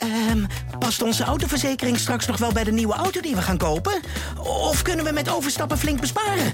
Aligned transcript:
Ehm, 0.00 0.44
past 0.78 1.02
onze 1.02 1.24
autoverzekering 1.24 1.98
straks 1.98 2.26
nog 2.26 2.36
wel 2.36 2.52
bij 2.52 2.64
de 2.64 2.72
nieuwe 2.72 2.94
auto 2.94 3.20
die 3.20 3.34
we 3.34 3.42
gaan 3.42 3.58
kopen? 3.58 4.00
Of 4.38 4.82
kunnen 4.82 5.04
we 5.04 5.12
met 5.12 5.30
overstappen 5.30 5.78
flink 5.78 6.00
besparen? 6.00 6.52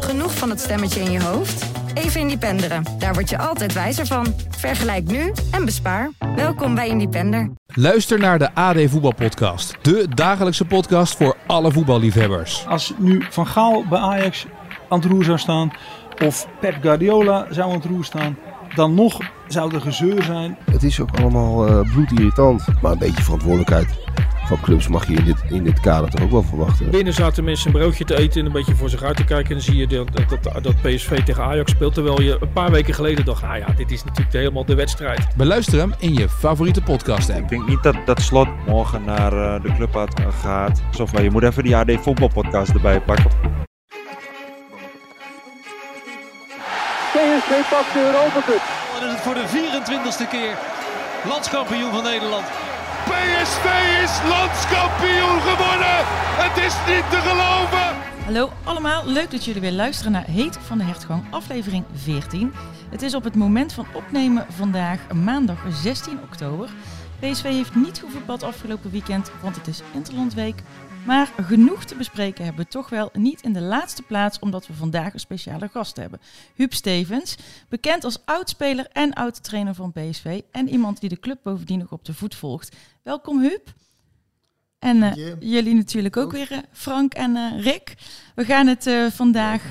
Genoeg 0.00 0.34
van 0.34 0.50
het 0.50 0.60
stemmetje 0.60 1.00
in 1.00 1.10
je 1.10 1.22
hoofd? 1.22 1.64
Even 1.94 2.20
Independeren. 2.20 2.84
Daar 2.98 3.14
word 3.14 3.30
je 3.30 3.38
altijd 3.38 3.72
wijzer 3.72 4.06
van. 4.06 4.34
Vergelijk 4.48 5.04
nu 5.04 5.32
en 5.50 5.64
bespaar. 5.64 6.10
Welkom 6.36 6.74
bij 6.74 6.88
Independer. 6.88 7.50
Luister 7.66 8.18
naar 8.18 8.38
de 8.38 8.54
AD 8.54 8.76
Voetbalpodcast. 8.86 9.76
De 9.82 10.06
dagelijkse 10.14 10.64
podcast 10.64 11.16
voor 11.16 11.36
alle 11.46 11.72
voetballiefhebbers. 11.72 12.66
Als 12.68 12.92
nu 12.98 13.24
Van 13.30 13.46
Gaal 13.46 13.84
bij 13.88 13.98
Ajax 13.98 14.46
aan 14.88 14.98
het 14.98 15.10
roer 15.10 15.24
zou 15.24 15.38
staan... 15.38 15.72
of 16.24 16.48
Pep 16.60 16.76
Guardiola 16.80 17.46
zou 17.50 17.68
aan 17.68 17.76
het 17.76 17.84
roer 17.84 18.04
staan... 18.04 18.38
dan 18.76 18.94
nog 18.94 19.18
zou 19.48 19.74
er 19.74 19.80
gezeur 19.80 20.22
zijn. 20.22 20.56
Het 20.70 20.82
is 20.82 21.00
ook 21.00 21.18
allemaal 21.18 21.68
uh, 21.68 21.92
bloedirritant. 21.92 22.64
Maar 22.82 22.92
een 22.92 22.98
beetje 22.98 23.22
verantwoordelijkheid 23.22 23.88
van 24.46 24.60
clubs 24.60 24.88
mag 24.88 25.08
je 25.08 25.14
in 25.14 25.24
dit, 25.24 25.44
in 25.48 25.64
dit 25.64 25.80
kader 25.80 26.10
toch 26.10 26.22
ook 26.22 26.30
wel 26.30 26.42
verwachten. 26.42 26.90
Binnen 26.90 27.12
zaten 27.12 27.44
mensen 27.44 27.66
een 27.66 27.80
broodje 27.80 28.04
te 28.04 28.16
eten 28.16 28.40
en 28.40 28.46
een 28.46 28.52
beetje 28.52 28.74
voor 28.74 28.88
zich 28.88 29.02
uit 29.02 29.16
te 29.16 29.24
kijken. 29.24 29.48
En 29.48 29.52
dan 29.52 29.60
zie 29.60 29.76
je 29.76 29.86
dat, 29.86 30.08
dat, 30.28 30.62
dat 30.62 30.82
PSV 30.82 31.24
tegen 31.24 31.42
Ajax 31.42 31.70
speelt. 31.70 31.94
Terwijl 31.94 32.20
je 32.20 32.38
een 32.40 32.52
paar 32.52 32.70
weken 32.70 32.94
geleden 32.94 33.24
dacht, 33.24 33.42
ah 33.42 33.58
ja, 33.58 33.66
dit 33.76 33.90
is 33.90 34.04
natuurlijk 34.04 34.32
helemaal 34.32 34.64
de 34.64 34.74
wedstrijd. 34.74 35.36
Beluister 35.36 35.78
hem 35.78 35.94
in 35.98 36.14
je 36.14 36.28
favoriete 36.28 36.82
podcast 36.82 37.30
app. 37.30 37.40
Ik 37.40 37.48
denk 37.48 37.68
niet 37.68 37.82
dat, 37.82 37.96
dat 38.04 38.20
Slot 38.20 38.48
morgen 38.66 39.04
naar 39.04 39.32
uh, 39.32 39.62
de 39.62 39.72
club 39.74 39.96
uit 39.96 40.14
gaat. 40.40 40.82
Of 41.00 41.12
maar 41.12 41.22
je 41.22 41.30
moet 41.30 41.42
even 41.42 41.62
die 41.62 41.76
AD 41.76 41.92
voetbalpodcast 42.00 42.70
erbij 42.70 43.00
pakken. 43.00 43.65
PSV 47.16 47.68
pakt 47.70 47.92
de 47.92 48.00
Europa 48.00 48.40
Cup. 48.46 48.62
Dan 48.92 49.08
is 49.08 49.14
het 49.14 49.20
voor 49.20 49.34
de 49.34 49.46
24ste 49.56 50.28
keer 50.30 50.58
landskampioen 51.24 51.90
van 51.90 52.02
Nederland. 52.02 52.44
PSV 53.10 53.66
is 54.04 54.12
landskampioen 54.28 55.40
geworden. 55.48 55.96
Het 56.44 56.64
is 56.64 56.74
niet 56.86 57.10
te 57.10 57.20
geloven. 57.28 57.86
Hallo 58.24 58.52
allemaal, 58.64 59.06
leuk 59.06 59.30
dat 59.30 59.44
jullie 59.44 59.60
weer 59.60 59.72
luisteren 59.72 60.12
naar 60.12 60.24
Heet 60.24 60.58
van 60.60 60.78
de 60.78 60.84
Hertgang, 60.84 61.24
aflevering 61.30 61.84
14. 61.94 62.52
Het 62.90 63.02
is 63.02 63.14
op 63.14 63.24
het 63.24 63.34
moment 63.34 63.72
van 63.72 63.86
opnemen 63.92 64.46
vandaag 64.48 65.12
maandag 65.12 65.58
16 65.68 66.18
oktober. 66.22 66.68
PSV 67.20 67.42
heeft 67.42 67.74
niet 67.74 67.98
gevoetbald 67.98 68.42
afgelopen 68.42 68.90
weekend, 68.90 69.30
want 69.42 69.56
het 69.56 69.66
is 69.66 69.82
Interlandweek. 69.92 70.62
Maar 71.06 71.32
genoeg 71.42 71.84
te 71.84 71.94
bespreken 71.94 72.44
hebben 72.44 72.64
we 72.64 72.70
toch 72.70 72.88
wel 72.88 73.10
niet 73.12 73.42
in 73.42 73.52
de 73.52 73.60
laatste 73.60 74.02
plaats, 74.02 74.38
omdat 74.38 74.66
we 74.66 74.74
vandaag 74.74 75.12
een 75.12 75.20
speciale 75.20 75.68
gast 75.68 75.96
hebben. 75.96 76.20
Huub 76.54 76.74
Stevens, 76.74 77.36
bekend 77.68 78.04
als 78.04 78.18
oudspeler 78.24 78.86
en 78.92 79.12
oud-trainer 79.12 79.74
van 79.74 79.92
PSV 79.92 80.40
en 80.52 80.68
iemand 80.68 81.00
die 81.00 81.08
de 81.08 81.18
club 81.18 81.38
bovendien 81.42 81.78
nog 81.78 81.92
op 81.92 82.04
de 82.04 82.14
voet 82.14 82.34
volgt. 82.34 82.76
Welkom 83.02 83.40
Huub. 83.40 83.72
En 84.78 84.96
uh, 84.96 85.12
jullie 85.40 85.74
natuurlijk 85.74 86.16
ook 86.16 86.32
weer, 86.32 86.52
uh, 86.52 86.58
Frank 86.72 87.14
en 87.14 87.36
uh, 87.36 87.62
Rick. 87.62 87.94
We 88.34 88.44
gaan 88.44 88.66
het 88.66 88.90
vandaag 89.10 89.70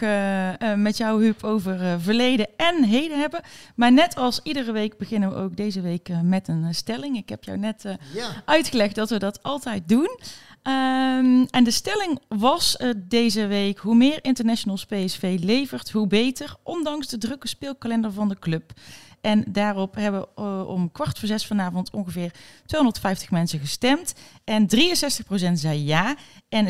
met 0.75 0.97
jou, 0.97 1.23
Huub, 1.23 1.44
over 1.44 2.02
verleden 2.02 2.47
en 2.58 2.83
heden 2.83 3.19
hebben. 3.19 3.41
Maar 3.75 3.91
net 3.91 4.16
als 4.16 4.39
iedere 4.44 4.72
week 4.72 4.97
beginnen 4.97 5.30
we 5.30 5.36
ook 5.36 5.58
deze 5.58 5.81
week 5.81 6.09
met 6.23 6.47
een 6.47 6.75
stelling. 6.75 7.17
Ik 7.17 7.30
heb 7.30 7.44
jou 7.44 7.58
net 7.58 7.83
ja. 8.13 8.30
uitgelegd 8.45 8.95
dat 8.95 9.09
we 9.09 9.19
dat 9.19 9.44
altijd 9.44 9.89
doen. 9.89 10.19
Um, 10.67 11.45
en 11.49 11.63
de 11.63 11.71
stelling 11.71 12.19
was 12.27 12.77
uh, 12.81 12.89
deze 12.97 13.47
week: 13.47 13.77
hoe 13.77 13.95
meer 13.95 14.19
internationals 14.21 14.85
PSV 14.85 15.38
levert, 15.41 15.91
hoe 15.91 16.07
beter, 16.07 16.55
ondanks 16.63 17.07
de 17.07 17.17
drukke 17.17 17.47
speelkalender 17.47 18.11
van 18.11 18.30
de 18.30 18.39
club. 18.39 18.73
En 19.22 19.44
daarop 19.47 19.95
hebben 19.95 20.27
uh, 20.39 20.67
om 20.67 20.91
kwart 20.91 21.19
voor 21.19 21.27
zes 21.27 21.45
vanavond 21.45 21.89
ongeveer 21.91 22.31
250 22.66 23.31
mensen 23.31 23.59
gestemd. 23.59 24.13
En 24.44 24.67
63% 24.75 25.53
zei 25.53 25.83
ja 25.83 26.16
en 26.49 26.66
37% 26.66 26.69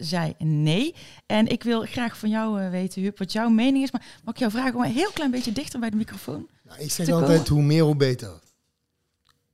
zei 0.00 0.34
nee. 0.38 0.94
En 1.26 1.46
ik 1.46 1.62
wil 1.62 1.80
graag 1.80 2.18
van 2.18 2.28
jou 2.28 2.62
uh, 2.62 2.70
weten, 2.70 3.02
Huub, 3.02 3.18
wat 3.18 3.32
jouw 3.32 3.48
mening 3.48 3.84
is. 3.84 3.90
Maar 3.90 4.06
mag 4.24 4.34
ik 4.34 4.40
jou 4.40 4.52
vragen 4.52 4.74
om 4.74 4.82
een 4.82 4.90
heel 4.90 5.10
klein 5.10 5.30
beetje 5.30 5.52
dichter 5.52 5.80
bij 5.80 5.90
de 5.90 5.96
microfoon? 5.96 6.48
Nou, 6.64 6.80
ik 6.80 6.90
zeg 6.90 7.08
altijd: 7.08 7.42
komen? 7.42 7.52
hoe 7.52 7.62
meer, 7.62 7.82
hoe 7.82 7.96
beter. 7.96 8.40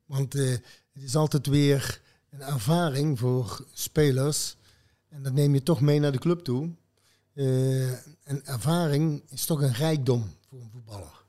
Want 0.06 0.32
het 0.32 1.02
is 1.02 1.16
altijd 1.16 1.46
weer 1.46 2.00
een 2.30 2.42
ervaring 2.42 3.18
voor 3.18 3.66
spelers. 3.72 4.56
En 5.08 5.22
dat 5.22 5.32
neem 5.32 5.54
je 5.54 5.62
toch 5.62 5.80
mee 5.80 6.00
naar 6.00 6.12
de 6.12 6.18
club 6.18 6.40
toe. 6.40 6.70
Uh, 7.34 7.90
een 8.24 8.44
ervaring 8.44 9.22
is 9.28 9.46
toch 9.46 9.62
een 9.62 9.72
rijkdom 9.72 10.34
voor 10.48 10.60
een 10.60 10.70
voetballer. 10.72 11.24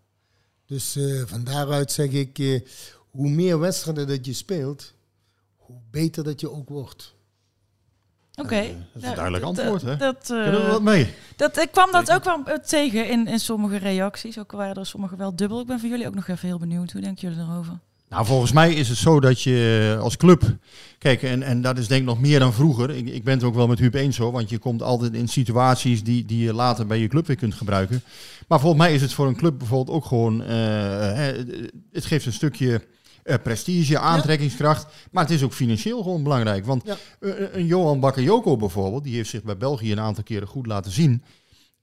Dus 0.66 0.98
uh, 0.98 1.24
van 1.26 1.44
daaruit 1.44 1.92
zeg 1.92 2.10
ik, 2.10 2.40
uh, 2.40 2.62
hoe 3.10 3.30
meer 3.30 3.60
wedstrijden 3.60 4.08
dat 4.08 4.26
je 4.26 4.34
speelt, 4.34 4.94
hoe 5.56 5.80
beter 5.92 6.24
dat 6.24 6.40
je 6.40 6.52
ook 6.52 6.70
wordt. 6.70 7.16
Oké. 8.32 8.42
Okay. 8.42 8.68
Dat 8.94 9.02
is 9.02 9.10
een 9.10 9.16
duidelijk 9.16 9.44
antwoord, 9.44 9.82
hè? 9.82 9.98
Dat, 9.98 10.26
Kunnen 10.26 10.66
we 10.66 10.72
wat 10.72 10.82
mee? 10.82 11.14
Dat, 11.36 11.58
ik 11.58 11.72
kwam 11.72 11.92
dat 11.92 12.12
ook 12.12 12.24
wel 12.24 12.60
tegen 12.66 13.10
in, 13.10 13.28
in 13.28 13.40
sommige 13.40 13.78
reacties. 13.78 14.40
Ook 14.40 14.52
waren 14.52 14.76
er 14.76 14.86
sommige 14.86 15.16
wel 15.16 15.36
dubbel. 15.36 15.60
Ik 15.60 15.68
ben 15.68 15.80
van 15.80 15.90
jullie 15.90 16.08
ook 16.08 16.16
nog 16.16 16.28
even 16.28 16.48
heel 16.48 16.60
benieuwd. 16.60 16.92
Hoe 16.92 17.02
denken 17.02 17.30
jullie 17.30 17.44
erover? 17.46 17.80
Nou, 18.12 18.26
volgens 18.26 18.52
mij 18.52 18.74
is 18.74 18.90
het 18.90 18.98
zo 18.98 19.20
dat 19.20 19.42
je 19.42 19.98
als 20.02 20.18
club, 20.18 20.56
kijk, 20.98 21.24
en, 21.24 21.44
en 21.44 21.62
dat 21.62 21.78
is 21.78 21.88
denk 21.88 22.02
ik 22.02 22.08
nog 22.08 22.20
meer 22.20 22.40
dan 22.40 22.54
vroeger. 22.54 22.90
Ik, 22.90 23.08
ik 23.08 23.24
ben 23.24 23.34
het 23.34 23.44
ook 23.44 23.56
wel 23.56 23.68
met 23.68 23.80
Huub 23.80 23.94
eens 23.94 24.18
hoor, 24.18 24.32
want 24.32 24.50
je 24.50 24.58
komt 24.58 24.82
altijd 24.82 25.14
in 25.14 25.28
situaties 25.28 26.04
die, 26.04 26.26
die 26.26 26.44
je 26.44 26.54
later 26.54 26.88
bij 26.88 26.98
je 26.98 27.08
club 27.08 27.28
weer 27.28 27.36
kunt 27.36 27.54
gebruiken. 27.54 28.04
Maar 28.48 28.60
volgens 28.60 28.82
mij 28.82 28.94
is 28.94 29.02
het 29.02 29.14
voor 29.14 29.28
een 29.28 29.36
club 29.36 29.58
bijvoorbeeld 29.58 29.98
ook 29.98 30.06
gewoon, 30.06 30.42
uh, 30.42 30.48
het 31.92 32.06
geeft 32.06 32.26
een 32.26 32.34
stukje 32.34 32.82
uh, 33.24 33.36
prestige, 33.44 34.00
aantrekkingskracht, 34.00 34.82
ja. 34.82 35.10
maar 35.12 35.24
het 35.24 35.34
is 35.34 35.44
ook 35.44 35.54
financieel 35.54 36.04
gewoon 36.04 36.24
belangrijk. 36.24 36.66
Want 36.66 36.84
ja. 36.86 36.96
een 37.52 37.66
Johan 37.66 38.00
Bakayoko 38.00 38.58
bijvoorbeeld, 38.58 39.04
die 39.04 39.16
heeft 39.16 39.30
zich 39.30 39.44
bij 39.44 39.58
België 39.58 39.92
een 39.92 40.00
aantal 40.00 40.24
keren 40.24 40.48
goed 40.48 40.66
laten 40.66 40.92
zien. 40.92 41.24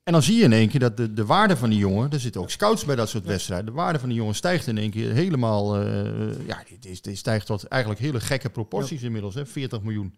En 0.09 0.15
dan 0.15 0.23
zie 0.23 0.37
je 0.37 0.45
in 0.45 0.53
één 0.53 0.69
keer 0.69 0.81
dat 0.81 0.97
de, 0.97 1.13
de 1.13 1.25
waarde 1.25 1.57
van 1.57 1.71
die 1.71 1.79
jongen, 1.79 2.11
er 2.11 2.21
zitten 2.21 2.41
ook 2.41 2.51
scouts 2.51 2.85
bij 2.85 2.97
dat 2.97 3.09
soort 3.09 3.25
wedstrijden, 3.25 3.67
de 3.67 3.73
waarde 3.73 3.99
van 3.99 4.09
die 4.09 4.19
jongen 4.19 4.35
stijgt 4.35 4.67
in 4.67 4.79
één 4.79 4.91
keer 4.91 5.13
helemaal, 5.13 5.83
uh, 5.83 6.47
ja, 6.47 6.63
die, 6.81 6.99
die 7.01 7.17
stijgt 7.17 7.47
tot 7.47 7.65
eigenlijk 7.65 8.01
hele 8.01 8.21
gekke 8.21 8.51
proporties 8.51 9.01
ja. 9.01 9.07
inmiddels, 9.07 9.35
hè, 9.35 9.47
40 9.47 9.83
miljoen. 9.83 10.15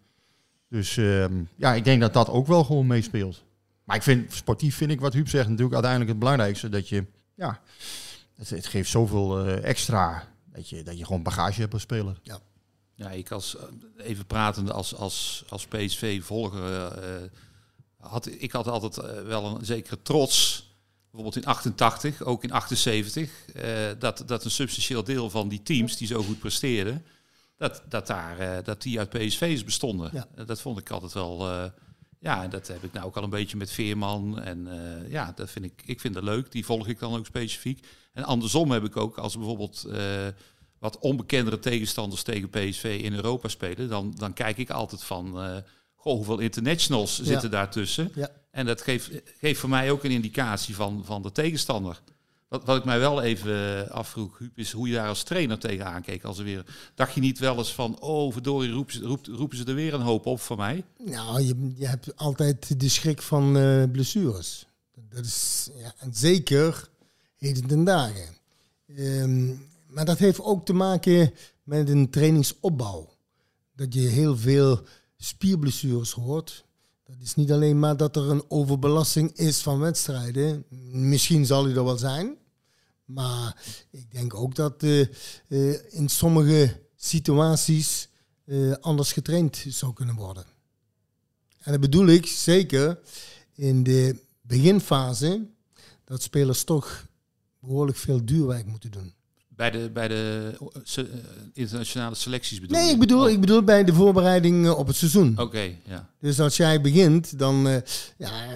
Dus 0.69 0.95
uh, 0.95 1.25
ja, 1.55 1.73
ik 1.73 1.83
denk 1.83 2.01
dat 2.01 2.13
dat 2.13 2.29
ook 2.29 2.47
wel 2.47 2.63
gewoon 2.63 2.87
meespeelt. 2.87 3.43
Maar 3.83 3.95
ik 3.95 4.01
vind, 4.01 4.33
sportief 4.33 4.75
vind 4.75 4.91
ik 4.91 4.99
wat 4.99 5.13
Huub 5.13 5.29
zegt 5.29 5.47
natuurlijk 5.47 5.73
uiteindelijk 5.73 6.11
het 6.11 6.19
belangrijkste, 6.19 6.69
dat 6.69 6.89
je, 6.89 7.05
ja, 7.35 7.59
het, 8.35 8.49
het 8.49 8.65
geeft 8.65 8.89
zoveel 8.89 9.47
uh, 9.47 9.63
extra, 9.63 10.27
dat 10.53 10.69
je, 10.69 10.83
dat 10.83 10.97
je 10.97 11.05
gewoon 11.05 11.23
bagage 11.23 11.61
hebt 11.61 11.73
als 11.73 11.81
speler. 11.81 12.19
Ja. 12.23 12.39
Ja, 12.95 13.09
ik 13.09 13.31
als, 13.31 13.57
even 13.97 14.25
pratende 14.25 14.73
als, 14.73 14.95
als, 14.95 15.43
als 15.49 15.65
PSV-volger 15.67 16.93
had, 18.01 18.29
ik 18.37 18.51
had 18.51 18.67
altijd 18.67 18.97
uh, 18.97 19.21
wel 19.21 19.45
een 19.45 19.65
zekere 19.65 20.01
trots, 20.01 20.69
bijvoorbeeld 21.11 21.43
in 21.43 21.49
88, 21.49 22.21
ook 22.23 22.43
in 22.43 22.51
78, 22.51 23.29
uh, 23.55 23.63
dat, 23.99 24.23
dat 24.25 24.45
een 24.45 24.51
substantieel 24.51 25.03
deel 25.03 25.29
van 25.29 25.47
die 25.47 25.63
teams 25.63 25.97
die 25.97 26.07
zo 26.07 26.23
goed 26.23 26.39
presteerden, 26.39 27.05
dat, 27.57 27.83
dat, 27.89 28.07
daar, 28.07 28.39
uh, 28.39 28.57
dat 28.63 28.81
die 28.81 28.99
uit 28.99 29.09
PSV's 29.09 29.63
bestonden. 29.63 30.09
Ja. 30.13 30.43
dat 30.45 30.61
vond 30.61 30.79
ik 30.79 30.89
altijd 30.89 31.13
wel, 31.13 31.49
ja, 32.19 32.43
en 32.43 32.49
dat 32.49 32.67
heb 32.67 32.83
ik 32.83 32.93
nou 32.93 33.05
ook 33.05 33.17
al 33.17 33.23
een 33.23 33.29
beetje 33.29 33.57
met 33.57 33.71
Veerman. 33.71 34.41
En 34.41 34.67
ja, 35.09 35.31
dat 35.35 35.49
vind 35.49 35.65
ik, 35.65 35.81
ik 35.85 35.99
vind 35.99 36.13
dat 36.13 36.23
leuk, 36.23 36.51
die 36.51 36.65
volg 36.65 36.87
ik 36.87 36.99
dan 36.99 37.15
ook 37.15 37.25
specifiek. 37.25 37.87
En 38.13 38.23
andersom 38.23 38.71
heb 38.71 38.83
ik 38.83 38.97
ook, 38.97 39.17
als 39.17 39.37
bijvoorbeeld 39.37 39.87
wat 40.79 40.99
onbekendere 40.99 41.59
tegenstanders 41.59 42.23
tegen 42.23 42.49
PSV 42.49 42.99
in 43.03 43.13
Europa 43.13 43.47
spelen, 43.47 43.89
dan, 43.89 44.13
dan 44.17 44.33
kijk 44.33 44.57
ik 44.57 44.69
altijd 44.69 45.03
van 45.03 45.63
goh, 46.01 46.15
hoeveel 46.15 46.39
internationals 46.39 47.17
ja. 47.17 47.23
zitten 47.23 47.51
daartussen. 47.51 48.11
Ja. 48.15 48.29
En 48.51 48.65
dat 48.65 48.81
geeft, 48.81 49.09
geeft 49.39 49.59
voor 49.59 49.69
mij 49.69 49.91
ook 49.91 50.03
een 50.03 50.11
indicatie 50.11 50.75
van, 50.75 51.01
van 51.05 51.21
de 51.21 51.31
tegenstander. 51.31 52.01
Wat, 52.47 52.65
wat 52.65 52.77
ik 52.77 52.85
mij 52.85 52.99
wel 52.99 53.21
even 53.21 53.89
afvroeg, 53.91 54.37
Huub, 54.37 54.57
is 54.57 54.71
hoe 54.71 54.87
je 54.87 54.93
daar 54.93 55.07
als 55.07 55.23
trainer 55.23 55.59
tegenaan 55.59 56.01
keek. 56.01 56.23
Als 56.23 56.37
er 56.37 56.43
weer, 56.43 56.65
dacht 56.95 57.13
je 57.13 57.21
niet 57.21 57.39
wel 57.39 57.57
eens 57.57 57.73
van, 57.73 57.99
oh 57.99 58.33
verdorie, 58.33 58.71
roep, 58.71 58.91
roep, 59.01 59.25
roepen 59.25 59.57
ze 59.57 59.63
er 59.65 59.75
weer 59.75 59.93
een 59.93 60.01
hoop 60.01 60.25
op 60.25 60.41
van 60.41 60.57
mij? 60.57 60.83
Nou, 60.97 61.41
je, 61.41 61.71
je 61.75 61.87
hebt 61.87 62.17
altijd 62.17 62.79
de 62.79 62.89
schrik 62.89 63.21
van 63.21 63.57
uh, 63.57 63.83
blessures. 63.91 64.65
Dat 65.09 65.25
is 65.25 65.69
ja, 65.75 65.93
en 65.97 66.13
zeker 66.13 66.89
heden 67.37 67.67
ten 67.67 67.83
dagen. 67.83 68.27
Um, 68.97 69.69
maar 69.87 70.05
dat 70.05 70.17
heeft 70.17 70.41
ook 70.41 70.65
te 70.65 70.73
maken 70.73 71.33
met 71.63 71.89
een 71.89 72.09
trainingsopbouw. 72.09 73.09
Dat 73.75 73.93
je 73.93 73.99
heel 73.99 74.37
veel 74.37 74.81
spierblessures 75.23 76.11
hoort. 76.11 76.65
Dat 77.03 77.15
is 77.21 77.35
niet 77.35 77.51
alleen 77.51 77.79
maar 77.79 77.97
dat 77.97 78.15
er 78.15 78.29
een 78.29 78.43
overbelasting 78.47 79.31
is 79.37 79.61
van 79.61 79.79
wedstrijden. 79.79 80.65
Misschien 80.91 81.45
zal 81.45 81.63
die 81.63 81.75
er 81.75 81.83
wel 81.83 81.97
zijn. 81.97 82.37
Maar 83.05 83.63
ik 83.89 84.11
denk 84.11 84.33
ook 84.33 84.55
dat 84.55 84.83
uh, 84.83 85.05
in 85.89 86.09
sommige 86.09 86.81
situaties 86.95 88.09
uh, 88.45 88.73
anders 88.73 89.13
getraind 89.13 89.65
zou 89.67 89.93
kunnen 89.93 90.15
worden. 90.15 90.45
En 91.57 91.71
dat 91.71 91.81
bedoel 91.81 92.07
ik 92.07 92.25
zeker 92.25 92.99
in 93.53 93.83
de 93.83 94.15
beginfase 94.41 95.47
dat 96.03 96.21
spelers 96.21 96.63
toch 96.63 97.07
behoorlijk 97.59 97.97
veel 97.97 98.25
duurwerk 98.25 98.65
moeten 98.65 98.91
doen. 98.91 99.13
Bij 99.55 99.71
de, 99.71 99.89
bij 99.93 100.07
de 100.07 100.51
eh, 100.95 101.03
eh, 101.03 101.09
internationale 101.53 102.15
selecties 102.15 102.59
bedoel 102.59 102.77
Nee, 102.77 102.85
je? 102.85 102.93
ik 102.93 102.99
bedoel, 102.99 103.23
Oh, 103.23 103.29
ik 103.29 103.39
bedoel 103.39 103.63
bij 103.63 103.83
de 103.83 103.93
voorbereiding 103.93 104.65
eh, 104.65 104.77
op 104.77 104.87
het 104.87 104.95
seizoen. 104.95 105.39
Oké, 105.39 105.75
ja. 105.85 106.09
Dus 106.19 106.39
als 106.39 106.57
jij 106.57 106.81
begint, 106.81 107.39
dan. 107.39 107.63
ja, 108.17 108.51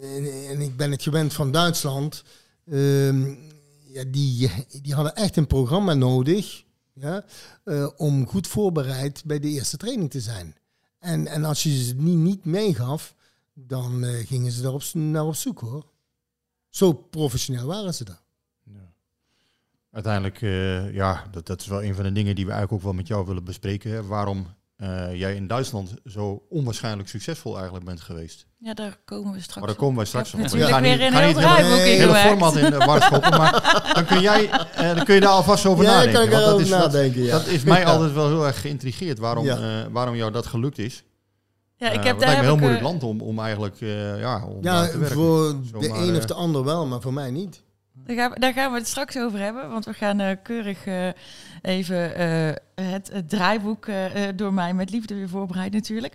en, 0.00 0.48
en 0.48 0.60
ik 0.60 0.76
ben 0.76 0.90
het 0.90 1.02
gewend 1.02 1.32
van 1.32 1.50
Duitsland. 1.52 2.22
ehm, 2.66 3.34
ja, 3.84 4.04
die, 4.08 4.50
die 4.82 4.94
hadden 4.94 5.14
echt 5.14 5.36
een 5.36 5.46
programma 5.46 5.94
nodig. 5.94 6.64
Ja, 6.92 7.24
om 7.96 8.26
goed 8.26 8.46
voorbereid 8.46 9.22
bij 9.24 9.38
de 9.38 9.48
eerste 9.48 9.76
training 9.76 10.10
te 10.10 10.20
zijn. 10.20 10.56
En, 10.98 11.26
en 11.26 11.44
als 11.44 11.62
je 11.62 11.84
ze 11.84 11.94
niet, 11.94 12.16
niet 12.18 12.44
meegaf, 12.44 13.14
dan 13.54 14.04
gingen 14.04 14.52
ze 14.52 14.62
daarop 14.62 14.82
naar 14.92 15.24
op 15.24 15.34
zoek 15.34 15.60
hoor. 15.60 15.86
Zo 16.70 16.92
professioneel 16.92 17.66
waren 17.66 17.94
ze 17.94 18.04
daar. 18.04 18.24
Uiteindelijk, 19.96 20.42
eh, 20.42 20.94
ja, 20.94 21.22
dat, 21.30 21.46
dat 21.46 21.60
is 21.60 21.66
wel 21.66 21.82
een 21.82 21.94
van 21.94 22.04
de 22.04 22.12
dingen 22.12 22.34
die 22.34 22.44
we 22.44 22.50
eigenlijk 22.50 22.80
ook 22.82 22.88
wel 22.88 22.96
met 22.98 23.06
jou 23.06 23.26
willen 23.26 23.44
bespreken. 23.44 23.90
Hè. 23.90 24.06
Waarom 24.06 24.46
eh, 24.76 25.14
jij 25.14 25.34
in 25.34 25.46
Duitsland 25.46 25.94
zo 26.04 26.42
onwaarschijnlijk 26.48 27.08
succesvol 27.08 27.54
eigenlijk 27.54 27.84
bent 27.84 28.00
geweest. 28.00 28.46
Ja, 28.58 28.74
daar 28.74 28.96
komen 29.04 29.32
we 29.32 29.38
straks 29.40 29.54
Maar 29.54 29.64
daar 29.66 29.74
op. 29.74 29.78
komen 29.80 29.96
wij 29.96 30.04
straks 30.06 30.32
Ik 30.32 30.34
heb 30.34 30.44
op. 30.44 30.50
natuurlijk 30.52 30.80
We 30.80 30.86
gaan 30.88 30.98
weer 30.98 30.98
niet- 30.98 31.06
een 31.06 31.12
gaan 31.12 31.22
heel 31.22 31.34
niet 31.34 31.44
het 31.44 31.78
draaiboek 31.78 32.14
hele, 32.14 32.28
format 32.28 32.56
in 32.56 32.70
de 32.70 32.84
war 32.86 33.02
schoppen. 33.02 33.30
Maar 33.38 33.90
dan 33.94 34.04
kun, 34.04 34.20
jij, 34.20 34.50
eh, 34.50 34.94
dan 34.94 35.04
kun 35.04 35.14
je 35.14 35.20
daar 35.20 35.30
alvast 35.30 35.66
over 35.66 35.84
Ja, 35.84 35.90
nadenken. 35.90 36.12
kan 36.14 36.22
ik 36.24 36.30
want 36.30 36.44
dat, 36.44 36.60
is, 36.60 36.68
wat- 36.70 37.14
ja. 37.14 37.30
dat 37.30 37.46
is 37.46 37.62
mij 37.64 37.80
Ja. 37.80 37.86
altijd 37.86 38.12
wel 38.12 38.28
heel 38.28 38.46
erg 38.46 38.60
geïntrigeerd 38.60 39.18
waarom, 39.18 39.44
Ja. 39.44 39.56
eh, 39.56 39.86
waarom 39.92 40.14
jou 40.16 40.32
dat 40.32 40.46
gelukt 40.46 40.78
is. 40.78 41.04
Ja, 41.76 41.86
ik 41.90 41.92
Eh, 41.98 42.04
heb 42.04 42.04
want 42.04 42.04
daar 42.04 42.12
het 42.12 42.20
lijkt 42.20 42.40
me 42.40 42.46
heel 42.46 42.56
moeilijk 42.56 42.80
eh, 42.80 42.86
land 42.88 43.02
om, 43.02 43.20
om 43.20 43.38
eigenlijk 43.38 43.80
eh, 43.80 44.18
ja, 44.20 44.44
om 44.46 44.58
Ja, 44.62 44.86
te 44.88 44.98
werken. 44.98 45.16
voor 45.16 45.54
de 45.80 45.88
een 45.88 46.10
eh, 46.10 46.16
of 46.16 46.24
de 46.24 46.34
ander 46.34 46.64
wel, 46.64 46.86
maar 46.86 47.00
voor 47.00 47.12
mij 47.12 47.30
niet. 47.30 47.62
Daar 48.06 48.16
gaan, 48.16 48.30
we, 48.30 48.40
daar 48.40 48.52
gaan 48.52 48.72
we 48.72 48.78
het 48.78 48.88
straks 48.88 49.16
over 49.18 49.38
hebben, 49.38 49.70
want 49.70 49.84
we 49.84 49.92
gaan 49.92 50.20
eh, 50.20 50.36
keurig 50.42 50.86
eh, 50.86 51.08
even 51.62 52.16
eh, 52.16 52.54
het, 52.74 53.10
het 53.12 53.28
draaiboek 53.28 53.86
door 54.34 54.52
mij 54.52 54.74
met 54.74 54.90
liefde 54.90 55.14
weer 55.14 55.28
voorbereiden 55.28 55.80
natuurlijk. 55.80 56.14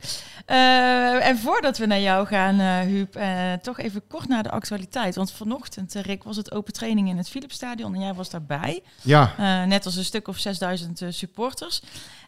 En 1.25 1.37
voordat 1.37 1.77
we 1.77 1.85
naar 1.85 1.99
jou 1.99 2.27
gaan, 2.27 2.59
Huub, 2.85 3.19
toch 3.61 3.79
even 3.79 4.07
kort 4.07 4.27
naar 4.27 4.43
de 4.43 4.51
actualiteit. 4.51 5.15
Want 5.15 5.31
vanochtend, 5.31 5.93
Rick, 5.93 6.23
was 6.23 6.35
het 6.35 6.51
open 6.51 6.73
training 6.73 7.09
in 7.09 7.17
het 7.17 7.29
Philipsstadion 7.29 7.93
en 7.93 8.01
jij 8.01 8.13
was 8.13 8.29
daarbij. 8.29 8.83
Ja. 9.01 9.65
Net 9.65 9.85
als 9.85 9.95
een 9.95 10.05
stuk 10.05 10.27
of 10.27 10.37
6000 10.37 11.01
eh, 11.01 11.07
supporters. 11.11 11.81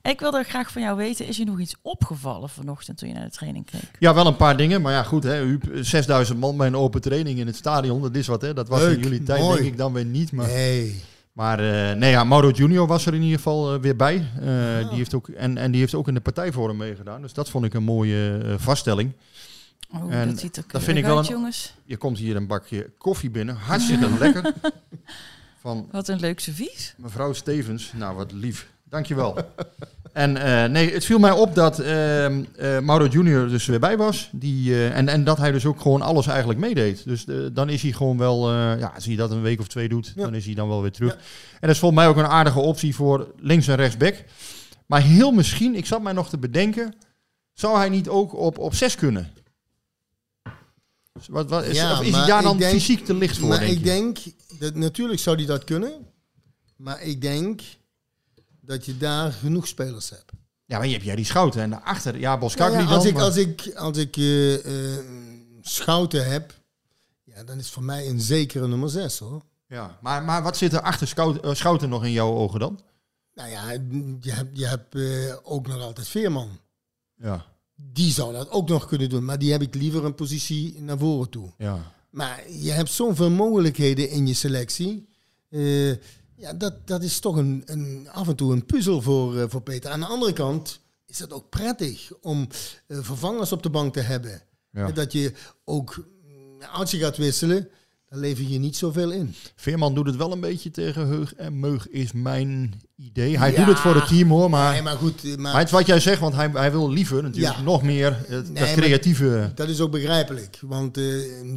En 0.04 0.12
ik 0.12 0.20
wilde 0.20 0.44
graag 0.44 0.72
van 0.72 0.82
jou 0.82 0.98
weten, 0.98 1.26
is 1.28 1.38
je 1.38 1.46
nog 1.46 1.60
iets 1.60 1.76
opgevallen 1.82 2.50
vanochtend 2.50 2.98
toen 2.98 3.08
je 3.08 3.14
naar 3.14 3.24
de 3.24 3.32
training 3.32 3.66
keek? 3.66 3.92
Ja, 4.00 4.14
wel 4.14 4.28
een 4.28 4.36
paar 4.36 4.58
dingen. 4.58 4.82
Maar 4.82 4.92
ja, 4.94 5.04
goed. 5.04 5.24
Hè, 5.24 5.44
Huub, 5.44 5.64
6000 5.82 6.40
man 6.40 6.58
bij 6.58 6.68
een 6.68 6.76
open 6.76 7.02
training 7.02 7.40
in 7.40 7.48
het 7.48 7.56
stadion. 7.56 8.02
Dat 8.02 8.16
is 8.16 8.28
wat, 8.28 8.42
hè. 8.42 8.54
Dat 8.54 8.68
was 8.68 8.82
in 8.84 9.00
jullie 9.00 9.24
tijd 9.24 9.42
mooi. 9.42 9.56
denk 9.58 9.72
ik 9.72 9.78
dan 9.78 9.94
weer 9.94 10.06
niet. 10.06 10.32
Maar, 10.32 10.48
Nee. 10.48 11.02
maar 11.34 11.60
eh, 11.60 11.96
nee, 11.98 12.12
ja, 12.12 12.24
Mauro 12.24 12.50
Junior 12.50 12.88
was 12.88 13.06
er 13.06 13.14
in 13.14 13.22
ieder 13.22 13.38
geval 13.38 13.74
eh, 13.74 13.80
weer 13.82 13.96
bij. 13.96 14.16
Eh, 14.42 14.48
Ah. 14.84 14.88
die 14.90 14.98
heeft 14.98 15.14
ook, 15.14 15.28
en, 15.28 15.58
en 15.58 15.72
die 15.72 15.80
heeft 15.80 15.94
ook 15.96 16.08
in 16.08 16.14
de 16.14 16.22
partijvorm 16.22 16.78
meegedaan. 16.78 17.22
Dus 17.22 17.34
dat 17.34 17.50
vond 17.50 17.66
ik 17.66 17.74
een 17.74 17.84
mooie 17.84 18.42
vaststelling. 18.58 19.12
Oh, 19.94 20.14
en 20.14 20.28
dat 20.30 20.40
ziet 20.40 20.58
er 20.58 20.64
dat 20.68 20.84
vind 20.84 20.98
ik 20.98 21.06
wel 21.06 21.18
uit, 21.18 21.28
een, 21.28 21.34
jongens. 21.34 21.74
Je 21.86 21.98
komt 21.98 22.18
hier 22.18 22.36
een 22.36 22.48
bakje 22.48 22.90
koffie 22.98 23.30
binnen. 23.30 23.56
Hartstikke 23.56 24.10
lekker. 24.20 24.54
Van 25.62 25.88
Wat 25.92 26.08
een 26.08 26.20
leuk 26.20 26.40
servies. 26.40 26.94
Mevrouw 26.98 27.34
Stevens, 27.34 27.92
nou 27.96 28.16
wat 28.16 28.32
lief. 28.32 28.72
Dankjewel. 28.94 29.38
en 30.14 30.38
eh, 30.38 30.70
nee, 30.70 30.94
het 30.94 31.06
viel 31.06 31.20
mij 31.20 31.32
op 31.32 31.56
dat 31.56 31.80
ehm 31.80 32.44
eh, 32.56 32.80
Mauro 32.80 33.06
Junior 33.08 33.48
dus 33.48 33.66
weer 33.66 33.80
bij 33.80 33.98
was. 33.98 34.30
Die, 34.32 34.74
eh, 34.74 34.98
en, 34.98 35.08
en 35.08 35.24
dat 35.24 35.38
hij 35.38 35.52
dus 35.52 35.66
ook 35.66 35.82
gewoon 35.82 36.02
alles 36.02 36.28
eigenlijk 36.28 36.60
meedeed. 36.60 37.04
Dus 37.06 37.26
dan 37.54 37.70
is 37.70 37.82
hij 37.82 37.92
gewoon 37.92 38.18
wel, 38.18 38.52
ja, 38.54 38.92
als 38.96 39.06
hij 39.06 39.16
dat 39.16 39.32
een 39.32 39.42
week 39.42 39.60
of 39.60 39.68
twee 39.68 39.90
doet, 39.90 40.14
dan 40.16 40.36
is 40.36 40.46
hij 40.46 40.54
dan 40.54 40.68
wel 40.68 40.82
weer 40.82 40.92
terug. 40.92 41.14
En 41.14 41.20
dat 41.60 41.70
is 41.70 41.80
volgens 41.80 42.02
mij 42.02 42.10
ook 42.10 42.18
een 42.18 42.26
aardige 42.26 42.60
optie 42.60 42.96
voor 42.96 43.34
links 43.38 43.68
en 43.68 43.76
rechtsback. 43.76 44.24
Maar 44.86 45.02
heel 45.02 45.32
misschien, 45.32 45.76
ik 45.76 45.86
zat 45.86 46.02
mij 46.02 46.14
nog 46.14 46.30
te 46.30 46.38
bedenken, 46.38 46.96
zou 47.54 47.78
hij 47.78 47.90
niet 47.90 48.10
ook 48.10 48.36
op, 48.36 48.58
op 48.58 48.76
zes 48.76 48.96
kunnen? 48.96 49.32
Wat, 51.30 51.50
wat, 51.50 51.64
is, 51.64 51.84
of 51.84 52.02
is 52.02 52.16
hij 52.16 52.28
daar 52.28 52.44
dan 52.44 52.58
denk- 52.58 52.72
fysiek 52.72 53.06
te 53.06 53.14
licht 53.14 53.38
voor, 53.38 53.48
Maar 53.48 53.60
denk 53.60 53.72
ik 53.72 53.84
denk, 53.84 54.18
dat, 54.60 54.76
natuurlijk 54.76 55.20
zou 55.20 55.36
hij 55.36 55.46
dat 55.46 55.64
kunnen. 55.64 55.92
Maar 56.76 57.02
ik 57.02 57.22
denk 57.22 57.62
dat 58.66 58.86
je 58.86 58.98
daar 58.98 59.32
genoeg 59.32 59.68
spelers 59.68 60.10
hebt. 60.10 60.32
Ja, 60.66 60.78
maar 60.78 60.88
je 60.88 60.94
hebt 60.94 61.06
jij 61.06 61.16
die 61.16 61.26
schouten 61.26 61.62
en 61.62 61.70
daarachter, 61.70 62.20
ja, 62.20 62.38
Boskakli 62.38 62.74
Nou 62.78 62.84
ja, 62.84 62.90
dan. 62.90 62.98
als 62.98 63.06
ik, 63.08 63.14
maar- 63.14 63.24
als 63.24 63.36
ik, 63.38 63.74
als 63.76 63.98
ik 63.98 64.18
eh, 64.18 64.94
eh, 64.96 65.04
schouten 65.62 66.32
heb, 66.32 66.54
ja, 67.24 67.44
dan 67.44 67.58
is 67.58 67.70
voor 67.70 67.84
mij 67.84 68.08
een 68.08 68.22
zekere 68.22 68.68
nummer 68.68 68.90
6 68.90 69.20
hoor. 69.20 69.42
Ja, 69.68 69.98
maar, 70.02 70.24
maar 70.24 70.44
wat 70.44 70.58
zit 70.58 70.74
er 70.74 70.82
achter 70.82 71.14
eh, 71.44 71.54
Schouten 71.54 71.90
nog 71.90 72.04
in 72.06 72.12
jouw 72.12 72.32
ogen 72.34 72.60
dan? 72.60 72.80
Nou 73.34 73.50
ja, 73.50 73.72
je 74.22 74.32
hebt, 74.32 74.58
je 74.58 74.66
hebt 74.68 74.96
ook 75.44 75.68
nog 75.68 75.82
altijd 75.82 76.08
Veerman. 76.08 76.50
Ja. 77.16 77.46
Die 77.76 78.12
zou 78.12 78.34
dat 78.34 78.50
ook 78.50 78.70
nog 78.70 78.86
kunnen 78.88 79.10
doen, 79.10 79.26
maar 79.26 79.40
die 79.40 79.52
heb 79.52 79.62
ik 79.62 79.76
liever 79.76 80.06
een 80.06 80.16
positie 80.16 80.82
naar 80.82 80.98
voren 80.98 81.30
toe. 81.30 81.50
Ja. 81.58 81.92
Maar 82.10 82.52
je 82.52 82.72
hebt 82.72 82.92
zoveel 82.92 83.30
mogelijkheden 83.30 84.10
in 84.10 84.28
je 84.28 84.34
selectie. 84.34 85.08
Ja, 86.44 86.54
dat, 86.54 86.88
dat 86.88 87.04
is 87.04 87.20
toch 87.20 87.36
een, 87.36 87.62
een, 87.66 88.08
af 88.12 88.28
en 88.28 88.36
toe 88.36 88.54
een 88.54 88.66
puzzel 88.66 89.02
voor, 89.02 89.38
eh, 89.40 89.46
voor 89.48 89.62
Peter. 89.62 89.92
Aan 89.92 90.00
de 90.00 90.06
andere 90.06 90.34
kant 90.34 90.80
is 91.06 91.20
het 91.20 91.34
ook 91.34 91.50
prettig 91.50 92.12
om 92.22 92.48
eh, 92.88 92.98
vervangers 93.02 93.52
op 93.52 93.64
de 93.64 93.70
bank 93.70 93.94
te 93.94 94.00
hebben. 94.00 94.42
Ja. 94.72 94.92
Dat 94.92 95.12
je 95.12 95.34
ook, 95.66 96.06
mm, 96.28 96.62
als 96.74 96.92
je 96.92 96.98
gaat 96.98 97.18
wisselen, 97.18 97.70
dan 98.10 98.20
lever 98.20 98.44
je 98.48 98.60
niet 98.60 98.76
zoveel 98.78 99.12
in. 99.12 99.36
Veerman 99.56 99.94
doet 99.94 100.06
het 100.06 100.16
wel 100.16 100.32
een 100.32 100.40
beetje 100.40 100.72
tegen 100.72 101.08
Heug 101.08 101.34
en 101.36 101.60
Meug, 101.60 101.90
is 101.90 102.12
mijn 102.12 102.74
idee. 102.96 103.38
Hij 103.38 103.52
Ja. 103.52 103.58
doet 103.58 103.68
het 103.68 103.80
voor 103.80 103.96
het 103.96 104.08
team 104.08 104.30
hoor, 104.30 104.50
maar, 104.50 104.72
Nee, 104.74 104.82
maar 104.82 104.98
goed, 104.98 105.24
eh, 105.24 105.30
maar- 105.30 105.40
maar 105.40 105.58
het 105.58 105.66
is 105.68 105.72
wat 105.74 105.86
jij 105.86 106.00
zegt, 106.00 106.20
want 106.20 106.34
hij, 106.36 106.50
hij 106.54 106.72
wil 106.72 106.90
liever 106.90 107.24
natuurlijk 107.24 107.56
Ja. 107.56 107.62
nog 107.62 107.82
meer 107.84 108.26
dat 108.30 108.50
Nee, 108.50 108.74
creatieve... 108.74 109.52
Dat 109.56 109.70
is 109.70 109.80
ook 109.80 109.92
begrijpelijk, 109.92 110.60
want 110.62 111.00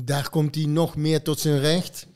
daar 0.04 0.30
komt 0.30 0.54
hij 0.54 0.64
nog 0.64 0.96
meer 0.96 1.22
tot 1.22 1.40
zijn 1.40 1.60
recht, 1.60 2.06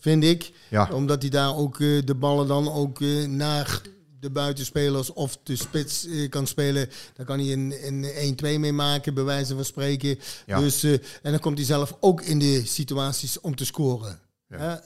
vind 0.00 0.24
ik. 0.24 0.52
Ja. 0.70 0.88
Omdat 0.92 1.22
hij 1.22 1.30
daar 1.30 1.56
ook 1.56 1.80
eh, 1.80 2.02
de 2.04 2.14
ballen 2.14 2.46
dan 2.46 2.72
ook 2.72 3.00
eh, 3.00 3.24
naar 3.24 3.80
de 4.20 4.30
buitenspelers 4.30 5.12
of 5.12 5.38
de 5.42 5.56
spits 5.56 6.06
eh, 6.06 6.28
kan 6.28 6.46
spelen. 6.46 6.88
Daar 7.14 7.26
kan 7.26 7.38
hij 7.38 7.52
een, 7.52 7.74
een 7.82 8.56
1-2 8.56 8.60
mee 8.60 8.72
maken, 8.72 9.14
bij 9.14 9.24
wijze 9.24 9.54
van 9.54 9.64
spreken. 9.64 10.18
Ja. 10.46 10.58
Dus, 10.58 10.82
en 10.82 11.00
dan 11.22 11.38
komt 11.38 11.58
hij 11.58 11.66
zelf 11.66 11.96
ook 12.00 12.22
in 12.22 12.38
de 12.38 12.66
situaties 12.66 13.40
om 13.40 13.54
te 13.54 13.64
scoren. 13.64 14.20
Ja. 14.48 14.82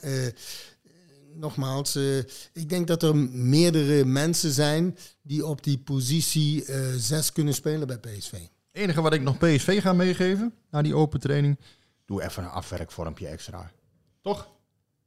Nogmaals, 1.33 1.95
ik 2.53 2.69
denk 2.69 2.87
dat 2.87 3.03
er 3.03 3.15
meerdere 3.15 4.05
mensen 4.05 4.51
zijn 4.51 4.97
die 5.21 5.45
op 5.45 5.63
die 5.63 5.77
positie 5.77 6.65
6 6.97 7.31
kunnen 7.31 7.53
spelen 7.53 7.87
bij 7.87 7.97
PSV. 7.97 8.31
Het 8.31 8.49
enige 8.71 9.01
wat 9.01 9.13
ik 9.13 9.21
nog 9.21 9.37
PSV 9.37 9.81
ga 9.81 9.93
meegeven, 9.93 10.53
na 10.71 10.81
die 10.81 10.95
open 10.95 11.19
training, 11.19 11.59
doe 12.05 12.23
even 12.23 12.43
een 12.43 12.49
afwerkvormpje 12.49 13.27
extra. 13.27 13.71
Toch? 14.21 14.54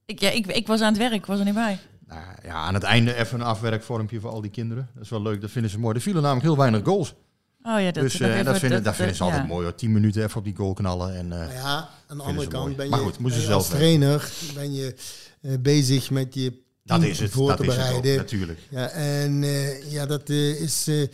Ik, 0.08 0.20
ja, 0.20 0.30
ik, 0.30 0.46
ik 0.46 0.66
was 0.66 0.80
aan 0.80 0.88
het 0.92 0.98
werk, 0.98 1.12
ik 1.12 1.26
was 1.26 1.38
er 1.38 1.44
niet 1.44 1.54
bij. 1.54 1.78
Nou 2.06 2.20
ja, 2.42 2.52
aan 2.54 2.74
het 2.74 2.82
einde 2.82 3.14
even 3.14 3.40
een 3.40 3.46
afwerkvormpje 3.46 4.20
voor 4.20 4.30
al 4.30 4.40
die 4.40 4.50
kinderen. 4.50 4.88
Dat 4.94 5.02
is 5.04 5.08
wel 5.10 5.22
leuk, 5.22 5.40
dat 5.40 5.50
vinden 5.50 5.70
ze 5.70 5.78
mooi. 5.78 5.94
Er 5.96 6.00
vielen 6.02 6.22
namelijk 6.22 6.46
heel 6.46 6.56
weinig 6.56 6.84
goals. 6.84 7.14
Oh 7.62 7.80
ja, 7.80 7.90
dat, 7.92 8.02
dus 8.02 8.12
dat 8.16 8.30
eh, 8.30 8.44
dat, 8.44 8.58
vinden, 8.58 8.76
dat- 8.76 8.84
dat 8.84 8.94
vinden 8.96 9.16
ze 9.16 9.22
altijd 9.22 9.42
ja. 9.42 9.46
mooi 9.48 9.64
hoor. 9.66 9.74
10 9.74 9.92
minuten 9.92 10.22
even 10.24 10.36
op 10.38 10.44
die 10.44 10.56
goal 10.56 10.72
knallen. 10.72 11.14
En, 11.16 11.32
eh, 11.32 11.38
Nou 11.38 11.52
ja, 11.52 11.88
aan 12.06 12.16
de 12.16 12.22
andere 12.22 12.46
kant 12.48 12.62
mooi. 12.64 12.74
ben 12.76 12.84
je, 12.84 12.90
Maar 12.90 13.00
goed, 13.00 13.18
moeten 13.18 13.40
ze 13.40 13.46
ben 13.46 13.56
je 13.56 13.62
zelf 13.62 13.70
als 13.70 13.80
trainer 13.80 14.30
ben 14.54 14.72
je 14.74 14.94
eh, 15.40 15.52
bezig 15.60 16.10
met 16.10 16.34
je 16.34 16.50
Dat 16.84 17.00
team 17.00 17.10
is 17.10 17.18
het, 17.18 17.30
voor 17.30 17.48
dat 17.48 17.56
te 17.56 17.66
is 17.66 17.76
het 17.76 17.80
ook, 17.80 17.86
bereiden. 18.02 18.16
natuurlijk. 18.16 18.58
Ja, 18.70 18.88
en 18.88 19.42
eh, 19.42 19.92
ja, 19.92 20.06
dat 20.06 20.28
eh, 20.30 20.60
is 20.60 20.86
eh, 20.88 21.06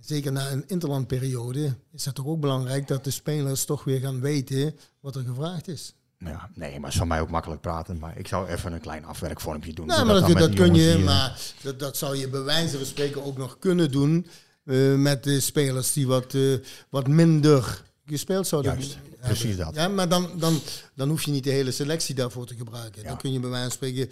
zeker 0.00 0.32
na 0.32 0.50
een 0.50 0.64
interlandperiode 0.66 1.74
is 1.92 2.02
dat 2.04 2.14
toch 2.14 2.26
ook 2.26 2.40
belangrijk 2.40 2.88
dat 2.88 3.04
de 3.04 3.10
spelers 3.10 3.64
toch 3.64 3.84
weer 3.84 4.00
gaan 4.00 4.20
weten 4.20 4.76
wat 5.00 5.16
er 5.16 5.22
gevraagd 5.26 5.68
is. 5.68 5.94
Ja, 6.24 6.50
nee, 6.54 6.70
maar 6.70 6.80
het 6.80 6.92
is 6.92 6.98
van 6.98 7.08
mij 7.08 7.20
ook 7.20 7.30
makkelijk 7.30 7.60
praten. 7.60 7.98
Maar 7.98 8.18
ik 8.18 8.28
zou 8.28 8.48
even 8.48 8.72
een 8.72 8.80
klein 8.80 9.04
afwerkvormpje 9.04 9.72
doen. 9.72 9.86
Nou, 9.86 10.06
maar 10.06 10.20
dat, 10.20 10.38
dat 10.38 10.54
kun 10.54 10.74
je, 10.74 10.98
maar 10.98 11.40
dat, 11.62 11.78
dat 11.78 11.96
zou 11.96 12.16
je 12.16 12.28
bij 12.28 12.42
wijze 12.42 12.76
van 12.76 12.86
spreken 12.86 13.24
ook 13.24 13.36
nog 13.36 13.58
kunnen 13.58 13.90
doen 13.90 14.26
eh, 14.64 14.94
met 14.94 15.24
de 15.24 15.40
spelers 15.40 15.92
die 15.92 16.06
wat, 16.06 16.34
eh, 16.34 16.54
wat 16.88 17.08
minder 17.08 17.82
gespeeld 18.06 18.46
zouden 18.46 18.72
Juist, 18.72 18.94
hebben. 18.94 19.18
precies 19.18 19.56
dat. 19.56 19.74
Ja, 19.74 19.88
maar 19.88 20.08
dan, 20.08 20.30
dan, 20.38 20.60
dan 20.94 21.08
hoef 21.08 21.22
je 21.22 21.30
niet 21.30 21.44
de 21.44 21.50
hele 21.50 21.70
selectie 21.70 22.14
daarvoor 22.14 22.46
te 22.46 22.54
gebruiken. 22.54 23.04
Dan 23.04 23.16
kun 23.16 23.32
je 23.32 23.40
bij 23.40 23.50
wijze 23.50 23.64
van 23.64 23.72
spreken 23.72 24.08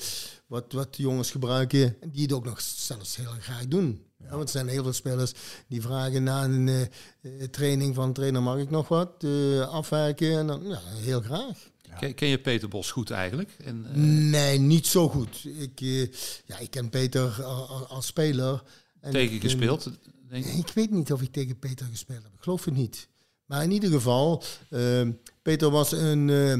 wat, 0.46 0.72
wat 0.72 0.96
jongens 0.96 1.30
gebruiken 1.30 1.96
die 2.06 2.22
het 2.22 2.32
ook 2.32 2.44
nog 2.44 2.60
zelfs 2.60 3.16
heel 3.16 3.32
graag 3.40 3.66
doen. 3.66 4.02
Ja, 4.16 4.30
want 4.30 4.42
er 4.42 4.48
zijn 4.48 4.68
heel 4.68 4.82
veel 4.82 4.92
spelers 4.92 5.32
die 5.66 5.82
vragen 5.82 6.22
na 6.22 6.44
een 6.44 6.68
eh, 6.68 7.30
training 7.50 7.94
van 7.94 8.12
trainer 8.12 8.42
mag 8.42 8.58
ik 8.58 8.70
nog 8.70 8.88
wat 8.88 9.24
afwerken. 9.70 10.38
En 10.38 10.46
dan, 10.46 10.62
ja, 10.64 10.80
heel 10.84 11.20
graag. 11.20 11.56
Ken, 11.98 12.14
ken 12.14 12.28
je 12.28 12.40
Peter 12.40 12.68
Bos 12.68 12.90
goed 12.90 13.10
eigenlijk? 13.10 13.56
En, 13.64 13.86
eh, 13.86 13.94
Nee, 14.30 14.58
niet 14.58 14.86
zo 14.86 15.08
goed. 15.08 15.44
Ik, 15.44 15.80
eh, 15.80 16.00
ja, 16.46 16.58
ik 16.58 16.70
ken 16.70 16.90
Peter 16.90 17.42
als 17.88 18.06
speler. 18.06 18.62
En 19.00 19.12
Tegen 19.12 19.34
ik, 19.34 19.40
gespeeld, 19.42 19.86
eh, 19.86 19.92
denk 20.28 20.44
ik? 20.44 20.54
ik 20.54 20.68
weet 20.74 20.90
niet 20.90 21.12
of 21.12 21.22
ik 21.22 21.32
tegen 21.32 21.58
Peter 21.58 21.86
gespeeld 21.86 22.22
heb. 22.22 22.32
Ik 22.32 22.42
geloof 22.42 22.64
het 22.64 22.74
niet. 22.74 23.08
Maar 23.44 23.62
in 23.62 23.70
ieder 23.70 23.90
geval, 23.90 24.42
eh, 24.70 25.08
Peter 25.42 25.70
was 25.70 25.92
een, 25.92 26.30
eh, 26.30 26.56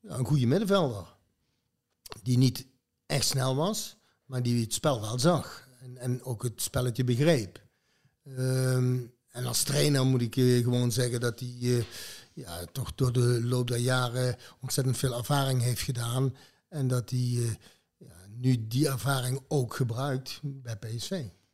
ja, 0.00 0.18
een 0.18 0.26
goede 0.26 0.46
middenvelder. 0.46 1.04
Die 2.22 2.38
niet 2.38 2.66
echt 3.06 3.26
snel 3.26 3.56
was, 3.56 3.96
maar 4.24 4.42
die 4.42 4.62
het 4.62 4.74
spel 4.74 5.00
wel 5.00 5.18
zag. 5.18 5.68
En, 5.80 5.96
en 5.98 6.22
ook 6.22 6.42
het 6.42 6.62
spelletje 6.62 7.04
begreep. 7.04 7.62
Ehm, 8.24 8.98
en 9.30 9.46
als 9.46 9.62
trainer 9.62 10.06
moet 10.06 10.22
ik 10.22 10.34
gewoon 10.34 10.92
zeggen 10.92 11.20
dat 11.20 11.40
hij 11.40 11.84
ja, 12.40 12.64
toch 12.72 12.92
door 12.94 13.12
de 13.12 13.40
loop 13.44 13.68
der 13.68 13.78
jaren 13.78 14.36
ontzettend 14.60 14.96
veel 14.98 15.16
ervaring 15.16 15.62
heeft 15.62 15.80
gedaan. 15.80 16.34
En 16.68 16.88
dat 16.88 17.10
hij 17.10 17.18
eh, 17.18 17.42
ja, 17.96 18.12
nu 18.36 18.64
die 18.68 18.88
ervaring 18.88 19.40
ook 19.48 19.74
gebruikt 19.74 20.40
bij 20.42 20.76
PSV. 20.76 21.10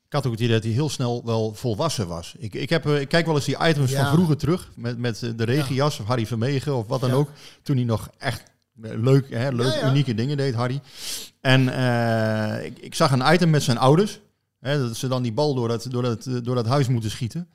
Ik 0.06 0.12
had 0.12 0.26
ook 0.26 0.32
het 0.32 0.40
idee 0.40 0.54
dat 0.54 0.64
hij 0.64 0.72
heel 0.72 0.88
snel 0.88 1.22
wel 1.24 1.54
volwassen 1.54 2.08
was. 2.08 2.34
Ik, 2.38 2.54
ik, 2.54 2.70
heb, 2.70 2.86
eh, 2.86 3.00
ik 3.00 3.08
kijk 3.08 3.26
wel 3.26 3.34
eens 3.34 3.44
die 3.44 3.58
items 3.68 3.90
Ja. 3.90 4.04
van 4.04 4.14
vroeger 4.14 4.36
terug. 4.36 4.70
Met, 4.74 4.98
met 4.98 5.22
eh, 5.22 5.30
de 5.36 5.44
regenjas 5.44 6.00
of 6.00 6.06
Harry 6.06 6.26
Vermegen 6.26 6.76
of 6.76 6.86
wat 6.86 7.00
dan 7.00 7.10
ook. 7.10 7.30
Toen 7.62 7.76
hij 7.76 7.84
nog 7.84 8.10
echt 8.18 8.42
leuk, 8.80 9.30
hè, 9.30 9.48
leuk 9.50 9.72
Ja, 9.72 9.78
ja. 9.78 9.90
unieke 9.90 10.14
dingen 10.14 10.36
deed, 10.36 10.54
Harry. 10.54 10.80
En 11.40 11.62
ik, 12.64 12.78
ik 12.78 12.94
zag 12.94 13.10
een 13.12 13.32
item 13.32 13.50
met 13.50 13.62
zijn 13.62 13.78
ouders. 13.78 14.20
Hè, 14.60 14.78
dat 14.78 14.96
ze 14.96 15.08
dan 15.08 15.22
die 15.22 15.32
bal 15.32 15.54
door 15.54 15.68
dat, 15.68 15.86
door, 15.90 16.02
dat, 16.02 16.28
door 16.42 16.54
dat 16.54 16.66
huis 16.66 16.88
moeten 16.88 17.10
schieten. 17.10 17.48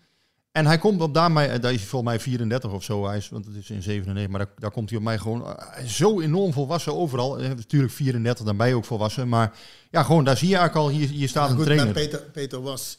En 0.51 0.65
hij 0.65 0.77
komt 0.77 1.01
op 1.01 1.13
daarmee, 1.13 1.47
eh, 1.47 1.61
daar 1.61 1.73
is 1.73 1.79
hij 1.79 1.87
volgens 1.87 2.11
mij 2.11 2.19
34 2.19 2.71
of 2.71 2.83
zo, 2.83 3.07
hij 3.07 3.17
is, 3.17 3.29
want 3.29 3.45
het 3.45 3.55
is 3.55 3.69
in 3.69 3.81
97, 3.81 4.31
maar 4.31 4.45
daar, 4.45 4.53
daar 4.57 4.71
komt 4.71 4.89
hij 4.89 4.97
op 4.97 5.03
mij 5.03 5.17
gewoon 5.17 5.57
eh, 5.57 5.85
zo 5.85 6.21
enorm 6.21 6.53
volwassen 6.53 6.95
overal. 6.95 7.39
Eh, 7.39 7.49
natuurlijk 7.49 7.93
34, 7.93 8.45
dan 8.45 8.57
ben 8.57 8.67
je 8.67 8.75
ook 8.75 8.85
volwassen, 8.85 9.29
maar 9.29 9.57
ja, 9.91 10.03
gewoon 10.03 10.23
daar 10.23 10.37
zie 10.37 10.49
je 10.49 10.55
eigenlijk 10.55 10.85
al, 10.85 10.93
hier, 10.97 11.07
hier 11.07 11.29
staat 11.29 11.49
een 11.49 11.55
goed, 11.55 11.65
trainer. 11.65 11.85
maar 11.85 12.03
Peter, 12.03 12.19
Peter 12.19 12.61
was 12.61 12.97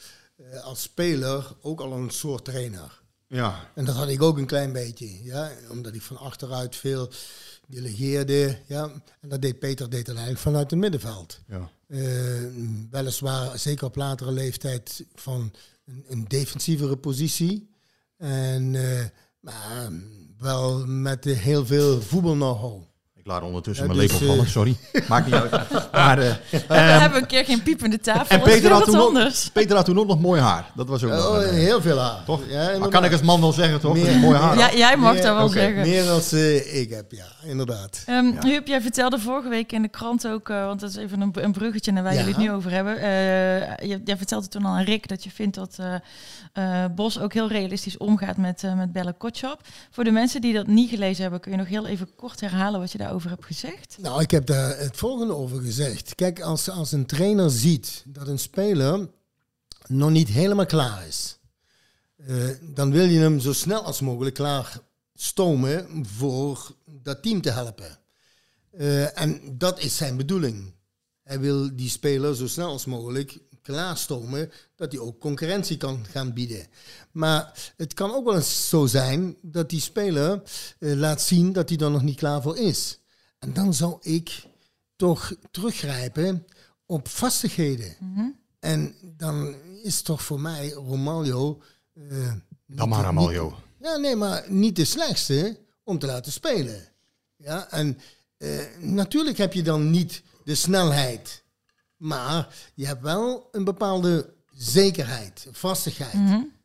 als 0.63 0.83
speler 0.83 1.55
ook 1.61 1.81
al 1.81 1.93
een 1.93 2.11
soort 2.11 2.45
trainer. 2.45 3.01
Ja. 3.27 3.71
En 3.75 3.85
dat 3.85 3.95
had 3.95 4.09
ik 4.09 4.23
ook 4.23 4.39
een 4.39 4.47
klein 4.47 4.73
beetje. 4.73 5.23
Ja? 5.23 5.51
Omdat 5.71 5.95
ik 5.95 6.03
van 6.03 6.17
achteruit 6.17 6.77
veel 6.77 7.11
delegeerde. 7.67 8.59
Ja? 8.67 8.91
En 9.21 9.29
dat 9.29 9.43
deed 9.43 9.59
Peter 9.59 9.91
deed 9.91 10.07
dan 10.07 10.15
eigenlijk 10.15 10.45
vanuit 10.45 10.71
het 10.71 10.81
middenveld. 10.81 11.41
Ja. 11.47 11.71
Weliswaar, 12.91 13.59
zeker 13.59 13.87
op 13.87 13.97
latere 13.97 14.33
leeftijd, 14.33 15.05
van 15.15 15.53
een, 15.85 16.05
een 16.07 16.25
defensievere 16.25 16.97
positie. 16.97 17.71
En, 18.17 18.75
eh, 18.75 19.07
maar 19.41 19.93
wel 20.39 20.87
met 20.87 21.25
heel 21.25 21.67
veel 21.67 22.03
voetbal-know-how. 22.03 22.92
Ik 23.25 23.29
laat 23.29 23.43
ondertussen 23.43 23.87
Ja, 23.87 23.93
mijn 23.95 24.07
dus, 24.07 24.13
lepel 24.13 24.27
vallen, 24.29 24.45
eh, 24.45 24.51
sorry. 24.51 24.77
Maakt 25.09 25.25
niet 25.27 25.35
uit. 25.35 25.51
Maar, 25.93 26.19
eh, 26.19 26.33
We 26.51 26.59
ehm, 26.69 27.01
hebben 27.01 27.21
een 27.21 27.27
keer 27.27 27.45
geen 27.45 27.63
piepende 27.63 28.01
tafel. 28.01 28.37
en 28.37 28.43
Peter 28.43 28.71
had, 28.73 28.85
toen 28.85 28.97
ook, 29.01 29.31
Peter 29.53 29.77
had 29.77 29.85
toen 29.85 29.99
ook 29.99 30.07
nog 30.07 30.21
mooi 30.21 30.41
haar. 30.41 30.71
Dat 30.75 30.89
was 30.89 31.05
ook 31.05 31.11
nog 31.11 31.29
Oh, 31.29 31.37
een, 31.37 31.43
eh, 31.45 31.51
heel 31.51 31.81
veel 31.81 31.99
haar. 31.99 32.25
Toch? 32.25 32.41
Ja, 32.49 32.79
maar 32.79 32.89
kan 32.89 33.05
ik 33.05 33.13
als 33.13 33.21
man 33.21 33.41
wel 33.41 33.53
zeggen, 33.53 33.81
toch? 33.81 33.95
Meer- 33.95 34.19
mooi 34.19 34.39
haar 34.39 34.59
Ja, 34.59 34.73
jij 34.75 34.97
mag 34.97 35.13
Meer- 35.13 35.23
dat 35.23 35.37
wel 35.37 35.49
zeggen. 35.49 35.81
Meer 35.83 36.09
als 36.11 36.33
ik 36.33 36.91
heb, 36.91 37.13
ja, 37.13 37.25
inderdaad. 37.45 38.03
Ehm 38.07 38.47
Huub, 38.47 38.67
jij 38.67 38.81
vertelde 38.81 39.19
vorige 39.19 39.49
week 39.49 39.73
in 39.73 39.83
de 39.83 39.89
krant 39.89 40.27
ook, 40.29 40.49
eh, 40.49 40.65
want 40.67 40.81
dat 40.81 40.91
is 40.91 40.97
even 40.97 41.21
een, 41.21 41.33
een 41.33 41.53
bruggetje 41.53 41.93
naar 41.93 42.03
waar 42.03 42.13
Ja. 42.13 42.19
jullie 42.19 42.35
het 42.35 42.43
nu 42.43 42.51
over 42.53 42.71
hebben. 42.71 42.97
Eh, 42.97 43.89
je, 43.89 44.01
jij 44.05 44.17
vertelde 44.17 44.49
toen 44.49 44.65
al 44.65 44.73
aan 44.77 44.85
Rick 44.85 45.09
dat 45.09 45.25
je 45.25 45.31
vindt 45.31 45.55
dat 45.55 45.77
eh, 45.79 45.95
eh, 46.85 46.91
Bos 46.95 47.19
ook 47.19 47.33
heel 47.33 47.49
realistisch 47.49 47.97
omgaat 47.97 48.37
met, 48.37 48.65
eh 48.65 48.75
met 48.75 48.93
Bella 48.93 49.13
Kotschap. 49.19 49.61
Voor 49.91 50.05
de 50.05 50.11
mensen 50.11 50.41
die 50.41 50.55
dat 50.55 50.67
niet 50.67 50.91
gelezen 50.91 51.23
hebben, 51.23 51.41
kun 51.41 51.51
je 51.53 51.57
nog 51.59 51.69
heel 51.69 51.87
even 51.87 52.09
kort 52.17 52.41
herhalen 52.41 52.81
wat 52.81 52.93
je 52.93 52.99
daarover 53.21 53.45
gezegd? 53.45 53.97
Nou, 54.01 54.21
ik 54.21 54.31
heb 54.31 54.47
daar 54.47 54.79
het 54.79 54.97
volgende 54.97 55.35
over 55.35 55.61
gezegd. 55.61 56.15
Kijk, 56.15 56.41
als, 56.41 56.71
als 56.71 56.93
een 56.93 57.07
trainer 57.07 57.51
ziet 57.51 58.05
dat 58.07 58.29
een 58.29 58.39
speler 58.39 59.09
nog 59.87 60.11
niet 60.11 60.29
helemaal 60.29 60.67
klaar 60.67 61.07
is, 61.07 61.39
eh, 62.17 62.49
dan 62.61 62.91
wil 62.91 63.05
je 63.05 63.21
hem 63.21 63.41
zo 63.41 63.53
snel 63.53 63.83
als 63.83 64.01
mogelijk 64.01 64.35
klaar 64.35 64.81
stomen 65.15 66.07
voor 66.07 66.77
dat 66.85 67.23
team 67.23 67.41
te 67.41 67.51
helpen. 67.51 67.99
Eh, 68.71 69.21
en 69.21 69.59
dat 69.59 69.81
is 69.81 69.97
zijn 69.97 70.17
bedoeling. 70.17 70.75
Hij 71.23 71.41
wil 71.41 71.77
die 71.77 71.91
speler 71.91 72.37
zo 72.37 72.47
snel 72.47 72.69
als 72.69 72.85
mogelijk 72.85 73.39
klaarstomen 73.63 74.53
dat 74.77 74.93
hij 74.93 75.01
ook 75.01 75.21
concurrentie 75.21 75.77
kan 75.77 76.07
gaan 76.11 76.33
bieden. 76.33 76.67
Maar 77.13 77.73
het 77.77 77.95
kan 77.95 78.15
ook 78.15 78.25
wel 78.25 78.35
eens 78.35 78.69
zo 78.69 78.87
zijn 78.87 79.37
dat 79.43 79.71
die 79.71 79.81
speler 79.81 80.43
eh, 80.79 80.93
laat 80.95 81.23
zien 81.23 81.53
dat 81.53 81.69
hij 81.69 81.79
er 81.79 81.91
nog 81.91 82.03
niet 82.03 82.17
klaar 82.17 82.43
voor 82.43 82.59
is. 82.59 83.02
En 83.43 83.53
dan 83.53 83.75
zou 83.75 83.97
ik 84.01 84.45
toch 84.97 85.33
teruggrijpen 85.51 86.47
op 86.87 87.09
vastigheden. 87.09 87.97
En 88.59 88.95
dan 89.03 89.55
is 89.83 90.03
toch 90.03 90.23
voor 90.23 90.41
mij 90.41 90.71
Romaglio... 90.71 91.63
eh, 91.95 92.33
niet 92.67 92.79
Dan 92.79 92.89
maar 92.89 92.99
niet- 92.99 93.07
Ja, 93.81 93.97
nee, 93.97 94.17
maar 94.17 94.45
niet 94.49 94.77
de 94.77 94.85
slechtste 94.85 95.59
om 95.85 95.99
te 95.99 96.07
laten 96.07 96.33
spelen. 96.33 96.89
Ja, 97.37 97.71
en 97.71 97.99
eh, 98.37 98.59
natuurlijk 98.81 99.39
heb 99.39 99.53
je 99.53 99.63
dan 99.63 99.91
niet 99.91 100.23
de 100.45 100.55
snelheid. 100.55 101.43
Maar 101.97 102.55
je 102.75 102.87
hebt 102.87 103.03
wel 103.03 103.49
een 103.53 103.65
bepaalde 103.65 104.35
zekerheid, 104.53 105.47
vastigheid 105.51 106.15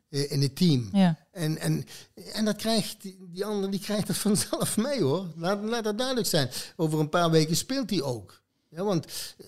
eh, 0.08 0.32
in 0.32 0.42
het 0.42 0.56
team. 0.56 0.88
Ja. 0.92 1.26
En, 1.38 1.58
en, 1.58 1.84
en 2.32 2.44
dat 2.44 2.56
krijgt 2.56 3.02
die, 3.02 3.44
ander 3.44 3.70
die 3.70 3.80
krijgt 3.80 4.08
het 4.08 4.16
vanzelf 4.28 4.76
mee 4.76 5.02
hoor. 5.02 5.26
Laat, 5.36 5.62
laat 5.62 5.84
dat 5.84 5.98
duidelijk 5.98 6.26
zijn. 6.26 6.50
Over 6.76 7.00
een 7.00 7.08
paar 7.08 7.30
weken 7.30 7.56
speelt 7.56 7.90
hij 7.90 8.02
ook. 8.02 8.42
Ja, 8.68 8.84
want 8.84 9.06
eh, 9.38 9.46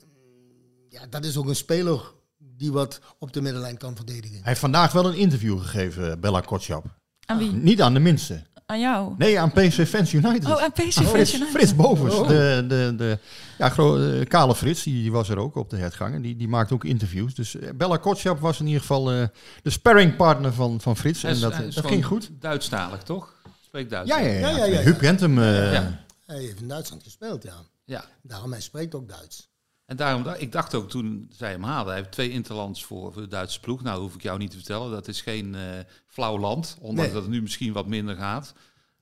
ja, 0.89 1.07
dat 1.07 1.25
is 1.25 1.37
ook 1.37 1.49
een 1.49 1.57
speler 1.57 2.13
die 2.39 2.73
wat 2.73 3.01
op 3.19 3.33
de 3.33 3.41
middenlijn 3.41 3.77
kan 3.77 3.97
verdedigen. 3.97 4.37
Hij 4.37 4.43
heeft 4.45 4.61
vandaag 4.61 4.93
wel 4.93 5.07
een 5.07 5.15
interview 5.15 5.61
gegeven, 5.61 6.21
Bella 6.21 6.41
Kotschap. 6.41 6.85
Aan 7.27 7.39
wie? 7.39 7.53
Niet 7.53 7.83
aan 7.83 7.95
de 7.95 8.01
minste. 8.01 8.43
Aan 8.71 8.81
jou? 8.81 9.15
Nee, 9.19 9.41
aan 9.41 9.53
PSV 9.53 9.89
Fans 9.89 10.13
United. 10.13 10.47
Oh, 10.51 10.63
aan 10.63 10.73
PSV 10.73 10.87
Oh, 10.87 10.93
Fans 10.93 11.09
Frits, 11.11 11.35
United. 11.35 11.53
Frits 11.53 11.75
Bovers, 11.75 12.15
Oh. 12.15 12.29
de, 12.29 12.65
de, 12.69 12.95
de 12.97 13.19
ja, 13.59 13.73
eh, 13.77 14.27
kale 14.27 14.55
Frits, 14.55 14.83
die, 14.83 14.95
die 15.03 15.13
was 15.13 15.29
er 15.29 15.39
ook 15.39 15.57
op 15.57 15.71
de 15.71 15.77
hertgang. 15.77 16.15
En 16.15 16.23
die, 16.23 16.37
die 16.37 16.49
maakt 16.49 16.73
ook 16.73 16.85
interviews. 16.85 17.35
Dus 17.35 17.57
eh, 17.59 17.69
Bella 17.75 17.97
Kotschap 17.97 18.41
was 18.41 18.61
in 18.61 18.67
ieder 18.67 18.81
geval 18.81 19.11
eh, 19.13 19.23
de 19.63 19.71
sparringpartner 19.71 20.53
van, 20.53 20.81
van 20.81 20.97
Frits. 20.97 21.23
Hij 21.23 21.31
En 21.31 21.37
is- 21.37 21.43
dat, 21.43 21.55
hij 21.57 21.67
is 21.67 21.75
dat 21.75 21.87
ging 21.87 22.05
goed. 22.07 22.31
Duitsstalig, 22.41 23.03
toch? 23.03 23.35
Spreekt 23.61 23.91
Duits. 23.91 24.09
Ja, 24.11 24.19
ja, 24.19 24.29
ja. 24.33 24.39
Ja, 24.39 24.49
ja, 24.49 24.57
ja, 24.57 24.65
ja. 24.65 24.81
Huub 24.81 24.99
kent 24.99 25.21
hem. 25.21 25.39
eh, 25.39 25.73
Ja. 25.73 26.05
Hij 26.27 26.39
heeft 26.39 26.61
in 26.61 26.69
Duitsland 26.69 27.03
gespeeld, 27.03 27.43
ja. 27.43 27.55
Ja. 27.85 28.05
Daarom 28.23 28.51
hij 28.53 28.61
spreekt 28.61 28.95
ook 28.95 29.09
Duits. 29.09 29.50
En 29.91 29.97
daarom, 29.97 30.35
ik 30.39 30.53
dacht 30.53 30.75
ook 30.75 30.91
toen 30.91 31.31
zij 31.37 31.51
hem 31.51 31.63
haalden, 31.63 31.93
hij 31.93 31.97
heeft 32.01 32.13
twee 32.13 32.31
interlands 32.31 32.85
voor, 32.85 33.15
de 33.15 33.29
Duitse 33.29 33.61
ploeg. 33.61 33.83
Nou, 33.83 34.01
hoef 34.01 34.15
ik 34.15 34.23
jou 34.23 34.39
niet 34.39 34.51
te 34.51 34.57
vertellen, 34.57 34.91
dat 34.91 35.09
is 35.09 35.21
geen 35.21 35.55
eh, 35.55 35.63
flauw 36.07 36.39
land. 36.39 36.77
Ondanks 36.81 37.03
Nee. 37.03 37.13
dat 37.13 37.23
het 37.23 37.31
nu 37.33 37.43
misschien 37.43 37.73
wat 37.73 37.87
minder 37.87 38.17
gaat. 38.17 38.53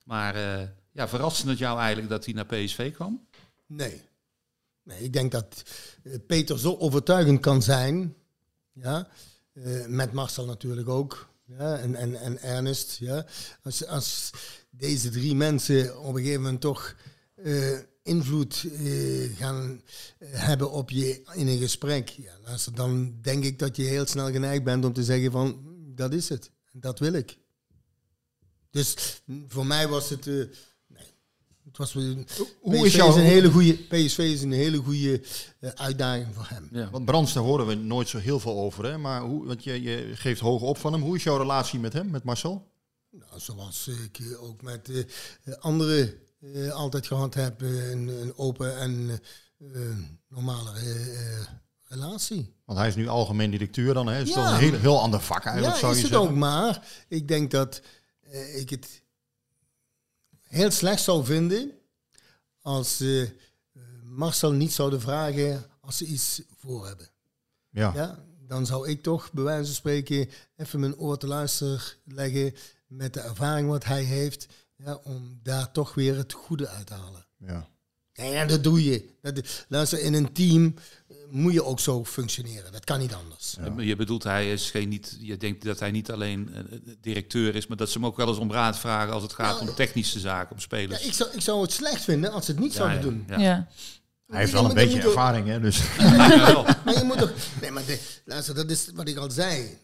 Maar 0.04 0.35
eh, 0.35 0.66
ja, 0.92 1.09
verraste 1.09 1.49
het 1.49 1.59
jou 1.59 1.78
eigenlijk 1.78 2.09
dat 2.09 2.25
hij 2.25 2.35
naar 2.35 2.47
PSV 2.47 2.92
kwam? 2.92 3.26
Nee. 3.66 4.02
Nee, 4.83 5.00
ik 5.00 5.12
denk 5.12 5.33
dat 5.33 5.62
eh, 6.02 6.14
Peter 6.26 6.59
zo 6.59 6.76
overtuigend 6.78 7.40
kan 7.40 7.62
zijn. 7.62 8.14
Ja. 8.73 9.09
Eh, 9.52 9.87
met 9.87 10.12
Marcel 10.12 10.45
natuurlijk 10.47 10.88
ook. 10.88 11.28
Ja. 11.45 11.76
En, 11.78 11.95
en, 11.95 12.14
en 12.14 12.42
Ernest. 12.42 12.97
Ja. 12.99 13.26
Als, 13.62 13.87
als 13.87 14.30
deze 14.71 15.11
drie 15.11 15.35
mensen 15.35 16.00
op 16.00 16.14
een 16.14 16.21
gegeven 16.21 16.42
moment 16.42 16.61
toch 16.61 16.95
invloed 18.09 18.65
eh, 18.73 19.37
gaan 19.37 19.83
eh, 20.19 20.29
hebben 20.33 20.71
op 20.71 20.91
je 20.91 21.23
in 21.35 21.47
een 21.49 21.59
gesprek. 21.59 22.09
Ja, 22.09 22.33
luister, 22.45 22.75
dan 22.75 23.15
denk 23.23 23.45
ik 23.45 23.59
dat 23.59 23.77
je 23.77 23.83
heel 23.83 24.07
snel 24.07 24.31
geneigd 24.31 24.65
bent 24.65 24.85
om 24.85 24.93
te 24.93 25.05
zeggen 25.05 25.31
van 25.31 25.61
dat 25.95 26.12
is 26.12 26.29
het. 26.29 26.50
Dat 26.73 26.99
wil 26.99 27.12
ik. 27.12 27.38
Dus 28.71 28.95
mm, 29.25 29.45
voor 29.49 29.67
mij 29.67 29.88
was 29.88 30.09
het. 30.11 30.27
eh, 30.27 30.35
nee. 30.87 31.07
Het 31.65 31.77
was 31.77 31.95
een, 31.95 32.27
Hoe 32.61 32.75
PSV 32.75 32.85
is 32.85 32.95
jouw- 32.95 33.17
een 33.17 33.23
hele 33.25 33.50
goede 33.50 33.73
PSV 33.75 34.19
is 34.19 34.43
een 34.43 34.53
hele 34.53 34.77
goede 34.77 35.23
eh, 35.61 35.71
uitdaging 35.71 36.27
voor 36.35 36.47
hem. 36.49 36.69
Ja. 36.73 36.91
Want 36.91 37.05
Brands, 37.05 37.33
daar 37.33 37.43
horen 37.43 37.67
we 37.67 37.75
nooit 37.75 38.09
zo 38.09 38.19
heel 38.19 38.41
veel 38.41 38.59
over. 38.59 38.85
Hè? 38.85 38.99
Maar 38.99 39.21
hoe, 39.23 39.47
want 39.47 39.65
je, 39.65 39.83
je 39.83 40.11
geeft 40.15 40.41
hoog 40.41 40.62
op 40.62 40.79
van 40.79 40.93
hem. 40.93 41.03
Hoe 41.03 41.17
is 41.17 41.23
jouw 41.23 41.37
relatie 41.37 41.79
met 41.79 41.93
hem, 41.93 42.11
met 42.11 42.23
Marcel? 42.25 42.71
Nou, 43.11 43.41
zoals 43.41 43.88
ik 43.88 44.19
ook 44.41 44.62
met 44.62 44.88
eh, 45.45 45.55
anderen 45.59 46.15
eh, 46.40 46.71
altijd 46.71 47.07
gehad 47.07 47.35
heb, 47.35 47.62
eh, 47.62 47.90
een, 47.90 48.09
een 48.09 48.37
open 48.37 48.76
en 48.78 49.21
eh, 49.59 49.80
normale 50.28 50.73
relatie. 51.85 52.54
Want 52.64 52.78
hij 52.78 52.88
is 52.88 52.95
nu 52.95 53.09
algemeen 53.09 53.50
directeur 53.50 53.95
dan. 53.95 54.07
Hè? 54.07 54.14
Het 54.14 54.28
is 54.28 54.35
Ja. 54.35 54.42
toch 54.45 54.52
een 54.52 54.59
heel, 54.71 54.78
heel 54.80 55.00
ander 55.00 55.21
vak 55.21 55.45
eigenlijk, 55.45 55.75
ja, 55.75 55.80
zou 55.80 55.92
is 55.92 55.99
je 55.99 56.04
het 56.04 56.12
zeggen. 56.14 56.30
ook, 56.30 56.37
maar 56.37 56.87
ik 57.09 57.28
denk 57.28 57.50
dat 57.50 57.80
ik 58.54 58.71
het 58.71 59.02
heel 60.42 60.71
slecht 60.71 61.02
zou 61.02 61.25
vinden 61.25 61.71
als 62.62 63.04
Marcel 64.04 64.52
niet 64.52 64.73
zouden 64.73 65.00
vragen 65.00 65.64
als 65.80 65.97
ze 65.97 66.04
iets 66.04 66.42
voor 66.59 66.87
hebben. 66.87 67.09
Ja. 67.71 67.92
Ja, 67.95 68.25
dan 68.47 68.66
zou 68.66 68.88
ik 68.88 69.02
toch 69.02 69.33
bij 69.33 69.45
wijze 69.45 69.64
van 69.64 69.75
spreken 69.75 70.28
even 70.57 70.80
mijn 70.80 70.97
oor 70.97 71.18
te 71.18 71.26
luisteren 71.26 71.80
leggen 72.04 72.54
met 72.87 73.14
de 73.14 73.21
ervaring 73.21 73.68
wat 73.68 73.85
hij 73.85 74.02
heeft, 74.02 74.47
ja, 74.85 75.00
om 75.04 75.40
daar 75.42 75.70
toch 75.73 75.94
weer 75.94 76.16
het 76.16 76.32
goede 76.32 76.68
uit 76.68 76.87
te 76.87 76.94
halen. 76.94 77.26
Ja. 77.37 77.68
Nee, 78.14 78.32
ja, 78.32 78.44
dat 78.44 78.62
doe 78.64 78.85
je. 78.85 79.08
Dat, 79.23 79.64
luister, 79.68 80.00
in 80.00 80.14
een 80.14 80.32
team 80.32 80.75
eh, 81.08 81.16
moet 81.30 81.52
je 81.52 81.64
ook 81.64 81.80
zo 81.80 82.04
functioneren. 82.04 82.73
Dat 82.73 82.85
kan 82.85 82.99
niet 82.99 83.14
anders. 83.14 83.56
Je 83.76 83.97
bedoelt, 83.97 84.23
hij 84.23 84.52
is 84.52 84.70
geen 84.70 84.88
niet, 84.88 85.16
je 85.20 85.37
denkt 85.37 85.64
dat 85.64 85.78
hij 85.80 85.90
niet 85.90 86.11
alleen 86.11 86.54
eh, 86.54 86.62
directeur 87.00 87.54
is, 87.54 87.66
maar 87.66 87.76
dat 87.76 87.88
ze 87.90 87.99
hem 87.99 88.06
ook 88.06 88.16
wel 88.16 88.28
eens 88.28 88.38
om 88.38 88.52
raad 88.52 88.78
vragen 88.78 89.12
als 89.12 89.23
het 89.23 89.32
gaat 89.32 89.61
om 89.61 89.75
technische 89.75 90.20
zaken, 90.20 90.50
om 90.50 90.56
Ja, 90.56 90.62
spelers. 90.62 91.06
ik, 91.06 91.12
zou, 91.12 91.30
ik 91.32 91.40
zou 91.40 91.62
het 91.62 91.73
slecht 91.73 92.04
vinden 92.04 92.30
als 92.32 92.44
ze 92.44 92.50
het 92.50 92.61
niet 92.61 92.73
Ja, 92.73 92.78
zouden 92.78 92.99
ja, 92.99 93.04
doen. 93.04 93.25
ja. 93.28 93.38
Ja. 93.38 93.68
Hij 94.26 94.38
heeft 94.40 94.52
wel 94.52 94.64
een 94.64 94.75
beetje 94.75 95.02
ervaring, 95.02 95.47
hè? 95.47 95.61
Dus. 95.61 95.80
maar 96.85 96.94
je 96.99 97.02
moet 97.04 97.18
toch... 97.18 97.32
Nee, 97.61 97.70
maar 97.70 97.85
de, 97.85 98.20
luister, 98.25 98.54
dat 98.54 98.70
is 98.70 98.90
wat 98.94 99.08
ik 99.08 99.16
al 99.16 99.30
zei. 99.30 99.78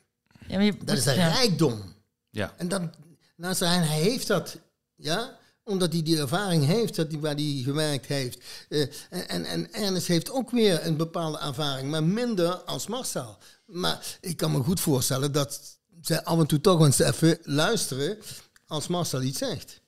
Ja, 0.46 0.56
maar 0.56 0.64
je- 0.64 0.76
dat 0.84 0.96
is 0.96 1.06
een 1.06 1.14
ja. 1.14 1.28
rijkdom. 1.28 1.94
Ja. 2.30 2.54
En 2.56 2.68
dan, 2.68 2.92
luister, 3.36 3.66
en 3.66 3.82
hij 3.88 4.00
heeft 4.00 4.26
dat, 4.26 4.58
ja, 4.96 5.38
omdat 5.64 5.92
hij 5.92 6.02
die 6.02 6.18
ervaring 6.18 6.64
heeft, 6.64 6.96
dat 6.96 7.10
hij, 7.10 7.20
waar 7.20 7.34
hij 7.34 7.60
gewerkt 7.64 8.06
heeft. 8.06 8.44
Eh, 8.68 8.80
en, 9.10 9.28
en, 9.28 9.44
en 9.44 9.72
Ernest 9.72 10.06
heeft 10.06 10.30
ook 10.30 10.50
weer 10.50 10.86
een 10.86 10.96
bepaalde 10.96 11.38
ervaring, 11.38 11.90
maar 11.90 12.04
minder 12.04 12.54
als 12.54 12.86
Marcel. 12.86 13.38
Maar 13.66 14.18
ik 14.20 14.36
kan 14.36 14.52
me 14.52 14.62
goed 14.62 14.80
voorstellen 14.80 15.32
dat 15.32 15.78
ze 16.02 16.24
af 16.24 16.38
en 16.38 16.46
toe 16.46 16.60
toch 16.60 16.80
eens 16.80 16.98
even 16.98 17.38
luisteren 17.42 18.18
als 18.66 18.86
Marcel 18.86 19.22
iets 19.22 19.38
zegt. 19.38 19.82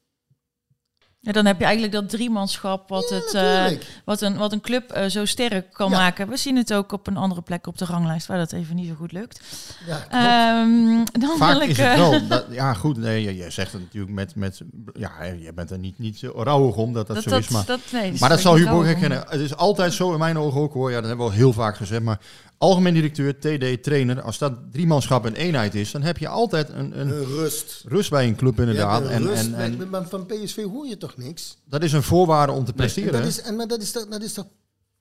Ja, 1.26 1.32
dan 1.32 1.46
heb 1.46 1.58
je 1.58 1.64
eigenlijk 1.64 1.92
dat 1.94 2.08
driemanschap 2.08 2.88
wat, 2.88 3.10
het, 3.10 3.34
eh, 3.34 3.64
wat, 4.04 4.20
een, 4.20 4.36
wat 4.36 4.52
een 4.52 4.60
club 4.60 4.90
eh, 4.90 5.06
zo 5.06 5.24
sterk 5.24 5.72
kan 5.72 5.90
Ja. 5.90 5.96
maken. 5.98 6.28
We 6.28 6.36
zien 6.36 6.56
het 6.56 6.72
ook 6.74 6.92
op 6.92 7.06
een 7.06 7.16
andere 7.16 7.42
plek 7.42 7.66
op 7.66 7.78
de 7.78 7.84
ranglijst 7.84 8.26
waar 8.26 8.38
dat 8.38 8.52
even 8.52 8.76
niet 8.76 8.88
zo 8.88 8.94
goed 8.94 9.12
lukt. 9.12 9.40
Ja. 9.86 10.06
Ehm, 10.10 11.04
dan 11.20 11.36
Vaak 11.38 11.52
wil 11.52 11.60
ik, 11.60 11.68
is 11.68 11.76
het 11.76 11.86
eh, 11.86 11.94
wel. 11.96 12.26
Dat, 12.28 12.44
ja, 12.50 12.74
goed. 12.74 12.96
Nee, 12.96 13.22
je, 13.22 13.36
je 13.36 13.50
zegt 13.50 13.72
het 13.72 13.80
natuurlijk 13.80 14.12
met. 14.14 14.34
met 14.34 14.60
ja, 14.94 15.10
je 15.22 15.52
bent 15.54 15.70
er 15.70 15.78
niet, 15.78 15.98
niet 15.98 16.18
zo 16.18 16.32
rouwig 16.36 16.76
om 16.76 16.92
dat 16.92 17.06
dat, 17.06 17.16
Dat- 17.16 17.24
zo 17.24 17.30
dat- 17.30 17.40
is. 17.40 17.48
Maar 17.48 17.64
dat- 17.66 17.80
nee, 17.92 18.10
dat 18.10 18.20
maar 18.20 18.28
dat 18.28 18.40
zal 18.40 18.52
om. 18.52 18.82
herkennen. 18.84 19.24
Het 19.28 19.40
is 19.40 19.56
altijd 19.56 19.92
zo 19.92 20.12
in 20.12 20.18
mijn 20.18 20.38
ogen 20.38 20.60
ook 20.60 20.72
hoor. 20.72 20.90
Ja, 20.90 20.96
dat 21.00 21.08
hebben 21.08 21.26
we 21.26 21.32
al 21.32 21.38
heel 21.38 21.52
vaak 21.52 21.76
gezegd. 21.76 22.02
Maar 22.02 22.18
algemeen 22.58 22.94
directeur, 22.94 23.38
TD, 23.38 23.82
trainer. 23.82 24.20
Als 24.20 24.38
dat 24.38 24.72
driemanschap 24.72 25.24
een 25.24 25.34
eenheid 25.34 25.74
is, 25.74 25.90
dan 25.90 26.02
heb 26.02 26.18
je 26.18 26.28
altijd 26.28 26.68
een, 26.68 27.00
een, 27.00 27.24
rust. 27.24 27.84
rust 27.86 28.10
bij 28.10 28.26
een 28.26 28.36
club 28.36 28.58
inderdaad. 28.58 29.02
Ja, 29.04 29.10
en, 29.10 29.22
rust, 29.22 29.42
en, 29.44 29.54
en 29.54 29.90
maar 29.90 30.08
van 30.08 30.26
PSV 30.26 30.64
hoor 30.64 30.86
je 30.86 30.96
toch 30.96 31.16
niks? 31.16 31.56
dat 31.64 31.82
is 31.82 31.92
een 31.92 32.02
voorwaarde 32.02 32.52
om 32.52 32.64
te 32.64 32.70
En 32.70 32.76
presteren. 32.76 33.12
dat 33.12 33.20
hè? 33.22 33.26
is, 33.28 33.40
en, 33.40 33.56
maar 33.56 33.66
dat 33.66 33.82
is, 33.82 33.90
toch, 33.92 34.06
dat 34.06 34.22
is 34.22 34.32
toch 34.32 34.46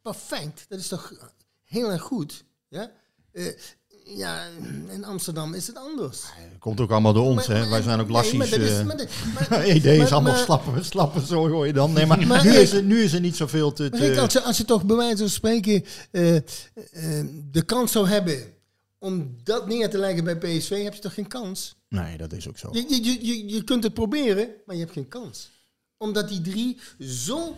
perfect? 0.01 0.65
Dat 0.69 0.79
is 0.79 0.87
toch 0.87 1.13
heel 1.63 1.91
erg 1.91 2.01
goed? 2.01 2.43
Ja, 2.67 2.91
Eh, 3.31 3.45
ja 4.05 4.43
in 4.89 5.03
Amsterdam 5.05 5.53
is 5.53 5.67
het 5.67 5.77
anders. 5.77 6.21
Komt 6.59 6.79
ook 6.79 6.91
allemaal 6.91 7.13
door 7.13 7.25
ons, 7.25 7.47
Maar- 7.47 7.55
hè? 7.55 7.61
maar- 7.61 7.69
Wij 7.69 7.81
zijn 7.81 7.99
ook 7.99 8.05
nee, 8.07 8.15
lassies. 8.15 8.33
maar 8.37 8.49
dat 8.49 8.59
is- 8.59 8.69
eh. 8.77 8.83
maar 8.85 8.95
maar- 9.49 9.61
ED 9.63 9.85
is 9.85 10.11
allemaal 10.11 10.33
maar- 10.33 10.41
slappe, 10.43 10.83
slappe, 10.83 11.25
zo 11.25 11.47
hoor 11.49 11.67
je 11.67 11.73
dan. 11.73 11.93
Nee, 11.93 12.05
maar, 12.05 12.27
Maar 12.27 12.43
nu, 12.43 12.49
ik- 12.51 12.57
is 12.61 12.71
er, 12.73 12.83
nu 12.83 13.03
is 13.03 13.13
er 13.13 13.19
niet 13.19 13.35
zoveel 13.35 13.73
te... 13.73 13.89
Te- 13.89 14.19
als 14.19 14.33
je, 14.33 14.41
als 14.41 14.57
je 14.57 14.65
toch 14.65 14.85
bij 14.85 14.95
wijze 14.95 15.17
van 15.17 15.29
spreken 15.29 15.85
eh, 16.11 16.35
eh, 16.35 16.41
de 17.51 17.61
kans 17.65 17.91
zou 17.91 18.07
hebben 18.07 18.53
om 18.99 19.35
dat 19.43 19.67
neer 19.67 19.89
te 19.89 19.97
leggen 19.97 20.23
bij 20.23 20.37
PSV, 20.37 20.83
heb 20.83 20.93
je 20.93 20.99
toch 21.01 21.13
geen 21.13 21.27
kans? 21.27 21.75
Nee, 21.89 22.17
dat 22.17 22.33
is 22.33 22.47
ook 22.49 22.57
zo. 22.57 22.69
Je, 22.71 22.85
je, 22.89 23.03
je- 23.03 23.25
je, 23.25 23.47
je 23.53 23.63
kunt 23.63 23.83
het 23.83 23.93
proberen, 23.93 24.49
maar 24.65 24.75
je 24.75 24.81
hebt 24.81 24.93
geen 24.93 25.07
kans. 25.07 25.49
Omdat 25.97 26.29
die 26.29 26.41
drie 26.41 26.79
zo 26.99 27.55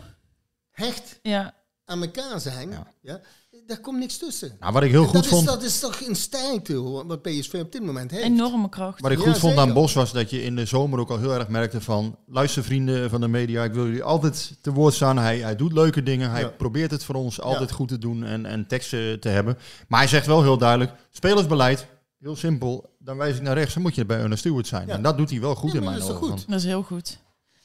hecht 0.70 1.18
ja. 1.22 1.54
aan 1.84 2.02
elkaar 2.02 2.40
zijn, 2.40 2.70
ja. 3.02 3.20
Daar 3.68 3.80
komt 3.80 3.98
niks 3.98 4.16
tussen. 4.18 4.56
Nou, 4.60 4.72
wat 4.72 4.82
ik 4.82 4.90
heel 4.90 5.00
En 5.00 5.06
goed 5.06 5.14
dat 5.14 5.24
is, 5.24 5.30
vond- 5.30 5.46
dat 5.46 5.62
is 5.62 5.78
toch 5.80 6.00
een 6.06 6.14
sterkte 6.16 6.74
hoor, 6.74 7.06
wat 7.06 7.22
PSV 7.22 7.54
op 7.62 7.72
dit 7.72 7.82
moment 7.82 8.10
heeft. 8.10 8.24
Enorme 8.24 8.68
kracht. 8.68 9.00
Wat 9.00 9.10
ik 9.10 9.18
Ja, 9.18 9.24
goed 9.24 9.38
vond 9.38 9.52
zeker. 9.54 9.68
aan 9.68 9.74
Bos 9.74 9.92
was 9.92 10.12
dat 10.12 10.30
je 10.30 10.42
in 10.42 10.56
de 10.56 10.64
zomer 10.64 10.98
ook 10.98 11.10
al 11.10 11.18
heel 11.18 11.34
erg 11.34 11.48
merkte 11.48 11.80
van... 11.80 12.16
luister 12.26 12.64
vrienden 12.64 13.10
van 13.10 13.20
de 13.20 13.28
media, 13.28 13.64
ik 13.64 13.72
wil 13.72 13.84
jullie 13.84 14.02
altijd 14.02 14.58
te 14.60 14.72
woord 14.72 14.94
staan. 14.94 15.18
Hij, 15.18 15.38
hij 15.38 15.56
doet 15.56 15.72
leuke 15.72 16.02
dingen, 16.02 16.30
hij 16.30 16.40
Ja. 16.40 16.48
probeert 16.48 16.90
het 16.90 17.04
voor 17.04 17.14
ons 17.14 17.40
altijd 17.40 17.68
Ja. 17.70 17.74
goed 17.74 17.88
te 17.88 17.98
doen 17.98 18.24
en, 18.24 18.46
en 18.46 18.66
teksten 18.66 19.20
te 19.20 19.28
hebben. 19.28 19.58
Maar 19.88 19.98
hij 20.00 20.08
zegt 20.08 20.26
wel 20.26 20.42
heel 20.42 20.58
duidelijk, 20.58 20.92
spelersbeleid, 21.10 21.86
heel 22.20 22.36
simpel. 22.36 22.96
Dan 22.98 23.16
wijs 23.16 23.36
ik 23.36 23.42
naar 23.42 23.54
rechts, 23.56 23.74
dan 23.74 23.82
moet 23.82 23.94
je 23.94 24.06
bij 24.06 24.18
Ernest 24.18 24.40
Stewart 24.40 24.66
zijn. 24.66 24.86
Ja. 24.86 24.94
En 24.94 25.02
dat 25.02 25.16
doet 25.16 25.30
hij 25.30 25.40
wel 25.40 25.54
goed 25.54 25.72
Ja, 25.72 25.78
in 25.78 25.84
mijn 25.84 25.96
is 25.96 26.02
ogen. 26.02 26.14
goed? 26.16 26.44
Dat 26.48 26.58
is 26.58 26.64
heel 26.64 26.82
goed. 26.82 27.18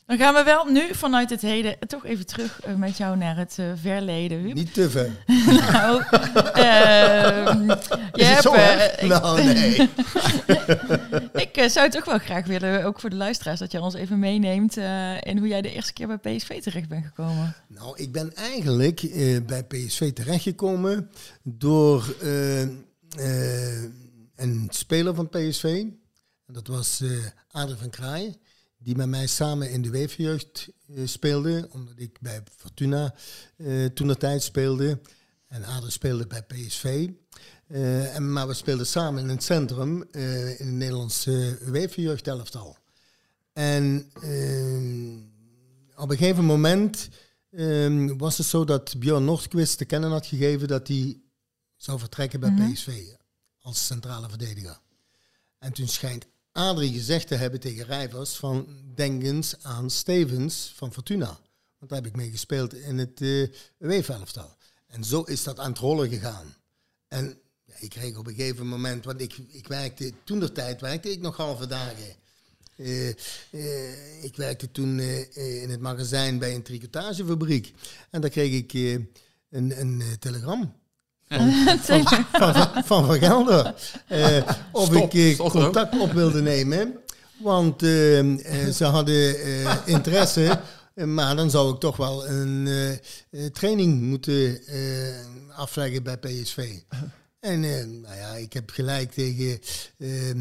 Dan 0.05 0.17
gaan 0.17 0.33
we 0.33 0.43
wel 0.43 0.65
nu 0.65 0.93
vanuit 0.93 1.29
het 1.29 1.41
heden 1.41 1.75
toch 1.87 2.05
even 2.05 2.25
terug 2.25 2.61
eh, 2.61 2.75
met 2.75 2.97
jou 2.97 3.17
naar 3.17 3.37
het 3.37 3.55
eh, 3.59 3.65
verleden. 3.81 4.37
Huub. 4.37 4.53
Niet 4.53 4.73
te 4.73 4.89
ver. 4.89 5.09
nou, 5.71 6.03
ehm, 6.53 7.67
je 8.13 8.23
hebt, 8.23 8.41
zo, 8.41 8.53
eh, 8.53 9.03
ik- 9.03 9.07
Nou, 9.09 9.43
nee. 9.43 9.89
ik 11.47 11.65
zou 11.69 11.89
toch 11.89 12.05
wel 12.05 12.17
graag 12.17 12.45
willen, 12.45 12.83
ook 12.85 12.99
voor 12.99 13.09
de 13.09 13.15
luisteraars, 13.15 13.59
dat 13.59 13.71
jij 13.71 13.81
ons 13.81 13.93
even 13.93 14.19
meeneemt 14.19 14.77
in 15.19 15.37
hoe 15.37 15.47
jij 15.47 15.61
de 15.61 15.71
eerste 15.73 15.93
keer 15.93 16.07
bij 16.19 16.35
PSV 16.37 16.61
terecht 16.61 16.89
bent 16.89 17.05
gekomen. 17.05 17.55
Nou, 17.67 17.97
ik 17.97 18.11
ben 18.11 18.35
eigenlijk 18.35 19.01
bij 19.47 19.63
PSV 19.63 20.11
terechtgekomen 20.13 21.09
door 21.43 22.15
een 24.35 24.67
speler 24.69 25.15
van 25.15 25.29
PSV. 25.29 25.83
Dat 26.47 26.67
was 26.67 27.03
Adel 27.51 27.77
van 27.77 27.89
Kraaien, 27.89 28.35
die 28.83 28.95
met 28.95 29.07
mij 29.07 29.27
samen 29.27 29.71
in 29.71 29.81
de 29.81 29.89
weefjeugd 29.89 30.69
eh, 30.87 31.05
speelde, 31.05 31.67
omdat 31.71 31.93
ik 31.97 32.17
bij 32.21 32.43
Fortuna 32.55 33.15
eh 33.57 33.85
toen 33.85 34.07
de 34.07 34.17
tijd 34.17 34.43
speelde. 34.43 34.99
En 35.47 35.65
Adel 35.65 35.91
speelde 35.91 36.27
bij 36.27 36.43
PSV. 36.43 37.09
Eh, 37.67 38.15
en, 38.15 38.31
maar 38.31 38.47
we 38.47 38.53
speelden 38.53 38.85
samen 38.87 39.23
in 39.23 39.29
het 39.29 39.43
centrum 39.43 40.07
in 40.11 40.21
het 40.57 40.71
Nederlandse 40.71 41.57
weefjeugdelftal. 41.61 42.77
En 43.53 44.11
op 45.95 46.09
een 46.09 46.17
gegeven 46.17 46.45
moment 46.45 47.09
ehm, 47.51 48.17
was 48.17 48.37
het 48.37 48.47
zo 48.47 48.65
dat 48.65 48.99
Björn 48.99 49.25
Nordqvist 49.25 49.77
te 49.77 49.85
kennen 49.85 50.11
had 50.11 50.25
gegeven 50.25 50.67
dat 50.67 50.87
hij 50.87 51.21
zou 51.75 51.99
vertrekken 51.99 52.39
bij 52.39 52.49
Mhm. 52.49 52.71
PSV 52.71 53.03
als 53.59 53.85
centrale 53.85 54.29
verdediger. 54.29 54.79
En 55.59 55.73
toen 55.73 55.87
schijnt 55.87 56.25
Adrie 56.53 56.93
gezegd 56.93 57.27
te 57.27 57.35
hebben 57.35 57.59
tegen 57.59 57.85
Rijvers 57.85 58.35
van 58.35 58.67
denk 58.95 59.23
eens 59.23 59.55
aan 59.61 59.89
Stevens 59.89 60.73
van 60.75 60.93
Fortuna. 60.93 61.39
Want 61.77 61.91
daar 61.91 62.01
heb 62.01 62.07
ik 62.07 62.15
mee 62.15 62.31
gespeeld 62.31 62.73
in 62.73 62.97
het 62.97 63.21
uh, 63.21 63.47
UEFA-elftal. 63.79 64.55
En 64.87 65.03
zo 65.03 65.21
is 65.21 65.43
dat 65.43 65.59
aan 65.59 65.69
het 65.69 65.79
rollen 65.79 66.09
gegaan. 66.09 66.55
En 67.07 67.39
ja, 67.63 67.73
ik 67.79 67.89
kreeg 67.89 68.17
op 68.17 68.27
een 68.27 68.35
gegeven 68.35 68.67
moment, 68.67 69.05
want 69.05 69.21
ik, 69.21 69.37
ik 69.37 69.67
werkte, 69.67 70.13
toen 70.23 70.39
de 70.39 70.51
tijd 70.51 70.81
werkte 70.81 71.11
ik 71.11 71.21
nog 71.21 71.37
halve 71.37 71.67
dagen. 71.67 72.15
Eh, 72.75 73.09
eh, 73.09 74.23
ik 74.23 74.35
werkte 74.35 74.71
toen 74.71 74.99
eh, 74.99 75.37
eh, 75.37 75.61
in 75.61 75.69
het 75.69 75.79
magazijn 75.79 76.39
bij 76.39 76.55
een 76.55 76.63
tricotagefabriek. 76.63 77.73
En 78.09 78.21
daar 78.21 78.29
kreeg 78.29 78.53
ik 78.53 78.73
eh, 78.73 78.91
een, 78.93 79.79
een 79.79 80.01
eh, 80.01 80.11
telegram. 80.11 80.73
Van, 82.31 82.83
van, 82.85 83.17
Gelder. 83.19 83.73
Eh, 84.07 84.37
of 84.71 84.85
Stop, 84.85 85.03
ik 85.03 85.13
eh, 85.13 85.33
stop 85.33 85.45
ook. 85.45 85.51
contact 85.51 85.99
op 85.99 86.11
wilde 86.11 86.41
nemen. 86.41 86.93
Want 87.37 87.83
eh, 87.83 87.89
ze 88.73 88.83
hadden 88.85 89.35
interesse. 89.85 90.59
Maar 90.93 91.35
dan 91.35 91.49
zou 91.49 91.73
ik 91.73 91.79
toch 91.79 91.97
wel 91.97 92.27
een 92.27 92.69
training 93.53 94.01
moeten 94.01 94.59
afleggen 95.55 96.03
bij 96.03 96.17
PSV. 96.17 96.69
En 97.39 97.59
nou 98.01 98.15
ja, 98.15 98.33
ik 98.35 98.53
heb 98.53 98.69
gelijk 98.69 99.11
tegen 99.11 99.59
ehm, 99.99 100.37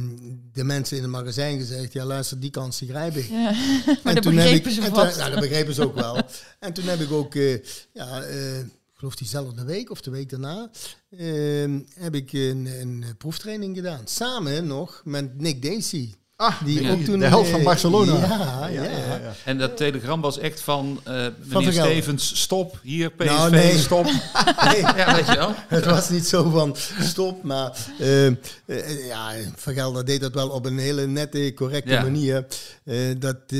de 0.52 0.64
mensen 0.64 0.96
in 0.96 1.02
het 1.02 1.12
magazijn 1.12 1.58
gezegd: 1.58 1.92
ja, 1.92 2.04
luister, 2.04 2.40
die 2.40 2.50
kans 2.50 2.78
die 2.78 2.88
grijp 2.88 3.16
ik. 3.16 3.28
Ja, 3.30 3.48
En 3.86 3.98
maar 4.02 4.14
dat 4.14 4.22
toen 4.22 4.36
heb 4.36 4.44
begrepen 4.44 4.70
ik- 4.70 4.82
ze 4.82 4.90
vast. 4.94 5.10
toen- 5.10 5.18
Nou, 5.18 5.30
dat 5.30 5.40
begrepen 5.40 5.74
ze 5.74 5.82
ook 5.82 5.94
wel. 5.94 6.16
En 6.58 6.72
toen 6.72 6.84
heb 6.84 7.00
ik 7.00 7.12
ook, 7.12 7.34
ja, 7.92 8.22
geloof 9.02 9.16
diezelfde 9.16 9.64
week 9.64 9.90
of 9.90 10.00
de 10.00 10.10
week 10.10 10.30
daarna, 10.30 10.70
ehm, 11.10 11.80
heb 11.94 12.14
ik 12.14 12.32
een, 12.32 12.66
een 12.66 13.04
proeftraining 13.18 13.76
gedaan. 13.76 14.06
Samen 14.06 14.66
nog 14.66 15.02
met 15.04 15.40
Nick 15.40 15.62
Dacey. 15.62 16.14
Ah, 16.42 16.54
die 16.64 16.82
ja, 16.82 16.90
ook 16.90 17.00
toen, 17.00 17.18
de 17.18 17.26
held 17.26 17.48
van 17.48 17.62
Barcelona. 17.62 18.12
Ja, 18.12 18.66
ja, 18.66 18.82
Ja, 18.82 18.82
ja, 18.90 18.90
ja. 19.22 19.32
En 19.44 19.58
dat 19.58 19.76
telegram 19.76 20.20
was 20.20 20.38
echt 20.38 20.60
van 20.60 21.00
eh 21.04 21.12
meneer 21.12 21.72
Van. 21.72 21.72
Stevens, 21.72 22.40
stop, 22.40 22.78
hier 22.82 23.10
PSV, 23.10 23.26
Nou, 23.26 23.50
nee. 23.50 23.78
stop. 23.78 24.04
Nee. 24.04 24.80
Ja, 24.96 25.14
weet 25.14 25.26
je 25.26 25.34
wel. 25.36 25.54
Het 25.68 25.84
was 25.84 26.08
niet 26.10 26.26
zo 26.26 26.50
van 26.50 26.76
stop, 27.00 27.42
maar 27.42 27.72
eh, 27.98 28.26
eh, 28.26 28.34
ja, 29.08 29.30
Van 29.56 29.74
Gelder 29.74 30.04
deed 30.04 30.20
dat 30.20 30.34
wel 30.34 30.48
op 30.48 30.66
een 30.66 30.78
hele 30.78 31.06
nette, 31.06 31.52
correcte 31.54 31.90
Ja. 31.92 32.02
manier. 32.02 32.46
eh, 32.84 32.96
dat, 33.18 33.36
eh, 33.46 33.58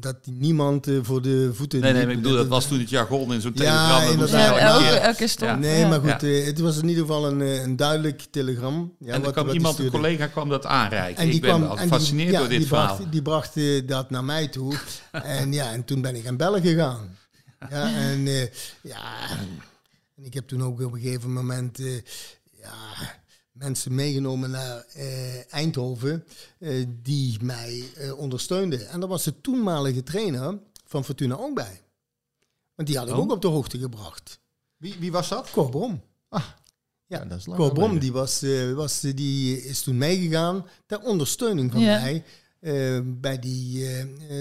dat 0.00 0.16
niemand 0.24 0.86
voor 1.02 1.22
de 1.22 1.50
voeten 1.54 1.80
Nee, 1.80 1.92
nee, 1.92 2.02
maar 2.04 2.12
ik 2.14 2.22
bedoel, 2.22 2.36
dat 2.36 2.48
was 2.48 2.66
toen 2.66 2.78
het 2.78 2.90
jargon 2.90 3.32
in 3.32 3.40
zo'n 3.40 3.52
Ja, 3.54 3.88
telegram. 3.88 4.12
inderdaad. 4.12 4.56
Ja, 4.58 4.68
elke 4.68 4.84
elke, 4.98 5.26
stop. 5.26 5.48
Ja. 5.48 5.54
Nee, 5.56 5.78
Ja. 5.78 5.88
maar 5.88 6.00
goed, 6.00 6.20
Ja. 6.20 6.26
het 6.44 6.58
was 6.60 6.76
in 6.78 6.88
ieder 6.88 7.02
geval 7.06 7.26
een, 7.26 7.40
een 7.40 7.76
duidelijk 7.76 8.22
telegram. 8.30 8.92
Ja, 8.98 9.12
en 9.12 9.24
er 9.24 9.32
kwam 9.32 9.44
wat 9.46 9.54
iemand, 9.54 9.78
een 9.78 9.90
collega, 9.90 10.26
kwam 10.26 10.48
dat 10.48 10.66
aanreiken. 10.66 11.22
En 11.22 11.26
die 11.26 11.34
ik 11.34 11.40
ben 11.40 11.50
kwam, 11.50 11.78
gefascineerd 11.98 12.32
ja, 12.32 12.38
door 12.38 12.48
dit 12.48 12.58
die 12.58 12.66
verhaal. 12.68 12.96
Bracht, 12.96 13.12
die 13.12 13.22
bracht 13.22 13.56
eh, 13.56 13.86
dat 13.86 14.10
naar 14.10 14.24
mij 14.24 14.48
toe. 14.48 14.78
en 15.12 15.52
ja, 15.52 15.72
en 15.72 15.84
toen 15.84 16.00
ben 16.00 16.16
ik 16.16 16.26
aan 16.26 16.36
bellen 16.36 16.62
gegaan. 16.62 17.16
Ja, 17.70 17.94
en 17.94 18.26
eh, 18.26 18.46
ja, 18.82 19.30
en 20.16 20.24
ik 20.24 20.34
heb 20.34 20.48
toen 20.48 20.62
ook 20.62 20.80
op 20.80 20.92
een 20.92 21.00
gegeven 21.00 21.32
moment 21.32 21.78
eh, 21.78 21.94
ja, 22.52 22.74
mensen 23.52 23.94
meegenomen 23.94 24.50
naar 24.50 24.84
Eindhoven 25.50 26.24
die 27.02 27.38
mij 27.42 27.84
ondersteunden. 28.16 28.88
En 28.88 29.00
daar 29.00 29.08
was 29.08 29.24
de 29.24 29.40
toenmalige 29.40 30.02
trainer 30.02 30.58
van 30.86 31.04
Fortuna 31.04 31.36
ook 31.36 31.54
bij. 31.54 31.80
Want 32.74 32.88
die 32.88 32.98
had 32.98 33.08
ik 33.08 33.14
Oh. 33.14 33.20
ook 33.20 33.32
op 33.32 33.42
de 33.42 33.48
hoogte 33.48 33.78
gebracht. 33.78 34.40
Wie, 34.76 34.96
wie 34.98 35.12
was 35.12 35.28
dat? 35.28 35.50
Cor 35.50 35.70
Brom. 35.70 36.02
Ah, 36.28 36.44
Ja, 37.08 37.24
dat 37.24 37.38
is 37.38 37.44
die, 38.00 38.12
was, 38.12 38.42
eh, 38.42 38.72
was, 38.72 39.04
eh, 39.04 39.12
die 39.16 39.62
is 39.64 39.80
toen 39.82 39.98
meegegaan 39.98 40.66
ter 40.86 41.00
ondersteuning 41.00 41.72
van 41.72 41.80
Ja. 41.80 42.00
mij 42.00 42.24
eh, 42.60 42.98
bij 43.04 43.38
die 43.38 43.86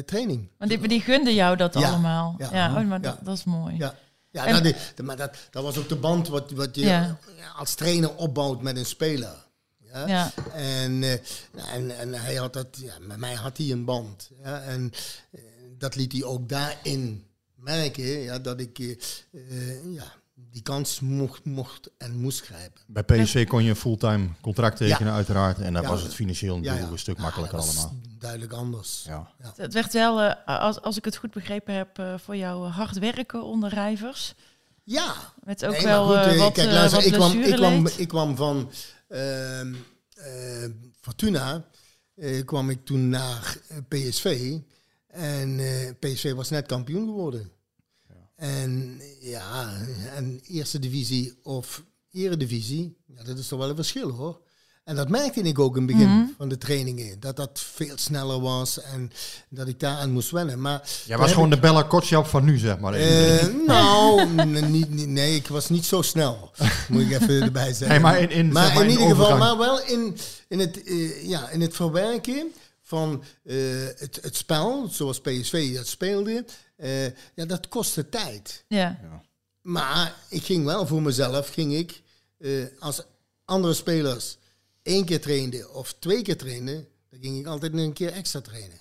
training. 0.06 0.48
Want 0.58 0.72
die, 0.72 0.88
die 0.88 1.02
gunden 1.02 1.34
jou 1.34 1.58
dat 1.58 1.74
Ja, 1.74 1.90
allemaal. 1.90 2.36
Ja, 2.38 2.50
ja. 2.52 2.68
oh, 2.68 2.74
maar 2.74 2.86
Ja. 2.86 2.98
Dat, 2.98 3.18
dat 3.24 3.38
is 3.38 3.44
mooi. 3.44 3.76
Ja. 3.78 3.96
Ja, 4.32 4.46
En- 4.46 4.64
is- 4.66 4.74
maar 5.04 5.18
dat, 5.18 5.36
dat 5.52 5.64
was 5.64 5.78
ook 5.78 5.90
de 5.90 5.96
band 5.96 6.28
wat, 6.28 6.52
wat 6.52 6.76
je 6.76 7.14
als 7.58 7.74
trainer 7.76 8.16
opbouwt 8.16 8.62
met 8.62 8.78
een 8.78 8.86
speler. 8.86 9.46
Ja? 10.06 10.32
En, 10.54 11.04
eh, 11.04 11.20
nou, 11.54 11.70
en, 11.74 11.98
en 12.00 12.14
hij 12.14 12.36
had 12.36 12.54
dat, 12.54 12.68
ja, 12.82 12.94
met 13.02 13.18
mij 13.18 13.34
had 13.34 13.58
hij 13.58 13.72
een 13.72 13.86
band. 13.86 14.30
Ja? 14.44 14.62
En 14.62 14.92
dat 15.78 15.96
liet 15.96 16.12
hij 16.12 16.24
ook 16.24 16.50
daarin 16.50 17.24
merken, 17.56 18.04
ja, 18.06 18.40
dat 18.40 18.60
ik 18.60 18.78
ja, 19.90 20.14
die 20.58 20.66
kans 20.66 21.00
mocht, 21.00 21.46
mocht 21.46 21.90
en 21.98 22.16
moest 22.16 22.42
grijpen. 22.42 22.82
Bij 22.88 23.04
PSV 23.04 23.48
kon 23.48 23.64
je 23.64 23.70
een 23.70 23.76
fulltime 23.76 24.28
contract 24.42 24.78
tekenen, 24.78 25.08
Ja. 25.08 25.14
uiteraard. 25.16 25.60
En 25.60 25.74
dan 25.74 25.82
Ja. 25.82 25.90
was 25.90 26.02
het 26.02 26.14
financieel 26.14 26.56
natuurlijk 26.56 26.82
Ja, 26.82 26.88
ja. 26.88 26.94
een 26.94 27.00
stuk 27.00 27.16
Ja, 27.18 27.22
makkelijker 27.22 27.58
was 27.58 27.68
allemaal. 27.78 27.96
Duidelijk 28.20 28.52
anders. 28.52 29.04
Ja. 29.08 29.32
Het 29.56 29.74
werd 29.74 29.94
wel, 29.94 30.22
eh, 30.22 30.60
als, 30.62 30.82
als 30.82 30.98
ik 30.98 31.06
het 31.06 31.16
goed 31.18 31.32
begrepen 31.34 31.74
heb, 31.74 32.00
eh, 32.00 32.14
voor 32.18 32.36
jou 32.36 32.68
hard 32.68 32.98
werken 33.00 33.44
onder 33.44 33.70
rijvers. 33.70 34.34
Ja. 34.84 35.14
Met 35.44 35.66
ook 35.66 35.72
Nee, 35.72 35.84
wel 35.84 36.06
goed, 36.06 36.16
eh, 36.16 36.34
eh, 36.34 36.40
wat, 36.40 36.54
kijk, 36.54 36.68
eh, 36.68 36.74
luister, 36.74 36.98
wat 36.98 37.08
ik, 37.08 37.14
kwam, 37.14 37.32
ik, 37.42 37.56
kwam, 37.56 37.88
ik 37.98 38.08
kwam 38.08 38.36
van 38.36 38.72
ehm, 39.08 39.74
eh, 40.16 40.70
Fortuna, 41.02 41.66
eh, 42.16 42.46
kwam 42.46 42.70
ik 42.70 42.86
toen 42.86 43.10
naar 43.10 43.58
eh, 43.68 43.78
PSV. 43.88 44.58
En 45.08 45.60
eh, 45.60 45.92
PSV 46.00 46.34
was 46.34 46.50
net 46.50 46.66
kampioen 46.66 47.06
geworden. 47.06 47.52
En 48.38 49.02
ja, 49.22 49.74
en 50.16 50.42
eerste 50.48 50.80
divisie 50.80 51.40
of 51.44 51.84
eredivisie, 52.12 52.98
ja, 53.16 53.24
dat 53.24 53.38
is 53.38 53.48
toch 53.48 53.60
wel 53.60 53.70
een 53.70 53.76
verschil 53.76 54.10
hoor. 54.12 54.40
En 54.84 54.96
dat 54.96 55.10
merkte 55.10 55.40
ik 55.42 55.60
ook 55.60 55.76
in 55.78 55.82
het 55.88 55.92
begin 55.92 56.10
Mhm. 56.10 56.26
van 56.38 56.50
de 56.50 56.58
trainingen. 56.58 57.20
Dat 57.20 57.36
dat 57.36 57.60
veel 57.74 57.98
sneller 57.98 58.40
was 58.42 58.82
en 58.82 59.12
dat 59.50 59.68
ik 59.68 59.80
daaraan 59.80 60.12
moest 60.12 60.32
wennen. 60.32 60.62
Maar 60.62 60.90
Jij 61.06 61.18
was 61.18 61.32
gewoon 61.34 61.50
de 61.50 61.60
Bella 61.60 61.84
Kotschap 61.84 62.26
van 62.26 62.44
nu, 62.44 62.58
zeg 62.58 62.80
maar. 62.80 62.94
eh, 62.94 63.46
nou, 63.68 64.26
n- 64.26 64.72
niet, 64.72 64.90
niet- 64.90 65.08
nee, 65.08 65.36
ik 65.36 65.48
was 65.48 65.70
niet 65.70 65.86
zo 65.86 66.02
snel. 66.02 66.52
Moet 66.90 67.02
ik 67.02 67.12
even 67.12 67.42
erbij 67.44 67.68
zeggen. 67.74 67.88
Nee, 67.88 68.00
maar 68.00 68.20
in- 68.22 68.30
in, 68.30 68.52
maar 68.52 68.66
zeg 68.66 68.74
maar, 68.74 68.84
in 68.84 68.90
in 68.92 69.00
ieder 69.00 69.16
geval, 69.16 69.38
maar 69.38 69.58
wel 69.58 69.82
in, 69.82 70.18
in, 70.48 70.60
het, 70.60 70.84
eh, 70.84 71.28
ja, 71.28 71.50
in 71.50 71.62
het 71.62 71.76
verwerken 71.76 72.52
van 72.82 73.24
eh, 73.44 73.56
het, 73.96 74.20
het 74.22 74.36
spel, 74.36 74.88
zoals 74.92 75.22
PSV 75.22 75.76
dat 75.76 75.88
speelde, 75.88 76.46
eh, 76.78 77.06
ja, 77.34 77.46
dat 77.46 77.68
kostte 77.68 78.10
tijd. 78.10 78.64
Ja. 78.68 79.00
Maar 79.62 80.16
ik 80.30 80.44
ging 80.44 80.66
wel 80.66 80.88
voor 80.88 81.02
mezelf, 81.02 81.50
ging 81.50 81.74
ik, 81.74 82.02
eh, 82.38 82.52
als 82.80 83.02
andere 83.46 83.74
spelers 83.74 84.38
één 84.84 85.06
keer 85.06 85.22
trainden 85.22 85.74
of 85.74 85.94
twee 86.00 86.22
keer 86.22 86.38
trainden, 86.38 86.88
dan 87.10 87.20
ging 87.22 87.40
ik 87.40 87.46
altijd 87.46 87.74
een 87.74 87.94
keer 87.94 88.12
extra 88.12 88.42
trainen. 88.42 88.78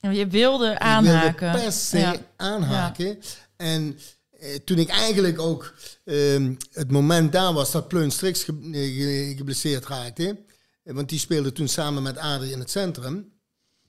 Je 0.00 0.26
wilde 0.26 0.70
Ik 0.70 0.78
aanhaken. 0.78 1.50
wilde 1.50 1.62
per 1.64 1.72
se 1.72 1.98
Ja. 1.98 2.16
aanhaken. 2.36 3.18
En 3.56 3.98
eh, 4.30 4.54
toen 4.54 4.78
ik 4.78 4.88
eigenlijk 4.88 5.38
ook 5.40 5.74
ehm, 6.04 6.54
het 6.72 6.90
moment 6.90 7.32
daar 7.32 7.52
was 7.52 7.70
dat 7.70 7.88
Pleun 7.88 8.10
Strix 8.10 8.44
ge, 8.44 8.52
ge- 8.72 9.34
geblesseerd 9.36 9.86
raakte. 9.86 10.36
Want 10.82 11.08
die 11.08 11.18
speelde 11.18 11.52
toen 11.52 11.68
samen 11.68 12.02
met 12.02 12.16
Adrie 12.16 12.52
in 12.52 12.58
het 12.58 12.70
centrum. 12.70 13.32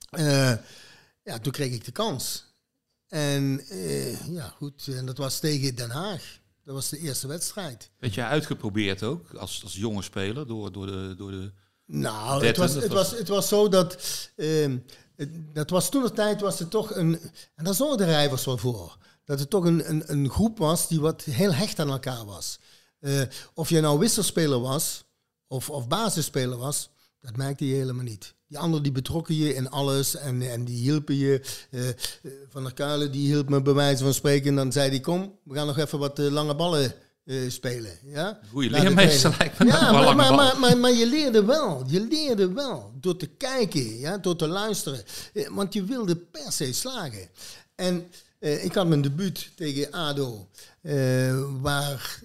eh, 0.09 0.53
ja, 1.23 1.39
toen 1.41 1.51
kreeg 1.51 1.73
ik 1.73 1.85
de 1.85 1.91
kans. 1.91 2.45
En 3.09 3.61
eh, 3.69 4.27
ja, 4.27 4.53
goed. 4.57 4.87
En 4.87 5.05
dat 5.05 5.17
was 5.17 5.39
tegen 5.39 5.75
Den 5.75 5.89
Haag. 5.89 6.39
Dat 6.63 6.75
was 6.75 6.89
de 6.89 6.97
eerste 6.99 7.27
wedstrijd. 7.27 7.91
Werd 7.99 8.13
jij 8.13 8.25
uitgeprobeerd 8.25 9.03
ook 9.03 9.33
als, 9.33 9.63
als 9.63 9.73
jonge 9.73 10.01
speler 10.01 10.47
door, 10.47 10.71
door 10.71 10.85
de. 10.85 11.13
Door 11.17 11.31
de 11.31 11.51
Nou, 11.85 12.45
het 12.45 12.57
was, 12.57 12.73
het, 12.73 12.91
was, 12.91 13.11
het 13.11 13.27
was 13.27 13.47
zo 13.47 13.67
dat. 13.67 13.97
ehm, 14.35 14.77
het, 15.15 15.55
dat 15.55 15.69
was 15.69 15.89
toen 15.89 16.03
de 16.03 16.11
tijd 16.11 16.41
was 16.41 16.59
het 16.59 16.69
toch 16.69 16.95
een. 16.95 17.19
En 17.55 17.63
daar 17.63 17.73
zorgden 17.73 18.07
de 18.07 18.13
rijvers 18.13 18.45
wel 18.45 18.57
voor. 18.57 18.97
Dat 19.23 19.39
het 19.39 19.49
toch 19.49 19.65
een, 19.65 19.89
een, 19.89 20.03
een 20.05 20.29
groep 20.29 20.57
was 20.57 20.87
die 20.87 20.99
wat 20.99 21.23
heel 21.23 21.53
hecht 21.53 21.79
aan 21.79 21.89
elkaar 21.89 22.25
was. 22.25 22.59
Eh, 22.99 23.21
of 23.53 23.69
je 23.69 23.81
nou 23.81 23.99
wisselspeler 23.99 24.59
was 24.59 25.03
of, 25.47 25.69
of 25.69 25.87
basisspeler 25.87 26.57
was, 26.57 26.89
dat 27.21 27.35
merkte 27.35 27.67
je 27.67 27.75
helemaal 27.75 28.03
niet. 28.03 28.35
Die 28.49 28.57
anderen 28.57 28.83
die 28.83 28.91
betrokken 28.91 29.35
je 29.35 29.55
in 29.55 29.69
alles 29.69 30.15
en, 30.15 30.41
en 30.41 30.65
die 30.65 30.77
hielpen 30.77 31.15
je. 31.15 31.41
Eh, 31.71 31.89
eh, 31.89 31.95
van 32.47 32.63
der 32.63 32.73
Kuilen 32.73 33.11
die 33.11 33.27
hielp 33.27 33.49
me 33.49 33.61
bij 33.61 33.73
wijze 33.73 34.03
van 34.03 34.13
spreken. 34.13 34.47
En 34.47 34.55
dan 34.55 34.71
zei 34.71 34.89
hij, 34.89 34.99
kom, 34.99 35.37
we 35.43 35.55
gaan 35.55 35.67
nog 35.67 35.77
even 35.77 35.99
wat 35.99 36.19
eh, 36.19 36.31
lange 36.31 36.55
ballen 36.55 36.93
spelen. 37.47 37.91
Ja? 38.03 38.39
Goeie 38.51 38.69
leermeester 38.69 39.35
lijkt 39.39 39.59
me. 39.59 39.65
Ja, 39.65 39.91
maar, 39.91 40.15
maar, 40.15 40.33
maar, 40.33 40.59
maar, 40.59 40.77
maar 40.77 40.91
je 40.91 41.05
leerde 41.05 41.45
wel. 41.45 41.83
Je 41.87 42.01
leerde 42.01 42.53
wel. 42.53 42.93
Door 42.95 43.17
te 43.17 43.27
kijken, 43.27 43.99
ja, 43.99 44.17
door 44.17 44.35
te 44.35 44.47
luisteren. 44.47 45.03
Want 45.49 45.73
je 45.73 45.83
wilde 45.83 46.15
per 46.15 46.51
se 46.51 46.73
slagen. 46.73 47.29
En 47.75 48.11
ik 48.39 48.73
had 48.73 48.87
mijn 48.87 49.01
debuut 49.01 49.49
tegen 49.55 49.91
ADO. 49.91 50.47
waar 51.61 52.19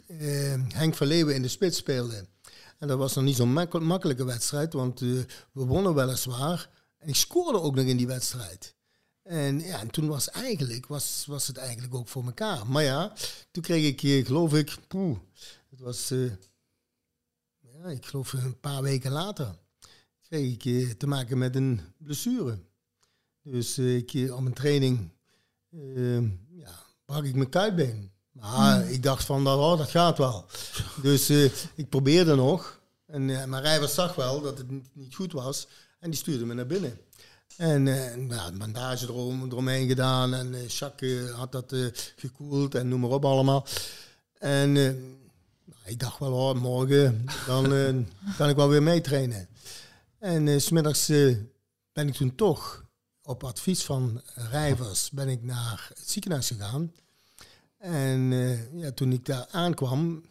Henk 0.68 0.94
van 0.94 1.06
Leeuwen 1.06 1.34
in 1.34 1.42
de 1.42 1.48
spits 1.48 1.78
speelde. 1.78 2.26
En 2.84 2.90
dat 2.90 2.98
was 2.98 3.14
nog 3.14 3.24
niet 3.24 3.36
zo'n 3.36 3.52
makkel- 3.52 3.80
makkelijke 3.80 4.24
wedstrijd. 4.24 4.72
Want 4.72 5.00
eh, 5.00 5.08
we 5.52 5.64
wonnen 5.64 5.94
weliswaar. 5.94 6.70
En 6.98 7.08
ik 7.08 7.14
scoorde 7.14 7.60
ook 7.60 7.74
nog 7.74 7.84
in 7.84 7.96
die 7.96 8.06
wedstrijd. 8.06 8.74
En 9.22 9.60
ja, 9.60 9.80
en 9.80 9.90
toen 9.90 10.08
was, 10.08 10.30
eigenlijk, 10.30 10.86
was, 10.86 11.24
was 11.26 11.46
het 11.46 11.56
eigenlijk 11.56 11.94
ook 11.94 12.08
voor 12.08 12.24
elkaar. 12.24 12.66
Maar 12.66 12.82
ja, 12.82 13.12
toen 13.50 13.62
kreeg 13.62 13.86
ik, 13.86 14.02
eh, 14.02 14.26
geloof 14.26 14.54
ik, 14.54 14.76
poeh, 14.88 15.18
het 15.70 15.80
was, 15.80 16.10
eh, 16.10 16.30
ja, 17.60 17.84
ik 17.88 18.06
geloof 18.06 18.32
een 18.32 18.60
paar 18.60 18.82
weken 18.82 19.10
later, 19.10 19.54
kreeg 20.22 20.64
ik 20.64 20.98
te 20.98 21.06
maken 21.06 21.38
met 21.38 21.56
een 21.56 21.80
blessure. 21.98 22.58
Dus 23.42 23.78
ik, 23.78 24.30
op 24.30 24.44
een 24.44 24.52
training 24.52 25.10
ja, 26.48 26.86
brak 27.04 27.24
ik 27.24 27.34
mijn 27.34 27.48
kuitbeen. 27.48 28.13
Maar 28.44 28.80
Hmm. 28.80 28.88
ik 28.92 29.02
dacht 29.02 29.24
van, 29.24 29.46
oh, 29.46 29.78
dat 29.78 29.90
gaat 29.90 30.18
wel. 30.18 30.46
Dus 31.02 31.28
eh, 31.28 31.44
ik 31.74 31.88
probeerde 31.88 32.34
nog. 32.34 32.80
En 33.06 33.30
eh, 33.30 33.44
mijn 33.44 33.62
rijver 33.62 33.88
zag 33.88 34.14
wel 34.14 34.40
dat 34.40 34.58
het 34.58 34.70
niet, 34.92 35.14
goed 35.14 35.32
was. 35.32 35.66
En 36.00 36.10
die 36.10 36.18
stuurde 36.18 36.44
me 36.46 36.54
naar 36.54 36.66
binnen. 36.66 36.98
En 37.56 37.88
eh, 37.88 38.14
nou, 38.14 38.52
een 38.52 38.58
bandage 38.58 39.06
erom, 39.06 39.44
eromheen 39.50 39.88
gedaan. 39.88 40.34
En 40.34 40.54
eh 40.54 40.68
Jacques 40.68 41.30
had 41.30 41.52
dat 41.52 41.74
gekoeld 42.16 42.74
en 42.74 42.88
noem 42.88 43.00
maar 43.00 43.10
op 43.10 43.24
allemaal. 43.24 43.66
En 44.38 44.72
nou, 44.72 45.80
ik 45.84 45.98
dacht 45.98 46.18
wel, 46.18 46.32
oh, 46.32 46.54
morgen 46.54 47.26
dan 47.46 48.06
kan 48.36 48.48
ik 48.48 48.56
wel 48.56 48.68
weer 48.68 48.82
meetrainen. 48.82 49.48
En 50.18 50.60
smiddags 50.60 51.06
ben 51.92 52.08
ik 52.08 52.14
toen 52.14 52.34
toch 52.34 52.84
op 53.22 53.44
advies 53.44 53.82
van 53.82 54.20
Rijvers 54.34 55.10
ben 55.10 55.28
ik 55.28 55.42
naar 55.42 55.90
het 55.94 56.10
ziekenhuis 56.10 56.46
gegaan. 56.46 56.92
En 57.84 58.32
eh, 58.32 58.72
ja, 58.72 58.90
toen 58.90 59.12
ik 59.12 59.24
daar 59.24 59.46
aankwam, 59.50 60.22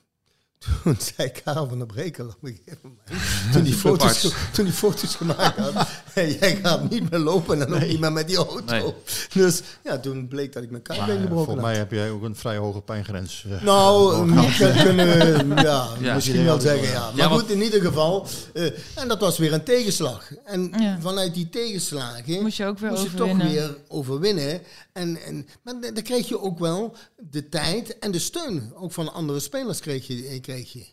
toen 0.84 0.98
zei 1.16 1.30
Karel 1.44 1.68
van 1.70 1.78
der 1.78 1.88
Brekel 1.88 2.26
op 2.26 2.38
een 2.42 2.60
gegeven 2.66 2.80
moment, 3.08 3.24
toen 3.54 3.64
die 3.64 3.74
foto's, 3.74 4.34
toen 4.54 4.66
die 4.66 4.74
foto's 4.74 5.16
gemaakt 5.16 5.58
had, 5.58 5.74
"Hey, 6.14 6.38
jij 6.40 6.56
gaat 6.56 6.90
niet 6.90 7.10
meer 7.10 7.20
lopen 7.20 7.62
en 7.62 7.74
ook 7.74 7.80
Nee. 7.80 7.90
niet 7.90 8.00
meer 8.00 8.12
met 8.12 8.28
die 8.28 8.36
auto. 8.38 8.62
Nee. 8.66 8.94
Dus 9.34 9.62
ja, 9.84 10.00
toen 10.00 10.28
bleek 10.28 10.54
dat 10.54 10.64
ik 10.64 10.70
mijn 10.72 10.82
Maar, 10.88 10.96
kuitbeen 10.98 11.16
eh, 11.18 11.22
gebroken 11.22 11.46
volgens 11.46 11.66
mij 11.66 11.78
heb 11.78 11.92
jij 11.92 12.10
ook 12.12 12.24
een 12.24 12.36
vrij 12.36 12.58
hoge 12.58 12.82
pijngrens. 12.82 13.46
eh, 13.50 13.62
Nou, 13.64 14.26
we 14.32 14.82
kunnen 14.84 15.48
ja, 15.64 15.88
Ja. 16.00 16.14
misschien 16.16 16.44
wel 16.44 16.60
zeggen, 16.60 16.88
ja. 16.90 17.00
Maar 17.12 17.16
Ja, 17.16 17.28
goed, 17.28 17.50
in 17.50 17.62
ieder 17.62 17.82
geval. 17.82 18.28
eh, 18.54 18.66
en 18.96 19.08
dat 19.08 19.20
was 19.20 19.38
weer 19.38 19.54
een 19.54 19.64
tegenslag. 19.64 20.30
En 20.46 20.72
vanuit 21.02 21.34
die 21.34 21.50
tegenslagen 21.50 22.42
Moest 22.42 22.58
je 22.58 22.66
ook 22.66 22.80
weer 22.80 22.90
moest 22.90 23.04
je 23.04 23.10
toch 23.14 23.20
overwinnen. 23.30 23.52
weer 23.54 23.78
overwinnen. 23.88 24.62
En, 24.94 25.18
en, 25.26 25.48
maar 25.64 25.74
dan 25.94 26.04
kreeg 26.04 26.28
je 26.28 26.42
ook 26.42 26.60
wel 26.60 26.96
de 27.30 27.50
tijd 27.50 28.00
en 28.00 28.12
de 28.12 28.20
steun. 28.20 28.72
Ook 28.76 28.92
van 28.92 29.14
andere 29.14 29.40
spelers 29.40 29.80
kreeg 29.80 30.08
je. 30.08 30.28
eh, 30.28 30.42
Je. 30.62 30.86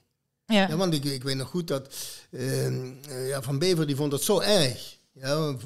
Ja. 0.46 0.76
want 0.76 0.94
ik, 0.94 1.04
ik 1.04 1.22
weet 1.22 1.36
nog 1.36 1.48
goed 1.48 1.68
dat 1.68 1.94
eh, 2.30 2.66
eh, 2.66 3.28
ja, 3.28 3.42
Van 3.42 3.58
Bever 3.58 3.86
die 3.86 3.96
vond 3.96 4.10
dat 4.10 4.22
zo 4.22 4.40
erg. 4.40 4.98
Ja, 5.12 5.56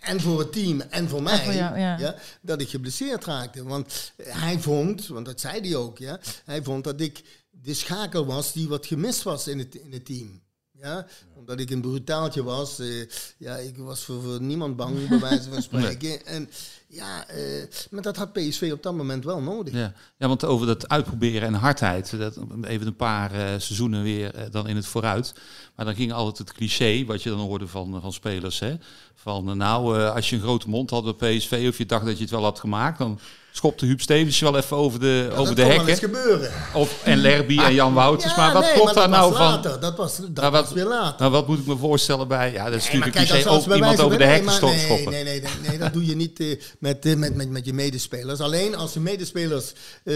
en 0.00 0.20
voor 0.20 0.38
het 0.38 0.52
team 0.52 0.80
en 0.80 1.08
voor 1.08 1.22
mij. 1.22 1.44
voor 1.44 1.54
jou, 1.54 1.78
ja. 1.78 1.98
ja, 1.98 2.14
dat 2.40 2.60
ik 2.60 2.68
geblesseerd 2.68 3.24
raakte. 3.24 3.64
Want 3.64 4.12
hij 4.22 4.58
vond, 4.58 5.06
want 5.06 5.26
dat 5.26 5.40
zei 5.40 5.60
hij 5.60 5.76
ook, 5.76 5.98
ja, 5.98 6.20
hij 6.44 6.62
vond 6.62 6.84
dat 6.84 7.00
ik 7.00 7.22
de 7.50 7.74
schakel 7.74 8.26
was 8.26 8.52
die 8.52 8.68
wat 8.68 8.86
gemist 8.86 9.22
was 9.22 9.48
in 9.48 9.58
het, 9.58 9.74
in 9.74 9.92
het 9.92 10.04
team. 10.04 10.42
Ja, 10.82 11.06
omdat 11.34 11.60
ik 11.60 11.70
een 11.70 11.80
brutaaltje 11.80 12.42
was. 12.42 12.78
eh, 12.78 13.06
ja, 13.38 13.56
ik 13.56 13.76
was 13.76 14.04
voor, 14.04 14.22
voor 14.22 14.40
niemand 14.40 14.76
bang, 14.76 15.08
bij 15.08 15.20
wijze 15.20 15.50
van 15.50 15.62
spreken. 15.68 16.26
En 16.26 16.50
ja, 16.86 17.26
eh, 17.28 17.62
maar 17.90 18.02
dat 18.02 18.16
had 18.16 18.32
PSV 18.32 18.70
op 18.72 18.82
dat 18.82 18.94
moment 18.94 19.24
wel 19.24 19.40
nodig. 19.40 19.74
Ja. 19.74 19.92
ja, 20.16 20.28
want 20.28 20.44
over 20.44 20.66
dat 20.66 20.88
uitproberen 20.88 21.42
en 21.48 21.54
hardheid, 21.54 22.18
dat, 22.18 22.38
even 22.62 22.86
een 22.86 22.96
paar 22.96 23.32
eh, 23.32 23.38
seizoenen 23.40 24.02
weer 24.02 24.50
dan 24.50 24.68
in 24.68 24.76
het 24.76 24.86
vooruit. 24.86 25.34
Maar 25.76 25.84
dan 25.84 25.94
ging 25.94 26.12
altijd 26.12 26.48
het 26.48 26.56
cliché, 26.56 27.04
wat 27.04 27.22
je 27.22 27.30
dan 27.30 27.38
hoorde 27.38 27.66
van, 27.66 28.00
van 28.00 28.12
spelers. 28.12 28.58
Hè? 28.58 28.74
Van 29.14 29.56
nou, 29.56 30.02
als 30.02 30.30
je 30.30 30.36
een 30.36 30.42
grote 30.42 30.68
mond 30.68 30.90
had 30.90 31.18
bij 31.18 31.36
PSV 31.36 31.66
of 31.68 31.78
je 31.78 31.86
dacht 31.86 32.04
dat 32.04 32.16
je 32.16 32.22
het 32.22 32.32
wel 32.32 32.42
had 32.42 32.60
gemaakt, 32.60 32.98
dan 32.98 33.18
schopte 33.54 33.86
Huub 33.86 34.00
Stevens 34.00 34.38
je 34.38 34.44
wel 34.44 34.56
even 34.56 34.76
over 34.76 35.00
de, 35.00 35.26
Ja, 35.30 35.36
over 35.36 35.46
dat 35.46 35.56
de 35.56 35.62
hekken. 35.72 35.88
eens 35.88 35.98
gebeuren. 35.98 36.50
Of, 36.74 37.00
en 37.04 37.18
Lerby 37.18 37.58
en 37.58 37.74
Jan 37.74 37.94
Wouters. 37.94 38.30
Ja, 38.34 38.36
maar 38.36 38.52
wat 38.52 38.62
nee, 38.62 38.72
klopt 38.72 38.84
maar 38.94 38.94
daar 38.94 39.20
dat 39.20 39.38
nou 39.38 39.62
van? 39.62 39.80
Dat 39.80 39.96
was, 39.96 40.16
dat 40.16 40.34
Nou, 40.34 40.50
wat, 40.52 40.64
was 40.64 40.72
weer 40.72 40.84
later. 40.84 41.20
nou, 41.20 41.32
wat 41.32 41.46
moet 41.48 41.58
ik 41.58 41.66
me 41.66 41.76
voorstellen 41.76 42.28
bij? 42.28 42.52
Ja, 42.52 42.64
dat 42.70 42.74
is 42.80 42.90
Nee, 42.90 42.98
natuurlijk 43.00 43.28
kijk, 43.28 43.46
Ook 43.46 43.62
iemand 43.62 43.80
wijze 43.80 44.02
over 44.02 44.18
de 44.18 44.24
hekken 44.24 44.46
nee, 44.46 44.60
maar 44.60 44.78
schoppen. 44.78 45.12
Nee, 45.12 45.24
nee, 45.24 45.40
nee, 45.40 45.50
nee, 45.60 45.68
nee, 45.68 45.78
dat 45.78 45.92
doe 45.92 46.06
je 46.06 46.16
niet 46.16 46.40
eh, 46.40 46.60
met, 46.78 47.06
eh, 47.06 47.16
met, 47.16 47.34
met, 47.34 47.48
met 47.50 47.64
je 47.64 47.72
medespelers. 47.72 48.40
Alleen 48.40 48.74
als 48.76 48.92
de 48.92 49.00
medespelers 49.00 49.72
eh, 50.04 50.14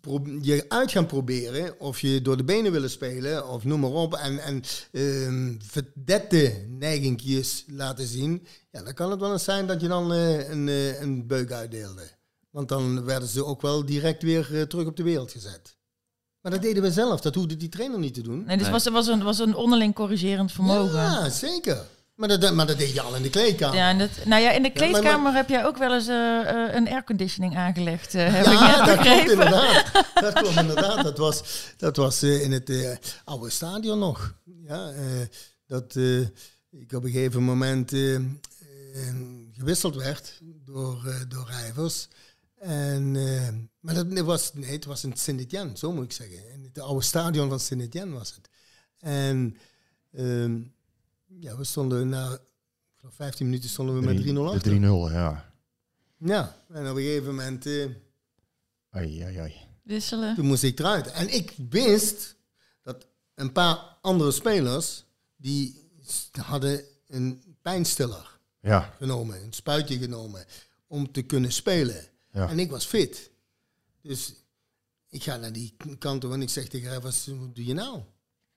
pro- 0.00 0.22
je 0.40 0.64
uit 0.68 0.90
gaan 0.90 1.06
proberen. 1.06 1.80
Of 1.80 2.00
je 2.00 2.22
door 2.22 2.36
de 2.36 2.44
benen 2.44 2.72
willen 2.72 2.90
spelen. 2.90 3.48
Of 3.48 3.64
noem 3.64 3.80
maar 3.80 3.90
op. 3.90 4.14
En, 4.14 4.38
en 4.38 4.62
ehm 4.92 5.52
verdette 5.70 6.64
neigingjes 6.68 7.64
laten 7.68 8.06
zien. 8.06 8.46
Ja, 8.72 8.82
dan 8.82 8.94
kan 8.94 9.10
het 9.10 9.20
wel 9.20 9.32
eens 9.32 9.44
zijn 9.44 9.66
dat 9.66 9.80
je 9.80 9.88
dan 9.88 10.12
eh, 10.12 10.48
een, 10.50 10.68
een 11.00 11.26
beuk 11.26 11.52
uitdeelde. 11.52 12.02
Want 12.54 12.68
dan 12.68 13.04
werden 13.04 13.28
ze 13.28 13.44
ook 13.44 13.62
wel 13.62 13.84
direct 13.84 14.22
weer 14.22 14.48
eh, 14.58 14.62
terug 14.62 14.86
op 14.86 14.96
de 14.96 15.02
wereld 15.02 15.32
gezet. 15.32 15.76
Maar 16.40 16.52
dat 16.52 16.62
deden 16.62 16.82
we 16.82 16.90
zelf. 16.92 17.20
Dat 17.20 17.34
hoefde 17.34 17.56
die 17.56 17.68
trainer 17.68 17.98
niet 17.98 18.14
te 18.14 18.22
doen. 18.22 18.44
Nee, 18.44 18.56
dus 18.56 18.68
was, 18.70 18.88
was, 18.88 19.06
een, 19.06 19.22
was 19.22 19.38
een 19.38 19.54
onderling 19.54 19.94
corrigerend 19.94 20.52
vermogen. 20.52 21.00
Ja, 21.00 21.28
zeker. 21.30 21.84
Maar 22.14 22.38
dat, 22.38 22.54
maar 22.54 22.66
dat 22.66 22.78
deed 22.78 22.92
je 22.92 23.00
al 23.00 23.14
in 23.16 23.22
de 23.22 23.30
kleedkamer. 23.30 23.76
Ja, 23.76 23.88
en 23.88 23.98
dat, 23.98 24.10
nou 24.24 24.42
ja, 24.42 24.50
in 24.50 24.62
de 24.62 24.70
Ja, 24.74 24.80
maar- 24.80 24.90
kleedkamer 24.90 25.32
heb 25.34 25.48
jij 25.48 25.66
ook 25.66 25.76
wel 25.76 25.94
eens 25.94 26.06
eh, 26.06 26.40
eh, 26.40 26.74
een 26.74 26.88
airconditioning 26.88 27.56
aangelegd, 27.56 28.14
eh, 28.14 28.32
heb 28.34 28.46
ik 28.46 28.52
Ja, 28.52 28.76
net 28.76 28.86
dat 28.86 28.98
klopt 29.06 29.30
inderdaad. 29.30 29.90
Dat 30.24 30.32
klopt 30.32 30.56
inderdaad. 30.56 31.02
Dat 31.04 31.18
was, 31.18 31.42
dat 31.76 31.96
was 31.96 32.22
eh, 32.22 32.42
in 32.42 32.52
het 32.52 32.70
eh, 32.70 32.96
oude 33.24 33.50
stadion 33.50 33.98
nog. 33.98 34.34
Ja, 34.66 34.90
eh, 34.90 35.02
dat 35.66 35.96
eh, 35.96 36.20
ik 36.70 36.92
op 36.92 37.04
een 37.04 37.10
gegeven 37.10 37.42
moment 37.42 37.92
gewisseld 39.52 39.94
werd 39.96 40.40
door, 40.64 41.06
eh 41.06 41.20
door 41.28 41.46
Rijvers. 41.50 42.08
En, 42.64 43.16
eh, 43.16 43.48
maar 43.80 43.94
dat 43.94 44.18
was, 44.20 44.52
nee, 44.54 44.70
het 44.72 44.84
was 44.84 45.04
in 45.04 45.16
Sint-Etienne, 45.16 45.76
zo 45.78 45.92
moet 45.92 46.04
ik 46.04 46.12
zeggen. 46.12 46.50
In 46.52 46.62
het 46.62 46.78
oude 46.78 47.02
stadion 47.04 47.48
van 47.48 47.60
Sint-Etienne 47.60 48.12
was 48.14 48.34
het. 48.34 48.48
En 48.98 49.56
ehm, 50.12 50.60
ja, 51.40 51.56
we 51.56 51.64
stonden 51.64 52.08
na 52.08 52.32
ik 52.32 52.40
geloof 52.96 53.14
15 53.14 53.46
minuten 53.46 53.68
stonden 53.70 53.94
we 53.94 54.00
met 54.00 54.16
3-0 54.22 54.38
achter. 54.54 54.72
De 54.72 54.78
3-0, 54.78 55.12
ja. 55.12 55.52
Ja, 56.18 56.56
en 56.68 56.90
op 56.90 56.96
een 56.96 57.02
gegeven 57.02 57.34
moment... 57.34 57.66
eh, 57.66 57.86
Ai, 58.90 59.20
ai, 59.22 59.36
ai. 59.38 59.54
Wisselen. 59.82 60.34
toen 60.34 60.46
moest 60.46 60.62
ik 60.62 60.78
eruit. 60.78 61.06
En 61.06 61.34
ik 61.34 61.54
wist 61.70 62.34
dat 62.82 63.06
een 63.34 63.52
paar 63.52 63.76
andere 64.02 64.30
spelers, 64.32 65.04
die 65.36 65.88
hadden 66.32 66.84
een 67.06 67.56
pijnstiller 67.62 68.38
Ja. 68.60 68.94
genomen, 68.98 69.42
een 69.42 69.52
spuitje 69.52 69.98
genomen, 69.98 70.44
om 70.86 71.12
te 71.12 71.22
kunnen 71.22 71.52
spelen. 71.52 72.04
Ja. 72.34 72.48
En 72.48 72.58
ik 72.58 72.70
was 72.70 72.84
fit. 72.84 73.30
Dus 74.02 74.32
ik 75.08 75.22
ga 75.22 75.36
naar 75.36 75.52
die 75.52 75.76
kant 75.98 76.20
toe 76.20 76.32
en 76.32 76.42
ik 76.42 76.50
zeg 76.50 76.68
tegen 76.68 76.90
hem, 76.90 77.00
wat 77.02 77.24
doe 77.54 77.64
je 77.64 77.74
nou? 77.74 78.00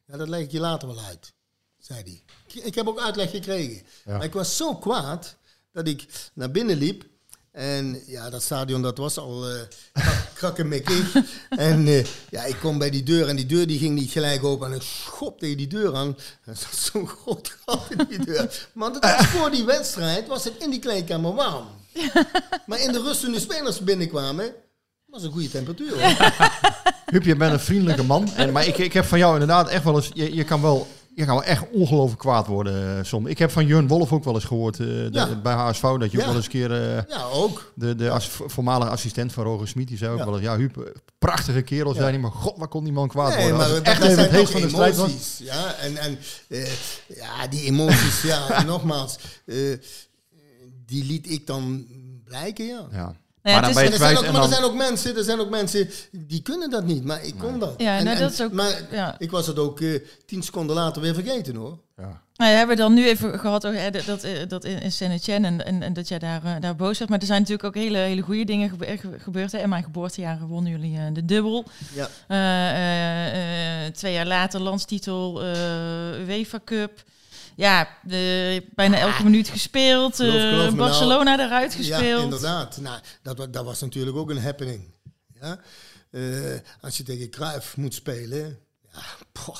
Ja, 0.05 0.17
dat 0.17 0.27
leg 0.27 0.39
ik 0.41 0.51
je 0.51 0.59
later 0.59 0.87
wel 0.87 0.99
uit, 0.99 1.33
zei 1.79 2.01
hij. 2.03 2.23
Ik, 2.47 2.63
ik 2.63 2.75
heb 2.75 2.87
ook 2.87 2.99
uitleg 2.99 3.29
gekregen. 3.31 3.85
Ja. 4.05 4.13
Maar 4.17 4.23
ik 4.25 4.33
was 4.33 4.57
zo 4.57 4.75
kwaad 4.75 5.35
dat 5.71 5.87
ik 5.87 6.29
naar 6.33 6.51
binnen 6.51 6.77
liep. 6.77 7.05
En 7.51 8.03
ja, 8.05 8.29
dat 8.29 8.41
stadion 8.43 8.81
dat 8.81 8.97
was 8.97 9.17
al 9.17 9.45
krak- 9.93 10.31
krakkemikkig. 10.39 11.15
en 11.49 11.87
eh, 11.87 12.05
ja, 12.29 12.43
ik 12.43 12.55
kom 12.59 12.77
bij 12.77 12.89
die 12.89 13.03
deur 13.03 13.27
en 13.27 13.35
die 13.35 13.45
deur 13.45 13.67
die 13.67 13.79
ging 13.79 13.95
niet 13.95 14.11
gelijk 14.11 14.43
open. 14.43 14.67
En 14.67 14.73
ik 14.75 14.81
schop 14.81 15.39
tegen 15.39 15.57
die 15.57 15.67
deur 15.67 15.95
aan. 15.95 16.17
Er 16.45 16.55
zat 16.55 16.75
zo'n 16.75 17.07
groot 17.07 17.57
gat 17.65 17.91
in 17.91 18.05
die 18.09 18.25
deur. 18.25 18.67
Was 18.73 18.97
voor 19.33 19.51
die 19.51 19.63
wedstrijd, 19.63 20.27
was 20.27 20.43
het 20.43 20.57
in 20.57 20.69
die 20.69 20.79
kleedkamer 20.79 21.33
warm. 21.33 21.67
Maar 22.67 22.79
in 22.81 22.91
de 22.91 23.01
rust 23.01 23.21
toen 23.21 23.31
de 23.31 23.39
spelers 23.39 23.79
binnenkwamen, 23.79 24.51
was 25.05 25.23
een 25.23 25.31
goede 25.31 25.49
temperatuur. 25.49 25.93
Huub, 27.05 27.23
je 27.23 27.35
bent 27.35 27.53
een 27.53 27.59
vriendelijke 27.59 28.03
man. 28.03 28.29
En, 28.35 28.51
maar 28.51 28.65
ik, 28.67 28.77
ik 28.77 28.93
heb 28.93 29.05
van 29.05 29.17
jou 29.17 29.33
inderdaad 29.33 29.67
echt 29.69 29.83
wel 29.83 29.95
eens... 29.95 30.09
Je, 30.13 30.35
je 30.35 30.43
kan 30.43 30.61
wel... 30.61 30.87
Je 31.15 31.25
kan 31.25 31.35
wel 31.35 31.43
echt 31.43 31.63
ongelooflijk 31.71 32.19
kwaad 32.19 32.47
worden 32.47 32.97
eh, 32.97 33.03
soms. 33.03 33.29
Ik 33.29 33.37
heb 33.37 33.51
van 33.51 33.65
Jurn 33.65 33.87
Wolf 33.87 34.11
ook 34.13 34.23
wel 34.23 34.33
eens 34.33 34.43
gehoord 34.43 34.79
eh, 34.79 34.85
de- 34.87 35.07
Ja. 35.11 35.35
bij 35.35 35.53
HSV... 35.53 35.81
dat 35.81 36.11
je 36.11 36.19
ook 36.19 36.25
wel 36.25 36.35
eens 36.35 36.45
een 36.45 36.51
keer... 36.51 36.71
eh, 36.71 37.03
Ja, 37.07 37.23
ook. 37.33 37.71
De, 37.75 37.95
de 37.95 38.09
as- 38.09 38.29
voormalige 38.45 38.91
assistent 38.91 39.33
van 39.33 39.43
Roger 39.43 39.67
Smit, 39.67 39.87
die 39.87 39.97
zei 39.97 40.11
ook 40.11 40.23
wel 40.25 40.33
eens... 40.33 40.43
Ja, 40.43 40.57
Huub, 40.57 40.91
prachtige 41.19 41.61
kerel, 41.61 41.93
zei 41.93 42.09
hij. 42.09 42.19
Maar 42.19 42.31
god, 42.31 42.57
waar 42.57 42.67
kon 42.67 42.83
die 42.83 42.93
man 42.93 43.07
kwaad 43.07 43.27
Nee, 43.35 43.37
worden? 43.39 43.57
maar 43.57 43.67
dat, 43.69 43.81
echt 43.81 43.99
dat 44.01 44.09
even 44.09 44.23
het 44.39 44.49
van 44.49 44.61
de 44.61 44.69
strijd 44.69 44.95
was... 44.95 45.07
emoties. 45.09 45.37
Ja, 45.43 45.73
en, 45.73 45.97
en 45.97 46.17
ja, 47.07 47.47
die 47.49 47.63
emoties, 47.63 48.21
ja, 48.21 48.63
nogmaals, 48.63 49.15
die 50.87 51.05
liet 51.05 51.31
ik 51.31 51.47
dan 51.47 51.85
blijken, 52.23 52.65
ja. 52.65 52.85
Ja. 52.91 53.15
Nou 53.43 53.59
maar 53.59 53.67
het 53.69 53.73
dan 53.75 53.83
is- 53.83 53.89
ben 53.99 53.99
je 53.99 54.05
Er 54.05 54.15
zijn 54.15 54.17
ook, 54.27 54.33
maar 54.33 54.41
er 54.43 54.49
zijn 54.53 54.63
ook 54.63 54.75
mensen, 54.75 55.17
er 55.17 55.23
zijn 55.23 55.39
ook 55.39 55.49
mensen 55.49 55.89
die 56.11 56.41
kunnen 56.41 56.69
dat 56.69 56.85
niet, 56.85 57.03
maar 57.03 57.23
ik 57.25 57.33
kon 57.37 57.59
dat. 57.59 57.73
Ja, 57.77 57.97
En- 57.97 58.03
nou, 58.03 58.15
en- 58.15 58.21
dat 58.21 58.31
is 58.31 58.41
ook- 58.41 58.51
maar 58.51 58.81
ja. 58.91 59.15
ik 59.19 59.31
was 59.31 59.47
het 59.47 59.59
ook 59.59 59.81
eh, 59.81 59.99
tien 60.25 60.43
seconden 60.43 60.75
later 60.75 61.01
weer 61.01 61.13
vergeten 61.13 61.55
hoor. 61.55 61.77
Ja. 61.97 62.21
Nou, 62.35 62.51
ja, 62.51 62.57
hebben 62.57 62.75
we 62.75 62.81
dan 62.81 62.93
nu 62.93 63.07
even 63.07 63.39
gehad 63.39 63.65
over 63.67 63.79
hè, 63.79 63.89
dat, 63.91 64.05
dat, 64.05 64.23
eh, 64.23 64.31
dat 64.47 64.65
in 64.65 64.81
in 64.81 64.91
Saint-Etienne 64.91 65.47
en, 65.47 65.65
en, 65.65 65.81
en 65.83 65.93
dat 65.93 66.07
jij 66.07 66.19
daar, 66.19 66.43
eh, 66.45 66.55
daar 66.59 66.75
boos 66.75 66.97
werd. 66.97 67.09
Maar 67.09 67.19
er 67.19 67.25
zijn 67.25 67.39
natuurlijk 67.41 67.67
ook 67.67 67.83
hele, 67.83 67.97
hele 67.97 68.21
goede 68.21 68.45
dingen 68.45 68.69
gebe- 68.69 68.97
ge- 68.97 69.19
gebeurd. 69.19 69.51
Hè. 69.51 69.57
In 69.59 69.69
mijn 69.69 69.83
geboortejaren 69.83 70.47
wonnen 70.47 70.71
jullie 70.71 70.97
eh, 70.97 71.03
de 71.13 71.25
dubbel. 71.25 71.65
Ja. 71.93 72.09
Eh, 72.27 72.69
eh, 72.69 73.85
eh, 73.85 73.93
twee 73.93 74.13
jaar 74.13 74.27
later 74.27 74.59
landstitel 74.59 75.43
eh, 75.43 76.27
UEFA 76.27 76.59
Cup. 76.65 77.03
Ja, 77.57 77.97
de, 78.03 78.65
bijna 78.75 78.97
elke 78.97 79.23
minuut 79.23 79.49
gespeeld. 79.49 80.15
Geloof- 80.15 80.33
eh, 80.33 80.41
nou. 80.51 80.75
Barcelona 80.75 81.39
eruit 81.39 81.73
Ja, 81.73 81.77
gespeeld. 81.97 82.23
inderdaad. 82.23 82.77
Nou, 82.77 83.01
dat, 83.21 83.53
dat 83.53 83.65
was 83.65 83.81
natuurlijk 83.81 84.17
ook 84.17 84.29
een 84.29 84.41
happening. 84.41 84.93
Ja? 85.41 85.59
Eh, 86.11 86.59
als 86.81 86.97
je 86.97 87.03
tegen 87.03 87.29
Cruijff 87.29 87.77
moet 87.77 87.93
spelen. 87.93 88.59
Ja, 88.93 89.01
poh. 89.31 89.59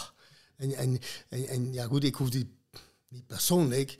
En, 0.57 0.73
en, 0.73 0.99
en, 1.29 1.47
en 1.47 1.73
ja, 1.73 1.85
goed, 1.85 2.03
ik 2.03 2.15
hoefde 2.15 2.47
niet 3.07 3.27
persoonlijk, 3.27 3.97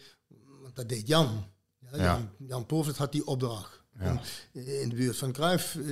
want 0.62 0.76
dat 0.76 0.90
deed 0.90 1.08
Jan. 1.08 1.46
Ja, 1.80 1.98
Ja. 1.98 2.04
Jan, 2.04 2.30
Jan 2.48 2.66
Povert 2.66 2.98
had 2.98 3.12
die 3.12 3.28
opdracht. 3.28 3.82
Ja. 4.00 4.12
Om 4.12 4.20
in 4.62 4.90
de 4.90 4.96
buurt 4.96 5.18
van 5.18 5.32
Cruijff 5.32 5.76
eh, 5.76 5.84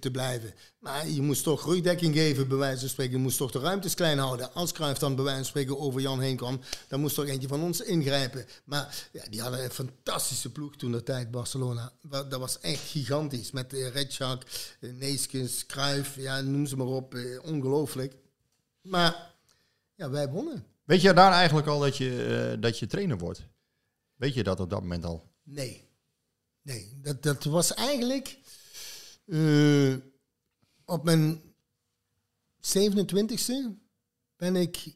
te 0.00 0.10
blijven. 0.10 0.54
Maar 0.78 1.08
je 1.08 1.22
moest 1.22 1.42
toch 1.42 1.64
rugdekking 1.64 2.14
geven, 2.14 2.48
bij 2.48 2.56
wijze 2.56 2.80
van 2.80 2.88
spreken. 2.88 3.12
Je 3.12 3.22
moest 3.22 3.38
toch 3.38 3.50
de 3.50 3.58
ruimtes 3.58 3.94
klein 3.94 4.18
houden. 4.18 4.54
Als 4.54 4.72
Cruijff 4.72 4.98
dan 4.98 5.14
bij 5.14 5.24
wijze 5.24 5.38
van 5.38 5.48
spreken 5.48 5.78
over 5.78 6.00
Jan 6.00 6.20
heen 6.20 6.36
kwam, 6.36 6.60
dan 6.88 7.00
moest 7.00 7.14
toch 7.14 7.26
eentje 7.26 7.48
van 7.48 7.62
ons 7.62 7.80
ingrijpen. 7.80 8.46
Maar 8.64 9.08
ja, 9.12 9.22
die 9.30 9.40
hadden 9.40 9.64
een 9.64 9.70
fantastische 9.70 10.52
ploeg 10.52 10.76
toen 10.76 10.92
de 10.92 11.02
tijd, 11.02 11.30
Barcelona. 11.30 11.92
Dat 12.02 12.38
was 12.38 12.60
echt 12.60 12.80
gigantisch. 12.90 13.50
Met 13.50 13.72
uh, 13.74 13.88
Redschak, 13.88 14.42
uh, 14.80 14.92
Neeskens, 14.92 15.66
Cruijff, 15.66 16.16
ja, 16.16 16.40
noem 16.40 16.66
ze 16.66 16.76
maar 16.76 16.86
op. 16.86 17.14
eh, 17.14 17.42
ongelooflijk. 17.42 18.14
Maar 18.82 19.34
ja, 19.94 20.10
wij 20.10 20.28
wonnen. 20.28 20.64
Weet 20.84 21.00
je 21.00 21.12
daar 21.12 21.32
eigenlijk 21.32 21.66
al 21.66 21.78
dat 21.78 21.96
je, 21.96 22.24
eh, 22.54 22.62
dat 22.62 22.78
je 22.78 22.86
trainer 22.86 23.18
wordt? 23.18 23.42
Weet 24.16 24.34
je 24.34 24.42
dat 24.42 24.60
op 24.60 24.70
dat 24.70 24.80
moment 24.80 25.04
al? 25.04 25.24
Nee. 25.42 25.87
Nee, 26.68 26.98
dat, 27.02 27.22
dat 27.22 27.44
was 27.44 27.74
eigenlijk 27.74 28.38
eh, 29.26 29.94
op 30.84 31.04
mijn 31.04 31.42
27e 32.60 33.52
ben 34.36 34.56
ik 34.56 34.94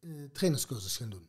eh, 0.00 0.10
trainerscursus 0.32 0.96
gaan 0.96 1.10
doen. 1.10 1.28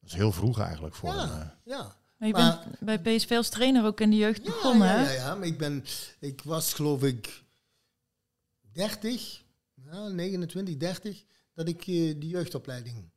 Dat 0.00 0.10
is 0.10 0.16
heel 0.16 0.32
vroeg 0.32 0.58
eigenlijk 0.60 0.94
voor 0.94 1.08
Ja. 1.08 1.22
een, 1.22 1.40
eh, 1.40 1.48
Ja. 1.64 1.98
Maar 2.16 2.28
je 2.28 2.34
Maar- 2.34 2.66
bent 2.80 3.02
bij 3.02 3.16
PSV 3.16 3.30
als 3.30 3.48
trainer 3.48 3.84
ook 3.84 4.00
in 4.00 4.10
de 4.10 4.16
jeugd 4.16 4.42
begonnen, 4.42 4.86
ja, 4.88 4.94
hè? 4.96 5.02
ja, 5.04 5.10
ja, 5.12 5.34
maar 5.34 5.46
ik 5.46 5.58
ben, 5.58 5.84
ik 6.20 6.42
was 6.42 6.72
geloof 6.72 7.02
ik 7.02 7.44
30, 8.72 9.44
ja, 9.74 10.08
29, 10.08 10.76
30, 10.76 11.24
dat 11.54 11.68
ik 11.68 11.80
eh, 11.80 11.86
de 12.20 12.26
jeugdopleiding, 12.26 13.10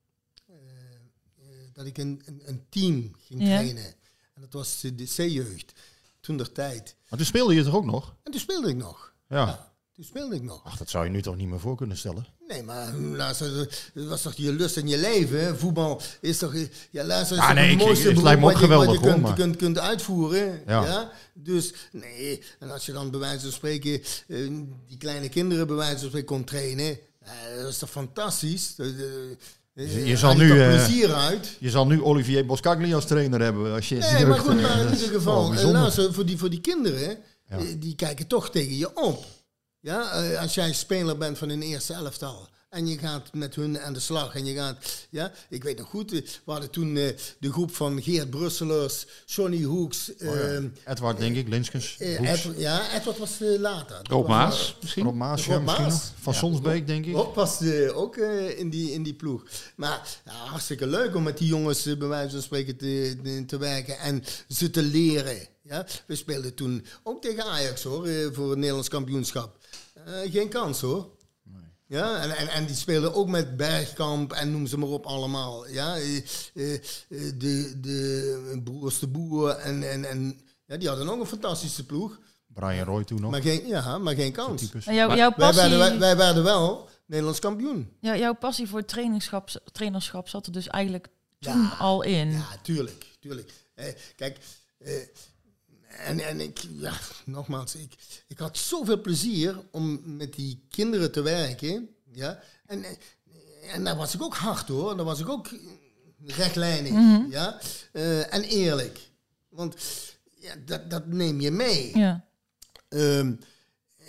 dat 1.74 1.86
ik 1.86 1.98
een, 1.98 2.22
een, 2.26 2.42
een 2.50 2.66
team 2.70 3.14
ging 3.18 3.42
Ja. 3.42 3.46
trainen. 3.58 3.96
En 4.34 4.42
dat 4.42 4.54
was 4.54 4.84
eh, 4.84 4.92
de 4.96 5.04
C-jeugd, 5.06 5.74
toen 6.20 6.38
der 6.38 6.52
tijd. 6.52 6.96
Maar 7.10 7.20
toen 7.20 7.28
speelde 7.28 7.54
je 7.56 7.64
toch 7.64 7.76
ook 7.76 7.86
nog? 7.86 8.16
En 8.24 8.32
toen 8.32 8.42
speelde 8.42 8.70
ik 8.70 8.76
nog. 8.76 9.14
Ja. 9.30 9.72
Toen 9.94 10.04
speelde 10.06 10.36
ik 10.36 10.42
nog. 10.44 10.62
Ach, 10.64 10.78
dat 10.78 10.90
zou 10.90 11.04
je 11.06 11.10
nu 11.10 11.22
toch 11.22 11.36
niet 11.36 11.48
meer 11.48 11.60
voor 11.60 11.76
kunnen 11.78 11.98
stellen? 11.98 12.26
Nee, 12.48 12.64
maar 12.64 12.94
luister, 12.96 13.70
dat 13.94 14.08
was 14.08 14.22
toch 14.22 14.34
je 14.36 14.52
lust 14.54 14.78
in 14.78 14.88
je 14.88 14.98
leven? 14.98 15.40
hè? 15.44 15.56
Voetbal 15.58 16.02
is 16.22 16.38
toch, 16.38 16.54
eh, 16.54 16.68
ja, 16.92 17.04
luister, 17.04 17.38
is 17.38 17.42
Ja, 17.42 17.48
toch 17.48 17.56
nee, 17.58 17.70
het 17.72 17.80
ik- 17.80 17.86
mooiste 17.86 18.08
het 18.08 18.16
me 18.16 18.20
ook 18.22 18.26
wat 18.26 18.36
je, 18.36 18.42
wat 18.42 18.52
je 18.54 18.58
geweldig, 18.58 19.00
hoor, 19.02 19.14
kunt, 19.24 19.36
kunt, 19.36 19.56
kunt 19.56 19.80
uitvoeren. 19.80 20.62
Ja. 20.66 20.84
Ja. 20.86 21.12
Dus 21.34 21.74
nee, 21.92 22.44
en 22.60 22.72
als 22.72 22.86
je 22.86 22.92
dan 22.92 23.12
bij 23.12 23.20
wijze 23.20 23.42
van 23.42 23.52
spreken 23.52 24.02
eh, 24.28 24.52
die 24.88 24.98
kleine 24.98 25.30
kinderen 25.30 25.68
bij 25.68 25.76
wijze 25.76 25.98
van 26.00 26.08
spreken 26.08 26.28
kon 26.36 26.44
trainen, 26.44 26.98
eh, 27.20 27.32
dat 27.58 27.68
is 27.70 27.78
toch 27.78 27.90
fantastisch? 27.90 28.76
Je, 29.74 30.06
je 30.06 30.18
zal 30.18 30.36
nu, 30.36 30.62
eh, 30.62 30.68
plezier 30.70 31.14
uit. 31.14 31.56
je 31.60 31.70
zal 31.70 31.88
nu 31.88 32.02
Olivier 32.02 32.46
Boscagli 32.46 32.94
als 32.94 33.06
trainer 33.06 33.42
hebben. 33.42 33.74
Als 33.74 33.90
je 33.90 33.96
Nee, 33.96 34.26
maar 34.26 34.40
goed, 34.40 34.62
maar 34.62 34.80
in 34.80 34.92
ieder 34.94 35.08
geval, 35.08 35.54
eh, 35.54 35.72
luister, 35.72 36.14
voor 36.14 36.26
die, 36.26 36.38
voor 36.38 36.50
die 36.50 36.62
kinderen, 36.62 37.18
Ja. 37.50 37.58
die 37.78 37.96
kijken 37.96 38.28
toch 38.28 38.50
tegen 38.50 38.78
je 38.78 38.96
op. 38.96 39.26
Ja, 39.80 40.12
eh, 40.12 40.42
als 40.42 40.54
jij 40.54 40.74
speler 40.74 41.18
bent 41.18 41.38
van 41.38 41.50
een 41.50 41.62
eerste 41.62 41.94
elftal. 41.94 42.50
En 42.74 42.88
je 42.88 42.98
gaat 42.98 43.34
met 43.34 43.56
hun 43.56 43.80
aan 43.80 43.94
de 43.94 44.00
slag. 44.00 44.36
En 44.36 44.46
je 44.46 44.54
gaat, 44.54 44.78
ja, 45.10 45.32
ik 45.50 45.64
weet 45.64 45.78
nog 45.78 45.88
goed, 45.90 46.12
eh, 46.12 46.22
we 46.22 46.52
hadden 46.52 46.70
toen 46.70 46.98
eh, 46.98 47.08
de 47.40 47.52
groep 47.52 47.76
van 47.76 48.02
Geert 48.02 48.30
Brusselers, 48.30 49.06
Johnny 49.26 49.64
Hoeks. 49.64 50.12
Oh 50.14 50.20
ja. 50.20 50.32
ehm, 50.32 50.68
Edward, 50.86 51.18
denk 51.18 51.36
ik, 51.36 51.48
Linskens. 51.48 51.96
eh, 52.00 52.58
ja, 52.58 52.94
Edward 52.96 53.18
was 53.18 53.38
later. 53.40 54.00
Rob 54.04 54.28
was, 54.28 54.38
Maas, 54.38 54.78
misschien? 54.82 55.04
Rob 55.04 55.16
Maas, 55.16 55.46
ja, 55.46 55.54
Rob 55.54 55.64
misschien 55.64 55.84
Maas. 55.86 55.94
nog. 55.94 56.12
Van 56.22 56.34
Sonsbeek, 56.34 56.88
denk 56.88 57.06
ik. 57.06 57.14
Rob 57.16 57.36
was 57.36 57.62
ook 57.94 58.18
eh, 58.18 58.60
in, 58.60 58.70
die, 58.70 58.92
in 58.92 59.04
die 59.04 59.14
ploeg. 59.14 59.44
Maar 59.76 60.20
ja, 60.26 60.32
hartstikke 60.32 60.88
leuk 60.88 61.16
om 61.16 61.24
met 61.24 61.38
die 61.38 61.48
jongens 61.48 61.84
bij 61.98 62.08
wijze 62.08 62.32
van 62.32 62.42
spreken 62.42 62.78
te, 62.78 63.44
te 63.48 63.58
werken 63.58 64.00
en 64.00 64.24
ze 64.48 64.70
te 64.70 64.82
leren. 64.82 65.38
Ja, 65.62 65.86
we 66.06 66.16
speelden 66.16 66.54
toen 66.54 66.86
ook 67.04 67.22
tegen 67.22 67.44
Ajax 67.44 67.84
hoor, 67.84 68.08
voor 68.34 68.50
het 68.50 68.58
Nederlands 68.58 68.90
kampioenschap. 68.90 69.58
Eh, 70.06 70.32
geen 70.32 70.50
kans 70.50 70.82
hoor. 70.82 71.10
Ja, 71.94 72.22
en, 72.22 72.32
en, 72.38 72.48
en 72.48 72.66
die 72.66 72.76
speelden 72.76 73.14
ook 73.14 73.28
met 73.28 73.58
Bergkamp 73.58 74.32
en 74.32 74.52
noem 74.52 74.68
ze 74.68 74.78
maar 74.78 74.90
op 74.90 75.06
allemaal. 75.06 75.68
Ja, 75.68 75.96
eh, 75.98 76.18
eh, 76.54 76.74
eh, 76.74 76.80
de, 77.10 77.74
de 77.80 78.62
broers 78.64 79.00
de 79.00 79.08
Boer 79.08 79.50
en, 79.50 79.92
en, 79.92 80.06
en 80.06 80.40
ja, 80.66 80.78
die 80.78 80.88
hadden 80.88 81.10
ook 81.10 81.20
een 81.20 81.26
fantastische 81.26 81.86
ploeg. 81.86 82.20
Brian 82.48 82.86
Roy 82.86 83.04
toen 83.04 83.22
nog. 83.22 83.32
Maar 83.32 83.42
geen, 83.42 83.68
ja, 83.68 83.98
maar 83.98 84.16
geen 84.16 84.32
kans. 84.32 84.72
En 84.86 84.94
jouw- 84.96 85.16
jouw 85.16 85.34
wij, 85.36 85.38
passie- 85.38 85.62
werden, 85.62 85.80
wij, 85.80 85.98
wij 86.00 86.18
werden 86.18 86.44
wel 86.44 86.90
Nederlands 87.06 87.40
kampioen. 87.40 87.92
Ja, 88.00 88.18
jouw 88.18 88.34
passie 88.34 88.68
voor 88.68 88.80
het 88.80 88.88
trainingschap, 88.88 89.50
trainerschap 89.72 90.30
zat 90.30 90.46
er 90.46 90.52
dus 90.52 90.68
eigenlijk 90.68 91.08
toen 91.40 91.70
al 91.80 92.02
in. 92.02 92.32
Ja, 92.32 92.46
tuurlijk, 92.62 93.06
tuurlijk. 93.20 93.52
Eh, 93.76 93.86
kijk, 94.16 94.38
eh, 94.78 94.94
en, 95.98 96.20
en 96.20 96.42
ik, 96.42 96.60
ja, 96.72 96.94
nogmaals, 97.26 97.76
ik, 97.76 97.96
ik 98.28 98.38
had 98.38 98.58
zoveel 98.58 99.02
plezier 99.02 99.62
om 99.72 100.02
met 100.18 100.34
die 100.34 100.66
kinderen 100.70 101.12
te 101.12 101.22
werken. 101.22 101.90
Ja, 102.12 102.40
en, 102.66 102.86
en 103.72 103.84
daar 103.84 103.96
was 103.96 104.14
ik 104.14 104.22
ook 104.22 104.36
hard 104.36 104.68
hoor, 104.68 104.96
daar 104.96 105.06
was 105.06 105.20
ik 105.20 105.30
ook 105.30 105.50
rechtlijnig. 106.26 106.92
Mhm. 106.92 107.30
Ja, 107.30 107.60
Eh, 107.92 108.34
en 108.34 108.44
eerlijk. 108.44 109.00
Want 109.50 109.76
ja, 110.40 110.54
dat, 110.66 110.90
dat 110.90 111.08
neem 111.08 111.42
je 111.42 111.52
mee. 111.52 111.98
Ja. 111.98 112.26
Ehm, 112.90 113.34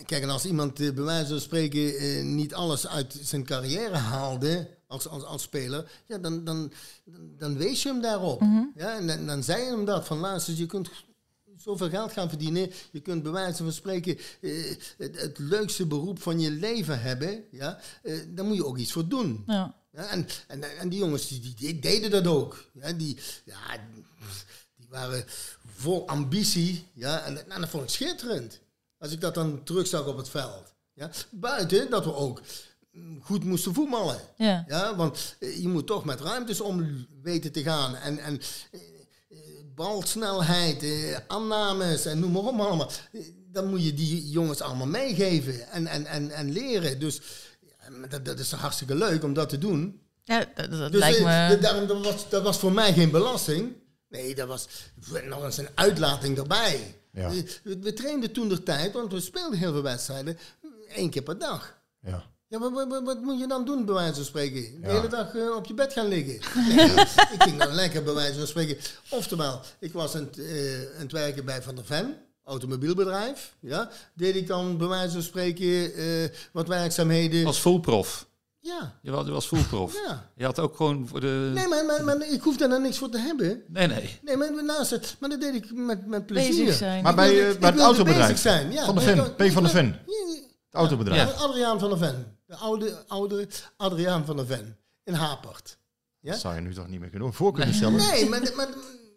kijk, 0.06 0.22
en 0.22 0.30
als 0.30 0.44
iemand 0.44 0.80
eh, 0.80 0.92
bij 0.92 1.04
wijze 1.04 1.28
van 1.28 1.40
spreken 1.40 1.96
eh, 1.96 2.24
niet 2.24 2.54
alles 2.54 2.86
uit 2.86 3.18
zijn 3.22 3.44
carrière 3.44 3.96
haalde 3.96 4.68
als, 4.86 5.08
als, 5.08 5.22
als 5.24 5.42
speler, 5.42 5.90
ja, 6.06 6.18
dan, 6.18 6.44
dan, 6.44 6.72
dan, 7.04 7.36
dan 7.38 7.56
wees 7.56 7.82
je 7.82 7.88
hem 7.88 8.00
daarop. 8.00 8.40
Mhm. 8.40 8.62
ja, 8.74 8.96
en 8.96 9.06
dan, 9.06 9.26
dan 9.26 9.42
zei 9.42 9.62
je 9.62 9.70
hem 9.70 9.84
dat 9.84 10.06
van 10.06 10.18
luister, 10.18 10.54
je 10.54 10.66
kunt 10.66 10.90
zoveel 11.64 11.88
geld 11.88 12.12
gaan 12.12 12.28
verdienen, 12.28 12.70
je 12.92 13.00
kunt 13.00 13.22
bij 13.22 13.32
wijze 13.32 13.62
van 13.62 13.72
spreken 13.72 14.18
eh, 14.40 14.50
het, 14.98 15.20
het 15.20 15.38
leukste 15.38 15.86
beroep 15.86 16.22
van 16.22 16.40
je 16.40 16.50
leven 16.50 17.00
hebben, 17.00 17.44
ja, 17.50 17.80
eh, 18.02 18.18
daar 18.28 18.44
moet 18.44 18.56
je 18.56 18.66
ook 18.66 18.78
iets 18.78 18.92
voor 18.92 19.08
doen. 19.08 19.42
Ja. 19.46 19.74
Ja, 19.92 20.08
en, 20.08 20.28
en, 20.46 20.78
en 20.78 20.88
die 20.88 20.98
jongens 20.98 21.28
die, 21.28 21.54
die, 21.54 21.78
deden 21.78 22.10
dat 22.10 22.26
ook. 22.26 22.64
Ja, 22.72 22.92
die, 22.92 23.18
ja, 23.44 23.58
die 24.76 24.86
waren 24.88 25.24
vol 25.76 26.08
ambitie. 26.08 26.86
Ja, 26.94 27.20
en, 27.20 27.50
en 27.50 27.60
dat 27.60 27.70
vond 27.70 27.82
ik 27.82 27.88
schitterend. 27.88 28.60
Als 28.98 29.12
ik 29.12 29.20
dat 29.20 29.34
dan 29.34 29.62
terugzag 29.64 30.06
op 30.06 30.16
het 30.16 30.28
veld. 30.28 30.74
Ja, 30.92 31.10
buiten 31.30 31.90
dat 31.90 32.04
we 32.04 32.14
ook 32.14 32.40
mm, 32.92 33.22
goed 33.22 33.44
moesten 33.44 33.74
voetballen. 33.74 34.20
Ja. 34.36 34.64
Ja, 34.68 34.96
want 34.96 35.36
eh, 35.38 35.60
je 35.60 35.68
moet 35.68 35.86
toch 35.86 36.04
met 36.04 36.20
ruimtes 36.20 36.60
om 36.60 37.06
weten 37.22 37.52
te 37.52 37.62
gaan. 37.62 37.94
En, 37.96 38.18
en 38.18 38.40
balsnelheid, 39.74 40.82
eh, 40.82 41.16
aannames 41.26 42.06
en 42.06 42.18
noem 42.18 42.32
maar 42.32 42.42
op 42.42 42.60
allemaal. 42.60 42.90
Dan 43.52 43.66
moet 43.66 43.84
je 43.84 43.94
die 43.94 44.30
jongens 44.30 44.60
allemaal 44.60 44.86
meegeven 44.86 45.70
en, 45.70 45.86
en, 45.86 46.06
en, 46.06 46.30
en 46.30 46.52
leren. 46.52 46.98
Dus 46.98 47.20
dat, 48.08 48.24
dat 48.24 48.38
is 48.38 48.52
hartstikke 48.52 48.94
leuk 48.94 49.24
om 49.24 49.32
dat 49.32 49.48
te 49.48 49.58
doen. 49.58 50.00
Ja, 50.24 50.38
dat, 50.54 50.70
dat 50.70 50.92
Dus 50.92 51.00
lijkt 51.00 51.18
eh, 51.18 51.48
me... 51.48 51.58
daarom, 51.58 51.86
dat, 51.86 52.04
was, 52.04 52.28
dat 52.28 52.42
was 52.42 52.58
voor 52.58 52.72
mij 52.72 52.92
geen 52.92 53.10
belasting. 53.10 53.72
Nee, 54.08 54.34
dat 54.34 54.48
was 54.48 54.68
nog 55.24 55.44
eens 55.44 55.56
een 55.56 55.68
uitlating 55.74 56.38
erbij. 56.38 56.94
Ja. 57.12 57.28
Eh, 57.28 57.42
We, 57.62 57.78
we 57.78 57.92
trainden 57.92 58.32
toen 58.32 58.48
de 58.48 58.62
tijd, 58.62 58.92
want 58.92 59.12
we 59.12 59.20
speelden 59.20 59.58
heel 59.58 59.72
veel 59.72 59.82
wedstrijden, 59.82 60.38
één 60.88 61.10
keer 61.10 61.22
per 61.22 61.38
dag. 61.38 61.78
Ja. 62.00 62.32
Ja, 62.54 62.60
wat, 62.60 62.72
wat, 62.72 62.88
wat- 62.88 63.02
wat 63.04 63.20
moet 63.22 63.38
je 63.38 63.46
dan 63.46 63.64
doen, 63.64 63.84
bij 63.84 63.94
wijze 63.94 64.14
van 64.14 64.24
spreken? 64.24 64.62
De 64.80 64.86
Ja. 64.88 64.94
hele 64.94 65.08
dag 65.08 65.34
eh, 65.34 65.56
op 65.56 65.66
je 65.66 65.74
bed 65.74 65.92
gaan 65.92 66.08
liggen? 66.08 66.38
Nee, 66.76 66.90
ik 67.32 67.42
ging 67.42 67.58
dan 67.58 67.72
lekker, 67.74 68.02
bij 68.02 68.14
wijze 68.14 68.38
van 68.38 68.46
spreken. 68.46 68.76
Oftewel, 69.10 69.60
ik 69.78 69.92
was 69.92 70.14
aan 70.14 70.20
het, 70.22 70.38
eh, 70.38 70.72
aan 70.94 71.02
het 71.02 71.12
werken 71.12 71.44
bij 71.44 71.62
Van 71.62 71.74
der 71.74 71.84
Ven, 71.84 72.16
automobielbedrijf. 72.44 73.54
Ja, 73.60 73.90
deed 74.14 74.36
ik 74.36 74.46
dan 74.46 74.76
bij 74.78 74.86
wijze 74.86 75.12
van 75.12 75.22
spreken 75.22 75.94
eh, 75.94 76.04
wat 76.52 76.68
werkzaamheden. 76.68 77.46
Als 77.46 77.60
voelprof. 77.60 78.26
Ja. 78.60 78.98
Je 79.02 79.10
was, 79.10 79.24
je 79.26 79.30
was 79.32 79.48
voelprof. 79.48 79.94
Ja. 80.06 80.30
Je 80.36 80.44
had 80.44 80.58
ook 80.58 80.76
gewoon 80.76 81.08
voor 81.08 81.20
de... 81.20 81.50
Nee, 81.54 81.68
maar, 81.68 81.84
maar, 81.84 82.04
maar 82.04 82.30
ik 82.32 82.40
hoef 82.42 82.56
daar 82.56 82.68
dan 82.68 82.82
niks 82.82 82.98
voor 82.98 83.08
te 83.10 83.18
hebben. 83.18 83.62
Nee, 83.68 83.86
nee. 83.86 84.18
Nee, 84.22 84.36
maar, 84.36 84.64
naast 84.64 84.90
het, 84.90 85.16
maar 85.20 85.28
dat 85.30 85.40
deed 85.40 85.54
ik 85.54 85.72
met, 85.74 86.06
met 86.06 86.26
plezier. 86.26 86.64
Bezig 86.64 86.74
zijn. 86.78 87.02
Maar 87.02 87.10
Ik 87.12 87.16
bij, 87.16 87.50
ik 87.50 87.58
bij 87.60 87.70
het 87.70 87.80
autobedrijf. 87.80 88.26
bezig 88.26 88.38
zijn, 88.42 88.72
ja. 88.72 88.84
Van 88.84 88.94
de 88.94 89.00
Maar 89.04 89.14
Ven. 89.36 89.48
P. 89.48 89.52
van 89.52 89.62
de 89.62 89.68
Ven. 89.68 89.86
Ja, 90.06 90.34
Het 90.66 90.74
autobedrijf. 90.74 91.38
ja, 91.38 91.44
Adriaan 91.44 91.78
van 91.78 91.88
der 91.88 91.98
Ven. 91.98 92.33
De 92.46 92.56
oude, 92.56 93.04
oude 93.06 93.48
Adriaan 93.76 94.24
van 94.24 94.36
der 94.36 94.46
Ven. 94.46 94.76
In 95.04 95.14
Hapert. 95.14 95.78
Ja? 96.20 96.30
Dat 96.30 96.40
zou 96.40 96.54
je 96.54 96.60
nu 96.60 96.74
toch 96.74 96.88
niet 96.88 97.00
meer 97.00 97.10
kunnen 97.10 97.32
voor 97.32 97.52
kunnen 97.52 97.74
stellen. 97.74 97.96
Nee, 97.96 98.28
maar, 98.28 98.52
maar 98.56 98.68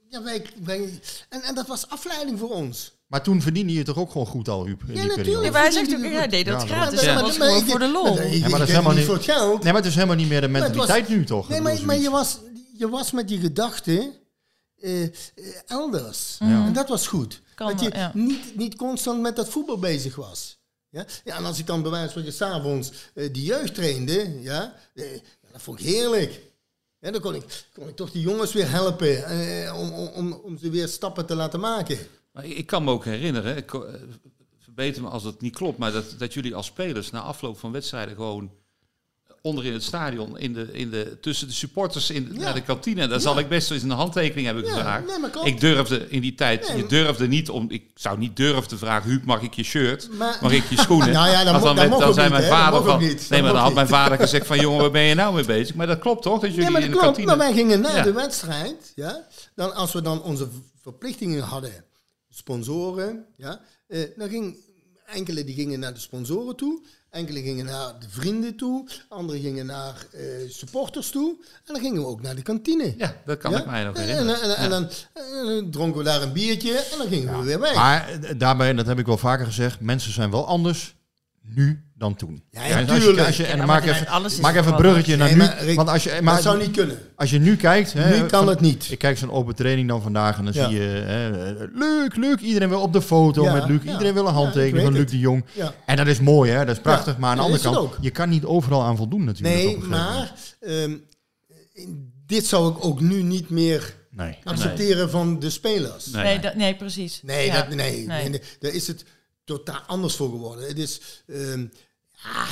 ja, 0.09 0.23
wij, 0.23 0.45
wij, 0.63 0.99
en, 1.29 1.41
en 1.41 1.55
dat 1.55 1.67
was 1.67 1.89
afleiding 1.89 2.39
voor 2.39 2.49
ons. 2.49 2.95
Maar 3.07 3.23
toen 3.23 3.41
verdiende 3.41 3.73
je 3.73 3.83
toch 3.83 3.97
ook 3.97 4.11
gewoon 4.11 4.27
goed 4.27 4.47
al, 4.47 4.65
Huub? 4.65 4.81
In 4.81 4.93
Ja, 4.95 5.01
die 5.01 5.09
natuurlijk. 5.09 5.45
Ja, 5.45 5.51
maar 5.51 5.61
hij 5.61 5.71
zegt 5.71 5.95
ook, 5.95 6.01
hij 6.01 6.27
deed 6.27 6.45
dat 6.45 6.61
Ja, 6.61 6.67
gratis. 6.67 7.03
Dat 7.03 7.21
was 7.21 7.37
gewoon 7.37 7.63
voor 7.63 7.79
de 7.79 7.91
lol. 7.91 8.21
Ja, 8.21 8.49
maar 8.49 8.59
dat 8.59 8.67
is 8.67 8.73
helemaal 8.73 8.95
niet 8.95 9.05
voor 9.05 9.21
geld. 9.21 9.63
Nee, 9.63 9.73
maar 9.73 9.81
het 9.81 9.85
is 9.89 9.95
helemaal 9.95 10.15
niet 10.15 10.27
meer 10.27 10.41
de 10.41 10.47
mentaliteit 10.47 11.07
nu 11.07 11.25
toch? 11.25 11.49
Nee, 11.49 11.61
maar, 11.61 11.85
maar 11.85 11.97
je, 11.97 12.09
was, 12.09 12.39
je 12.73 12.89
was 12.89 13.11
met 13.11 13.29
je 13.29 13.39
gedachten 13.39 14.13
eh, 14.77 15.03
eh, 15.03 15.09
elders. 15.65 16.35
Ja. 16.39 16.65
En 16.65 16.73
dat 16.73 16.89
was 16.89 17.07
goed. 17.07 17.41
Kan 17.55 17.67
dat 17.67 17.81
je 17.81 18.09
niet, 18.13 18.55
niet 18.55 18.75
constant 18.75 19.21
met 19.21 19.35
dat 19.35 19.49
voetbal 19.49 19.77
bezig 19.77 20.15
was. 20.15 20.56
Ja? 20.97 21.05
Ja, 21.23 21.37
en 21.37 21.45
als 21.45 21.59
ik 21.59 21.65
dan 21.65 21.81
bij 21.81 21.91
wijze 21.91 22.13
van 22.13 22.23
je 22.23 22.31
s'avonds 22.31 22.91
eh 23.13 23.33
die 23.33 23.43
jeugd 23.43 23.75
trainde, 23.75 24.41
ja, 24.41 24.75
eh, 24.93 25.05
dat 25.51 25.61
vond 25.61 25.79
ik 25.79 25.85
heerlijk. 25.85 26.41
Ja, 26.99 27.11
dan 27.11 27.21
kon 27.21 27.35
ik, 27.35 27.65
kon 27.73 27.87
ik 27.87 27.95
toch 27.95 28.11
die 28.11 28.21
jongens 28.21 28.53
weer 28.53 28.69
helpen 28.69 29.25
eh, 29.25 29.79
om, 29.79 29.91
om, 29.91 30.33
om, 30.33 30.57
ze 30.57 30.69
weer 30.69 30.87
stappen 30.87 31.25
te 31.25 31.35
laten 31.35 31.59
maken. 31.59 31.97
Ik 32.41 32.65
kan 32.65 32.83
me 32.83 32.91
ook 32.91 33.05
herinneren, 33.05 33.65
verbeter 34.59 35.01
me 35.01 35.09
als 35.09 35.23
het 35.23 35.41
niet 35.41 35.55
klopt, 35.55 35.77
maar 35.77 35.91
dat, 35.91 36.15
dat 36.17 36.33
jullie 36.33 36.55
als 36.55 36.65
spelers 36.65 37.11
na 37.11 37.21
afloop 37.21 37.57
van 37.57 37.71
wedstrijden 37.71 38.15
gewoon 38.15 38.51
onderin 39.47 39.73
het 39.73 39.83
stadion, 39.83 40.37
in 40.39 40.53
de, 40.53 40.69
in 40.71 40.89
de, 40.89 41.17
tussen 41.21 41.47
de 41.47 41.53
supporters 41.53 42.09
in, 42.09 42.29
Ja. 42.33 42.39
naar 42.39 42.53
de 42.53 42.61
kantine, 42.61 43.01
daar 43.01 43.09
Ja. 43.17 43.19
zal 43.19 43.39
ik 43.39 43.49
best 43.49 43.69
wel 43.69 43.77
eens 43.77 43.87
een 43.87 43.95
handtekening 43.95 44.45
hebben 44.45 44.65
Ja, 44.65 44.73
gevraagd. 44.73 45.05
nee, 45.43 45.53
ik 45.53 45.59
durfde 45.59 46.09
in 46.09 46.21
die 46.21 46.35
tijd, 46.35 46.67
Nee, 46.67 46.77
je 46.77 46.85
durfde 46.85 47.27
niet 47.27 47.49
om, 47.49 47.65
ik 47.69 47.83
zou 47.95 48.17
niet 48.17 48.35
durven 48.35 48.67
te 48.67 48.77
vragen, 48.77 49.09
Huub, 49.09 49.25
mag 49.25 49.41
ik 49.41 49.53
je 49.53 49.63
shirt? 49.63 50.09
Maar- 50.17 50.37
mag 50.41 50.51
ik 50.51 50.69
je 50.69 50.77
schoenen? 50.79 51.11
Nou 51.17 51.29
ja, 51.29 51.43
dan 51.43 51.55
ook 51.55 52.13
zei 52.13 52.29
mijn 52.29 52.43
vader 52.43 52.83
van, 52.83 52.99
nee, 52.99 53.41
maar 53.41 53.53
dan 53.53 53.61
had 53.61 53.73
mijn 53.73 53.87
vader 53.87 54.17
gezegd 54.17 54.47
van, 54.47 54.59
jongen, 54.59 54.81
waar 54.81 54.91
ben 54.91 55.01
je 55.03 55.13
nou 55.15 55.33
mee 55.35 55.45
bezig? 55.45 55.75
Maar 55.75 55.87
dat 55.87 55.99
klopt 55.99 56.21
toch, 56.21 56.39
dat 56.39 56.49
jullie 56.49 56.63
Nee, 56.63 56.71
maar 56.71 56.81
in 56.81 56.91
dat 56.91 56.95
de 56.99 57.01
klopt. 57.05 57.17
kantine... 57.17 57.37
Maar 57.37 57.47
wij 57.47 57.55
gingen 57.63 57.81
na 57.81 57.95
Ja. 57.95 58.03
de 58.03 58.11
wedstrijd, 58.13 58.91
ja, 58.95 59.27
dan 59.55 59.73
als 59.75 59.93
we 59.93 60.01
dan 60.01 60.21
onze 60.23 60.47
verplichtingen 60.81 61.43
hadden, 61.43 61.85
sponsoren, 62.29 63.25
ja, 63.37 63.59
eh, 63.87 64.01
dan 64.17 64.29
ging 64.29 64.55
enkele 65.05 65.43
die 65.43 65.55
gingen 65.55 65.79
naar 65.79 65.93
de 65.93 65.99
sponsoren 65.99 66.55
toe, 66.55 66.81
enkele 67.09 67.41
gingen 67.41 67.65
naar 67.65 67.99
de 67.99 68.05
vrienden 68.09 68.55
toe, 68.55 68.87
anderen 69.09 69.41
gingen 69.41 69.65
naar 69.65 70.05
eh, 70.13 70.21
supporters 70.49 71.09
toe, 71.09 71.35
en 71.65 71.73
dan 71.73 71.81
gingen 71.81 72.01
we 72.01 72.07
ook 72.07 72.21
naar 72.21 72.35
de 72.35 72.41
kantine. 72.41 72.93
Ja, 72.97 73.15
dat 73.25 73.37
kan 73.37 73.51
Ja? 73.51 73.59
ik 73.59 73.65
mij 73.65 73.83
nog 73.83 73.95
En, 73.95 74.01
herinneren. 74.03 74.41
en, 74.41 74.49
en, 74.49 74.57
en 74.57 74.69
dan 74.69 74.89
eh, 75.13 75.69
dronken 75.71 75.97
we 75.97 76.03
daar 76.03 76.21
een 76.21 76.33
biertje 76.33 76.77
en 76.77 76.97
dan 76.97 77.07
gingen 77.07 77.39
we 77.39 77.45
weer 77.45 77.59
weg. 77.59 77.75
Maar 77.75 78.09
eh, 78.09 78.39
daarbij, 78.39 78.73
dat 78.73 78.85
heb 78.85 78.99
ik 78.99 79.05
wel 79.05 79.17
vaker 79.17 79.45
gezegd, 79.45 79.79
mensen 79.79 80.11
zijn 80.13 80.31
wel 80.31 80.47
anders 80.47 80.95
nu 81.41 81.85
dan 81.97 82.15
toen. 82.15 82.43
Ja, 82.51 82.61
als 82.61 82.69
je, 82.79 82.99
tuurlijk. 83.01 83.27
als 83.27 83.37
je, 83.37 83.43
en 83.45 83.57
dan 83.57 83.67
maar 83.67 83.79
maak 83.81 83.89
even, 83.95 84.07
alles 84.07 84.33
is 84.33 84.39
maak 84.39 84.55
even 84.55 84.71
een 84.71 84.77
bruggetje 84.77 85.15
naar 85.17 85.27
Nee, 85.27 85.35
nu. 85.37 85.43
maar 85.43 85.63
Rick, 85.63 85.75
want 85.75 85.89
als 85.89 86.03
je, 86.03 86.19
maar, 86.21 86.33
dat 86.33 86.43
zou 86.43 86.57
niet 86.59 86.71
kunnen. 86.71 86.97
Als 87.15 87.29
je 87.29 87.39
nu 87.39 87.55
kijkt... 87.55 87.93
Hè, 87.93 88.09
Nu 88.19 88.25
kan 88.25 88.39
van- 88.39 88.47
het 88.47 88.59
niet. 88.59 88.91
Ik 88.91 88.97
kijk 88.99 89.17
zo'n 89.17 89.31
open 89.31 89.55
training 89.55 89.87
dan 89.87 90.01
vandaag 90.01 90.37
en 90.37 90.43
dan 90.45 90.53
Ja. 90.53 90.67
zie 90.69 90.77
je... 90.79 90.83
Hè, 90.87 91.29
leuk, 91.73 92.15
leuk. 92.15 92.39
Iedereen 92.39 92.69
wil 92.69 92.81
op 92.81 92.93
de 92.93 93.01
foto 93.01 93.43
Ja, 93.43 93.53
met 93.53 93.65
Luc. 93.67 93.79
ja. 93.83 93.91
Iedereen 93.91 94.13
wil 94.13 94.27
een 94.27 94.33
handtekening 94.33 94.83
van 94.83 94.91
Luc 94.93 95.01
het. 95.01 95.09
de 95.09 95.19
Jong. 95.19 95.45
Ja. 95.53 95.73
En 95.85 95.95
dat 95.95 96.07
is 96.07 96.19
mooi, 96.19 96.51
hè? 96.51 96.65
Dat 96.65 96.75
is 96.75 96.81
prachtig. 96.81 97.13
Ja, 97.13 97.19
Maar 97.19 97.29
aan 97.29 97.35
de 97.35 97.41
ja, 97.41 97.47
andere 97.47 97.63
kant, 97.63 97.77
ook. 97.77 97.97
je 98.01 98.09
kan 98.11 98.29
niet 98.29 98.45
overal 98.45 98.83
aan 98.83 98.97
voldoen 98.97 99.23
natuurlijk. 99.23 99.55
op 99.75 99.79
Nee, 99.79 99.87
maar 99.89 100.33
ehm, 100.59 100.95
in- 101.73 102.11
dit 102.25 102.45
zou 102.45 102.71
ik 102.71 102.85
ook 102.85 103.01
nu 103.01 103.21
niet 103.23 103.49
meer 103.49 103.95
Nee. 104.11 104.37
accepteren 104.43 105.09
van 105.09 105.39
de 105.39 105.49
spelers. 105.49 106.05
Nee, 106.05 106.23
Nee, 106.23 106.31
nee. 106.33 106.41
dat, 106.41 106.55
nee 106.55 106.75
precies. 106.75 107.19
Nee, 107.23 107.45
Ja. 107.45 107.53
dat, 107.53 107.67
nee, 107.67 107.77
Nee. 107.77 108.05
nee. 108.07 108.29
nee, 108.29 108.41
daar 108.59 108.71
is 108.71 108.87
het 108.87 109.05
totaal 109.43 109.81
anders 109.87 110.15
voor 110.15 110.29
geworden. 110.29 110.67
Het 110.67 110.77
is, 110.77 111.01
ehm, 111.27 111.65
ja, 112.33 112.45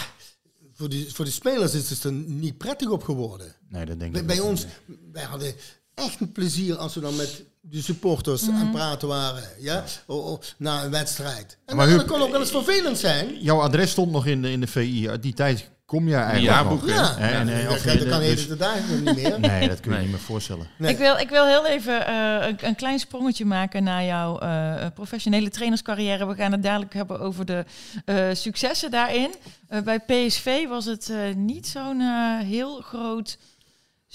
voor, 0.73 0.89
de, 0.89 1.09
voor 1.13 1.25
de 1.25 1.31
spelers 1.31 1.73
is 1.73 1.89
het 1.89 2.03
er 2.03 2.11
niet 2.11 2.57
prettig 2.57 2.89
op 2.89 3.03
geworden. 3.03 3.55
Nee, 3.69 3.85
dat 3.85 3.99
denk 3.99 4.11
Bij, 4.11 4.21
ik 4.21 4.27
bij 4.27 4.39
ons, 4.39 4.65
niet. 4.85 4.97
wij 5.11 5.23
hadden 5.23 5.53
echt 5.93 6.19
een 6.19 6.31
plezier 6.31 6.75
als 6.75 6.93
we 6.93 6.99
dan 7.01 7.15
met 7.15 7.43
de 7.61 7.81
supporters 7.81 8.41
Mhm. 8.41 8.51
aan 8.51 8.59
het 8.61 8.71
praten 8.71 9.07
waren. 9.07 9.43
Ja? 9.59 9.83
O- 10.07 10.21
o, 10.31 10.39
na 10.57 10.83
een 10.83 10.91
wedstrijd. 10.91 11.57
En 11.65 11.75
Maar 11.75 11.89
dat, 11.89 12.05
kon 12.05 12.21
ook 12.21 12.31
wel 12.31 12.39
eens 12.39 12.49
vervelend 12.51 12.97
zijn. 12.97 13.41
Jouw 13.41 13.61
adres 13.61 13.91
stond 13.91 14.11
nog 14.11 14.25
in 14.25 14.41
de, 14.41 14.51
in 14.51 14.59
de 14.61 14.67
VI. 14.67 15.09
Uit 15.09 15.23
die 15.23 15.33
tijd 15.33 15.69
kom 15.85 16.07
jij 16.07 16.19
eigenlijk 16.23 16.53
jaarboeken, 16.53 16.87
nog. 16.87 16.95
Ja, 16.97 17.15
Hè, 17.17 17.31
en, 17.31 17.49
eh, 17.49 17.63
dat, 17.63 17.71
of 17.71 17.81
dat, 17.81 17.93
je- 17.93 17.99
dat 17.99 18.07
kan 18.07 18.19
dus- 18.19 18.47
de 18.47 18.57
dagen 18.57 19.03
niet 19.03 19.15
meer. 19.15 19.39
Nee, 19.49 19.67
dat 19.67 19.79
kun 19.79 19.91
je 19.91 19.97
Nee. 19.97 20.05
niet 20.07 20.15
meer 20.15 20.25
voorstellen. 20.25 20.67
Nee. 20.77 20.91
Ik, 20.91 20.97
wil, 20.97 21.17
ik 21.17 21.29
wil 21.29 21.45
heel 21.45 21.65
even 21.65 22.07
eh, 22.07 22.47
een, 22.47 22.57
een 22.61 22.75
klein 22.75 22.99
sprongetje 22.99 23.45
maken 23.45 23.83
naar 23.83 24.03
jouw 24.03 24.39
eh, 24.39 24.85
professionele 24.93 25.49
trainerscarrière. 25.49 26.27
We 26.27 26.35
gaan 26.35 26.51
het 26.51 26.63
dadelijk 26.63 26.93
hebben 26.93 27.19
over 27.19 27.45
de 27.45 27.65
eh, 28.05 28.25
successen 28.33 28.91
daarin. 28.91 29.33
Eh, 29.67 29.81
bij 29.81 29.99
PSV 29.99 30.67
was 30.67 30.85
het 30.85 31.09
eh, 31.09 31.17
niet 31.35 31.67
zo'n 31.67 32.01
eh, 32.01 32.39
heel 32.47 32.81
groot 32.81 33.37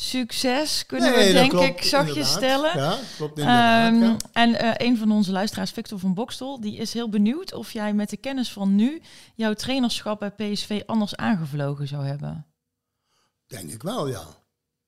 succes, 0.00 0.86
kunnen 0.86 1.10
Nee, 1.12 1.26
we 1.26 1.32
denk 1.32 1.50
klopt, 1.50 1.66
ik 1.66 1.82
zachtjes 1.82 2.34
inderdaad. 2.36 2.70
stellen. 2.70 2.76
Ja, 2.78 2.98
klopt 3.16 3.38
inderdaad, 3.38 3.92
Ehm, 3.92 4.02
ja. 4.02 4.16
En 4.32 4.58
eh, 4.58 4.86
een 4.86 4.96
van 4.98 5.12
onze 5.12 5.32
luisteraars, 5.32 5.70
Victor 5.70 5.98
van 5.98 6.14
Bokstel, 6.14 6.60
die 6.60 6.76
is 6.76 6.92
heel 6.92 7.08
benieuwd 7.08 7.52
of 7.54 7.72
jij 7.72 7.92
met 7.94 8.10
de 8.10 8.16
kennis 8.16 8.52
van 8.52 8.74
nu 8.74 9.02
jouw 9.34 9.54
trainerschap 9.54 10.18
bij 10.18 10.30
PSV 10.52 10.82
anders 10.86 11.16
aangevlogen 11.16 11.88
zou 11.88 12.04
hebben. 12.06 12.46
Denk 13.46 13.70
ik 13.70 13.82
wel, 13.82 14.08
ja. 14.08 14.24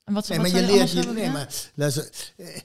En 0.05 0.15
wat, 0.15 0.29
Nee, 0.29 0.39
wat 0.39 0.51
maar 0.53 0.61
je 0.61 0.67
zou 0.67 0.77
leert 0.79 0.91
je. 0.93 1.03
Nee, 1.13 1.31
maar 1.31 1.49
luister, 1.75 2.11
eh, 2.37 2.57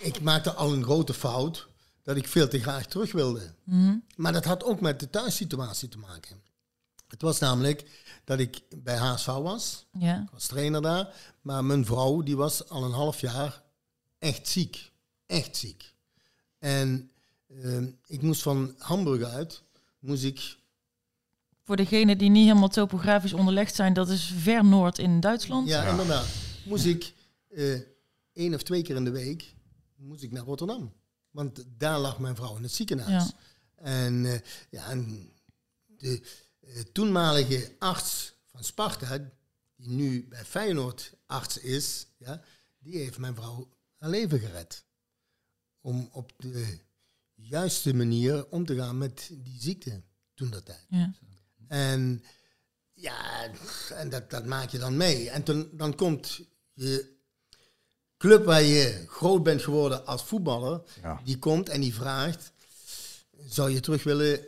ik 0.00 0.20
maakte 0.20 0.52
al 0.52 0.72
een 0.72 0.82
grote 0.82 1.14
fout 1.14 1.68
dat 2.02 2.16
ik 2.16 2.28
veel 2.28 2.48
te 2.48 2.60
graag 2.60 2.86
terug 2.86 3.12
wilde. 3.12 3.54
Mhm. 3.64 3.94
Maar 4.16 4.32
dat 4.32 4.44
had 4.44 4.64
ook 4.64 4.80
met 4.80 5.00
de 5.00 5.10
thuissituatie 5.10 5.88
te 5.88 5.98
maken. 5.98 6.42
Het 7.08 7.22
was 7.22 7.38
namelijk 7.38 7.84
dat 8.24 8.38
ik 8.38 8.60
bij 8.76 8.96
HSV 8.96 9.26
was. 9.26 9.86
Ja. 9.98 10.22
Ik 10.22 10.30
was 10.30 10.46
trainer 10.46 10.82
daar. 10.82 11.14
Maar 11.40 11.64
mijn 11.64 11.84
vrouw 11.84 12.22
die 12.22 12.36
was 12.36 12.68
al 12.68 12.84
een 12.84 12.92
half 12.92 13.20
jaar 13.20 13.62
echt 14.18 14.48
ziek. 14.48 14.92
Echt 15.26 15.56
ziek. 15.56 15.94
En 16.58 17.10
ehm, 17.48 17.86
ik 18.06 18.22
moest 18.22 18.42
van 18.42 18.74
Hamburg 18.78 19.22
uit. 19.22 19.62
Moest 19.98 20.24
ik 20.24 20.56
Voor 21.62 21.76
degenen 21.76 22.18
die 22.18 22.30
niet 22.30 22.46
helemaal 22.46 22.68
topografisch 22.68 23.32
onderlegd 23.32 23.74
zijn, 23.74 23.92
dat 23.92 24.08
is 24.08 24.32
ver 24.36 24.64
noord 24.64 24.98
in 24.98 25.20
Duitsland. 25.20 25.68
Ja, 25.68 25.84
inderdaad. 25.84 26.26
Moest 26.64 26.84
ik 26.84 27.14
eh 27.48 27.80
één 28.32 28.54
of 28.54 28.62
twee 28.62 28.82
keer 28.82 28.96
in 28.96 29.04
de 29.04 29.10
week 29.10 29.54
moest 29.96 30.22
ik 30.22 30.32
naar 30.32 30.44
Rotterdam. 30.44 30.92
Want 31.30 31.64
daar 31.78 31.98
lag 31.98 32.18
mijn 32.18 32.36
vrouw 32.36 32.56
in 32.56 32.62
het 32.62 32.72
ziekenhuis. 32.72 33.24
Ja. 33.24 33.32
En, 33.74 34.26
eh, 34.26 34.40
ja, 34.70 34.90
en 34.90 35.30
de 35.86 36.22
eh, 36.66 36.80
toenmalige 36.92 37.72
arts 37.78 38.34
van 38.46 38.64
Sparta, 38.64 39.18
die 39.76 39.88
nu 39.90 40.26
bij 40.28 40.44
Feyenoord 40.44 41.12
arts 41.26 41.58
is, 41.58 42.06
ja, 42.18 42.42
die 42.78 42.98
heeft 42.98 43.18
mijn 43.18 43.34
vrouw 43.34 43.68
haar 43.98 44.10
leven 44.10 44.40
gered. 44.40 44.84
Om 45.80 46.08
op 46.12 46.32
de 46.36 46.78
juiste 47.34 47.94
manier 47.94 48.48
om 48.48 48.66
te 48.66 48.76
gaan 48.76 48.98
met 48.98 49.30
die 49.32 49.60
ziekte 49.60 50.02
toen 50.34 50.50
dat 50.50 50.64
tijd. 50.64 50.86
Ja. 50.88 51.14
En 51.68 52.24
ja, 52.92 53.50
en 53.90 54.08
dat, 54.10 54.30
dat 54.30 54.44
maak 54.44 54.68
je 54.70 54.78
dan 54.78 54.96
mee. 54.96 55.30
En 55.30 55.42
toen, 55.42 55.68
dan 55.72 55.94
komt 55.94 56.40
je 56.72 57.12
club 58.16 58.44
waar 58.44 58.62
je 58.62 59.04
groot 59.08 59.42
bent 59.42 59.62
geworden 59.62 60.06
als 60.06 60.24
voetballer, 60.24 60.82
Ja. 61.02 61.20
die 61.24 61.38
komt 61.38 61.68
en 61.68 61.80
die 61.80 61.94
vraagt, 61.94 62.52
zou 63.46 63.70
je 63.70 63.80
terug 63.80 64.02
willen 64.02 64.44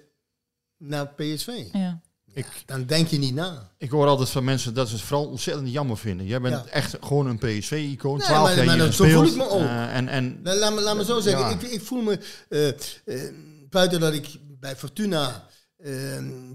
naar 0.77 1.09
PSV? 1.15 1.69
Ja. 1.73 2.01
Ik, 2.37 2.47
dan 2.67 2.85
denk 2.87 3.09
je 3.09 3.19
niet 3.19 3.35
na. 3.35 3.71
Ik 3.79 3.91
hoor 3.91 4.07
altijd 4.07 4.29
van 4.29 4.45
mensen 4.45 4.75
dat 4.75 4.89
ze 4.89 4.95
het 4.95 5.05
vooral 5.05 5.27
ontzettend 5.27 5.71
jammer 5.73 5.99
vinden. 5.99 6.27
Jij 6.27 6.41
bent 6.41 6.55
Ja. 6.65 6.71
echt 6.71 6.97
gewoon 7.01 7.27
een 7.27 7.39
PSV-icoon. 7.39 8.17
Nee, 8.19 8.27
12 8.27 8.43
maar- 8.47 8.57
jaar 8.57 8.65
maar 8.65 8.75
hier 8.75 8.85
dat- 8.85 8.95
zo 8.95 9.05
voel 9.05 9.25
ik 9.25 9.35
me 9.37 9.49
ook. 9.49 9.61
Eh, 9.61 9.97
en, 9.97 10.09
en, 10.09 10.41
laat, 10.43 10.75
me, 10.75 10.81
laat 10.81 10.97
me 10.97 11.05
zo 11.05 11.21
zeggen, 11.21 11.49
Ja. 11.49 11.51
ik, 11.51 11.63
ik 11.63 11.83
voel 11.83 12.03
me, 12.03 12.19
eh, 12.49 12.69
eh, 12.69 13.33
buiten 13.71 14.01
dat 14.01 14.13
ik 14.13 14.29
bij 14.61 14.77
Fortuna 14.77 15.45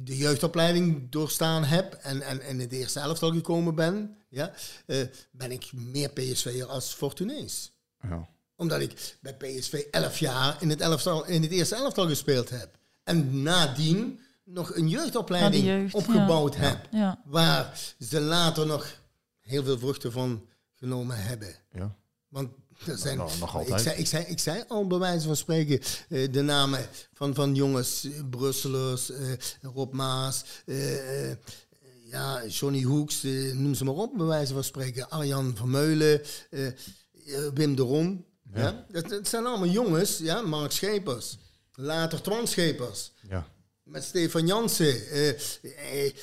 de 0.03 0.17
jeugdopleiding 0.17 1.11
doorstaan 1.11 1.63
heb 1.63 1.93
en, 1.93 2.21
en, 2.21 2.41
en 2.41 2.49
in 2.49 2.59
het 2.59 2.71
eerste 2.71 2.99
elftal 2.99 3.32
gekomen 3.32 3.75
ben, 3.75 4.15
ja, 4.29 4.51
ben 5.32 5.51
ik 5.51 5.71
meer 5.73 6.09
PSV'er 6.09 6.65
als 6.65 6.93
Fortunees. 6.93 7.71
Ja. 8.01 8.27
Omdat 8.55 8.79
ik 8.82 9.17
bij 9.21 9.34
PSV 9.36 9.73
11 9.91 10.17
jaar 10.19 10.57
in 10.59 10.69
het, 10.69 10.82
elftal, 10.82 11.25
in 11.25 11.41
het 11.41 11.51
eerste 11.51 11.75
elftal 11.75 12.07
gespeeld 12.07 12.49
heb. 12.49 12.69
En 13.03 13.41
nadien 13.41 14.19
nog 14.54 14.76
een 14.76 14.89
jeugdopleiding 14.89 15.66
jeugd, 15.66 15.93
opgebouwd 15.93 16.54
ja. 16.54 16.60
heb. 16.60 16.88
Ja. 16.91 17.22
Waar 17.26 17.80
ze 17.99 18.20
later 18.22 18.66
nog 18.66 18.99
heel 19.39 19.64
veel 19.64 19.80
vruchten 19.80 20.12
van 20.12 20.45
genomen 20.76 21.18
hebben. 21.24 21.56
Ja. 21.72 21.95
Want 22.28 22.49
er 22.86 22.97
zijn, 22.97 23.18
nog- 23.18 23.39
nog 23.39 23.49
ik, 23.49 23.56
altijd. 23.56 23.82
zei, 23.82 23.95
ik, 23.97 24.08
zei, 24.08 24.26
ik 24.26 24.39
zei 24.39 24.64
al 24.68 24.88
bij 24.88 24.97
wijze 24.97 25.28
van 25.28 25.36
spreken 25.36 25.80
eh, 26.10 26.32
de 26.32 26.41
namen 26.41 26.88
van, 27.14 27.34
van 27.36 27.56
jongens, 27.56 28.04
eh, 28.04 28.12
Brusselers, 28.30 29.12
eh, 29.12 29.32
Rob 29.62 29.93
Maas, 29.93 30.43
ja, 32.06 32.45
Johnny 32.47 32.82
Hoeks, 32.82 33.24
eh, 33.24 33.54
noem 33.54 33.74
ze 33.74 33.84
maar 33.84 33.93
op, 33.93 34.18
bij 34.18 34.26
wijze 34.26 34.54
van 34.54 34.64
spreken. 34.64 35.10
Arjan 35.10 35.54
Vermeulen, 35.56 36.22
Wim 37.54 37.76
de 37.76 37.82
Rom. 37.82 38.26
Ja. 38.54 38.62
Ja. 38.62 38.86
Dat, 38.91 39.10
dat 39.10 39.28
zijn 39.28 39.45
allemaal 39.45 39.68
jongens, 39.68 40.18
ja, 40.18 40.41
Mark 40.41 40.72
Schepers, 40.72 41.38
later 41.74 42.22
Twan 42.22 42.47
Schepers. 42.47 43.12
Ja. 43.30 43.47
Met 43.91 44.03
Stefan 44.03 44.47
Jansen, 44.47 45.07
eh 45.11 45.29
eh, 45.29 46.13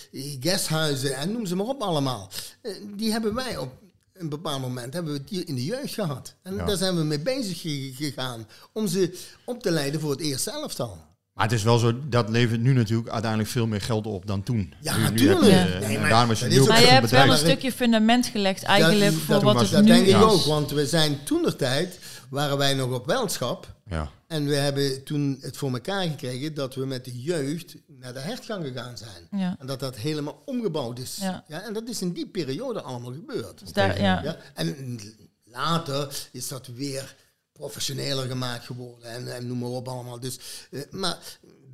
Gesthuizen 0.41 1.17
en 1.17 1.33
noem 1.33 1.47
ze 1.47 1.57
maar 1.57 1.67
op 1.67 1.81
allemaal. 1.83 2.31
Eh, 2.63 2.73
die 2.97 3.11
hebben 3.11 3.35
wij 3.35 3.57
op 3.57 3.73
een 4.13 4.29
bepaald 4.29 4.61
moment 4.61 4.95
hebben 4.95 5.13
we 5.13 5.25
die 5.25 5.45
in 5.45 5.55
de 5.55 5.65
jeugd 5.65 5.95
gehad. 5.95 6.35
En 6.43 6.55
Ja. 6.55 6.65
daar 6.65 6.77
zijn 6.77 6.97
we 6.97 7.03
mee 7.03 7.21
bezig 7.21 7.61
ge- 7.61 7.93
gegaan 7.97 8.47
om 8.73 8.87
ze 8.87 9.19
op 9.45 9.63
te 9.63 9.71
leiden 9.71 10.01
voor 10.01 10.11
het 10.11 10.21
eerste 10.21 10.51
elftal. 10.51 10.99
Maar 11.35 11.45
het 11.47 11.57
is 11.57 11.63
wel 11.63 11.79
zo, 11.79 11.93
dat 12.09 12.29
levert 12.29 12.61
nu 12.61 12.73
natuurlijk 12.73 13.09
uiteindelijk 13.09 13.51
veel 13.51 13.67
meer 13.67 13.81
geld 13.81 14.07
op 14.07 14.27
dan 14.27 14.43
toen. 14.43 14.75
Ja, 14.81 14.93
Nu- 14.97 14.99
nu 15.03 15.05
natuurlijk. 15.11 15.41
heb 15.41 15.51
je, 15.69 15.73
Ja. 15.75 15.79
Nee, 15.87 15.95
en 15.95 16.01
maar 16.01 16.11
daarom 16.11 16.31
is 16.31 16.41
het 16.41 16.49
dat 16.51 16.59
nu 16.59 16.65
is 16.65 16.69
Maar 16.71 16.81
je 16.81 16.87
hebt 16.87 17.11
wel 17.11 17.31
een 17.33 17.39
stukje 17.39 17.73
fundament 17.73 18.27
gelegd 18.27 18.63
eigenlijk 18.63 19.11
dat, 19.13 19.21
voor 19.21 19.35
dat, 19.35 19.43
wat 19.43 19.55
dat, 19.55 19.71
het 19.71 19.81
nu 19.85 19.87
denk 19.93 20.07
ik 20.07 20.15
is. 20.17 20.23
ook, 20.23 20.45
want 20.45 20.71
we 20.71 20.87
zijn 20.87 21.25
toen 21.25 21.43
de 21.43 21.57
tijd, 21.57 21.99
waren 22.31 22.59
wij 22.59 22.75
nog 22.75 22.91
op 22.93 23.07
weldschap. 23.07 23.75
Ja. 23.91 24.11
En 24.29 24.47
we 24.47 24.55
hebben 24.55 25.03
toen 25.05 25.39
het 25.41 25.57
voor 25.57 25.73
elkaar 25.73 26.03
gekregen 26.09 26.55
dat 26.55 26.75
we 26.75 26.87
met 26.87 27.05
de 27.05 27.21
jeugd 27.21 27.75
naar 27.87 28.13
de 28.13 28.19
hertgang 28.21 28.65
gegaan 28.67 28.99
zijn. 28.99 29.29
Ja. 29.31 29.57
En 29.59 29.67
dat 29.67 29.81
dat 29.81 29.97
helemaal 29.97 30.43
omgebouwd 30.47 30.99
is. 30.99 31.17
Ja. 31.21 31.45
en 31.49 31.73
dat 31.73 31.89
is 31.89 32.01
in 32.01 32.13
die 32.13 32.27
periode 32.29 32.81
allemaal 32.83 33.13
gebeurd. 33.13 33.59
Dus 33.59 33.73
daar- 33.73 34.01
ja. 34.01 34.37
En 34.55 34.99
later 35.45 36.29
is 36.33 36.49
dat 36.49 36.67
weer 36.67 37.17
professioneler 37.53 38.27
gemaakt 38.29 38.65
geworden 38.65 39.11
en, 39.11 39.35
en 39.35 39.47
noem 39.47 39.59
maar 39.59 39.69
op 39.69 39.89
allemaal. 39.89 40.21
Dus, 40.21 40.39
eh, 40.71 40.81
maar 40.91 41.19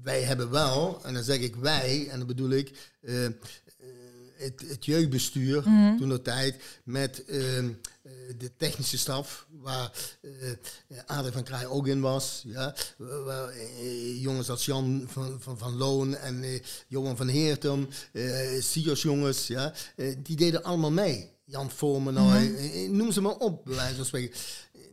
wij 0.03 0.23
hebben 0.23 0.51
wel, 0.51 1.01
en 1.05 1.15
dan 1.15 1.23
zeg 1.23 1.39
ik 1.39 1.57
wij, 1.57 2.09
en 2.11 2.19
dan 2.19 2.27
bedoel 2.27 2.51
ik 2.51 2.91
eh, 3.01 3.25
eh, 3.25 3.33
het, 4.37 4.63
het 4.69 4.85
jeugdbestuur 4.85 5.63
Mhm. 5.69 5.97
toen 5.97 6.09
de 6.09 6.23
tijd 6.23 6.63
met 6.85 7.25
de 8.39 8.51
technische 8.57 8.99
staf, 8.99 9.47
waar 9.51 10.17
eh 10.21 10.99
Adrie 11.07 11.33
van 11.33 11.43
Kraai 11.43 11.67
ook 11.67 11.87
in 11.87 12.01
was. 12.01 12.43
Ja, 12.47 12.75
waar, 12.99 13.49
eh, 13.49 14.23
jongens 14.23 14.51
als 14.51 14.65
Jan 14.65 15.05
van, 15.09 15.41
van, 15.41 15.59
van 15.59 15.77
Loon 15.77 16.15
en 16.17 16.43
eh, 16.43 16.61
Johan 16.89 17.17
van 17.17 17.29
Heertem, 17.29 17.89
eh 18.13 18.61
Sios 18.63 19.03
jongens, 19.03 19.47
ja, 19.47 19.73
eh, 19.97 20.17
die 20.23 20.37
deden 20.37 20.63
allemaal 20.63 20.91
mee. 20.91 21.33
Jan 21.45 21.71
Vormenoy, 21.71 22.43
Mhm. 22.43 22.55
eh, 22.55 22.89
noem 22.91 23.13
ze 23.13 23.21
maar 23.21 23.37
op, 23.37 23.65
bij 23.65 23.75
wijze 23.75 23.95
van 23.97 24.05
spreken. 24.05 24.37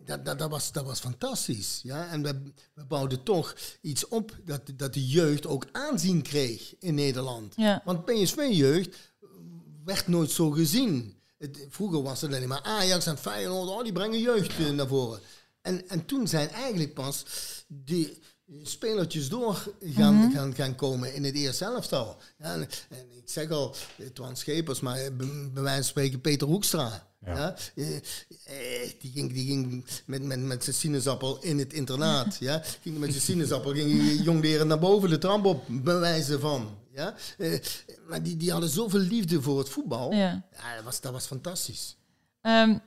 Dat, 0.06 0.26
dat, 0.26 0.40
dat, 0.40 0.50
was, 0.50 0.72
dat 0.72 0.86
was 0.86 1.00
fantastisch. 1.00 1.80
Ja? 1.84 2.08
En 2.10 2.22
we, 2.24 2.42
we 2.74 2.86
bouwden 2.86 3.24
toch 3.24 3.56
iets 3.82 4.08
op 4.08 4.38
dat, 4.46 4.62
dat 4.76 4.94
de 4.94 5.08
jeugd 5.08 5.48
ook 5.48 5.66
aanzien 5.72 6.22
kreeg 6.22 6.74
in 6.80 6.96
Nederland. 6.96 7.54
Ja. 7.56 7.82
Want 7.86 8.06
PSV-jeugd 8.06 8.96
werd 9.86 10.08
nooit 10.08 10.32
zo 10.32 10.50
gezien. 10.52 11.16
Het, 11.42 11.66
vroeger 11.70 12.02
was 12.02 12.22
het 12.22 12.34
alleen 12.34 12.48
maar 12.48 12.62
Ajax 12.64 13.06
en 13.06 13.18
Feyenoord, 13.18 13.70
oh, 13.70 13.84
die 13.84 13.92
brengen 13.92 14.20
jeugd 14.20 14.60
eh, 14.60 14.70
naar 14.70 14.88
voren. 14.88 15.20
En, 15.62 15.90
en 15.90 16.06
toen 16.06 16.28
zijn 16.28 16.50
eigenlijk 16.50 16.94
pas 16.94 17.26
die 17.68 18.20
spelertjes 18.64 19.30
door 19.30 19.74
gaan, 19.82 20.16
Mhm. 20.16 20.32
gaan, 20.36 20.56
gaan 20.56 20.76
komen 20.76 21.14
in 21.14 21.24
het 21.24 21.36
eerste 21.36 21.66
elftal. 21.66 22.18
Ja, 22.38 22.54
en, 22.54 22.68
en 22.90 23.06
ik 23.18 23.24
zeg 23.30 23.50
al, 23.50 23.76
eh, 23.98 24.08
Twan 24.08 24.36
Schepers, 24.36 24.80
maar 24.80 24.98
eh, 24.98 25.12
bij, 25.14 25.28
wijze 25.64 25.76
van 25.76 25.84
spreken 25.84 26.22
Peter 26.22 26.48
Hoekstra. 26.48 27.10
Ja. 27.26 27.56
Ja. 27.76 28.00
die, 29.00 29.12
ging, 29.14 29.34
die 29.34 29.46
ging 29.46 29.86
met, 30.06 30.24
met, 30.24 30.40
met 30.40 30.64
zijn 30.64 30.76
sinaasappel 30.76 31.38
in 31.42 31.60
het 31.60 31.74
internaat. 31.74 32.38
ja. 32.50 32.64
Ging 32.82 32.98
met 32.98 33.10
zijn 33.10 33.22
sinaasappel, 33.22 33.72
ging 33.74 34.22
jongleren 34.24 34.68
naar 34.68 34.80
boven 34.80 35.10
de 35.10 35.18
trap 35.18 35.46
op, 35.46 35.64
bij 35.68 35.98
wijze 36.00 36.40
van. 36.40 36.78
Ja. 37.02 37.14
Eh, 37.38 37.60
maar 38.08 38.24
die, 38.24 38.38
die 38.38 38.52
hadden 38.52 38.70
zoveel 38.70 39.00
liefde 39.00 39.42
voor 39.42 39.58
het 39.58 39.70
voetbal. 39.70 40.14
Ja. 40.14 40.44
Ja, 40.52 40.76
dat, 40.76 40.84
was, 40.84 41.02
dat 41.02 41.12
was 41.12 41.26
fantastisch. 41.26 41.96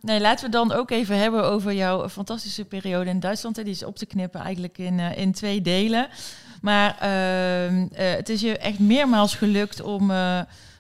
Nee, 0.01 0.21
laten 0.21 0.45
we 0.45 0.51
dan 0.51 0.73
ook 0.73 0.91
even 0.91 1.19
hebben 1.19 1.45
over 1.45 1.73
jouw 1.73 2.09
fantastische 2.09 2.65
periode 2.65 3.11
in 3.11 3.21
Duitsland. 3.21 3.57
Hè. 3.57 3.63
Die 3.63 3.73
is 3.73 3.85
op 3.85 3.97
te 3.97 4.07
knippen 4.07 4.41
eigenlijk 4.41 4.79
in, 4.79 5.01
eh, 5.01 5.17
in 5.17 5.33
twee 5.33 5.61
delen. 5.61 6.09
Maar 6.61 6.99
ehm, 6.99 7.87
eh, 7.93 8.15
het 8.15 8.29
is 8.29 8.41
je 8.41 8.59
echt 8.59 8.79
meermaals 8.79 9.35
gelukt 9.35 9.81
om 9.81 10.13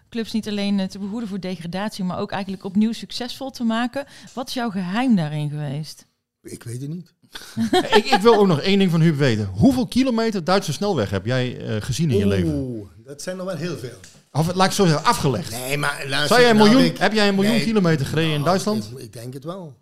clubs 0.09 0.33
niet 0.33 0.49
alleen 0.49 0.89
te 0.89 0.99
behoeden 0.99 1.29
voor 1.29 1.41
degradatie, 1.41 2.05
maar 2.05 2.19
ook 2.19 2.31
eigenlijk 2.31 2.65
opnieuw 2.65 2.93
succesvol 2.93 3.51
te 3.51 3.65
maken. 3.65 4.07
Wat 4.33 4.49
is 4.49 4.55
jouw 4.55 4.71
geheim 4.71 5.17
daarin 5.17 5.51
geweest? 5.51 6.07
Ik 6.43 6.63
weet 6.63 6.81
het 6.81 6.91
niet. 6.91 7.15
ik, 7.99 8.05
ik 8.05 8.21
wil 8.21 8.35
ook 8.39 8.47
nog 8.47 8.61
één 8.61 8.79
ding 8.79 8.91
van 8.91 9.01
Huub 9.01 9.17
weten. 9.17 9.51
Hoeveel 9.55 9.87
kilometer 9.87 10.45
Duitse 10.45 10.73
snelweg 10.73 11.11
heb 11.11 11.27
jij 11.27 11.59
eh, 11.59 11.77
gezien 11.83 12.11
in 12.11 12.17
je 12.19 12.27
leven? 12.27 12.53
Oeh, 12.55 12.89
dat 13.05 13.23
zijn 13.23 13.39
er 13.39 13.45
wel 13.45 13.57
heel 13.57 13.77
veel. 13.79 13.99
Of 14.33 14.55
laat 14.55 14.67
ik 14.67 14.73
zo 14.73 14.87
zeggen, 14.87 15.05
afgelegd. 15.05 15.51
Nee, 15.51 15.77
maar 15.79 16.05
luister, 16.09 16.29
Zou 16.29 16.41
jij 16.41 16.51
een 16.51 16.57
nou, 16.57 16.69
miljoen, 16.69 16.87
ik- 16.91 16.99
heb 16.99 17.13
jij 17.13 17.29
een 17.29 17.35
miljoen 17.35 17.55
nee, 17.55 17.65
kilometer 17.65 18.07
gereden 18.07 18.31
in 18.31 18.37
nou, 18.37 18.45
Duitsland? 18.49 18.91
Ik, 18.97 18.99
ik 18.99 19.13
denk 19.13 19.35
het 19.35 19.45
wel. 19.45 19.75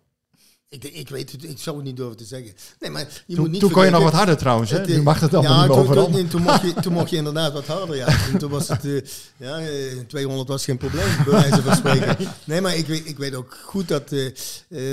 Ik, 0.69 0.83
ik 0.83 1.09
weet 1.09 1.31
het, 1.31 1.43
ik 1.43 1.59
zou 1.59 1.75
het 1.75 1.85
niet 1.85 1.97
durven 1.97 2.17
te 2.17 2.25
zeggen. 2.25 2.53
Nee, 2.79 2.89
maar 2.89 3.01
je 3.01 3.33
Toen- 3.35 3.43
moet 3.43 3.51
niet 3.51 3.59
toen 3.59 3.71
kon 3.71 3.85
je 3.85 3.91
nog 3.91 4.03
wat 4.03 4.13
harder 4.13 4.37
trouwens, 4.37 4.71
hè? 4.71 4.77
Het, 4.77 4.87
Nu 4.87 4.95
eh, 4.95 5.01
mag 5.01 5.19
het 5.19 5.33
allemaal 5.33 5.53
ja, 5.53 5.61
niet 5.61 5.71
toen, 5.71 5.79
overal. 5.81 6.09
toen, 6.11 6.27
toen, 6.27 6.41
mocht 6.41 6.61
je, 6.61 6.73
toen 6.81 6.93
mocht 6.93 7.09
je 7.09 7.15
inderdaad 7.15 7.53
wat 7.53 7.65
harder, 7.67 7.95
ja. 7.95 8.07
Toen, 8.29 8.39
toen 8.39 8.49
was 8.49 8.67
het, 8.67 8.85
eh, 8.85 9.01
ja, 9.37 9.59
eh, 9.59 9.97
200 10.07 10.47
was 10.49 10.63
geen 10.65 10.77
probleem, 10.77 11.07
bij 11.25 11.33
wijze 11.33 11.61
van 11.61 11.75
spreken. 11.75 12.17
Nee, 12.45 12.61
maar 12.61 12.75
ik 12.75 12.87
weet, 12.87 13.07
ik 13.09 13.17
weet 13.17 13.35
ook 13.35 13.57
goed 13.63 13.87
dat 13.87 14.11
eh, 14.11 14.25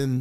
ehm, 0.02 0.18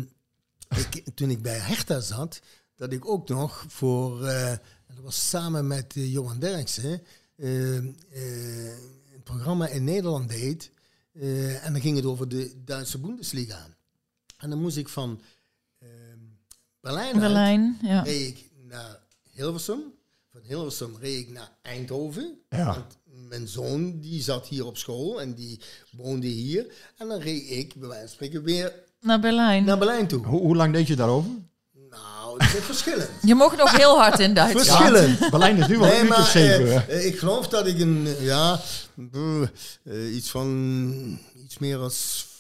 ik, 0.76 1.04
toen 1.16 1.30
ik 1.30 1.42
bij 1.42 1.58
Hertha 1.58 2.00
zat, 2.00 2.40
dat 2.76 2.94
ik 2.94 3.08
ook 3.08 3.30
nog 3.30 3.66
voor, 3.68 4.26
eh, 4.26 4.58
dat 4.88 4.98
was 5.02 5.30
samen 5.30 5.68
met 5.68 5.96
eh, 5.96 6.12
Johan 6.12 6.40
Derksen, 6.40 7.02
eh, 7.40 7.78
eh, 7.78 7.84
een 9.14 9.24
programma 9.24 9.68
in 9.68 9.84
Nederland 9.84 10.30
deed. 10.30 10.72
Eh, 11.12 11.66
en 11.66 11.72
dan 11.74 11.82
ging 11.82 11.96
het 11.96 12.06
over 12.06 12.30
de 12.30 12.64
Duitse 12.66 13.00
Bundesliga. 13.00 13.68
En 14.38 14.50
dan 14.50 14.60
moest 14.62 14.78
ik 14.78 14.90
van 14.90 15.22
ehm, 15.80 16.18
Berlijn, 16.80 17.14
uit, 17.14 17.20
Berlijn, 17.20 17.78
ja. 17.82 18.02
reed 18.02 18.28
ik 18.28 18.50
naar 18.68 19.00
Hilversum. 19.32 19.82
Van 20.32 20.42
Hilversum 20.44 20.96
reed 21.00 21.20
ik 21.20 21.30
naar 21.30 21.52
Eindhoven. 21.62 22.40
Ja. 22.50 22.66
Want 22.66 22.98
mijn 23.04 23.48
zoon 23.48 24.00
die 24.00 24.22
zat 24.22 24.48
hier 24.48 24.66
op 24.66 24.78
school 24.78 25.22
en 25.22 25.34
die 25.34 25.60
woonde 25.92 26.28
hier. 26.28 26.74
En 26.98 27.08
dan 27.08 27.20
reed 27.20 27.50
ik, 27.50 27.76
bij 27.76 27.88
wijze 27.88 28.06
van 28.06 28.14
spreken, 28.14 28.44
weer 28.44 28.74
Naar 29.02 29.20
Berlijn. 29.20 29.64
naar 29.64 29.78
Berlijn 29.78 30.08
toe. 30.08 30.26
Hoe, 30.26 30.40
hoe 30.42 30.56
lang 30.56 30.74
deed 30.74 30.88
je 30.88 30.96
daarover? 30.96 31.30
Nou, 31.90 32.38
dat 32.38 32.54
is 32.54 32.64
verschillend. 32.64 33.10
Je 33.22 33.36
mocht 33.36 33.58
nog 33.58 33.72
heel 33.78 33.98
hard 33.98 34.20
in 34.20 34.34
Duitsland. 34.34 34.68
Verschillend. 34.68 35.30
Berlijn 35.30 35.58
is 35.58 35.68
nu 35.68 35.78
wel 35.78 35.92
een 35.94 36.06
uurtje 36.06 36.22
of 36.22 36.28
zeven. 36.30 36.90
eh, 36.90 37.06
ik 37.06 37.20
geloof 37.20 37.48
dat 37.48 37.68
ik 37.68 37.80
een, 37.80 38.08
ja, 38.20 38.60
brr, 38.96 39.52
eh, 39.84 40.16
iets 40.16 40.30
van 40.30 41.20
iets 41.44 41.58
meer 41.58 41.78
dan 41.78 41.92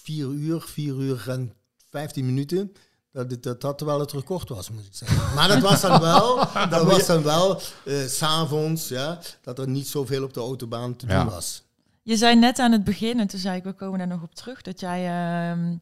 vier 0.03 0.27
uur, 0.27 0.61
vier 0.61 0.93
uur 0.95 1.23
en 1.29 1.53
vijftien 1.89 2.25
minuten. 2.25 2.73
Dat, 3.11 3.31
het- 3.31 3.43
dat 3.43 3.61
dat 3.61 3.81
wel 3.81 3.99
het 3.99 4.11
record 4.11 4.49
was, 4.49 4.69
moet 4.69 4.85
ik 4.85 4.89
zeggen. 4.95 5.33
Maar 5.35 5.47
dat 5.47 5.59
was 5.61 5.81
dan 5.81 5.99
wel, 6.01 6.35
dat 6.69 6.83
was 6.83 7.05
dan 7.05 7.23
wel, 7.23 7.59
s 7.85 8.17
s'avonds, 8.17 8.87
ja, 8.87 9.19
dat 9.41 9.59
er 9.59 9.67
niet 9.67 9.87
zoveel 9.87 10.23
op 10.23 10.33
de 10.33 10.39
autobaan 10.39 10.95
te 10.95 11.05
doen 11.05 11.15
Ja. 11.15 11.25
was. 11.25 11.63
Je 12.03 12.17
zei 12.17 12.35
net 12.35 12.59
aan 12.59 12.71
het 12.71 12.83
begin, 12.83 13.19
en 13.19 13.27
toen 13.27 13.39
zei 13.39 13.57
ik, 13.57 13.63
we 13.63 13.73
komen 13.73 13.97
daar 13.99 14.07
nog 14.07 14.21
op 14.21 14.35
terug, 14.35 14.61
dat 14.61 14.79
jij 14.79 15.05
ehm, 15.07 15.75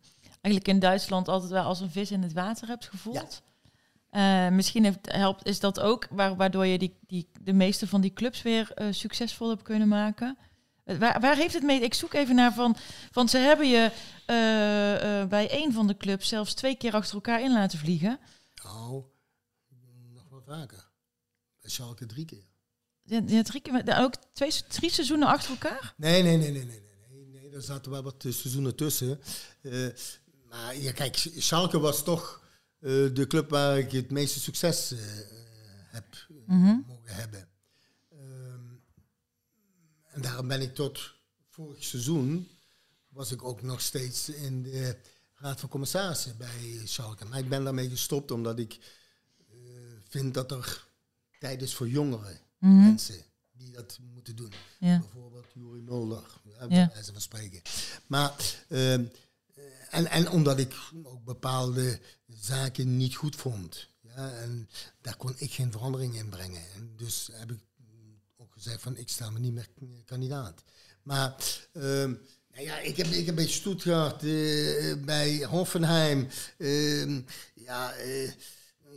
eigenlijk 0.47 0.67
in 0.67 0.79
Duitsland 0.79 1.27
altijd 1.27 1.51
wel 1.51 1.63
als 1.63 1.79
een 1.79 1.91
vis 1.91 2.11
in 2.11 2.21
het 2.23 2.33
water 2.33 2.67
hebt 2.67 2.87
gevoeld. 2.87 3.41
Eh, 4.09 4.49
misschien 4.49 4.83
heeft, 4.83 5.11
helpt, 5.11 5.45
is 5.45 5.59
dat 5.59 5.79
ook 5.79 6.07
waar, 6.09 6.35
waardoor 6.35 6.65
je 6.65 6.77
die, 6.77 6.97
die, 7.07 7.29
de 7.41 7.53
meeste 7.53 7.87
van 7.87 8.01
die 8.01 8.13
clubs 8.13 8.41
weer 8.41 8.71
eh, 8.73 8.87
succesvol 8.91 9.49
hebt 9.49 9.61
kunnen 9.61 9.87
maken. 9.87 10.37
Eh, 10.83 10.97
Waar, 10.97 11.19
waar 11.19 11.35
heeft 11.35 11.53
het 11.53 11.63
mee? 11.63 11.81
Ik 11.81 11.93
zoek 11.93 12.13
even 12.13 12.35
naar 12.35 12.53
van, 12.53 12.75
van 13.11 13.29
ze 13.29 13.37
hebben 13.37 13.67
je 13.67 13.91
bij 15.29 15.49
één 15.49 15.73
van 15.73 15.87
de 15.87 15.97
clubs 15.97 16.27
zelfs 16.27 16.53
twee 16.53 16.75
keer 16.75 16.93
achter 16.93 17.15
elkaar 17.15 17.41
in 17.41 17.53
laten 17.53 17.79
vliegen. 17.79 18.19
Nou, 18.63 19.03
nog 20.13 20.29
wat 20.29 20.43
vaker. 20.45 20.89
Bij 21.61 21.69
Schalke 21.69 22.05
drie 22.05 22.25
keer. 22.25 22.47
Ja, 23.03 23.21
ja, 23.25 23.41
drie 23.41 23.61
keer, 23.61 23.73
maar 23.73 24.03
ook 24.03 24.13
twee, 24.33 24.51
drie 24.67 24.91
seizoenen 24.91 25.27
achter 25.27 25.49
elkaar? 25.49 25.93
Nee, 25.97 26.23
nee, 26.23 26.37
nee, 26.37 26.51
nee, 26.51 26.65
nee, 26.65 26.81
nee, 26.81 27.25
nee, 27.25 27.41
nee. 27.41 27.51
Er 27.51 27.61
zaten 27.61 27.91
wel 27.91 28.03
wat 28.03 28.25
seizoenen 28.27 28.75
tussen. 28.75 29.19
Eh, 29.61 29.87
maar 30.49 30.77
ja, 30.77 30.91
kijk, 30.91 31.29
Schalke 31.37 31.79
was 31.79 32.03
toch 32.03 32.45
eh, 32.79 32.89
de 33.13 33.25
club 33.27 33.49
waar 33.49 33.77
ik 33.77 33.91
het 33.91 34.11
meeste 34.11 34.39
succes 34.39 34.91
eh, 34.91 34.99
heb 35.87 36.05
eh, 36.29 36.35
Mhm. 36.47 36.79
mogen 36.87 37.15
hebben. 37.15 37.49
Ehm, 38.11 38.65
en 40.03 40.21
daarom 40.21 40.47
ben 40.47 40.61
ik 40.61 40.75
tot 40.75 41.13
vorig 41.49 41.83
seizoen 41.83 42.47
was 43.09 43.31
ik 43.31 43.43
ook 43.43 43.61
nog 43.61 43.81
steeds 43.81 44.29
in 44.29 44.63
de 44.63 44.97
raad 45.35 45.59
van 45.59 45.69
commissarissen 45.69 46.37
bij 46.37 46.81
Schalke. 46.83 47.25
Maar 47.25 47.39
ik 47.39 47.49
ben 47.49 47.63
daarmee 47.63 47.89
gestopt 47.89 48.31
omdat 48.31 48.59
ik 48.59 48.79
vind 50.07 50.33
dat 50.33 50.51
er 50.51 50.87
tijd 51.39 51.61
is 51.61 51.73
voor 51.73 51.87
jongere 51.89 52.37
Mhm. 52.59 52.75
mensen 52.77 53.23
die 53.51 53.71
dat 53.71 53.99
moeten 54.13 54.35
doen. 54.35 54.53
Ja. 54.79 54.99
Bijvoorbeeld 54.99 55.45
Juri 55.53 55.81
Mulder, 55.81 56.23
ja, 56.69 56.91
van 57.11 57.21
spreken. 57.21 57.61
Maar, 58.07 58.33
ehm, 58.69 59.01
eh, 59.01 59.07
en, 59.89 60.07
en 60.07 60.29
omdat 60.29 60.59
ik 60.59 60.73
ook 61.03 61.23
bepaalde 61.23 61.99
zaken 62.27 62.97
niet 62.97 63.15
goed 63.15 63.35
vond. 63.35 63.89
Ja, 64.01 64.31
en 64.31 64.69
daar 65.01 65.17
kon 65.17 65.33
ik 65.37 65.53
geen 65.53 65.71
verandering 65.71 66.15
in 66.15 66.29
brengen. 66.29 66.61
En 66.75 66.93
dus 66.95 67.29
heb 67.33 67.51
ik 67.51 67.59
ook 68.37 68.53
gezegd 68.53 68.81
van 68.81 68.97
ik 68.97 69.09
sta 69.09 69.29
me 69.29 69.39
niet 69.39 69.53
meer 69.53 69.67
kandidaat. 70.05 70.63
Maar 71.03 71.35
ehm, 71.73 72.13
nou 72.51 72.65
ja, 72.65 72.79
ik, 72.79 72.97
heb, 72.97 73.07
ik 73.07 73.25
heb 73.25 73.35
bij 73.35 73.47
Stuttgart, 73.47 74.23
eh, 74.23 74.93
bij 75.05 75.45
Hoffenheim, 75.49 76.27
ehm, 76.57 77.21
ja, 77.53 77.91
eh, 77.93 78.31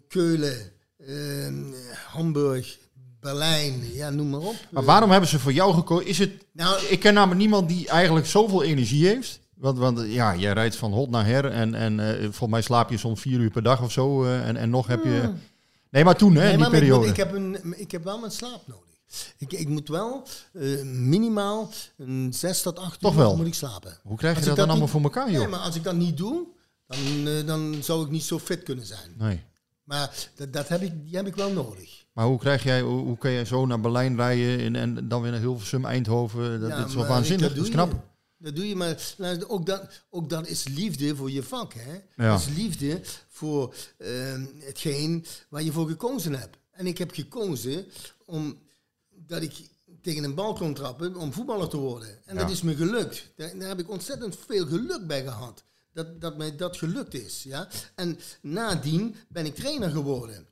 Keulen, 0.08 0.72
ehm, 0.96 1.72
Hamburg, 2.06 2.78
Berlijn, 3.20 3.92
ja, 3.92 4.10
noem 4.10 4.30
maar 4.30 4.40
op. 4.40 4.56
Maar 4.70 4.84
waarom 4.84 5.10
hebben 5.10 5.28
ze 5.28 5.38
voor 5.38 5.52
jou 5.52 5.74
gekozen? 5.74 6.06
Is 6.06 6.18
het, 6.18 6.32
Nou, 6.52 6.84
ik 6.84 7.00
ken 7.00 7.14
namelijk 7.14 7.40
niemand 7.40 7.68
die 7.68 7.88
eigenlijk 7.88 8.26
zoveel 8.26 8.62
energie 8.62 9.06
heeft. 9.06 9.39
Want, 9.60 9.78
want 9.78 10.00
ja, 10.06 10.36
jij 10.36 10.52
rijdt 10.52 10.76
van 10.76 10.92
hot 10.92 11.10
naar 11.10 11.26
her 11.26 11.44
en, 11.44 11.74
en 11.74 12.00
eh, 12.00 12.20
volgens 12.22 12.50
mij 12.50 12.62
slaap 12.62 12.90
je 12.90 12.96
soms 12.98 13.20
vier 13.20 13.38
uur 13.40 13.50
per 13.50 13.62
dag 13.62 13.82
of 13.82 13.92
zo. 13.92 14.24
eh, 14.24 14.48
en, 14.48 14.56
en 14.56 14.70
nog 14.70 14.86
heb 14.86 15.04
je... 15.04 15.20
Hmm. 15.24 15.38
Nee, 15.90 16.04
maar 16.04 16.16
toen, 16.16 16.34
hè, 16.34 16.40
Nee, 16.42 16.52
in 16.52 16.56
die 16.58 16.58
maar 16.58 16.72
ik, 16.74 16.78
periode. 16.78 17.00
moet- 17.00 17.10
ik, 17.10 17.16
heb 17.16 17.32
een, 17.34 17.78
ik 17.80 17.90
heb 17.90 18.04
wel 18.04 18.18
mijn 18.18 18.32
slaap 18.32 18.62
nodig. 18.66 18.84
Ik, 19.38 19.52
ik 19.52 19.68
moet 19.68 19.88
wel 19.88 20.26
eh, 20.52 20.82
minimaal 20.84 21.70
een 21.96 22.32
zes 22.34 22.62
tot 22.62 22.78
acht 22.78 23.00
Toch 23.00 23.12
uur 23.12 23.18
wel? 23.18 23.36
moet 23.36 23.46
ik 23.46 23.54
slapen. 23.54 23.98
Hoe 24.02 24.16
krijg 24.16 24.34
je 24.38 24.40
dat 24.40 24.50
ik 24.50 24.56
dan 24.56 24.68
allemaal 24.70 24.88
voor 24.88 25.02
elkaar, 25.02 25.30
joh? 25.30 25.38
Nee, 25.40 25.48
maar 25.48 25.60
als 25.60 25.76
ik 25.76 25.82
dat 25.84 25.94
niet 25.94 26.16
doe, 26.16 26.46
dan, 26.86 26.98
dan 27.46 27.74
zou 27.82 28.04
ik 28.04 28.10
niet 28.10 28.24
zo 28.24 28.38
fit 28.38 28.62
kunnen 28.62 28.86
zijn. 28.86 29.14
Nee. 29.18 29.42
Maar 29.84 30.28
dat, 30.34 30.52
dat 30.52 30.68
heb 30.68 30.82
ik, 30.82 30.92
die 31.06 31.16
heb 31.16 31.26
ik 31.26 31.34
wel 31.36 31.52
nodig. 31.52 32.04
Maar 32.12 32.26
hoe 32.26 32.38
krijg 32.38 32.62
jij, 32.62 32.80
hoe, 32.80 33.00
hoe 33.04 33.18
kun 33.18 33.30
je 33.30 33.44
zo 33.44 33.66
naar 33.66 33.80
Berlijn 33.80 34.16
rijden 34.16 34.58
en, 34.60 34.76
en 34.76 35.08
dan 35.08 35.22
weer 35.22 35.30
naar 35.30 35.40
Hilversum, 35.40 35.84
Eindhoven? 35.84 36.60
Dat, 36.60 36.70
Ja, 36.70 36.76
dat 36.78 36.88
is 36.88 36.94
wel 36.94 37.06
waanzinnig, 37.06 37.54
dat 37.54 37.64
is 37.64 37.70
knap. 37.70 37.90
je. 37.92 37.96
Dat 38.42 38.56
doe 38.56 38.68
je, 38.68 38.76
maar 38.76 38.96
ook, 39.48 39.66
dat, 39.66 40.02
ook 40.10 40.28
dat 40.30 40.46
is 40.46 40.68
liefde 40.68 41.16
voor 41.16 41.30
je 41.30 41.42
vak. 41.42 41.72
Hè? 41.74 41.92
Ja. 42.16 42.30
Dat 42.30 42.40
is 42.40 42.48
liefde 42.56 43.00
voor 43.28 43.74
ehm, 43.98 44.46
hetgeen 44.58 45.26
waar 45.48 45.62
je 45.62 45.72
voor 45.72 45.88
gekozen 45.88 46.34
hebt. 46.38 46.56
En 46.70 46.86
ik 46.86 46.98
heb 46.98 47.10
gekozen 47.12 47.86
omdat 48.24 49.42
ik 49.42 49.52
tegen 50.02 50.24
een 50.24 50.34
bal 50.34 50.54
kon 50.54 50.74
trappen 50.74 51.16
om 51.16 51.32
voetballer 51.32 51.68
te 51.68 51.76
worden. 51.76 52.18
En 52.24 52.34
Ja. 52.34 52.40
dat 52.40 52.50
is 52.50 52.62
me 52.62 52.74
gelukt. 52.76 53.22
Daar, 53.36 53.58
daar 53.58 53.68
heb 53.68 53.78
ik 53.78 53.90
ontzettend 53.90 54.36
veel 54.46 54.66
geluk 54.66 55.06
bij 55.06 55.22
gehad. 55.22 55.62
Dat, 55.92 56.20
dat 56.20 56.36
mij 56.36 56.56
dat 56.56 56.76
gelukt 56.76 57.14
is. 57.14 57.42
Ja? 57.42 57.68
En 57.94 58.18
nadien 58.42 59.16
ben 59.28 59.46
ik 59.46 59.54
trainer 59.54 59.90
geworden. 59.90 60.46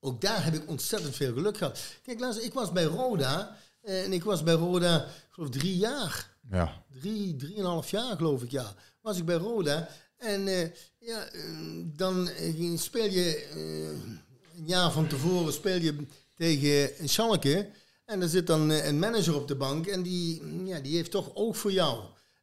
Ook 0.00 0.20
daar 0.20 0.44
heb 0.44 0.54
ik 0.54 0.68
ontzettend 0.68 1.16
veel 1.16 1.32
geluk 1.32 1.56
gehad. 1.56 1.78
Kijk, 2.02 2.20
luister, 2.20 2.44
ik 2.44 2.52
was 2.52 2.72
bij 2.72 2.84
Roda. 2.84 3.56
eh, 3.82 4.04
En 4.04 4.12
ik 4.12 4.24
was 4.24 4.42
bij 4.42 4.54
Roda, 4.54 5.04
ik 5.04 5.10
geloof 5.30 5.50
drie 5.50 5.76
jaar. 5.76 6.30
Ja. 6.52 6.84
Drie, 7.00 7.36
drieënhalf 7.36 7.90
jaar 7.90 8.16
geloof 8.16 8.42
ik, 8.42 8.50
ja. 8.50 8.74
Was 9.00 9.18
ik 9.18 9.24
bij 9.24 9.36
Roda. 9.36 9.88
En 10.16 10.48
eh, 10.48 10.68
ja, 10.98 11.24
eh, 11.24 11.42
dan 11.84 12.28
speel 12.76 13.10
je 13.10 13.36
eh, 13.36 14.58
een 14.58 14.66
jaar 14.66 14.92
van 14.92 15.06
tevoren 15.06 15.52
speel 15.52 15.80
je 15.80 16.06
tegen 16.34 17.08
Schalke. 17.08 17.70
En 18.04 18.22
er 18.22 18.28
zit 18.28 18.46
dan 18.46 18.70
een 18.70 18.98
manager 18.98 19.34
op 19.34 19.48
de 19.48 19.56
bank 19.56 19.86
en 19.86 20.02
die, 20.02 20.42
ja, 20.64 20.80
die 20.80 20.96
heeft 20.96 21.10
toch 21.10 21.34
oog 21.34 21.56
voor 21.56 21.72
jou. 21.72 22.02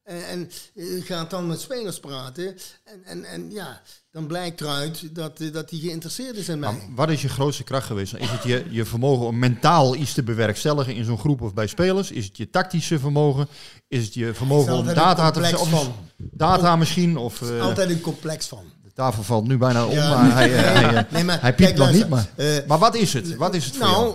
En, 0.10 0.28
en 0.28 0.50
eh, 0.76 1.06
gaat 1.06 1.30
dan 1.30 1.48
met 1.48 1.62
spelers 1.62 2.00
praten. 2.00 2.56
En, 2.84 3.04
en, 3.04 3.24
en 3.24 3.52
ja, 3.52 3.82
dan 4.12 4.28
blijkt 4.28 4.62
eruit 4.62 5.16
dat, 5.16 5.40
eh, 5.40 5.54
dat 5.54 5.70
hij 5.70 5.80
geïnteresseerd 5.80 6.36
is 6.36 6.50
in 6.50 6.60
mij. 6.60 6.72
Maar 6.72 6.82
wat 6.96 7.10
is 7.10 7.22
je 7.22 7.30
grootste 7.30 7.64
kracht 7.64 7.86
geweest? 7.86 8.14
Is 8.16 8.30
het 8.30 8.44
je, 8.44 8.66
je 8.70 8.86
vermogen 8.86 9.26
om 9.26 9.40
mentaal 9.40 9.96
iets 9.96 10.14
te 10.14 10.24
bewerkstelligen 10.24 10.96
in 10.96 11.06
zo'n 11.06 11.18
groep 11.18 11.42
of 11.42 11.54
bij 11.54 11.68
spelers? 11.68 12.12
Is 12.12 12.26
het 12.26 12.38
je 12.38 12.50
tactische 12.50 13.00
vermogen? 13.00 13.48
Is 13.88 14.06
het 14.06 14.14
je 14.14 14.34
vermogen 14.34 14.74
om 14.74 14.86
data 14.86 15.32
te 15.32 15.58
van. 15.58 15.94
Data 16.18 16.76
misschien? 16.76 17.18
Of, 17.18 17.42
eh, 17.42 17.62
Altijd 17.62 17.90
een 17.90 18.02
complex 18.02 18.48
van. 18.48 18.64
De 18.84 18.92
tafel 18.94 19.24
valt 19.24 19.48
nu 19.48 19.58
bijna 19.58 19.86
om, 19.86 19.92
Ja, 19.94 20.10
maar 20.10 20.34
hij, 20.34 20.50
hij, 20.84 21.08
nee, 21.12 21.24
maar 21.24 21.42
hij 21.42 21.56
piept 21.56 21.74
kijk, 21.74 21.82
nog 21.82 21.92
niet. 21.92 22.10
Maar, 22.10 22.30
maar 22.68 22.80
wat 22.80 22.96
is 22.96 23.14
het? 23.14 23.36
Wat 23.36 23.56
is 23.56 23.66
het 23.66 23.76
voor 23.76 23.86
nou, 23.88 24.14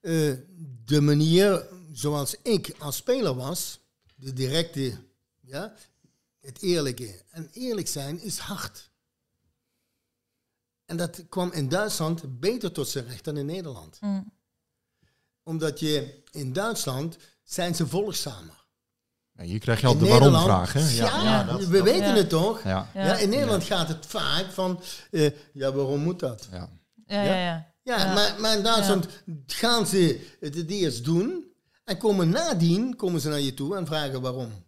jou? 0.00 0.30
eh, 0.30 0.36
de 0.84 1.00
manier 1.00 1.62
zoals 1.92 2.36
ik 2.42 2.74
als 2.78 2.96
speler 2.96 3.34
was, 3.34 3.80
de 4.16 4.32
directe, 4.32 4.92
ja, 5.46 5.74
het 6.40 6.62
eerlijke. 6.62 7.22
En 7.30 7.48
eerlijk 7.52 7.88
zijn 7.88 8.20
is 8.20 8.38
hard. 8.38 8.90
En 10.84 10.96
dat 10.96 11.24
kwam 11.28 11.52
in 11.52 11.68
Duitsland 11.68 12.40
beter 12.40 12.72
tot 12.72 12.88
zijn 12.88 13.06
recht 13.06 13.24
dan 13.24 13.36
in 13.36 13.46
Nederland. 13.46 13.96
Mm. 14.00 14.32
Omdat 15.42 15.80
je 15.80 16.22
in 16.30 16.52
Duitsland 16.52 17.16
zijn 17.42 17.74
ze 17.74 17.86
volgzamer. 17.86 18.64
Ja, 19.32 19.42
hier 19.42 19.58
krijg 19.58 19.80
je 19.80 19.86
al 19.86 19.92
In 19.92 19.98
de 19.98 20.04
Nederland- 20.04 20.46
waarom-vraag. 20.46 20.72
hè? 20.72 20.88
Ja, 21.04 21.44
dat- 21.44 21.64
we 21.66 21.70
dat- 21.76 21.82
weten 21.84 22.08
Ja. 22.08 22.14
het 22.14 22.28
toch? 22.28 22.62
Ja. 22.62 22.90
Ja. 22.94 23.16
in 23.16 23.28
Nederland 23.28 23.64
gaat 23.64 23.88
het 23.88 24.06
vaak 24.06 24.52
van, 24.52 24.80
eh, 25.10 25.30
ja, 25.52 25.72
waarom 25.72 26.00
moet 26.00 26.18
dat? 26.18 26.48
Ja. 26.50 26.68
Ja, 27.06 27.22
ja, 27.22 27.34
ja. 27.34 27.74
Ja, 27.82 27.96
Ja. 27.98 28.14
Maar, 28.14 28.40
maar 28.40 28.56
in 28.56 28.62
Duitsland 28.62 29.06
gaan 29.46 29.86
ze 29.86 30.34
het 30.40 30.54
het 30.54 30.70
eerst 30.70 31.04
doen 31.04 31.44
en 31.84 31.98
komen 31.98 32.28
nadien 32.28 32.96
komen 32.96 33.20
ze 33.20 33.28
naar 33.28 33.40
je 33.40 33.54
toe 33.54 33.76
en 33.76 33.86
vragen 33.86 34.20
waarom. 34.20 34.64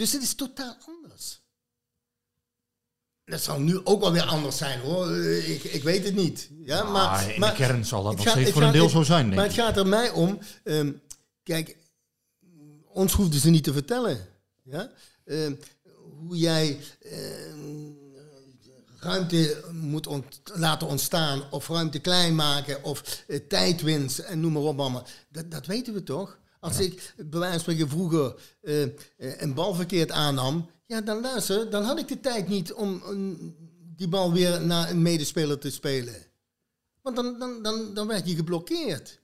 Dus 0.00 0.12
het 0.12 0.22
is 0.22 0.34
totaal 0.34 0.76
anders. 0.86 1.40
Dat 3.24 3.40
zal 3.40 3.60
nu 3.60 3.80
ook 3.84 4.00
wel 4.00 4.12
weer 4.12 4.22
anders 4.22 4.56
zijn 4.56 4.80
hoor. 4.80 5.10
Eh, 5.10 5.50
Ik, 5.54 5.64
ik 5.64 5.82
weet 5.82 6.04
het 6.04 6.14
niet. 6.14 6.48
Ja, 6.64 6.82
maar, 6.84 7.06
Ah, 7.08 7.22
in 7.22 7.28
de 7.34 7.38
maar 7.38 7.52
kern 7.54 7.84
zal 7.84 8.02
dat 8.02 8.16
nog 8.16 8.22
gaat- 8.24 8.32
steeds 8.32 8.50
voor 8.50 8.62
een 8.62 8.72
deel 8.72 8.82
het- 8.82 8.90
zo 8.92 9.02
zijn, 9.02 9.24
denk 9.24 9.34
Maar 9.36 9.44
ik. 9.44 9.50
het 9.50 9.60
gaat 9.60 9.76
er 9.76 9.86
mij 9.86 10.10
om. 10.10 10.38
ehm, 10.64 10.92
kijk, 11.42 11.76
ons 12.92 13.12
hoefden 13.12 13.40
ze 13.40 13.50
niet 13.50 13.64
te 13.64 13.72
vertellen. 13.72 14.26
Ja? 14.62 14.90
Ehm, 15.24 15.54
hoe 16.18 16.36
jij 16.36 16.78
ehm, 17.02 17.90
ruimte 19.00 19.64
moet 19.72 20.06
ont- 20.06 20.40
laten 20.54 20.86
ontstaan. 20.86 21.50
Of 21.50 21.68
ruimte 21.68 21.98
klein 21.98 22.34
maken. 22.34 22.84
Of 22.84 23.24
eh, 23.26 23.40
tijdwinst. 23.48 24.18
En 24.18 24.40
noem 24.40 24.52
maar 24.52 24.62
op 24.62 24.80
allemaal. 24.80 25.06
Dat, 25.28 25.50
dat 25.50 25.66
weten 25.66 25.94
we 25.94 26.02
toch? 26.02 26.38
Als 26.60 26.78
ik 26.78 27.14
bij 27.16 27.40
wijze 27.40 27.64
van 27.64 27.88
vroeger 27.88 28.34
eh, 28.60 28.82
een 29.16 29.54
bal 29.54 29.74
verkeerd 29.74 30.10
aannam. 30.10 30.70
Ja, 30.86 31.00
dan 31.00 31.20
luister. 31.20 31.70
Dan 31.70 31.82
had 31.82 31.98
ik 31.98 32.08
de 32.08 32.20
tijd 32.20 32.48
niet 32.48 32.72
om 32.72 33.02
die 33.96 34.08
bal 34.08 34.32
weer 34.32 34.60
naar 34.60 34.90
een 34.90 35.02
medespeler 35.02 35.58
te 35.58 35.70
spelen. 35.70 36.14
Want 37.02 37.16
dan, 37.16 37.38
dan, 37.38 37.62
dan, 37.62 37.94
dan 37.94 38.06
werd 38.06 38.28
je 38.28 38.34
geblokkeerd 38.34 39.20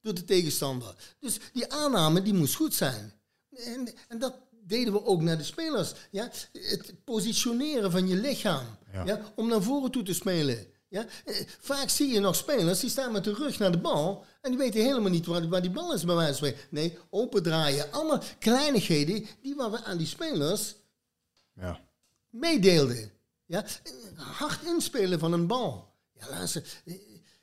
door 0.00 0.14
de 0.14 0.24
tegenstander. 0.24 0.94
Dus 1.20 1.38
die 1.52 1.72
aanname 1.72 2.22
die 2.22 2.34
moest 2.34 2.54
goed 2.54 2.74
zijn. 2.74 3.12
En, 3.50 3.88
en 4.08 4.18
dat 4.18 4.34
deden 4.50 4.92
we 4.92 5.04
ook 5.04 5.22
naar 5.22 5.38
de 5.38 5.44
spelers. 5.44 5.92
Ja? 6.10 6.30
Het 6.52 7.04
positioneren 7.04 7.90
van 7.90 8.08
je 8.08 8.16
lichaam. 8.16 8.66
Ja. 8.92 9.04
Ja. 9.04 9.32
om 9.36 9.48
naar 9.48 9.62
voren 9.62 9.90
toe 9.90 10.02
te 10.02 10.14
spelen. 10.14 10.66
Ja? 10.88 11.06
Eh, 11.24 11.34
Vaak 11.60 11.88
zie 11.88 12.08
je 12.12 12.20
nog 12.20 12.36
spelers 12.36 12.80
die 12.80 12.90
staan 12.90 13.12
met 13.12 13.24
de 13.24 13.32
rug 13.34 13.58
naar 13.58 13.72
de 13.72 13.78
bal. 13.78 14.24
En 14.40 14.50
die 14.50 14.58
weten 14.58 14.80
helemaal 14.80 15.10
niet 15.10 15.26
waar, 15.26 15.48
waar 15.48 15.62
die 15.62 15.70
bal 15.70 15.94
is 15.94 16.04
bij 16.04 16.14
wijze 16.14 16.28
van 16.38 16.48
spreken. 16.48 16.68
Nee, 16.70 16.98
open 17.10 17.42
draaien. 17.42 17.92
Allemaal 17.92 18.22
kleinigheden 18.38 19.26
die 19.42 19.54
waar 19.54 19.70
we 19.70 19.84
aan 19.84 19.96
die 19.96 20.06
spelers 20.06 20.74
Ja. 21.54 21.80
meedeelden. 22.30 23.12
Ja? 23.46 23.64
Hard 24.14 24.62
inspelen 24.64 25.18
van 25.18 25.32
een 25.32 25.46
bal. 25.46 25.94
Ja, 26.12 26.28
luister, 26.30 26.64
eh, 26.84 26.94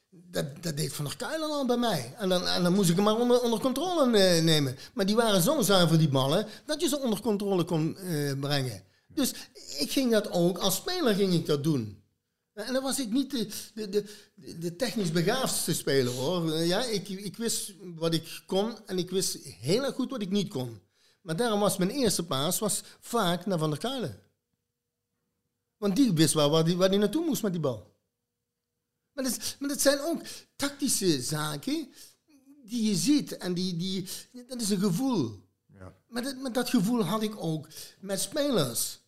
dat, 0.09 0.63
dat 0.63 0.77
deed 0.77 0.93
Van 0.93 1.05
der 1.05 1.17
Kuilen 1.17 1.49
al 1.49 1.65
bij 1.65 1.77
mij. 1.77 2.13
En 2.17 2.29
dan, 2.29 2.47
en 2.47 2.63
dan 2.63 2.73
moest 2.73 2.89
ik 2.89 2.95
hem 2.95 3.03
maar 3.03 3.19
onder, 3.19 3.41
onder 3.41 3.59
controle 3.59 4.17
eh, 4.17 4.43
nemen. 4.43 4.77
Maar 4.93 5.05
die 5.05 5.15
waren 5.15 5.41
zo 5.41 5.61
zuiver, 5.61 5.97
die 5.97 6.09
ballen, 6.09 6.47
dat 6.65 6.81
je 6.81 6.87
ze 6.87 6.99
onder 6.99 7.21
controle 7.21 7.63
kon 7.63 7.97
brengen. 8.39 8.83
Dus 9.07 9.33
ik 9.79 9.91
ging 9.91 10.11
dat 10.11 10.31
ook, 10.31 10.57
als 10.57 10.75
speler 10.75 11.15
ging 11.15 11.33
ik 11.33 11.45
dat 11.45 11.63
doen. 11.63 12.02
En 12.53 12.73
dan 12.73 12.83
was 12.83 12.99
ik 12.99 13.11
niet 13.11 13.31
de, 13.31 13.47
de, 13.73 13.89
de, 13.89 14.57
de 14.57 14.75
technisch 14.75 15.11
begaafdste 15.11 15.73
speler 15.73 16.13
hoor. 16.13 16.51
Ja, 16.51 16.83
ik, 16.83 17.09
ik 17.09 17.37
wist 17.37 17.73
wat 17.95 18.13
ik 18.13 18.41
kon 18.45 18.77
en 18.85 18.97
ik 18.97 19.09
wist 19.09 19.37
heel 19.43 19.83
erg 19.83 19.95
goed 19.95 20.11
wat 20.11 20.21
ik 20.21 20.29
niet 20.29 20.49
kon. 20.49 20.81
Maar 21.21 21.35
daarom 21.35 21.59
was 21.59 21.77
mijn 21.77 21.89
eerste 21.89 22.25
paas 22.25 22.59
was 22.59 22.81
vaak 22.99 23.45
naar 23.45 23.57
Van 23.57 23.69
der 23.69 23.79
Kuilen. 23.79 24.21
Want 25.77 25.95
die 25.95 26.13
wist 26.13 26.33
wel 26.33 26.49
waar 26.49 26.65
die, 26.65 26.77
waar 26.77 26.89
die 26.89 26.99
naartoe 26.99 27.25
moest 27.25 27.41
met 27.41 27.51
die 27.51 27.61
bal. 27.61 27.95
Maar 29.13 29.23
dat, 29.23 29.55
maar 29.59 29.69
dat 29.69 29.81
zijn 29.81 29.99
ook 29.99 30.21
tactische 30.55 31.21
zaken 31.21 31.93
die 32.63 32.89
je 32.89 32.95
ziet. 32.95 33.37
En 33.37 33.53
die, 33.53 33.77
die, 33.77 34.07
dat 34.47 34.61
is 34.61 34.69
een 34.69 34.79
gevoel. 34.79 35.43
Ja. 35.73 35.95
Maar, 36.07 36.23
dat, 36.23 36.37
maar 36.37 36.51
dat 36.51 36.69
gevoel 36.69 37.03
had 37.03 37.21
ik 37.21 37.35
ook 37.37 37.67
met 37.99 38.21
spelers. 38.21 38.99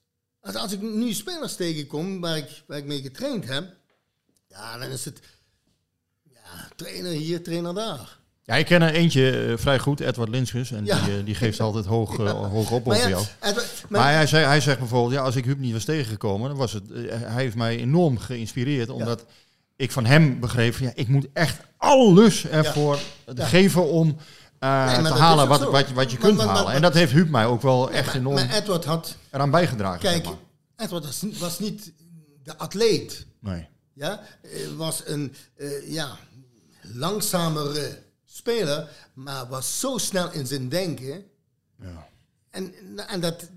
Als, 0.45 0.55
als 0.55 0.71
ik 0.71 0.81
nu 0.81 1.13
spelers 1.13 1.55
tegenkom 1.55 2.19
waar 2.21 2.37
ik, 2.37 2.63
waar 2.67 2.77
ik 2.77 2.85
mee 2.85 3.01
getraind 3.01 3.47
heb, 3.47 3.65
ja, 4.47 4.77
dan 4.77 4.89
is 4.89 5.05
het 5.05 5.19
ja, 6.33 6.69
trainer 6.75 7.11
hier, 7.11 7.43
trainer 7.43 7.73
daar. 7.73 8.17
Ja, 8.43 8.55
ik 8.55 8.65
ken 8.65 8.81
er 8.81 8.93
eentje 8.93 9.45
eh, 9.45 9.57
vrij 9.57 9.79
goed, 9.79 9.99
Edward 9.99 10.29
Linskus. 10.29 10.71
En 10.71 10.85
Ja. 10.85 11.01
die, 11.05 11.17
eh, 11.17 11.25
die 11.25 11.35
geeft 11.35 11.59
altijd 11.67 11.85
hoog, 11.85 12.19
eh, 12.19 12.49
hoog 12.49 12.71
op 12.71 12.85
Maar 12.85 12.95
over 12.97 13.09
ja, 13.09 13.15
jou. 13.15 13.25
Edward- 13.41 13.83
maar 13.89 14.01
maar- 14.01 14.13
hij, 14.13 14.27
zei, 14.27 14.45
hij 14.45 14.61
zegt 14.61 14.79
bijvoorbeeld, 14.79 15.13
ja, 15.13 15.21
als 15.21 15.35
ik 15.35 15.45
Huub 15.45 15.59
niet 15.59 15.73
was 15.73 15.83
tegengekomen, 15.85 16.49
dan 16.49 16.57
was 16.57 16.73
het, 16.73 16.83
hij 17.09 17.43
heeft 17.43 17.55
mij 17.55 17.77
enorm 17.77 18.17
geïnspireerd. 18.17 18.89
Omdat 18.89 19.25
ik 19.75 19.91
van 19.91 20.05
hem 20.05 20.39
begreep, 20.39 20.75
ja, 20.77 20.91
ik 20.95 21.07
moet 21.07 21.27
echt 21.33 21.59
alles 21.77 22.45
ervoor 22.47 22.99
geven 23.35 23.89
om 23.89 24.17
eh, 24.59 24.69
maar 24.69 25.03
te 25.03 25.13
halen 25.13 25.47
wat, 25.47 25.63
wat, 25.71 25.87
je- 25.87 25.93
wat 25.93 26.11
je 26.11 26.17
Maar- 26.17 26.25
kunt 26.27 26.37
maar- 26.37 26.45
maar- 26.45 26.55
halen. 26.55 26.73
en 26.73 26.81
dat 26.81 26.93
heeft 26.93 27.11
Huub 27.11 27.29
mij 27.29 27.45
ook 27.45 27.61
wel 27.61 27.91
echt 27.91 28.15
enorm 28.15 28.35
maar 28.35 28.53
Edward 28.53 28.85
had, 28.85 29.15
eraan 29.31 29.51
bijgedragen. 29.51 29.99
kijk, 29.99 30.25
zeg. 30.25 30.33
Edward 30.75 31.05
was, 31.05 31.21
niet- 31.21 31.37
was 31.37 31.59
niet 31.59 31.91
de 32.43 32.57
atleet. 32.57 33.25
Nee. 33.39 33.67
Ja, 33.93 34.21
eh, 34.41 34.51
was 34.77 35.01
een 35.05 35.33
eh, 35.55 35.91
ja, 35.91 36.17
langzamere 36.93 38.01
speler, 38.25 38.89
maar 39.13 39.47
was 39.47 39.79
zo 39.79 39.97
snel 39.97 40.31
in 40.31 40.47
zijn 40.47 40.69
denken. 40.69 41.23
Ja. 41.81 42.07
En, 42.49 42.73
en 43.07 43.19
dat, 43.19 43.49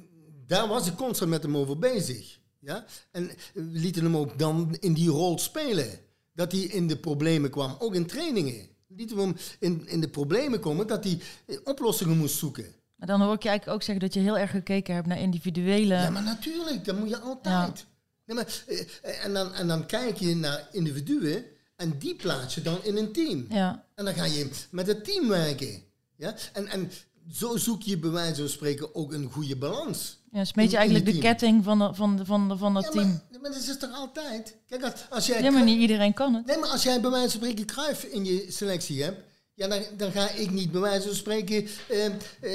daar 0.46 0.68
was 0.68 0.86
ik 0.86 0.94
constant 0.96 1.30
met 1.30 1.42
hem 1.42 1.56
over 1.56 1.78
bezig. 1.78 2.38
Ja? 2.58 2.84
En 3.10 3.26
we 3.54 3.62
lieten 3.62 4.04
hem 4.04 4.16
ook 4.16 4.38
dan 4.38 4.76
in 4.80 4.92
die 4.92 5.08
rol 5.10 5.38
spelen. 5.38 5.88
Dat 6.34 6.52
hij 6.52 6.60
in 6.60 6.88
de 6.88 6.96
problemen 6.96 7.50
kwam, 7.50 7.76
ook 7.78 7.94
in 7.94 8.06
trainingen. 8.06 8.68
Hem 9.06 9.36
in, 9.58 9.82
in 9.86 10.00
de 10.00 10.08
problemen 10.08 10.60
komen 10.60 10.86
dat 10.86 11.04
hij 11.04 11.20
eh, 11.46 11.56
oplossingen 11.64 12.16
moest 12.16 12.36
zoeken. 12.38 12.66
Maar 12.96 13.08
dan 13.08 13.20
hoor 13.20 13.34
ik 13.34 13.42
je 13.42 13.48
eigenlijk 13.48 13.78
ook 13.78 13.84
zeggen 13.84 14.04
dat 14.04 14.14
je 14.14 14.20
heel 14.20 14.38
erg 14.38 14.50
gekeken 14.50 14.94
hebt 14.94 15.06
naar 15.06 15.18
individuele... 15.18 15.94
Ja, 15.94 16.10
maar 16.10 16.22
natuurlijk, 16.22 16.84
dat 16.84 16.98
moet 16.98 17.08
je 17.08 17.18
altijd. 17.18 17.86
Nee, 18.24 18.36
maar, 18.36 18.62
eh, 18.66 19.24
en, 19.24 19.32
dan, 19.32 19.54
en 19.54 19.68
dan 19.68 19.86
kijk 19.86 20.16
je 20.16 20.36
naar 20.36 20.68
individuen 20.72 21.44
en 21.76 21.98
die 21.98 22.14
plaats 22.14 22.54
je 22.54 22.62
dan 22.62 22.84
in 22.84 22.96
een 22.96 23.12
team. 23.12 23.46
Ja. 23.48 23.84
En 23.94 24.04
dan 24.04 24.14
ga 24.14 24.24
je 24.24 24.50
met 24.70 24.86
het 24.86 25.04
team 25.04 25.28
werken. 25.28 25.82
Ja? 26.16 26.34
En, 26.52 26.66
en 26.66 26.90
zo 27.32 27.56
zoek 27.56 27.82
je 27.82 27.98
bij 27.98 28.10
wijze 28.10 28.40
van 28.40 28.48
spreken 28.48 28.94
ook 28.94 29.12
een 29.12 29.30
goede 29.32 29.56
balans. 29.56 30.18
Ja, 30.32 30.44
smeet 30.44 30.70
je 30.70 30.76
in- 30.76 30.82
in 30.82 30.88
eigenlijk 30.90 31.16
de 31.16 31.22
ketting 31.22 31.64
van, 31.64 31.78
de, 31.78 31.94
van, 31.94 32.16
de, 32.16 32.24
van, 32.24 32.48
de, 32.48 32.56
van 32.56 32.74
dat 32.74 32.84
Ja, 32.84 32.90
team. 32.90 33.06
Maar, 33.30 33.40
maar 33.40 33.50
dat 33.50 33.60
is 33.62 33.78
toch 33.78 33.92
altijd? 33.94 34.56
Kijk, 34.68 34.82
als, 34.82 34.92
als 35.10 35.26
jij... 35.26 35.42
Ja, 35.42 35.50
maar 35.50 35.64
niet 35.64 35.80
iedereen 35.80 36.14
kan 36.14 36.34
het. 36.34 36.46
Nee, 36.46 36.58
maar 36.58 36.68
als 36.68 36.82
jij 36.82 37.00
bij 37.00 37.10
wijze 37.10 37.30
van 37.30 37.40
spreken 37.40 37.64
Kruif 37.64 38.02
in 38.04 38.24
je 38.24 38.46
selectie 38.48 39.02
hebt... 39.02 39.26
Ja, 39.54 39.68
dan, 39.68 39.82
dan 39.96 40.12
ga 40.12 40.30
ik 40.30 40.50
niet 40.50 40.70
bij 40.72 40.80
wijze 40.80 41.06
van 41.06 41.16
spreken 41.16 41.66
eh, 41.88 42.04
eh, 42.06 42.12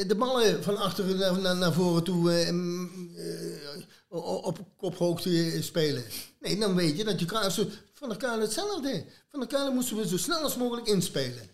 de 0.08 0.16
ballen 0.16 0.64
van 0.64 0.78
achteren 0.78 1.18
naar, 1.18 1.40
naar, 1.40 1.56
naar 1.56 1.74
voren 1.74 2.04
toe 2.04 2.32
eh, 2.34 2.52
mm, 2.52 3.12
eh, 3.16 4.44
op 4.46 4.60
kophoogte 4.78 5.58
spelen. 5.62 6.04
Nee, 6.40 6.58
dan 6.60 6.76
weet 6.76 6.98
je 6.98 7.04
dat 7.04 7.20
je 7.20 7.26
Kruif... 7.26 7.54
Zo, 7.54 7.66
van 7.94 8.10
der 8.10 8.18
Kuilen 8.18 8.42
hetzelfde. 8.42 9.06
Van 9.32 9.40
der 9.40 9.50
Kuilen 9.50 9.74
moesten 9.74 9.98
we 9.98 10.08
zo 10.08 10.18
snel 10.18 10.38
als 10.40 10.56
mogelijk 10.56 10.88
inspelen. 10.88 11.50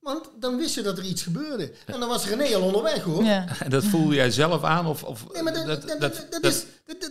Want 0.00 0.30
dan 0.38 0.56
wist 0.56 0.74
je 0.74 0.82
dat 0.82 0.98
er 0.98 1.04
iets 1.04 1.22
gebeurde. 1.22 1.72
En 1.86 2.00
dan 2.00 2.08
was 2.08 2.26
René 2.26 2.54
al 2.56 2.62
onderweg, 2.62 3.02
hoor. 3.02 3.24
En 3.64 3.70
dat 3.70 3.84
voel 3.84 4.12
jij 4.12 4.30
zelf 4.30 4.62
aan? 4.64 4.86
Of, 4.86 5.02
of 5.04 5.32
Nee, 5.32 5.42
maar 5.42 5.52
dat, 5.54 5.66
dat, 5.66 6.00
dat, 6.00 6.26
dat, 6.30 6.44
is, 6.44 6.64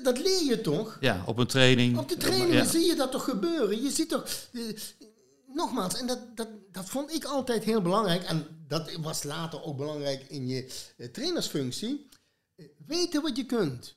dat, 0.03 0.17
leer 0.19 0.43
je 0.45 0.61
toch? 0.61 0.97
Ja, 0.99 1.23
op 1.25 1.37
een 1.37 1.47
training. 1.47 1.97
Op 1.97 2.09
de 2.09 2.17
training 2.17 2.53
Ja. 2.53 2.65
zie 2.65 2.85
je 2.85 2.95
dat 2.95 3.11
toch 3.11 3.23
gebeuren. 3.23 3.81
Je 3.81 3.91
ziet 3.91 4.09
toch... 4.09 4.25
eh, 4.51 4.61
nogmaals, 5.53 5.95
en 5.99 6.07
dat, 6.07 6.19
dat, 6.35 6.47
dat 6.71 6.89
vond 6.89 7.13
ik 7.13 7.23
altijd 7.25 7.63
heel 7.63 7.81
belangrijk. 7.81 8.23
En 8.23 8.45
dat 8.67 8.91
was 9.01 9.23
later 9.23 9.63
ook 9.63 9.77
belangrijk 9.77 10.25
in 10.29 10.47
je 10.47 10.69
eh, 10.97 11.07
trainersfunctie. 11.07 12.07
Eh, 12.55 12.65
weten 12.85 13.21
wat 13.21 13.37
je 13.37 13.45
kunt. 13.45 13.95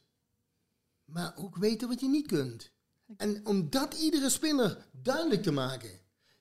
Maar 1.04 1.32
ook 1.36 1.56
weten 1.56 1.88
wat 1.88 2.00
je 2.00 2.08
niet 2.08 2.26
kunt. 2.26 2.70
En 3.16 3.40
om 3.46 3.70
dat 3.70 3.94
iedere 3.94 4.30
speler 4.30 4.86
duidelijk 5.02 5.42
te 5.42 5.52
maken. 5.52 5.90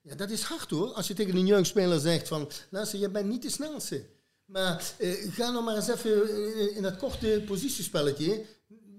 Ja, 0.01 0.15
dat 0.15 0.29
is 0.29 0.41
hard 0.43 0.69
hoor. 0.69 0.87
Als 0.93 1.07
je 1.07 1.13
tegen 1.13 1.35
een 1.35 1.45
jeugdspeler 1.45 1.99
zegt 1.99 2.27
van... 2.27 2.49
Luister, 2.69 2.99
je 2.99 3.09
bent 3.09 3.27
niet 3.27 3.41
de 3.41 3.49
snelste. 3.49 4.05
Maar 4.45 4.83
eh, 4.97 5.09
ga 5.31 5.49
nou 5.51 5.63
maar 5.63 5.75
eens 5.75 5.87
even 5.87 6.29
in, 6.59 6.75
in 6.75 6.81
dat 6.81 6.97
korte 6.97 7.43
positiespelletje... 7.45 8.45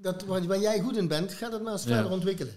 Dat, 0.00 0.24
waar, 0.24 0.46
waar 0.46 0.60
jij 0.60 0.80
goed 0.80 0.96
in 0.96 1.08
bent, 1.08 1.32
ga 1.32 1.48
dat 1.50 1.62
maar 1.62 1.72
eens 1.72 1.82
Ja. 1.84 1.88
verder 1.94 2.10
ontwikkelen. 2.12 2.54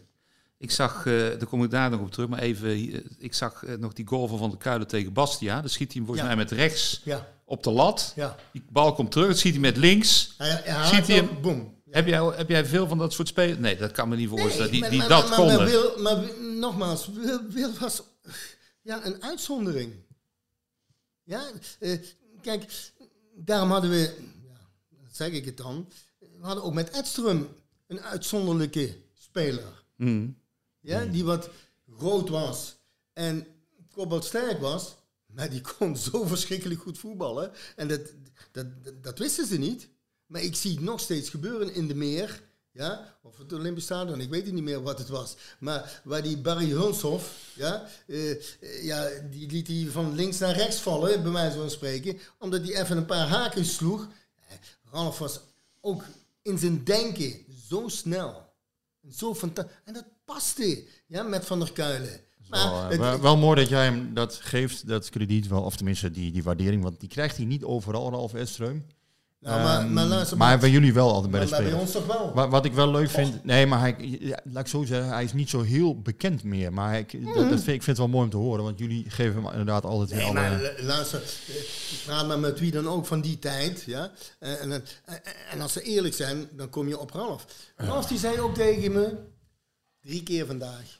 Ik 0.57 0.71
zag, 0.71 1.05
eh 1.05 1.13
daar 1.13 1.45
kom 1.45 1.63
ik 1.63 1.69
daar 1.71 1.89
nog 1.89 1.99
op 2.01 2.11
terug, 2.11 2.27
maar 2.29 2.39
even, 2.39 3.03
ik 3.17 3.33
zag 3.33 3.63
eh, 3.63 3.75
nog 3.75 3.93
die 3.93 4.07
goal 4.07 4.27
van 4.27 4.37
Van 4.37 4.49
der 4.49 4.57
Kuilen 4.59 4.87
tegen 4.87 5.13
Bastia. 5.13 5.59
Dan 5.61 5.69
schiet 5.69 5.87
hij 5.93 5.95
hem 5.97 6.05
volgens 6.05 6.27
Ja. 6.27 6.35
mij 6.35 6.43
met 6.45 6.51
rechts 6.51 7.01
Ja. 7.03 7.27
op 7.45 7.63
de 7.63 7.71
lat. 7.71 8.13
Ja. 8.15 8.35
Die 8.51 8.63
bal 8.69 8.93
komt 8.93 9.11
terug, 9.11 9.27
dan 9.27 9.37
schiet 9.37 9.51
hij 9.51 9.61
met 9.61 9.77
links. 9.77 10.33
Hij- 10.37 10.61
hij 10.63 10.73
haalt 10.73 10.87
schiet 10.93 11.07
hij 11.07 11.15
hem, 11.15 11.29
boem. 11.41 11.73
Heb, 11.89 12.07
jij, 12.07 12.21
heb 12.35 12.49
jij 12.49 12.65
veel 12.65 12.87
van 12.87 12.97
dat 12.97 13.13
soort 13.13 13.27
spelers? 13.27 13.59
Nee, 13.59 13.77
dat 13.77 13.91
kan 13.91 14.09
me 14.09 14.15
niet 14.15 14.29
voorstellen. 14.29 14.71
die 14.71 14.79
maar, 14.81 14.89
die 14.89 14.99
maar, 14.99 15.07
dat 15.07 15.29
maar, 15.29 15.39
maar, 15.39 15.47
konden. 15.47 15.65
Wil, 15.65 16.01
maar 16.01 16.19
Wil- 16.19 16.51
nogmaals, 16.59 17.09
Wil, 17.13 17.39
Wil 17.49 17.69
was 17.79 18.01
ja, 18.81 19.05
een 19.05 19.23
uitzondering. 19.23 19.93
Ja, 21.23 21.51
eh, 21.79 21.99
kijk, 22.41 22.91
daarom 23.35 23.71
hadden 23.71 23.89
we, 23.89 24.15
ja, 24.43 24.59
dat 24.89 25.15
zeg 25.15 25.31
ik 25.31 25.45
het 25.45 25.57
dan, 25.57 25.89
we 26.19 26.45
hadden 26.45 26.63
ook 26.63 26.73
met 26.73 26.91
Edström 26.91 27.47
een 27.87 28.01
uitzonderlijke 28.01 28.97
speler. 29.13 29.83
Mhm. 29.95 30.29
Ja, 30.79 31.05
die 31.05 31.23
wat 31.23 31.49
groot 31.97 32.29
was 32.29 32.75
en 33.13 33.47
sterk 34.19 34.59
was, 34.59 34.95
maar 35.25 35.49
die 35.49 35.61
kon 35.61 35.97
zo 36.11 36.23
verschrikkelijk 36.23 36.81
goed 36.81 36.97
voetballen. 36.97 37.51
En 37.75 37.87
dat, 37.87 38.01
dat, 38.51 38.83
dat, 38.83 39.03
dat 39.03 39.17
wisten 39.17 39.45
ze 39.45 39.57
niet. 39.57 39.89
Maar 40.25 40.41
ik 40.41 40.55
zie 40.55 40.71
het 40.71 40.81
nog 40.81 40.99
steeds 40.99 41.29
gebeuren 41.29 41.73
in 41.73 41.87
de 41.87 41.95
meer. 41.95 42.41
Ja, 42.77 43.17
of 43.21 43.37
het 43.37 43.53
Olympisch 43.53 43.83
Stadion, 43.83 44.21
ik 44.21 44.29
weet 44.29 44.45
het 44.45 44.53
niet 44.53 44.63
meer 44.63 44.81
wat 44.83 44.97
het 44.97 45.07
was. 45.09 45.35
Maar 45.59 46.01
waar 46.03 46.21
die 46.23 46.37
Barry 46.37 46.69
Hulshoff, 46.69 47.51
ja, 47.55 47.85
eh, 48.07 48.31
eh, 48.31 48.37
ja, 48.83 49.09
die 49.31 49.51
liet 49.51 49.67
hij 49.67 49.87
van 49.91 50.15
links 50.15 50.37
naar 50.37 50.55
rechts 50.55 50.77
vallen, 50.77 51.23
bij 51.23 51.31
wijze 51.31 51.57
van 51.57 51.69
spreken. 51.69 52.19
Omdat 52.39 52.61
hij 52.67 52.81
even 52.81 52.97
een 52.97 53.05
paar 53.05 53.27
haken 53.27 53.65
sloeg. 53.65 54.07
Eh, 54.47 54.55
Ralf 54.91 55.19
was 55.19 55.39
ook 55.81 56.03
in 56.41 56.57
zijn 56.57 56.83
denken 56.83 57.35
zo 57.69 57.87
snel. 57.87 58.43
Zo 59.15 59.35
fanta- 59.35 59.67
en 59.83 59.93
dat 59.93 60.05
paste 60.25 60.83
ja, 61.07 61.23
met 61.23 61.45
Van 61.45 61.59
der 61.59 61.71
Kuilen. 61.71 62.19
Wel, 62.49 62.71
Maar 62.71 62.89
het- 62.89 62.99
wel, 62.99 63.19
wel 63.21 63.37
mooi 63.37 63.59
dat 63.59 63.69
jij 63.69 63.83
hem 63.85 64.13
dat 64.13 64.35
geeft, 64.35 64.87
dat 64.87 65.09
krediet 65.09 65.47
wel, 65.47 65.61
of 65.63 65.75
tenminste 65.75 66.11
die, 66.11 66.31
die 66.31 66.43
waardering, 66.43 66.83
want 66.83 66.99
die 66.99 67.09
krijgt 67.09 67.37
hij 67.37 67.45
niet 67.45 67.63
overal, 67.63 68.11
Ralf 68.11 68.33
Edström. 68.33 68.85
Nou, 69.45 69.61
maar- 69.63 69.79
Ehm, 69.79 69.93
maar 69.93 70.05
luister, 70.05 70.37
maar 70.37 70.47
maar- 70.47 70.59
bij 70.59 70.69
jullie 70.69 70.93
wel 70.93 71.11
altijd 71.13 71.31
bij 71.31 71.39
de 71.39 71.49
maar 71.49 71.59
bij 71.59 71.69
spelers. 71.69 71.85
ons 71.87 72.05
toch 72.05 72.17
wel? 72.17 72.31
Wat, 72.33 72.49
wat 72.49 72.65
ik 72.65 72.73
wel 72.73 72.91
leuk 72.91 73.09
vind, 73.09 73.43
nee, 73.43 73.65
maar 73.67 73.79
hij, 73.79 73.95
ja, 74.19 74.39
laat 74.43 74.63
ik 74.63 74.69
zo 74.69 74.83
zeggen, 74.83 75.09
hij 75.09 75.23
is 75.23 75.33
niet 75.33 75.49
zo 75.49 75.61
heel 75.61 76.01
bekend 76.01 76.43
meer. 76.43 76.73
Maar 76.73 76.89
hij, 76.89 77.05
dat, 77.35 77.35
dat 77.35 77.47
vind, 77.49 77.67
ik 77.67 77.83
vind 77.83 77.85
het 77.85 77.97
wel 77.97 78.07
mooi 78.07 78.23
om 78.23 78.29
te 78.29 78.37
horen, 78.37 78.63
want 78.63 78.79
jullie 78.79 79.05
geven 79.09 79.43
hem 79.43 79.51
inderdaad 79.51 79.85
altijd 79.85 80.09
Nee, 80.19 80.23
alle... 80.25 80.33
maar 80.33 80.73
luister, 80.79 81.21
eh, 81.47 81.55
praat 82.05 82.27
maar 82.27 82.39
met 82.39 82.59
wie 82.59 82.71
dan 82.71 82.87
ook 82.87 83.05
van 83.05 83.21
die 83.21 83.39
tijd. 83.39 83.83
Ja? 83.85 84.11
En, 84.39 84.59
en, 84.59 84.71
en, 84.71 85.21
en 85.51 85.61
als 85.61 85.73
ze 85.73 85.81
eerlijk 85.81 86.13
zijn, 86.13 86.47
dan 86.51 86.69
kom 86.69 86.87
je 86.87 86.99
op 86.99 87.11
Ralf. 87.11 87.45
Ralf 87.75 88.05
die 88.07 88.19
zei 88.19 88.39
ook 88.39 88.55
tegen 88.55 88.91
me, 88.91 89.13
drie 90.01 90.23
keer 90.23 90.45
vandaag. 90.45 90.99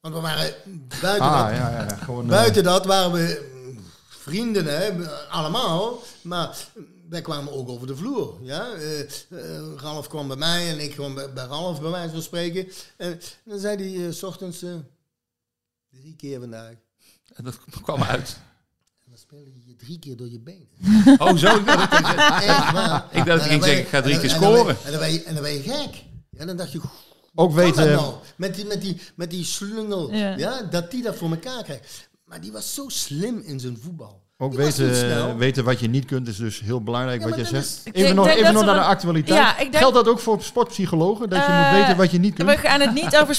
Want 0.00 0.14
we 0.14 0.20
waren 0.20 0.54
buiten, 1.00 1.26
Ah, 1.26 1.48
dat, 1.48 1.56
ja, 1.56 1.70
ja, 1.70 1.96
gewoon, 1.96 2.26
buiten 2.26 2.64
dat 2.64 2.86
waren 2.86 3.12
we 3.12 3.50
mm, 3.64 3.78
vrienden, 4.08 4.64
hè? 4.64 4.90
allemaal. 5.28 6.02
Maar 6.22 6.56
wij 7.08 7.20
kwamen 7.20 7.52
ook 7.52 7.68
over 7.68 7.86
de 7.86 7.96
vloer. 7.96 8.38
Ja? 8.42 8.72
Eh, 8.74 9.00
eh, 9.00 9.08
Ralf 9.76 10.08
kwam 10.08 10.28
bij 10.28 10.36
mij 10.36 10.70
en 10.70 10.78
ik 10.78 10.90
kwam 10.90 11.14
bij, 11.14 11.32
bij 11.32 11.44
Ralf, 11.44 11.80
bij 11.80 11.90
wijze 11.90 12.12
van 12.12 12.22
spreken. 12.22 12.68
En 12.96 13.20
dan 13.44 13.58
zei 13.58 13.76
hij 13.96 14.06
eh, 14.06 14.12
s 14.12 14.22
ochtends, 14.22 14.62
eh, 14.62 14.74
drie 15.90 16.16
keer 16.16 16.40
vandaag. 16.40 16.74
En 17.34 17.44
dat 17.44 17.58
kwam 17.82 18.02
uit. 18.02 18.36
Dan 19.08 19.18
speel 19.18 19.38
je 19.38 19.66
je 19.66 19.76
drie 19.76 19.98
keer 19.98 20.16
door 20.16 20.28
je 20.30 20.40
benen. 20.40 20.68
Oh, 21.18 21.36
zo? 21.36 21.56
Ik 21.56 21.66
dacht 21.66 21.90
dat 21.90 22.00
ik 22.00 22.06
ging 22.06 22.20
zeggen- 22.20 22.46
Echt 22.48 22.72
waar. 22.72 23.08
Ik 23.12 23.24
dacht 23.24 23.42
En 23.42 23.48
ging 23.48 23.64
zeggen, 23.64 23.82
ik 23.82 23.88
ga 23.88 24.00
drie 24.02 24.18
keer 24.20 24.30
en 24.30 24.36
scoren. 24.36 24.76
En 24.84 24.90
dan 24.90 25.00
ben 25.00 25.12
je, 25.12 25.22
en 25.22 25.34
dan 25.34 25.42
ben 25.42 25.52
je 25.52 25.60
gek. 25.62 26.04
Ja, 26.30 26.44
dan 26.44 26.56
dacht 26.56 26.72
je, 26.72 26.80
Ook 27.34 27.52
weten- 27.52 27.86
nou? 27.92 28.14
Met 28.36 28.54
die, 28.54 28.64
met, 28.64 28.80
die, 28.80 29.00
met 29.16 29.30
die 29.30 29.44
slungel, 29.44 30.12
Ja. 30.12 30.36
ja. 30.36 30.62
dat 30.62 30.90
die 30.90 31.02
dat 31.02 31.16
voor 31.16 31.30
elkaar 31.30 31.62
krijgt. 31.62 32.08
Maar 32.24 32.40
die 32.40 32.52
was 32.52 32.74
zo 32.74 32.88
slim 32.88 33.38
in 33.38 33.60
zijn 33.60 33.78
voetbal. 33.78 34.25
Ook 34.38 34.54
weten, 34.54 35.38
weten 35.38 35.64
wat 35.64 35.80
je 35.80 35.88
niet 35.88 36.04
kunt 36.04 36.28
is 36.28 36.36
dus 36.36 36.60
heel 36.60 36.82
belangrijk 36.82 37.20
Ja, 37.22 37.28
wat 37.28 37.36
dat 37.38 37.46
zegt. 37.46 37.64
is- 37.84 37.92
Even 37.92 38.14
nog, 38.14 38.28
even 38.28 38.52
nog 38.54 38.64
naar 38.64 38.74
de 38.74 38.80
actualiteit. 38.80 39.38
Ja, 39.38 39.50
ik 39.52 39.56
denk- 39.58 39.76
Geldt 39.76 39.94
dat 39.94 40.08
ook 40.08 40.18
voor 40.18 40.42
sportpsychologen? 40.42 41.28
Dat 41.28 41.38
je 41.38 41.44
Eh, 41.44 41.70
moet 41.70 41.78
weten 41.80 41.96
wat 41.96 42.10
je 42.10 42.18
niet 42.18 42.34
kunt? 42.34 42.48
We 42.48 42.56
gaan 42.56 42.80
het 42.80 42.92
niet 42.94 43.16
over 43.16 43.34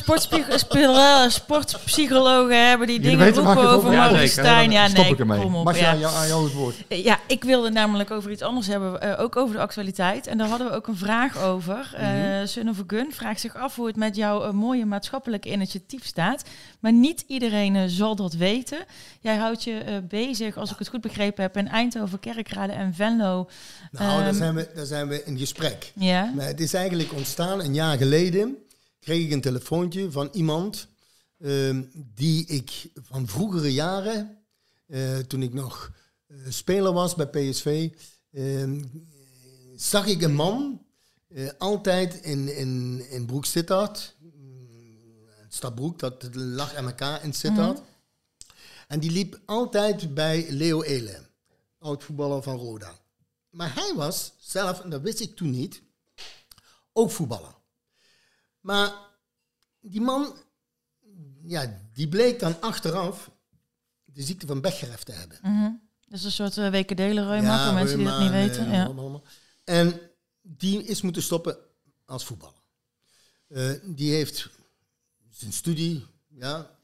eh, 0.70 1.30
sportpsychologen 1.40 2.68
hebben 2.70 2.88
die 2.88 3.00
Jullie 3.02 3.18
dingen 3.18 3.34
roepen 3.34 3.70
over 3.70 3.92
Ja, 3.92 4.88
stop 4.88 5.04
nee, 5.04 5.12
ik 5.14 5.20
ermee. 5.20 5.42
kom 5.42 5.56
op. 5.56 5.64
Marcia, 5.64 5.84
ja. 5.86 5.92
aan 5.92 6.00
jou- 6.00 6.16
aan 6.16 6.28
jou 6.28 6.44
het 6.44 6.54
woord. 6.54 6.76
Ja, 6.90 7.20
ik 7.28 7.44
wilde 7.44 7.70
namelijk 7.70 8.12
over 8.12 8.32
iets 8.32 8.42
anders 8.42 8.68
hebben, 8.68 9.02
eh, 9.02 9.24
ook 9.24 9.36
over 9.36 9.56
de 9.56 9.62
actualiteit. 9.62 10.28
En 10.28 10.38
daar 10.38 10.48
hadden 10.48 10.68
we 10.68 10.74
ook 10.76 10.88
een 10.88 10.98
vraag 10.98 11.42
over. 11.44 11.92
Eh 11.96 12.08
Mhm. 12.08 12.46
Sun 12.48 12.70
of 12.70 12.80
a 12.80 12.84
Gun 12.88 13.08
vraagt 13.14 13.40
zich 13.40 13.56
af 13.56 13.76
hoe 13.76 13.88
het 13.88 13.96
met 13.96 14.16
jouw 14.16 14.44
eh, 14.44 14.52
mooie 14.52 14.86
maatschappelijke 14.86 15.52
initiatief 15.52 16.06
staat. 16.06 16.44
Maar 16.80 16.94
niet 16.94 17.24
iedereen 17.28 17.76
eh, 17.76 17.84
zal 17.88 18.16
dat 18.16 18.34
weten. 18.34 18.78
Jij 19.22 19.36
houdt 19.38 19.64
je 19.64 19.78
eh, 19.78 19.94
bezig, 20.08 20.58
als 20.58 20.72
ik 20.72 20.78
het 20.78 20.87
goed 20.88 21.02
begrepen 21.02 21.44
heb, 21.44 21.58
in 21.58 21.68
Eindhoven, 21.68 22.20
Kerkrade 22.20 22.74
en 22.74 22.94
Venlo. 22.94 23.50
Nou, 23.92 24.20
daar 24.20 24.28
Ehm, 24.28 24.36
zijn, 24.36 24.56
we, 24.56 24.70
daar 24.76 24.86
zijn 24.86 25.08
we 25.08 25.24
in 25.24 25.38
gesprek. 25.38 25.92
Ja. 25.96 26.32
Maar 26.36 26.46
het 26.46 26.60
is 26.60 26.74
eigenlijk 26.74 27.14
ontstaan 27.14 27.60
een 27.60 27.74
jaar 27.74 27.98
geleden. 27.98 28.58
Kreeg 29.00 29.26
ik 29.26 29.32
een 29.32 29.42
telefoontje 29.42 30.12
van 30.12 30.30
iemand 30.32 30.88
ehm, 31.40 31.84
die 31.94 32.46
ik 32.46 32.90
van 33.02 33.28
vroegere 33.28 33.74
jaren, 33.74 34.38
eh, 34.88 35.18
toen 35.18 35.42
ik 35.42 35.54
nog 35.54 35.92
eh, 36.28 36.38
speler 36.50 36.94
was 36.94 37.16
bij 37.16 37.28
PSV, 37.28 37.90
ehm, 38.32 38.84
zag 39.76 40.06
ik 40.08 40.22
een 40.22 40.36
man 40.36 40.82
eh, 41.28 41.50
altijd 41.58 42.20
in, 42.22 42.58
in, 42.58 43.04
in 43.10 43.26
Broek 43.26 43.46
Sittard. 43.46 44.16
Stadbroek, 45.50 46.00
dat 46.00 46.30
lag 46.34 46.82
MK 46.82 47.02
in 47.24 47.34
Sittard. 47.34 47.82
En 48.88 49.00
die 49.00 49.12
liep 49.12 49.40
altijd 49.46 50.14
bij 50.14 50.52
Leo 50.52 50.82
Ele, 50.82 51.30
oud-voetballer 51.78 52.44
van 52.44 52.58
Roda. 52.58 52.96
Maar 53.50 53.74
hij 53.74 53.94
was 53.96 54.34
zelf, 54.40 54.80
en 54.82 54.90
dat 54.90 55.02
wist 55.02 55.20
ik 55.20 55.36
toen 55.36 55.50
niet, 55.50 55.82
ook 56.94 57.12
voetballer. 57.12 57.56
Maar 58.60 58.94
die 59.80 60.02
man, 60.02 60.36
ja, 61.44 61.80
die 61.94 62.08
bleek 62.08 62.40
dan 62.40 62.62
achteraf 62.62 63.32
de 64.04 64.22
ziekte 64.24 64.48
van 64.48 64.62
Bechterew 64.62 64.96
te 64.96 65.12
hebben. 65.12 65.40
Mhm. 65.42 65.72
Dat 66.08 66.20
is 66.20 66.26
een 66.26 66.32
soort 66.32 66.58
uh, 66.58 66.70
wekendelenreuma 66.70 67.66
voor 67.66 67.74
mensen 67.74 67.98
die 67.98 68.08
dat 68.08 68.20
niet 68.20 68.30
weten. 68.32 68.66
eh, 68.66 68.74
ja. 68.74 68.86
allemaal. 68.86 69.24
En 69.64 70.00
die 70.42 70.84
is 70.84 71.02
moeten 71.02 71.22
stoppen 71.22 71.58
als 72.06 72.26
voetballer. 72.26 72.62
Eh, 73.48 73.72
die 73.84 74.14
heeft 74.14 74.50
zijn 75.30 75.54
studie 75.54 76.06
ja, 76.28 76.77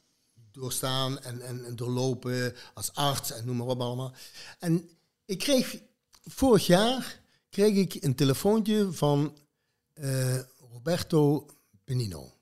doorstaan 0.53 1.19
en, 1.19 1.41
en, 1.41 1.65
en 1.65 1.75
doorlopen 1.75 2.55
als 2.73 2.93
arts 2.93 3.31
en 3.31 3.45
noem 3.45 3.57
maar 3.57 3.67
op 3.67 3.81
allemaal. 3.81 4.13
En 4.59 4.89
ik 5.25 5.39
kreeg 5.39 5.81
vorig 6.23 6.65
jaar 6.67 7.21
kreeg 7.53 7.75
ik 7.75 8.03
een 8.03 8.15
telefoontje 8.15 8.91
van 8.91 9.37
eh, 9.93 10.39
Roberto 10.71 11.49
Penino, 11.83 12.33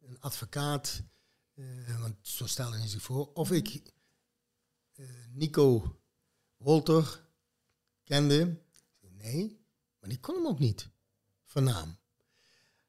een 0.00 0.20
advocaat, 0.20 1.02
eh, 1.54 2.00
want 2.00 2.16
zo 2.22 2.46
stelde 2.46 2.76
hij 2.76 2.88
zich 2.88 3.02
voor, 3.02 3.32
of 3.32 3.50
ik 3.50 3.82
eh, 4.94 5.06
Nico 5.32 5.98
Wolter 6.56 7.24
kende. 8.04 8.56
Nee, 9.00 9.60
maar 10.00 10.08
die 10.08 10.20
kon 10.20 10.34
hem 10.34 10.46
ook 10.46 10.58
niet 10.58 10.88
van 11.44 11.64
naam. 11.64 11.96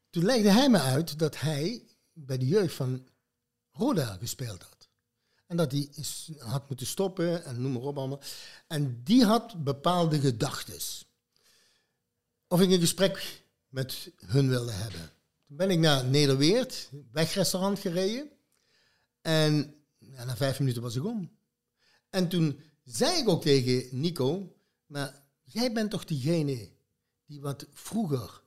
Toen 0.10 0.26
legde 0.26 0.52
hij 0.52 0.70
me 0.70 0.80
uit 0.80 1.20
dat 1.20 1.40
hij 1.40 1.84
bij 2.14 2.38
de 2.38 2.48
jeugd 2.48 2.76
van 2.76 3.08
Roda 3.80 4.18
gespeeld 4.20 4.64
had. 4.64 4.90
En 5.48 5.58
dat 5.58 5.72
hij 5.72 5.90
had 6.38 6.68
moeten 6.70 6.88
stoppen 6.88 7.46
en 7.46 7.62
noem 7.62 7.72
maar 7.72 7.82
op 7.82 7.98
allemaal. 7.98 8.22
En 8.68 9.04
die 9.04 9.26
had 9.26 9.64
bepaalde 9.64 10.20
gedachtes. 10.20 11.06
Of 12.48 12.62
ik 12.62 12.70
een 12.70 12.80
gesprek 12.80 13.44
met 13.68 14.12
hun 14.26 14.50
wilde 14.50 14.72
hebben. 14.72 15.12
Toen 15.48 15.58
ben 15.58 15.70
ik 15.70 15.80
naar 15.80 16.06
Nederweert, 16.06 16.90
wegrestaurant 17.12 17.80
gereden. 17.80 18.30
En 19.22 19.76
ja, 19.98 20.24
na 20.24 20.36
vijf 20.36 20.60
minuten 20.60 20.82
was 20.82 20.96
ik 20.96 21.06
om. 21.06 21.32
En 22.10 22.30
toen 22.30 22.60
zei 22.84 23.18
ik 23.18 23.30
ook 23.30 23.42
tegen 23.42 24.00
Nico, 24.00 24.56
maar 24.86 25.24
jij 25.44 25.74
bent 25.74 25.92
toch 25.92 26.06
diegene 26.06 26.70
die 27.26 27.42
wat 27.42 27.66
vroeger 27.74 28.42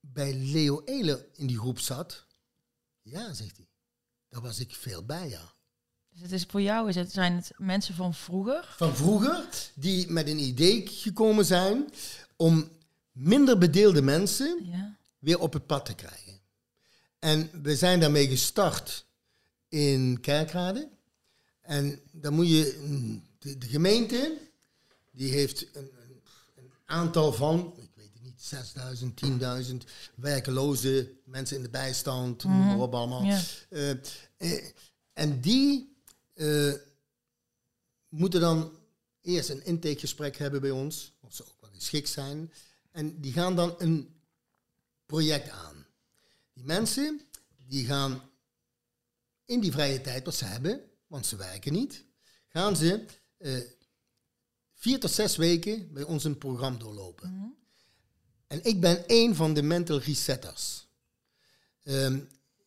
bij 0.00 0.34
Leo 0.34 0.82
Ele 0.84 1.28
in 1.34 1.46
die 1.46 1.58
groep 1.58 1.78
zat? 1.78 2.24
Ja, 3.02 3.32
zegt 3.32 3.56
hij. 3.56 3.67
Daar 4.28 4.42
was 4.42 4.60
ik 4.60 4.74
veel 4.74 5.04
bij, 5.04 5.28
ja. 5.28 5.52
Dus 6.10 6.20
het 6.22 6.32
is 6.32 6.44
voor 6.48 6.60
jou 6.62 6.88
is 6.88 6.94
het, 6.94 7.12
zijn 7.12 7.32
het 7.36 7.52
mensen 7.56 7.94
van 7.94 8.14
vroeger? 8.14 8.74
Van 8.76 8.96
vroeger, 8.96 9.48
die 9.74 10.10
met 10.10 10.28
een 10.28 10.38
idee 10.38 10.86
gekomen 10.86 11.44
zijn 11.44 11.90
om 12.36 12.68
minder 13.12 13.58
bedeelde 13.58 14.02
mensen 14.02 14.58
Ja. 14.70 14.96
weer 15.18 15.38
op 15.38 15.52
het 15.52 15.66
pad 15.66 15.84
te 15.86 15.94
krijgen. 15.94 16.40
En 17.18 17.50
we 17.62 17.76
zijn 17.76 18.00
daarmee 18.00 18.28
gestart 18.28 19.04
in 19.68 20.20
Kerkrade. 20.20 20.88
En 21.60 22.00
dan 22.10 22.34
moet 22.34 22.48
je, 22.48 22.84
mm, 22.86 23.22
de, 23.38 23.58
de 23.58 23.66
gemeente, 23.66 24.38
die 25.10 25.30
heeft 25.32 25.66
een, 25.76 25.90
een 26.56 26.70
aantal 26.84 27.32
van, 27.32 27.74
6000, 28.38 29.20
10.000 29.70 29.76
werkeloze 30.14 31.12
mensen 31.24 31.56
in 31.56 31.62
de 31.62 31.68
bijstand, 31.68 32.44
maar 32.44 32.78
op 32.78 32.94
allemaal. 32.94 33.38
Eh, 33.68 33.90
eh, 34.36 34.64
en 35.12 35.40
die 35.40 35.96
eh, 36.34 36.72
moeten 38.08 38.40
dan 38.40 38.72
eerst 39.20 39.48
een 39.48 39.64
intakegesprek 39.64 40.36
hebben 40.36 40.60
bij 40.60 40.70
ons, 40.70 41.12
of 41.20 41.34
ze 41.34 41.42
ook 41.42 41.60
wel 41.60 41.70
geschikt 41.70 42.08
zijn. 42.08 42.52
En 42.90 43.20
die 43.20 43.32
gaan 43.32 43.56
dan 43.56 43.74
een 43.78 44.14
project 45.06 45.48
aan. 45.48 45.86
Die 46.52 46.64
mensen 46.64 47.20
die 47.66 47.86
gaan 47.86 48.22
in 49.44 49.60
die 49.60 49.72
vrije 49.72 50.00
tijd 50.00 50.24
wat 50.24 50.34
ze 50.34 50.44
hebben, 50.44 50.80
want 51.06 51.26
ze 51.26 51.36
werken 51.36 51.72
niet, 51.72 52.04
gaan 52.48 52.76
ze 52.76 53.04
vier 54.74 55.00
tot 55.00 55.10
zes 55.10 55.36
weken 55.36 55.92
bij 55.92 56.02
ons 56.02 56.24
een 56.24 56.38
programma 56.38 56.78
doorlopen. 56.78 57.56
En 58.48 58.64
ik 58.64 58.80
ben 58.80 59.06
één 59.08 59.34
van 59.34 59.54
de 59.54 59.62
mental 59.62 59.98
resetters. 59.98 60.86
Ehm, 61.82 62.18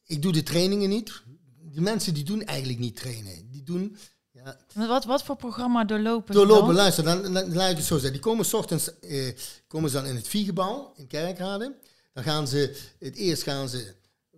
ik 0.04 0.22
doe 0.22 0.32
de 0.32 0.44
trainingen 0.44 0.90
niet. 0.90 1.22
Die 1.60 1.82
mensen 1.82 2.14
die 2.14 2.24
doen 2.24 2.44
eigenlijk 2.44 2.80
niet 2.80 2.96
trainen. 2.96 3.50
Die 3.52 3.64
doen 3.64 3.98
ja, 4.32 4.58
Wat, 4.74 5.06
wat 5.06 5.24
voor 5.24 5.36
programma 5.36 5.84
doorlopen 5.84 6.34
Doorlopen, 6.34 6.66
dan? 6.66 6.76
luister, 6.76 7.04
dan, 7.04 7.22
dan, 7.22 7.34
dan 7.34 7.54
laat 7.54 7.72
ik 7.72 7.78
het 7.78 7.86
zo 7.86 7.94
zeggen. 7.94 8.12
Die 8.12 8.22
komen 8.22 8.46
s 8.46 8.54
ochtends 8.54 9.00
eh, 9.00 9.38
komen 9.68 9.90
ze 9.90 9.96
dan 9.96 10.06
in 10.06 10.16
het 10.16 10.28
Viegebouw 10.28 10.94
in 10.96 11.08
Kerkrade. 11.08 11.76
Dan 12.14 12.24
gaan 12.24 12.48
ze, 12.48 12.78
het 13.00 13.16
eerst 13.16 13.44
gaan 13.44 13.70
ze 13.70 13.96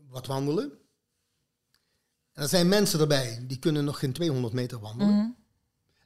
wat 0.10 0.28
wandelen. 0.28 0.72
En 2.34 2.44
er 2.44 2.50
zijn 2.50 2.68
mensen 2.68 3.00
erbij, 3.00 3.44
die 3.48 3.60
kunnen 3.60 3.86
nog 3.86 4.00
geen 4.00 4.14
200 4.14 4.54
meter 4.54 4.80
wandelen. 4.80 5.14
Mhm. 5.14 5.30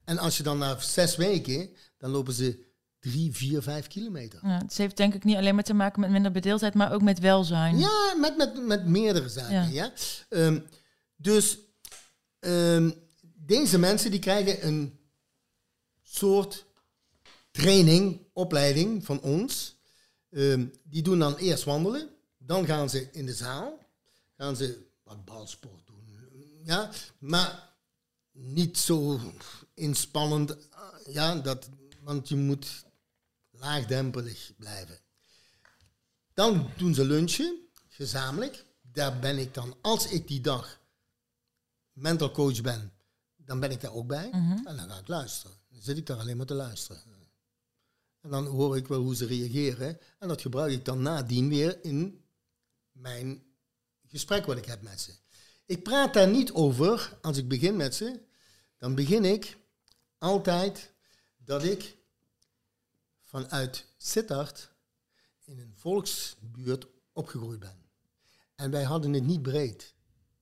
En 0.04 0.18
als 0.18 0.38
je 0.38 0.44
dan 0.44 0.58
na 0.58 0.80
zes 0.80 1.16
weken, 1.16 1.70
dan 1.98 2.10
lopen 2.10 2.34
ze 2.34 2.66
drie, 3.00 3.36
vier, 3.36 3.62
vijf 3.62 3.88
kilometer. 3.88 4.40
Ja, 4.44 4.58
het 4.58 4.78
heeft 4.78 4.98
denk 4.98 5.14
ik 5.14 5.24
niet 5.24 5.36
alleen 5.36 5.56
maar 5.56 5.64
te 5.64 5.74
maken 5.74 6.00
met 6.02 6.10
minder 6.10 6.32
bedeeldheid, 6.32 6.74
maar 6.74 6.94
ook 6.94 7.02
met 7.02 7.20
welzijn. 7.20 7.78
Ja, 7.78 8.14
met, 8.18 8.38
met, 8.38 8.66
met 8.66 8.86
meerdere 8.86 9.30
zaken. 9.30 9.54
Ja. 9.54 9.64
Ja. 9.64 9.94
Ehm, 10.30 10.60
dus 11.16 11.58
ehm, 12.40 12.92
deze 13.36 13.80
mensen 13.80 14.12
die 14.12 14.20
krijgen 14.20 14.68
een 14.68 15.00
soort 16.04 16.66
training, 17.52 18.22
opleiding 18.34 19.06
van 19.06 19.22
ons. 19.22 19.76
Ehm, 20.30 20.66
die 20.84 21.02
doen 21.02 21.20
dan 21.20 21.36
eerst 21.36 21.64
wandelen. 21.64 22.10
Dan 22.38 22.66
gaan 22.66 22.90
ze 22.90 23.10
in 23.12 23.26
de 23.26 23.34
zaal. 23.34 23.80
Gaan 24.38 24.56
ze 24.56 24.86
wat 25.04 25.26
balsport 25.26 25.86
doen. 25.86 25.96
Ja, 26.64 26.90
maar 27.20 27.74
niet 28.32 28.78
zo 28.78 29.20
inspannend. 29.74 30.56
Ja, 31.10 31.36
dat, 31.36 31.70
want 32.02 32.30
je 32.30 32.36
moet 32.36 32.86
laagdempelig 33.60 34.52
blijven. 34.58 35.00
Dan 36.34 36.72
doen 36.78 36.94
ze 36.94 37.06
lunchen, 37.06 37.68
gezamenlijk. 37.88 38.66
Daar 38.82 39.20
ben 39.20 39.38
ik 39.38 39.54
dan, 39.54 39.76
als 39.82 40.08
ik 40.08 40.28
die 40.28 40.42
dag 40.42 40.80
mental 41.94 42.32
coach 42.32 42.62
ben, 42.62 42.92
dan 43.36 43.60
ben 43.60 43.72
ik 43.72 43.82
daar 43.82 43.94
ook 43.94 44.08
bij. 44.08 44.30
Mhm. 44.32 44.68
En 44.68 44.76
dan 44.76 44.90
ga 44.90 44.98
ik 44.98 45.08
luisteren. 45.08 45.58
Dan 45.70 45.82
zit 45.82 45.98
ik 45.98 46.06
daar 46.06 46.18
alleen 46.20 46.38
maar 46.38 46.46
te 46.46 46.54
luisteren. 46.54 47.02
En 48.22 48.30
dan 48.30 48.46
hoor 48.46 48.78
ik 48.78 48.88
wel 48.88 49.02
hoe 49.02 49.16
ze 49.16 49.26
reageren. 49.26 50.00
En 50.20 50.28
dat 50.28 50.42
gebruik 50.42 50.72
ik 50.72 50.86
dan 50.86 51.02
nadien 51.02 51.50
weer 51.50 51.84
in 51.84 52.26
mijn 52.92 53.44
gesprek 54.08 54.46
wat 54.46 54.58
ik 54.58 54.66
heb 54.66 54.82
met 54.82 55.02
ze. 55.02 55.12
Ik 55.66 55.84
praat 55.84 56.14
daar 56.14 56.28
niet 56.28 56.52
over 56.52 57.18
als 57.22 57.38
ik 57.38 57.48
begin 57.48 57.76
met 57.76 57.96
ze. 57.96 58.22
Dan 58.78 58.96
begin 58.96 59.26
ik 59.26 59.58
altijd 60.18 60.94
dat 61.38 61.64
ik 61.64 61.97
vanuit 63.42 63.86
Sittard 63.98 64.72
in 65.44 65.60
een 65.60 65.74
volksbuurt 65.76 66.88
opgegroeid 67.14 67.60
ben. 67.60 67.86
En 68.56 68.72
wij 68.72 68.84
hadden 68.84 69.14
het 69.14 69.24
niet 69.24 69.42
breed. 69.42 69.94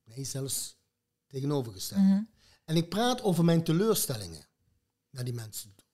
Nee, 0.03 0.25
zelfs 0.25 0.75
tegenovergesteld. 1.27 2.01
Mhm. 2.01 2.21
En 2.65 2.75
ik 2.75 2.89
praat 2.89 3.21
over 3.21 3.45
mijn 3.45 3.63
teleurstellingen 3.63 4.45
naar 5.09 5.23
die 5.23 5.33
mensen 5.33 5.73
toe. 5.75 5.85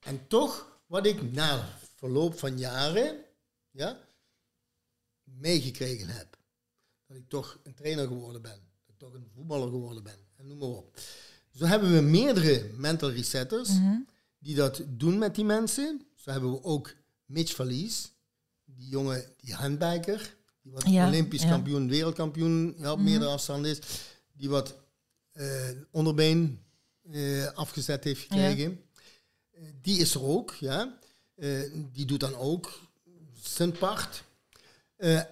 En 0.00 0.26
toch, 0.26 0.80
wat 0.86 1.06
ik 1.06 1.32
na 1.32 1.78
verloop 1.96 2.38
van 2.38 2.58
jaren 2.58 3.24
ja, 3.70 3.98
meegekregen 5.24 6.08
heb. 6.08 6.38
Dat 7.06 7.16
ik 7.16 7.28
toch 7.28 7.58
een 7.62 7.74
trainer 7.74 8.06
geworden 8.06 8.42
ben. 8.42 8.70
Dat 8.86 8.94
ik 8.94 8.98
toch 8.98 9.14
een 9.14 9.30
voetballer 9.34 9.68
geworden 9.68 10.02
ben. 10.02 10.18
En 10.36 10.46
noem 10.46 10.58
maar 10.58 10.68
op. 10.68 11.00
Zo 11.54 11.64
hebben 11.64 11.94
we 11.94 12.00
meerdere 12.00 12.70
mental 12.76 13.10
resetters 13.10 13.68
Mhm. 13.68 13.98
Die 14.42 14.54
dat 14.54 14.82
doen 14.88 15.18
met 15.18 15.34
die 15.34 15.44
mensen. 15.44 16.06
Zo 16.16 16.30
hebben 16.30 16.50
we 16.52 16.62
ook 16.62 16.94
Mitch 17.24 17.54
Verlies. 17.54 18.12
Die 18.64 18.88
jongen, 18.88 19.24
die 19.40 19.54
handbiker. 19.54 20.36
Die 20.62 20.72
wat 20.72 20.88
Ja, 20.88 21.06
olympisch 21.06 21.42
ja. 21.42 21.48
kampioen, 21.48 21.88
wereldkampioen 21.88 22.74
ja, 22.78 22.90
op 22.92 22.96
Mhm. 22.98 23.06
meerdere 23.06 23.30
afstanden 23.30 23.70
is. 23.70 23.78
Die 24.32 24.48
wat 24.50 24.74
eh, 25.32 25.68
onderbeen 25.90 26.62
eh, 27.10 27.46
afgezet 27.52 28.04
heeft 28.04 28.20
gekregen. 28.20 28.80
Eh, 29.50 29.62
die 29.80 29.98
is 29.98 30.14
er 30.14 30.22
ook, 30.22 30.54
ja. 30.54 30.98
Die 31.92 32.04
doet 32.06 32.20
dan 32.20 32.34
ook 32.34 32.80
zijn 33.42 33.72
part. 33.72 34.22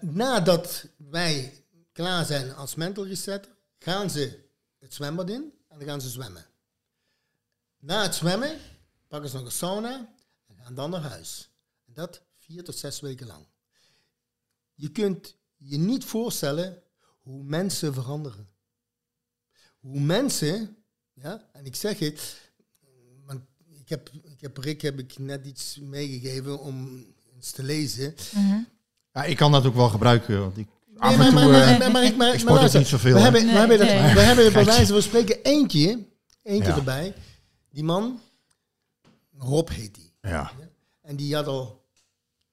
Nadat 0.00 0.84
wij 0.96 1.52
klaar 1.92 2.24
zijn 2.24 2.54
als 2.54 2.74
mental 2.74 3.06
reset, 3.06 3.48
gaan 3.78 4.11
ze 4.11 4.38
het 4.78 4.94
zwembad 4.94 5.30
in 5.30 5.52
en 5.68 5.78
dan 5.78 5.88
gaan 5.88 6.00
ze 6.00 6.08
zwemmen. 6.08 6.46
Na 7.78 8.02
het 8.02 8.14
zwemmen 8.14 8.58
pakken 9.11 9.30
ze 9.30 9.36
nog 9.36 9.44
een 9.44 9.52
sauna 9.52 10.08
en 10.46 10.56
gaan 10.64 10.74
dan 10.74 10.90
naar 10.90 11.00
huis. 11.00 11.50
En 11.86 11.92
dat 11.94 12.22
vier 12.38 12.64
tot 12.64 12.76
zes 12.76 13.00
weken 13.00 13.26
lang. 13.26 13.44
Je 14.74 14.88
kunt 14.90 15.36
je 15.56 15.78
niet 15.78 16.04
voorstellen 16.04 16.82
hoe 17.22 17.42
mensen 17.42 17.94
veranderen. 17.94 18.48
Hoe 19.80 20.00
mensen, 20.00 20.76
ja, 21.12 21.48
en 21.52 21.64
ik 21.66 21.76
zeg 21.76 21.98
het, 21.98 22.50
want 23.26 23.40
ik 23.68 23.88
heb, 23.88 24.11
ik 24.22 24.40
heb 24.40 24.56
Rick 24.56 24.80
heb 24.80 24.98
ik 24.98 25.18
net 25.18 25.46
iets 25.46 25.78
meegegeven 25.80 26.61
om 26.61 27.06
eens 27.34 27.50
te 27.50 27.62
lezen. 27.62 28.14
Mhm. 28.34 28.58
Ja, 29.12 29.24
ik 29.24 29.36
kan 29.36 29.52
dat 29.52 29.66
ook 29.66 29.74
wel 29.74 29.88
gebruiken. 29.88 30.40
Want 30.40 30.56
ik, 30.56 30.68
af 30.96 31.16
Nee, 31.16 31.26
en 31.26 31.34
maar, 31.34 31.42
toe, 31.42 31.52
maar, 31.52 31.78
maar, 31.78 31.78
maar, 31.78 31.86
ik- 31.86 31.92
maar, 31.92 32.04
ik 32.04 32.16
maar 32.16 32.38
sport 32.38 32.50
ook 32.52 32.56
luister, 32.58 32.80
niet 32.80 32.88
zoveel. 32.88 33.14
We 33.14 33.20
hebben, 33.20 33.42
we 33.44 33.50
hebben, 33.50 33.78
dat, 33.78 33.86
we 33.88 34.20
hebben 34.20 34.44
er 34.44 34.52
bij 34.52 34.64
wijze 34.64 34.92
van 34.92 35.02
spreken 35.02 35.42
eentje, 35.42 36.04
eentje 36.42 36.70
Ja. 36.70 36.76
erbij. 36.76 37.14
Die 37.70 37.84
man, 37.84 38.20
Rob 39.43 39.68
heet 39.68 39.95
die. 39.95 40.12
Ja, 40.20 40.53
En 41.01 41.16
die 41.16 41.34
had 41.34 41.47
al 41.47 41.84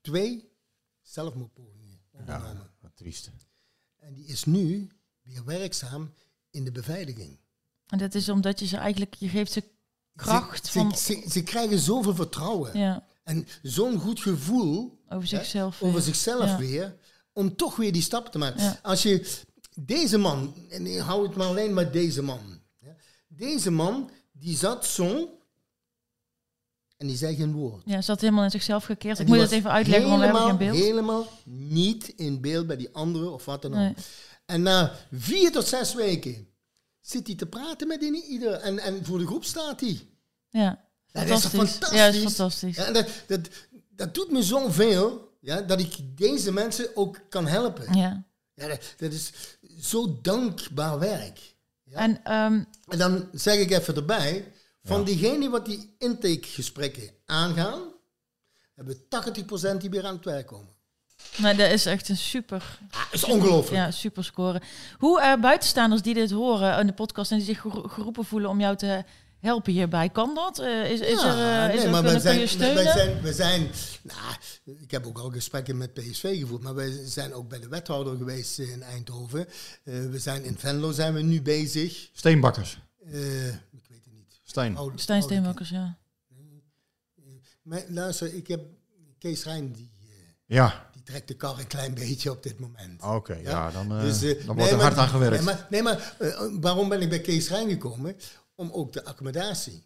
twee 0.01 0.49
zelfmoordpogingen 1.01 1.99
ondernomen. 2.11 2.53
ja, 2.55 2.71
wat 2.81 2.91
triest. 2.95 3.31
En 3.99 4.13
die 4.13 4.25
is 4.25 4.43
nu 4.45 4.87
weer 5.21 5.45
werkzaam 5.45 6.13
in 6.49 6.63
de 6.63 6.71
beveiliging. 6.71 7.37
En 7.87 7.97
dat 7.97 8.15
is 8.15 8.29
omdat 8.29 8.59
je 8.59 8.65
ze 8.65 8.77
eigenlijk, 8.77 9.13
je 9.15 9.29
geeft 9.29 9.51
ze 9.51 9.63
kracht 10.15 10.65
Ze, 10.65 10.71
van, 10.71 10.95
ze, 10.97 11.13
ze, 11.23 11.29
ze 11.29 11.43
krijgen 11.43 11.79
zoveel 11.79 12.15
vertrouwen. 12.15 12.77
ja, 12.79 13.07
En 13.23 13.47
zo'n 13.61 13.99
goed 13.99 14.19
gevoel 14.19 14.99
over 15.09 15.21
hè, 15.21 15.25
zichzelf. 15.37 15.81
over 15.81 15.93
weer. 15.93 16.01
zichzelf 16.03 16.45
Ja. 16.45 16.57
weer. 16.57 16.95
Om 17.33 17.55
toch 17.55 17.75
weer 17.75 17.91
die 17.91 18.01
stap 18.01 18.27
te 18.31 18.37
maken. 18.37 18.61
Ja. 18.63 18.79
Als 18.81 19.03
je 19.03 19.35
deze 19.75 20.17
man, 20.17 20.55
en 20.69 20.85
ik 20.87 20.99
hou 20.99 21.27
het 21.27 21.35
maar 21.35 21.47
alleen 21.47 21.73
maar 21.73 21.91
deze 21.91 22.21
man. 22.21 22.59
hè. 22.79 22.91
Deze 23.27 23.71
man, 23.71 24.09
die 24.31 24.57
zat 24.57 24.85
zo. 24.85 25.36
En 26.97 27.07
die 27.07 27.17
zei 27.17 27.35
geen 27.35 27.51
woord. 27.53 27.81
Ja, 27.85 28.01
zat 28.01 28.21
helemaal 28.21 28.43
in 28.43 28.51
zichzelf 28.51 28.83
gekeerd. 28.83 29.17
En 29.17 29.23
Ik 29.23 29.29
moet 29.29 29.39
het 29.39 29.51
even 29.51 29.71
uitleggen, 29.71 30.09
want 30.09 30.19
we 30.19 30.25
hebben 30.25 30.45
geen 30.47 30.57
beeld. 30.57 30.77
Helemaal 30.77 31.27
niet 31.43 32.07
in 32.15 32.41
beeld 32.41 32.67
bij 32.67 32.77
die 32.77 32.89
anderen 32.93 33.33
of 33.33 33.45
wat 33.45 33.61
dan 33.61 33.71
ook. 33.71 33.77
Nee. 33.77 33.93
En 34.45 34.61
na 34.61 34.93
vier 35.11 35.51
tot 35.51 35.67
zes 35.67 35.93
weken 35.93 36.47
zit 37.01 37.27
hij 37.27 37.35
te 37.35 37.45
praten 37.45 37.87
met 37.87 37.99
die- 37.99 38.25
ieder. 38.27 38.53
En, 38.53 38.79
en 38.79 39.05
voor 39.05 39.17
de 39.19 39.25
groep 39.25 39.43
staat 39.43 39.79
hij. 39.79 39.99
Ja, 40.49 40.83
dat 41.11 41.23
is 41.23 41.45
fantastisch. 41.45 41.89
Ja, 41.97 42.05
dat 42.05 42.13
is 42.15 42.21
fantastisch. 42.21 42.75
Ja, 42.75 42.85
en 42.85 42.93
dat, 42.93 43.07
dat, 43.27 43.39
dat 43.89 44.13
doet 44.13 44.31
me 44.31 44.43
zoveel 44.43 45.35
ja, 45.41 45.61
dat 45.61 45.79
ik 45.79 45.95
deze 46.17 46.51
mensen 46.51 46.87
ook 46.95 47.19
kan 47.29 47.47
helpen. 47.47 47.97
Ja. 47.97 48.23
Ja, 48.53 48.67
dat, 48.67 48.81
dat 48.97 49.11
is 49.13 49.31
zo 49.81 50.19
dankbaar 50.21 50.99
werk. 50.99 51.55
Ja. 51.83 51.97
En 51.97 52.23
ehm, 52.23 52.63
En 52.87 52.97
dan 52.97 53.27
zeg 53.33 53.57
ik 53.59 53.71
even 53.71 53.95
erbij, 53.95 54.51
van 54.87 55.03
diegenen 55.03 55.51
wat 55.51 55.65
die 55.65 55.95
intakegesprekken 55.97 57.09
aangaan, 57.25 57.79
hebben 58.75 58.97
we 59.09 59.73
80% 59.75 59.77
die 59.77 59.89
weer 59.89 60.05
aan 60.05 60.15
het 60.15 60.25
werk 60.25 60.47
komen. 60.47 60.73
nou, 61.37 61.55
dat 61.55 61.71
is 61.71 61.85
echt 61.85 62.09
een 62.09 62.17
super... 62.17 62.79
Dat 62.91 63.07
is 63.11 63.23
ongelooflijk. 63.23 63.75
Ja, 63.77 63.91
super 63.91 64.23
score. 64.23 64.61
Hoe 64.97 65.21
eh, 65.21 65.39
buitenstaanders 65.41 66.01
die 66.01 66.13
dit 66.13 66.31
horen 66.31 66.79
in 66.79 66.87
de 66.87 66.93
podcast 66.93 67.31
en 67.31 67.37
die 67.37 67.45
zich 67.45 67.61
gero- 67.61 67.87
geroepen 67.87 68.25
voelen 68.25 68.49
om 68.49 68.59
jou 68.59 68.75
te 68.75 69.03
helpen 69.39 69.73
hierbij, 69.73 70.09
kan 70.09 70.35
dat? 70.35 70.59
Eh, 70.59 70.91
is, 70.91 70.99
is 70.99 71.21
er, 71.23 71.37
Ja, 71.37 71.67
eh, 71.67 71.73
is 71.73 71.75
nee, 71.77 71.85
er 71.85 71.91
maar 71.91 72.03
kunnen, 72.03 72.23
wij 72.23 72.33
kun 72.33 72.41
je 72.41 72.47
zijn, 72.47 72.73
wij 72.75 72.91
zijn, 72.93 73.21
wij 73.21 73.33
zijn 73.33 73.69
nou, 74.01 74.35
ik 74.79 74.91
heb 74.91 75.05
ook 75.05 75.17
al 75.19 75.29
gesprekken 75.31 75.77
met 75.77 75.93
PSV 75.93 76.39
gevoerd, 76.39 76.61
maar 76.61 76.75
wij 76.75 77.01
zijn 77.05 77.33
ook 77.33 77.49
bij 77.49 77.59
de 77.59 77.67
wethouder 77.67 78.17
geweest 78.17 78.59
in 78.59 78.83
Eindhoven. 78.83 79.47
Eh, 79.83 79.93
we 80.09 80.19
zijn 80.19 80.43
in 80.43 80.57
Venlo 80.57 80.91
zijn 80.91 81.13
we 81.13 81.21
nu 81.21 81.41
bezig. 81.41 82.09
Steenbakkers. 82.13 82.77
Niet. 84.47 84.55
Steen. 84.55 84.77
Oude- 84.77 84.97
Stijn 84.97 85.21
oude 85.21 85.33
Steenbakkers, 85.33 85.69
ja. 85.69 85.97
Maar 87.61 87.83
luister, 87.87 88.33
ik 88.33 88.47
heb 88.47 88.65
Kees 89.17 89.43
Rijn, 89.43 89.71
die, 89.71 89.91
eh, 90.01 90.07
Ja, 90.45 90.89
die 90.93 91.03
trekt 91.03 91.27
de 91.27 91.33
kar 91.33 91.59
een 91.59 91.67
klein 91.67 91.93
beetje 91.93 92.31
op 92.31 92.43
dit 92.43 92.59
moment. 92.59 93.03
oké. 93.03 93.33
ja, 93.35 93.71
dan, 93.71 93.91
eh, 93.91 94.01
Dus, 94.01 94.21
eh, 94.21 94.45
dan 94.45 94.45
wordt 94.45 94.57
nee, 94.61 94.69
er 94.69 94.75
maar- 94.75 94.85
hard 94.85 94.97
aan 94.97 95.07
gewerkt. 95.07 95.35
Nee, 95.35 95.43
maar, 95.43 95.67
nee, 95.69 95.81
maar 95.81 96.15
waarom 96.61 96.89
ben 96.89 97.01
ik 97.01 97.09
bij 97.09 97.21
Kees 97.21 97.49
Rijn 97.49 97.69
gekomen? 97.69 98.15
Om 98.55 98.71
ook 98.71 98.93
de 98.93 99.03
accommodatie 99.05 99.83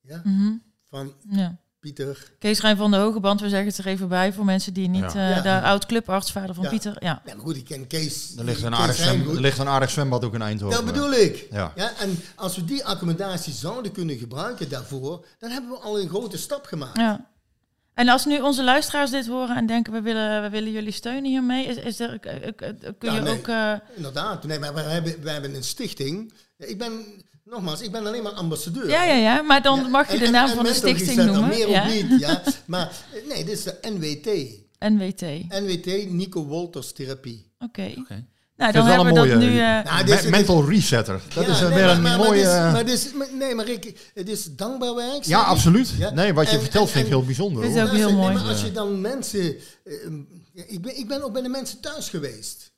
ja, 0.00 0.20
Mhm. 0.24 0.52
van 0.84 1.14
ja. 1.28 1.58
Pieter. 1.80 2.30
Kees 2.38 2.60
Rijn 2.60 2.76
van 2.76 2.90
de 2.90 2.96
Hogeband, 2.96 3.40
we 3.40 3.48
zeggen 3.48 3.68
het 3.68 3.78
er 3.78 3.86
even 3.86 4.08
bij 4.08 4.32
voor 4.32 4.44
mensen 4.44 4.72
die 4.72 4.88
niet... 4.88 5.12
Ja. 5.12 5.30
eh, 5.30 5.36
Ja. 5.36 5.40
De 5.60 5.66
oud-clubarts, 5.66 6.32
vader 6.32 6.54
van 6.54 6.64
Ja. 6.64 6.70
Pieter. 6.70 6.96
Ja. 6.98 7.22
Maar 7.24 7.34
goed, 7.38 7.56
ik 7.56 7.64
ken 7.64 7.86
Kees. 7.86 8.32
er, 8.38 8.44
ligt 8.44 8.62
een 8.62 8.74
aardig 8.74 8.96
zwem, 8.96 9.28
er 9.30 9.40
ligt 9.40 9.58
een 9.58 9.68
aardig 9.68 9.90
zwembad 9.90 10.24
ook 10.24 10.34
in 10.34 10.42
Eindhoven. 10.42 10.76
Dat 10.84 10.92
bedoel 10.94 11.12
ik. 11.12 11.46
Ja. 11.50 11.72
Ja, 11.76 11.92
en 11.98 12.18
als 12.34 12.56
we 12.56 12.64
die 12.64 12.84
accommodatie 12.84 13.52
zouden 13.52 13.92
kunnen 13.92 14.18
gebruiken 14.18 14.68
daarvoor, 14.68 15.26
dan 15.38 15.50
hebben 15.50 15.70
we 15.70 15.76
al 15.76 16.00
een 16.00 16.08
grote 16.08 16.38
stap 16.38 16.64
gemaakt. 16.66 16.96
ja. 16.96 17.28
En 17.94 18.08
als 18.08 18.24
nu 18.24 18.40
onze 18.40 18.64
luisteraars 18.64 19.10
dit 19.10 19.26
horen 19.26 19.56
en 19.56 19.66
denken, 19.66 19.92
we 19.92 20.00
willen, 20.00 20.42
we 20.42 20.50
willen 20.50 20.72
jullie 20.72 20.92
steunen 20.92 21.24
hiermee, 21.30 21.66
is, 21.66 21.76
is 21.76 22.00
er, 22.00 22.18
eh, 22.20 22.46
eh, 22.48 22.52
kun 22.98 23.10
Ja, 23.10 23.14
je 23.14 23.20
nee. 23.20 23.32
ook... 23.38 23.48
eh, 23.48 23.72
Inderdaad. 23.96 24.44
Nee, 24.44 24.58
maar 24.58 24.74
we 24.74 24.80
hebben, 24.80 25.22
we 25.22 25.30
hebben 25.30 25.54
een 25.54 25.64
stichting. 25.64 26.32
Ja, 26.56 26.66
Ik 26.66 26.78
ben, 26.78 27.04
nogmaals, 27.50 27.80
ik 27.80 27.90
ben 27.92 28.06
alleen 28.06 28.22
maar 28.22 28.32
ambassadeur. 28.32 28.88
ja, 28.88 29.04
ja, 29.04 29.14
ja, 29.14 29.42
maar 29.42 29.62
dan 29.62 29.80
Ja, 29.80 29.88
mag 29.88 30.12
je 30.12 30.18
de 30.18 30.28
naam 30.28 30.48
en 30.48 30.54
van 30.54 30.64
de 30.64 30.74
stichting 30.74 31.16
noemen. 31.24 31.48
Meer 31.48 31.68
ja. 31.68 31.82
of 31.86 31.92
niet, 31.92 32.20
ja. 32.20 32.42
Maar 32.66 32.92
nee, 33.28 33.44
dit 33.44 33.58
is 33.58 33.62
de 33.64 33.78
NWT. 33.82 34.58
NWT. 34.78 35.20
NWT, 35.60 36.10
Nico 36.10 36.44
Wolters 36.44 36.92
Therapie. 36.92 37.52
Oké. 37.58 37.92
Oké. 37.98 38.24
Nou, 38.56 38.72
Ik 38.72 38.76
dan 38.78 38.86
het 38.86 38.94
hebben 38.96 39.14
we 39.14 39.20
wel 39.20 39.28
dat 39.38 39.42
een 39.42 39.50
nu... 39.52 39.60
Nou, 39.90 40.04
dit 40.04 40.24
is- 40.24 40.30
mental 40.30 40.68
resetter. 40.68 41.20
Dat 41.34 41.44
Ja, 41.44 41.50
is 41.50 41.60
eh, 41.60 41.68
nee, 41.68 41.74
weer 41.74 41.84
maar- 41.86 41.94
een 41.96 42.02
maar- 42.02 42.16
mooie... 42.18 42.44
Maar, 42.44 42.44
dit 42.44 42.48
is, 42.48 42.54
eh, 42.66 42.72
maar, 42.72 42.84
dit 42.84 42.94
is, 42.94 43.12
maar- 43.12 43.34
nee, 43.34 43.54
maar 43.54 43.64
Rick, 43.64 44.10
het 44.14 44.28
is 44.28 44.44
dankbaar 44.56 44.94
werk. 44.94 45.22
ja, 45.24 45.40
ik. 45.40 45.46
absoluut. 45.46 45.88
Ja. 45.98 46.10
Nee, 46.10 46.34
wat 46.34 46.48
je 46.50 46.54
En- 46.56 46.60
vertelt 46.62 46.86
en- 46.86 46.92
vind 46.92 47.04
ik 47.04 47.10
heel 47.12 47.24
bijzonder. 47.24 47.62
Dit 47.62 47.70
is 47.74 47.80
hoor. 47.80 47.88
ook 47.88 47.94
heel 47.96 48.12
mooi. 48.12 48.34
nee, 48.34 48.42
maar 48.42 48.52
als 48.52 48.62
je 48.62 48.72
dan 48.72 49.00
mensen... 49.00 49.40
eh, 49.84 49.94
ik, 50.66 50.80
ben, 50.82 50.98
ik 50.98 51.08
ben 51.08 51.22
ook 51.22 51.32
bij 51.32 51.42
de 51.42 51.48
mensen 51.48 51.80
thuis 51.80 52.08
geweest. 52.08 52.69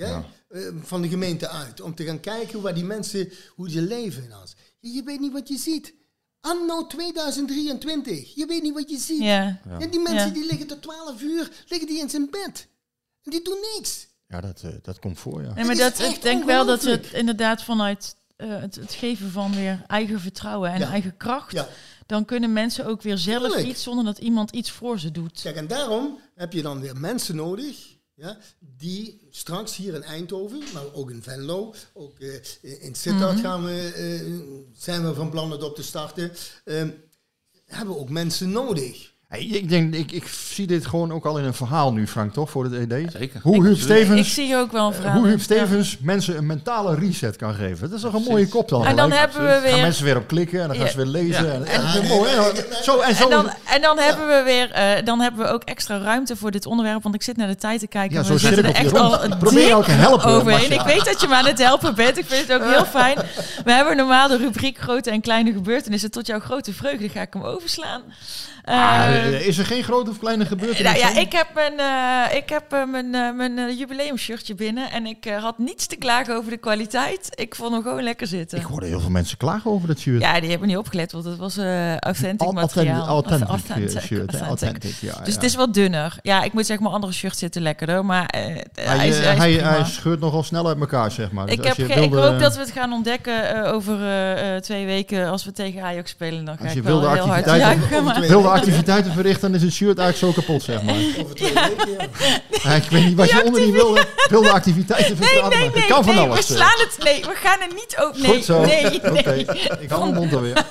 Ja? 0.00 0.08
Ja. 0.08 0.24
Eh, 0.48 0.60
van 0.82 1.02
de 1.02 1.08
gemeente 1.08 1.48
uit. 1.48 1.80
Om 1.80 1.94
te 1.94 2.04
gaan 2.04 2.20
kijken 2.20 2.60
waar 2.60 2.74
die 2.74 2.84
mensen, 2.84 3.32
hoe 3.54 3.70
ze 3.70 3.82
leven 3.82 4.24
en 4.24 4.32
alles. 4.32 4.54
Je, 4.78 4.90
je 4.90 5.02
weet 5.02 5.20
niet 5.20 5.32
wat 5.32 5.48
je 5.48 5.56
ziet. 5.56 5.94
Anno 6.40 6.86
2023. 6.86 8.34
Je 8.34 8.46
weet 8.46 8.62
niet 8.62 8.74
wat 8.74 8.90
je 8.90 8.98
ziet. 8.98 9.22
Ja. 9.22 9.60
Ja, 9.78 9.86
die 9.86 10.00
mensen 10.00 10.26
Ja. 10.28 10.32
die 10.34 10.46
liggen 10.46 10.66
tot 10.66 10.82
12 10.82 11.22
uur, 11.22 11.50
liggen 11.68 11.88
die 11.88 11.98
in 11.98 12.10
zijn 12.10 12.28
bed. 12.30 12.68
En 13.22 13.30
die 13.30 13.42
doen 13.42 13.58
niks. 13.76 14.06
Ja, 14.26 14.40
dat, 14.40 14.62
eh, 14.62 14.70
dat 14.82 14.98
komt 14.98 15.18
voor, 15.18 15.42
ja. 15.42 15.54
Nee, 15.54 15.64
maar 15.64 15.76
dat, 15.76 15.98
ik 15.98 16.22
denk 16.22 16.44
wel 16.44 16.64
dat 16.66 16.78
ongelooflijk. 16.78 17.06
het 17.10 17.20
inderdaad 17.20 17.62
vanuit 17.64 18.16
eh, 18.36 18.48
het, 18.60 18.74
het 18.74 18.92
geven 18.92 19.30
van 19.30 19.54
weer 19.54 19.82
eigen 19.86 20.20
vertrouwen 20.20 20.70
en 20.72 20.78
Ja. 20.80 20.90
eigen 20.90 21.16
kracht, 21.16 21.52
Ja. 21.52 21.68
dan 22.06 22.24
kunnen 22.24 22.52
mensen 22.52 22.86
ook 22.86 23.02
weer 23.02 23.18
zelf 23.18 23.42
Tuurlijk. 23.46 23.68
iets 23.68 23.82
zonder 23.82 24.04
dat 24.04 24.18
iemand 24.18 24.50
iets 24.50 24.70
voor 24.70 24.98
ze 24.98 25.10
doet. 25.10 25.40
Kijk, 25.42 25.56
en 25.56 25.66
daarom 25.66 26.18
heb 26.34 26.52
je 26.52 26.62
dan 26.62 26.80
weer 26.80 26.96
mensen 26.96 27.36
nodig. 27.36 27.98
Ja, 28.20 28.38
die 28.58 29.20
straks 29.30 29.76
hier 29.76 29.94
in 29.94 30.02
Eindhoven, 30.02 30.62
maar 30.72 30.94
ook 30.94 31.10
in 31.10 31.22
Venlo, 31.22 31.74
ook 31.92 32.18
eh, 32.18 32.82
in 32.82 32.94
Sittard 32.94 33.32
Mhm. 33.34 33.42
gaan 33.42 33.64
we, 33.64 33.92
eh, 33.94 34.78
zijn 34.78 35.06
we 35.08 35.14
van 35.14 35.30
plan 35.30 35.50
het 35.50 35.62
op 35.62 35.74
te 35.74 35.82
starten. 35.82 36.32
Ehm, 36.64 36.90
hebben 37.66 37.94
we 37.94 38.00
ook 38.00 38.08
mensen 38.10 38.50
nodig. 38.50 39.12
Hey, 39.30 39.40
ik, 39.44 39.68
denk, 39.68 39.94
ik, 39.94 40.12
ik 40.12 40.24
zie 40.28 40.66
dit 40.66 40.86
gewoon 40.86 41.12
ook 41.12 41.24
al 41.26 41.38
in 41.38 41.44
een 41.44 41.54
verhaal 41.54 41.92
nu, 41.92 42.06
Frank, 42.06 42.32
toch? 42.32 42.50
Voor 42.50 42.64
het 42.64 42.72
ED. 42.92 43.12
Zeker. 43.12 43.40
Hoe 43.42 43.62
Huub 43.64 43.74
Ik 43.76 43.82
Stevens, 43.82 44.34
zie 44.34 44.56
ook 44.56 44.72
wel 44.72 44.86
een 44.86 44.92
verhaal. 44.94 45.16
hoe. 45.18 45.26
Huub 45.26 45.40
Stevens 45.40 45.96
mensen 46.00 46.36
een 46.36 46.46
mentale 46.46 46.94
reset 46.94 47.36
kan 47.36 47.54
geven. 47.54 47.88
Dat 47.88 47.98
is 47.98 48.04
toch 48.04 48.14
een 48.14 48.22
mooie 48.28 48.48
kop 48.48 48.68
dan? 48.68 48.86
En 48.86 48.96
dan 48.96 49.12
hebben 49.12 49.42
we 49.42 49.48
Gaan 49.52 49.62
weer- 49.62 49.80
mensen 49.80 50.04
weer 50.04 50.16
op 50.16 50.26
klikken 50.26 50.60
en 50.62 50.68
dan 50.68 50.76
gaan 50.76 50.88
ze 50.88 50.96
weer 50.96 51.06
lezen. 51.06 51.44
Ja. 51.46 51.52
En, 51.64 52.06
mooi? 52.06 52.30
Zo, 52.82 53.00
en 53.00 53.14
zo, 53.14 53.24
En 53.24 53.30
dan, 53.30 53.50
en 53.64 53.80
dan 53.80 53.98
hebben 53.98 54.26
we 54.26 54.42
weer, 54.44 54.70
eh, 54.70 55.04
dan 55.04 55.20
hebben 55.20 55.44
we 55.46 55.52
ook 55.52 55.62
extra 55.62 55.98
ruimte 55.98 56.36
voor 56.36 56.50
dit 56.50 56.66
onderwerp, 56.66 57.02
want 57.02 57.14
ik 57.14 57.22
zit 57.22 57.36
naar 57.36 57.48
de 57.48 57.56
tijd 57.56 57.80
te 57.80 57.86
kijken. 57.86 58.16
Ja, 58.16 58.22
zo 58.22 58.32
we 58.32 58.38
zit 58.38 58.54
zitten 58.54 58.68
ik 58.68 58.76
er 58.76 58.80
op 58.80 58.86
echt 58.86 58.96
rond. 58.96 59.30
al 59.32 59.36
Probeer 59.38 59.74
ook 59.76 59.84
te 59.84 59.90
helpen, 59.90 60.26
overheen. 60.30 60.72
Ik 60.72 60.80
weet 60.80 61.04
dat 61.04 61.20
je 61.20 61.26
me 61.28 61.34
aan 61.34 61.46
het 61.46 61.58
helpen 61.58 61.94
bent. 61.94 62.18
Ik 62.18 62.24
vind 62.26 62.48
het 62.48 62.62
ook 62.62 62.68
heel 62.72 62.84
fijn. 62.84 63.16
We 63.64 63.72
hebben 63.72 63.96
normaal 63.96 64.28
de 64.28 64.36
rubriek 64.36 64.78
grote 64.78 65.10
en 65.10 65.20
kleine 65.20 65.52
gebeurtenissen. 65.52 66.10
Tot 66.10 66.26
jouw 66.26 66.40
grote 66.40 66.72
vreugde 66.72 67.08
ga 67.08 67.20
ik 67.20 67.32
hem 67.32 67.42
overslaan. 67.42 68.02
Ah, 68.64 69.08
Eh, 69.20 69.34
eh, 69.40 69.46
is 69.46 69.58
er 69.58 69.66
geen 69.66 69.82
grote 69.82 70.10
of 70.10 70.18
kleine 70.18 70.46
gebeurtenis? 70.46 70.92
nou 70.92 71.14
ja, 71.14 71.20
ik 71.20 71.32
heb 71.32 71.46
mijn, 71.54 71.78
eh, 71.78 72.36
ik 72.36 72.48
heb, 72.48 72.86
mijn, 72.90 73.10
mijn 73.36 73.76
jubileumshirtje 73.76 74.54
binnen 74.54 74.90
en 74.90 75.06
ik 75.06 75.30
had 75.40 75.58
niets 75.58 75.86
te 75.86 75.96
klagen 75.96 76.36
over 76.36 76.50
de 76.50 76.56
kwaliteit. 76.56 77.28
Ik 77.34 77.54
vond 77.54 77.72
hem 77.72 77.82
gewoon 77.82 78.02
lekker 78.02 78.26
zitten. 78.26 78.58
Ik 78.58 78.64
hoorde 78.64 78.86
heel 78.86 79.00
veel 79.00 79.10
mensen 79.10 79.36
klagen 79.36 79.70
over 79.70 79.88
dat 79.88 79.98
shirt. 79.98 80.20
Ja, 80.22 80.40
die 80.40 80.50
hebben 80.50 80.68
niet 80.68 80.76
opgelet, 80.76 81.12
want 81.12 81.24
het 81.24 81.36
was 81.36 81.58
authentic 81.98 82.46
Al- 82.46 82.52
materiaal. 82.52 83.06
authentic, 83.06 84.00
shirt, 84.00 84.34
authentic. 84.34 84.48
Authentic, 84.48 84.94
ja, 85.00 85.18
dus 85.24 85.26
ja. 85.28 85.34
het 85.34 85.42
is 85.42 85.54
wat 85.54 85.74
dunner. 85.74 86.16
Ja, 86.22 86.42
ik 86.42 86.52
moet 86.52 86.66
zeggen, 86.66 86.84
mijn 86.84 86.94
andere 86.94 87.12
shirts 87.12 87.38
zitten 87.38 87.62
lekkerder, 87.62 88.04
maar 88.04 88.28
Hij, 88.30 88.64
hij, 88.74 89.08
is, 89.08 89.18
hij 89.18 89.80
is 89.80 89.94
scheurt 89.94 90.20
nogal 90.20 90.42
snel 90.42 90.68
uit 90.68 90.80
elkaar, 90.80 91.10
zeg 91.10 91.30
maar. 91.32 91.46
Dus 91.46 91.54
ik, 91.54 91.60
als 91.60 91.68
heb 91.68 91.76
je 91.76 91.94
ik 91.94 92.12
hoop 92.12 92.38
dat 92.38 92.54
we 92.54 92.60
het 92.60 92.70
gaan 92.70 92.92
ontdekken 92.92 93.64
over 93.72 93.98
twee 94.62 94.86
weken 94.86 95.28
als 95.28 95.44
we 95.44 95.52
tegen 95.52 95.82
Ajax 95.82 96.10
spelen. 96.10 96.44
Dan 96.44 96.56
ga 96.56 96.62
Als 96.62 96.70
ik 96.72 96.76
je 96.76 96.82
wel 96.82 97.00
wilde 97.00 97.14
heel 97.14 97.26
hard 97.26 97.44
juichen. 97.44 98.04
maar- 98.04 98.20
wilde 98.20 98.48
activiteiten 98.48 99.09
verrichten, 99.12 99.40
dan 99.52 99.60
is 99.60 99.62
het 99.66 99.72
shirt 99.72 99.98
eigenlijk 99.98 100.34
zo 100.34 100.40
kapot, 100.40 100.62
zeg 100.62 100.82
maar. 100.82 100.94
Over 101.18 101.34
twee 101.34 101.52
weken, 101.54 101.90
ja. 101.90 102.06
Ja, 102.62 102.70
ik 102.70 102.90
weet 102.90 103.04
niet 103.04 103.16
wat 103.16 103.30
je 103.30 103.44
onder 103.44 103.60
die 103.60 103.72
wilde, 103.72 104.06
wilde 104.28 104.50
activiteiten 104.50 105.18
Nee, 105.18 105.70
nee, 105.70 105.86
kan 105.86 106.04
van 106.04 106.14
nee, 106.14 106.24
alles. 106.24 106.48
we 106.48 106.54
eh. 106.54 106.60
slaan 106.60 106.86
het. 106.86 106.98
Nee, 107.04 107.20
we 107.20 107.34
gaan 107.34 107.60
er 107.60 107.74
niet 107.74 107.96
over. 107.98 108.20
Nee, 108.22 108.30
Goed 108.34 108.44
zo. 108.44 108.64
nee, 108.64 108.82
nee. 108.82 109.10
Oké, 109.10 109.32
ik 109.80 109.90
hou 109.90 110.02
mijn 110.02 110.14
mond 110.14 110.34
alweer. 110.34 110.64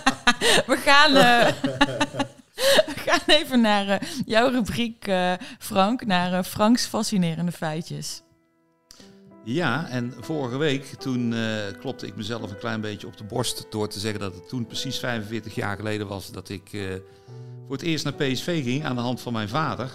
We 0.67 0.77
gaan, 0.85 1.15
eh, 1.15 1.47
we 2.89 2.93
gaan 2.95 3.19
even 3.27 3.61
naar 3.61 3.87
eh, 3.87 4.07
jouw 4.25 4.49
rubriek, 4.49 5.07
eh, 5.07 5.33
Frank, 5.59 6.05
naar 6.05 6.43
Franks 6.43 6.85
fascinerende 6.85 7.51
feitjes. 7.51 8.21
Ja, 9.43 9.87
en 9.89 10.13
vorige 10.19 10.57
week 10.57 10.85
toen 10.85 11.33
eh, 11.33 11.39
klopte 11.79 12.07
ik 12.07 12.15
mezelf 12.15 12.49
een 12.51 12.57
klein 12.57 12.81
beetje 12.81 13.07
op 13.07 13.17
de 13.17 13.23
borst 13.23 13.65
door 13.69 13.89
te 13.89 13.99
zeggen 13.99 14.19
dat 14.19 14.33
het 14.33 14.49
toen 14.49 14.65
precies 14.65 14.99
45 14.99 15.55
jaar 15.55 15.75
geleden 15.75 16.07
was 16.07 16.31
dat 16.31 16.49
ik 16.49 16.69
eh, 16.73 16.81
voor 17.69 17.77
het 17.77 17.87
eerst 17.87 18.03
naar 18.03 18.13
PSV 18.13 18.63
ging 18.63 18.85
aan 18.85 18.95
de 18.95 19.01
hand 19.01 19.21
van 19.21 19.33
mijn 19.33 19.49
vader. 19.49 19.91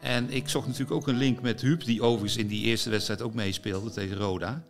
En 0.00 0.30
ik 0.30 0.48
zocht 0.48 0.66
natuurlijk 0.66 0.96
ook 0.96 1.06
een 1.06 1.16
link 1.16 1.42
met 1.42 1.60
Huub, 1.60 1.84
die 1.84 2.02
overigens 2.02 2.36
in 2.36 2.46
die 2.46 2.64
eerste 2.64 2.90
wedstrijd 2.90 3.22
ook 3.22 3.34
meespeelde 3.34 3.90
tegen 3.90 4.16
Roda. 4.16 4.64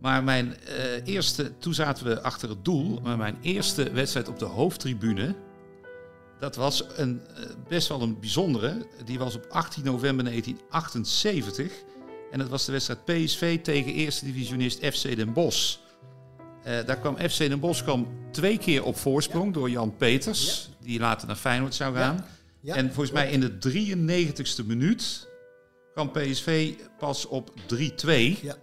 Maar 0.00 0.24
mijn 0.24 0.56
eh, 0.60 1.06
eerste, 1.06 1.58
toen 1.58 1.74
zaten 1.74 2.06
we 2.06 2.22
achter 2.22 2.48
het 2.48 2.64
doel, 2.64 3.00
maar 3.02 3.16
mijn 3.16 3.38
eerste 3.42 3.90
wedstrijd 3.90 4.28
op 4.28 4.38
de 4.38 4.44
hoofdtribune, 4.44 5.34
dat 6.38 6.56
was 6.56 6.84
een, 6.96 7.20
eh, 7.36 7.42
best 7.68 7.88
wel 7.88 8.02
een 8.02 8.20
bijzondere. 8.20 8.86
Die 9.04 9.18
was 9.18 9.34
op 9.34 9.46
18 9.48 9.84
november 9.84 10.24
1978. 10.24 11.72
En 12.30 12.38
dat 12.38 12.48
was 12.48 12.64
de 12.64 12.72
wedstrijd 12.72 13.04
PSV 13.04 13.60
tegen 13.60 13.92
eerste 13.92 14.24
divisionist 14.24 14.78
FC 14.78 15.16
Den 15.16 15.32
Bosch. 15.32 15.76
Eh, 16.62 16.86
daar 16.86 16.98
kwam 16.98 17.16
FC 17.16 17.38
Den 17.38 17.60
Bosch 17.60 17.82
kwam 17.82 18.06
twee 18.30 18.58
keer 18.58 18.84
op 18.84 18.96
voorsprong 18.96 19.52
door 19.52 19.70
Jan 19.70 19.96
Peters, 19.96 20.71
die 20.82 20.98
later 21.00 21.26
naar 21.26 21.36
Feyenoord 21.36 21.74
zou 21.74 21.94
gaan. 21.96 22.24
Ja, 22.60 22.74
en 22.74 22.86
volgens 22.86 23.10
mij 23.10 23.30
in 23.30 23.40
de 23.40 23.58
93ste 23.58 24.66
minuut 24.66 25.28
kwam 25.92 26.10
PSV 26.10 26.72
pas 26.98 27.26
op 27.26 27.50
3-2 27.66 28.38
Ja. 28.42 28.56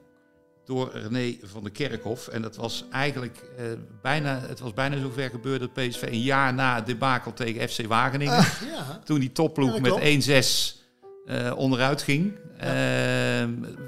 door 0.66 0.92
René 0.94 1.36
van 1.44 1.64
der 1.64 1.72
Kerkhof. 1.72 2.28
En 2.28 2.42
dat 2.42 2.56
was 2.56 2.86
eigenlijk 2.92 3.38
eh, 3.58 3.66
bijna, 4.02 4.40
het 4.48 4.60
was 4.60 4.74
bijna 4.74 5.00
zover 5.00 5.30
gebeurd 5.30 5.60
dat 5.60 5.74
PSV 5.74 6.02
een 6.02 6.22
jaar 6.22 6.54
na 6.54 6.76
het 6.76 6.86
debakel 6.86 7.34
tegen 7.34 7.70
FC 7.70 7.86
Wageningen, 7.88 8.34
Ah, 8.38 8.48
ja. 8.74 9.02
toen 9.06 9.20
die 9.20 9.32
topploeg 9.32 9.80
met 9.80 10.00
1-6 10.00 10.78
eh, 11.26 11.54
onderuit 11.56 12.02
ging, 12.02 12.34
eh, 12.58 12.70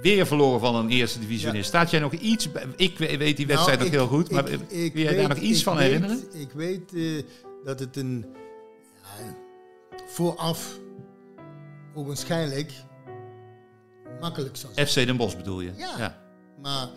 weer 0.01 0.25
verloren 0.27 0.59
van 0.59 0.75
een 0.75 0.89
eerste 0.89 1.19
divisionist. 1.19 1.67
Staat 1.67 1.91
jij 1.91 1.99
nog 1.99 2.13
iets? 2.13 2.47
Ik 2.75 2.97
we- 2.97 3.17
weet 3.17 3.38
die 3.38 3.47
wedstrijd 3.47 3.79
Nou, 3.79 3.91
nog 3.91 3.99
heel 3.99 4.07
goed, 4.17 4.32
maar 4.32 4.49
ik- 4.49 4.69
ik 4.69 4.93
wil 4.93 5.03
jij 5.03 5.15
daar 5.15 5.27
nog 5.27 5.38
iets 5.38 5.63
van 5.63 5.75
weet- 5.75 5.84
herinneren? 5.86 6.19
Ik 6.34 6.51
weet 6.51 6.93
eh, 6.93 7.23
dat 7.64 7.80
het 7.80 7.95
een 7.97 8.26
ja, 9.03 9.36
vooraf 10.07 10.80
ogenschijnlijk 11.95 12.74
makkelijk 14.20 14.55
zou 14.55 14.74
zijn. 14.74 14.88
FC 14.88 14.93
Den 14.95 15.18
Bosch 15.18 15.36
bedoel 15.38 15.62
je? 15.62 15.74
Ja. 15.76 16.22
Maar 16.62 16.88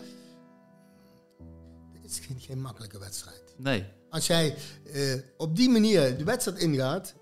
het 1.92 2.04
is 2.10 2.18
geen, 2.18 2.40
geen 2.40 2.60
makkelijke 2.60 2.98
wedstrijd. 2.98 3.54
Nee, 3.56 3.84
Als 4.10 4.26
jij 4.26 4.56
eh, 4.92 5.14
op 5.36 5.56
die 5.56 5.68
manier 5.70 6.16
de 6.18 6.24
wedstrijd 6.24 6.58
ingaat, 6.58 7.14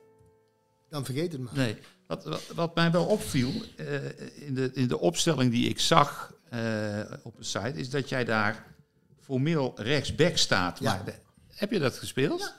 dan 0.88 1.05
vergeet 1.05 1.32
het 1.32 1.40
maar. 1.40 1.55
nee. 1.55 1.76
Wat, 2.07 2.24
wat, 2.24 2.43
wat 2.55 2.74
mij 2.74 2.90
wel 2.90 3.07
opviel 3.07 3.51
eh, 3.76 4.47
in, 4.47 4.55
de, 4.55 4.70
in 4.74 4.88
de 4.88 4.99
opstelling 4.99 5.51
die 5.51 5.68
ik 5.68 5.80
zag 5.80 6.34
eh, 6.49 7.01
op 7.22 7.36
de 7.36 7.45
site, 7.45 7.72
is 7.74 7.90
dat 7.90 8.09
jij 8.09 8.24
daar 8.24 8.66
formeel 9.20 9.72
rechtsback 9.76 10.36
staat. 10.36 10.78
Ja. 10.78 10.95
Maar 10.95 11.05
de- 11.05 11.14
heb 11.49 11.70
je 11.70 11.78
dat 11.78 11.99
gespeeld? 11.99 12.55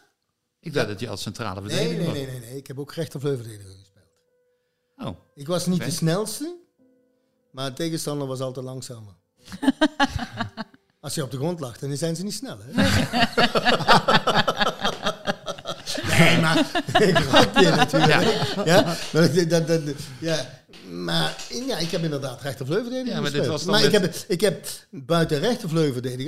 Ik 0.63 0.73
dacht 0.73 0.87
dat 0.87 0.99
je 0.99 1.09
als 1.09 1.21
centrale 1.21 1.61
verdediger 1.61 1.97
nee, 1.97 2.05
was. 2.05 2.15
nee, 2.15 2.27
nee, 2.27 2.39
nee. 2.39 2.57
Ik 2.57 2.67
heb 2.67 2.79
ook 2.79 2.93
rechtervleugverdediger 2.93 3.71
gespeeld. 3.79 4.05
Oh. 4.97 5.17
Ik 5.35 5.47
was 5.47 5.65
niet 5.65 5.83
de 5.83 5.91
snelste, 5.91 6.55
maar 7.51 7.69
de 7.69 7.75
tegenstander 7.75 8.27
was 8.27 8.39
altijd 8.39 8.65
langzamer. 8.65 9.13
Als 10.99 11.15
je 11.15 11.23
op 11.23 11.31
de 11.31 11.37
grond 11.37 11.59
lag, 11.59 11.77
dan 11.79 11.97
zijn 11.97 12.15
ze 12.15 12.23
niet 12.23 12.33
snel. 12.33 12.57
Hè? 12.59 12.71
nee, 16.17 16.41
maar 16.41 16.57
ik 17.07 17.17
grapje 17.17 17.69
natuurlijk. 17.69 18.65
Ja. 18.65 18.95
Maar, 19.13 19.23
ik- 19.23 19.49
dat, 19.49 19.67
dat, 19.67 19.81
ja. 20.19 20.63
maar 20.89 21.35
ja, 21.67 21.77
ik 21.77 21.91
heb 21.91 22.03
inderdaad 22.03 22.41
rechtervleugverdediger 22.41 23.13
Ja, 23.15 23.21
maar 23.21 23.31
dit 23.31 23.39
gespeeld. 23.39 23.51
was 23.51 23.63
dan 23.63 23.73
maar 23.73 23.83
ik 23.83 23.91
heb, 23.91 24.15
ik 24.27 24.41
heb 24.41 24.67
buiten 24.89 25.41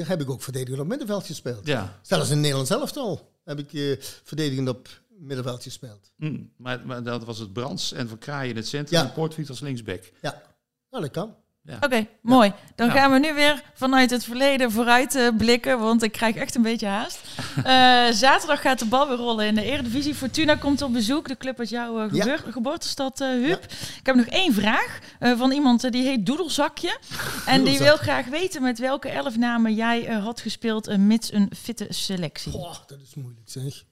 heb 0.07 0.21
ik 0.21 0.29
ook 0.29 0.41
verdedigend 0.43 0.79
op 0.79 0.88
middenveld 0.88 1.25
gespeeld. 1.25 1.65
Ja. 1.67 1.99
Zelfs 2.01 2.29
in 2.29 2.39
Nederlands 2.41 2.69
elftal 2.71 3.33
heb 3.45 3.59
ik 3.59 3.73
eh, 3.73 3.95
verdedigend 4.23 4.67
op 4.69 4.87
middenveld 5.19 5.63
gespeeld. 5.63 6.11
Mm, 6.17 6.51
maar, 6.57 6.85
maar 6.85 7.03
dat 7.03 7.23
was 7.23 7.37
het 7.39 7.53
Brands 7.53 7.91
en 7.91 8.07
Van 8.07 8.17
Kraaien 8.17 8.49
in 8.49 8.55
het 8.55 8.67
centrum 8.67 8.99
Ja. 8.99 9.05
en 9.05 9.13
als 9.49 9.59
linksback. 9.59 10.11
Ja, 10.21 10.41
nou, 10.89 11.03
dat 11.03 11.11
kan. 11.11 11.35
Ja. 11.68 11.78
Oké, 11.82 12.07
mooi. 12.22 12.53
Dan 12.76 12.88
Ja. 12.88 12.93
gaan 12.93 13.11
we 13.11 13.20
nu 13.20 13.34
weer 13.34 13.63
vanuit 13.74 14.09
het 14.09 14.24
verleden 14.24 14.72
vooruit 14.72 15.16
eh, 15.16 15.28
blikken, 15.38 15.80
want 15.80 16.03
ik 16.03 16.11
krijg 16.11 16.36
echt 16.36 16.55
een 16.55 16.61
beetje 16.61 16.88
haast. 16.88 17.20
Eh, 17.55 17.63
zaterdag 18.11 18.61
gaat 18.61 18.80
de 18.80 18.86
bal 18.86 19.07
weer 19.07 19.18
rollen 19.18 19.45
in 19.47 19.55
de 19.55 19.63
Eredivisie. 19.63 20.16
Fortuna 20.16 20.55
komt 20.55 20.82
op 20.82 20.93
bezoek, 20.93 21.28
de 21.28 21.38
club 21.38 21.59
uit 21.59 21.70
jouw 21.70 21.99
eh, 22.07 22.13
Ja. 22.13 22.38
geboortestad, 22.38 23.20
Huub. 23.20 23.63
Ik 23.99 23.99
heb 24.05 24.16
nog 24.16 24.26
één 24.26 24.53
vraag 24.53 24.99
van 25.20 25.51
iemand 25.51 25.91
die 25.91 26.03
heet 26.03 26.26
Doedelzakje. 26.26 26.97
En 27.45 27.63
die 27.63 27.78
wil 27.80 27.95
graag 27.97 28.26
weten 28.26 28.61
met 28.61 28.80
welke 28.80 29.09
elf 29.09 29.38
namen 29.38 29.74
jij 29.74 30.03
had 30.05 30.41
gespeeld, 30.41 30.97
mits 30.97 31.34
een 31.34 31.51
fitte 31.57 31.86
selectie. 31.89 32.51
Goh, 32.51 32.76
dat 32.88 32.99
is 33.01 33.13
moeilijk 33.16 33.49
zeg. 33.49 33.84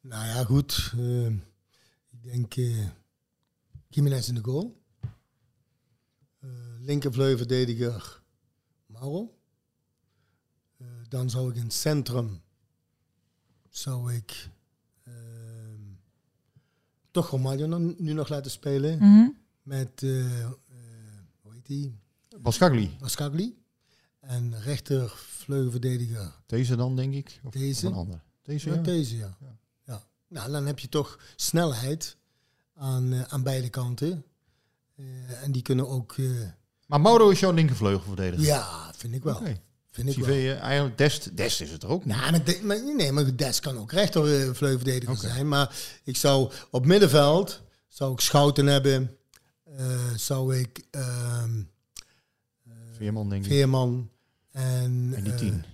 Nou 0.00 0.26
ja, 0.26 0.44
goed. 0.44 0.92
ik 2.10 2.22
denk 2.22 2.54
Jiménez 3.88 4.28
in 4.28 4.34
de 4.34 4.42
goal. 4.42 4.82
Uh, 6.44 6.50
linkervleugelverdediger 6.80 8.22
Mauro. 8.86 9.38
Uh, 10.78 10.88
dan 11.08 11.30
zou 11.30 11.50
ik 11.50 11.56
in 11.56 11.62
het 11.62 11.72
centrum 11.72 12.42
zou 13.76 14.12
ik 14.12 14.50
ehm, 15.02 15.80
toch 17.10 17.30
Romaglio 17.30 17.78
nu 17.98 18.12
nog 18.12 18.28
laten 18.28 18.50
spelen. 18.50 18.94
Mm 18.94 19.00
-hmm. 19.00 19.36
Met, 19.62 20.02
uh, 20.02 20.50
hoe 21.40 21.52
heet 21.52 21.66
die? 21.66 21.98
Bascagli. 22.40 22.96
Bascagli. 23.00 23.62
En 24.20 24.60
rechtervleugelverdediger. 24.60 26.40
Deze 26.46 26.76
dan, 26.76 26.96
denk 26.96 27.14
ik? 27.14 27.40
Of 27.42 27.52
deze? 27.52 27.86
Een 27.86 27.92
andere. 27.92 28.20
Deze, 28.42 28.68
ja? 28.68 28.74
ja? 28.74 28.80
Deze, 28.82 29.16
ja. 29.16 29.36
ja. 29.40 29.58
ja. 29.84 30.02
Nou, 30.28 30.50
dan 30.50 30.66
heb 30.66 30.78
je 30.78 30.88
toch 30.88 31.18
snelheid 31.36 32.16
aan, 32.74 33.12
uh, 33.12 33.22
aan 33.22 33.42
beide 33.42 33.68
kanten. 33.68 34.24
Uh, 34.96 35.42
en 35.42 35.52
die 35.52 35.62
kunnen 35.62 35.88
ook... 35.88 36.16
Uh, 36.16 36.48
maar 36.86 37.00
Mauro 37.00 37.30
is 37.30 37.40
jouw 37.40 37.52
linkervleugelverdediger? 37.52 38.44
Ja, 38.44 38.92
vind 38.96 39.14
ik 39.14 39.22
wel. 39.22 39.36
Okay. 39.36 39.60
Vind 39.90 40.16
ik 40.16 40.24
wel. 40.24 40.56
eigenlijk 40.56 40.98
Dest, 40.98 41.36
Dest 41.36 41.60
is 41.60 41.70
het 41.70 41.82
er 41.82 41.88
ook? 41.88 42.04
Nou, 42.04 42.30
maar, 42.30 42.44
de, 42.44 42.60
maar, 42.62 42.94
nee, 42.96 43.12
maar 43.12 43.36
Dest 43.36 43.60
kan 43.60 43.78
ook 43.78 43.92
rechtervleugelverdediger 43.92 45.16
okay. 45.16 45.30
zijn. 45.30 45.48
Maar 45.48 45.76
ik 46.04 46.16
zou 46.16 46.52
op 46.70 46.86
middenveld 46.86 47.62
zou 47.88 48.12
ik 48.12 48.20
Schouten 48.20 48.66
hebben. 48.66 49.16
zou 50.16 50.56
ik... 50.56 50.86
ehm, 50.90 51.62
Veerman, 52.92 53.28
denk 53.28 53.44
ik. 53.44 53.50
Veerman. 53.50 54.10
En, 54.50 55.12
en 55.16 55.24
die 55.24 55.34
tien. 55.34 55.64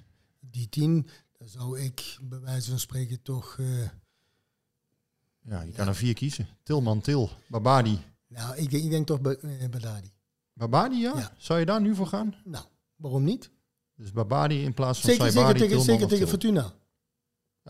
Die 0.41 0.69
tien, 0.69 1.09
dan 1.39 1.49
zou 1.49 1.81
ik 1.81 2.19
bij 2.21 2.41
wijze 2.41 2.71
van 2.71 2.79
spreken 2.79 3.23
toch... 3.23 3.59
Ja, 5.43 5.63
je 5.63 5.73
kan 5.73 5.89
er 5.89 5.95
vier 5.95 6.15
kiezen. 6.15 6.49
Tilman, 6.63 7.01
Til, 7.01 7.31
Babadi. 7.47 8.01
Nou, 8.31 8.57
ik, 8.57 8.73
ik 8.73 8.91
denk 8.91 9.07
toch 9.07 9.19
uh, 9.19 9.69
Babadi. 9.71 10.13
Babadi, 10.53 10.97
ja? 10.97 11.13
ja? 11.17 11.33
Zou 11.39 11.59
je 11.59 11.67
daar 11.67 11.81
nu 11.81 11.95
voor 11.95 12.07
gaan? 12.07 12.35
Nou, 12.45 12.65
waarom 12.97 13.25
niet? 13.25 13.51
Dus 13.95 14.13
Babadi 14.13 14.63
in 14.63 14.75
plaats 14.75 15.01
van 15.01 15.11
zeker, 15.11 15.33
Saibari, 15.33 15.59
zeker, 15.59 15.81
zeker 15.81 16.09
tegen 16.09 16.29
Fortuna. 16.29 16.73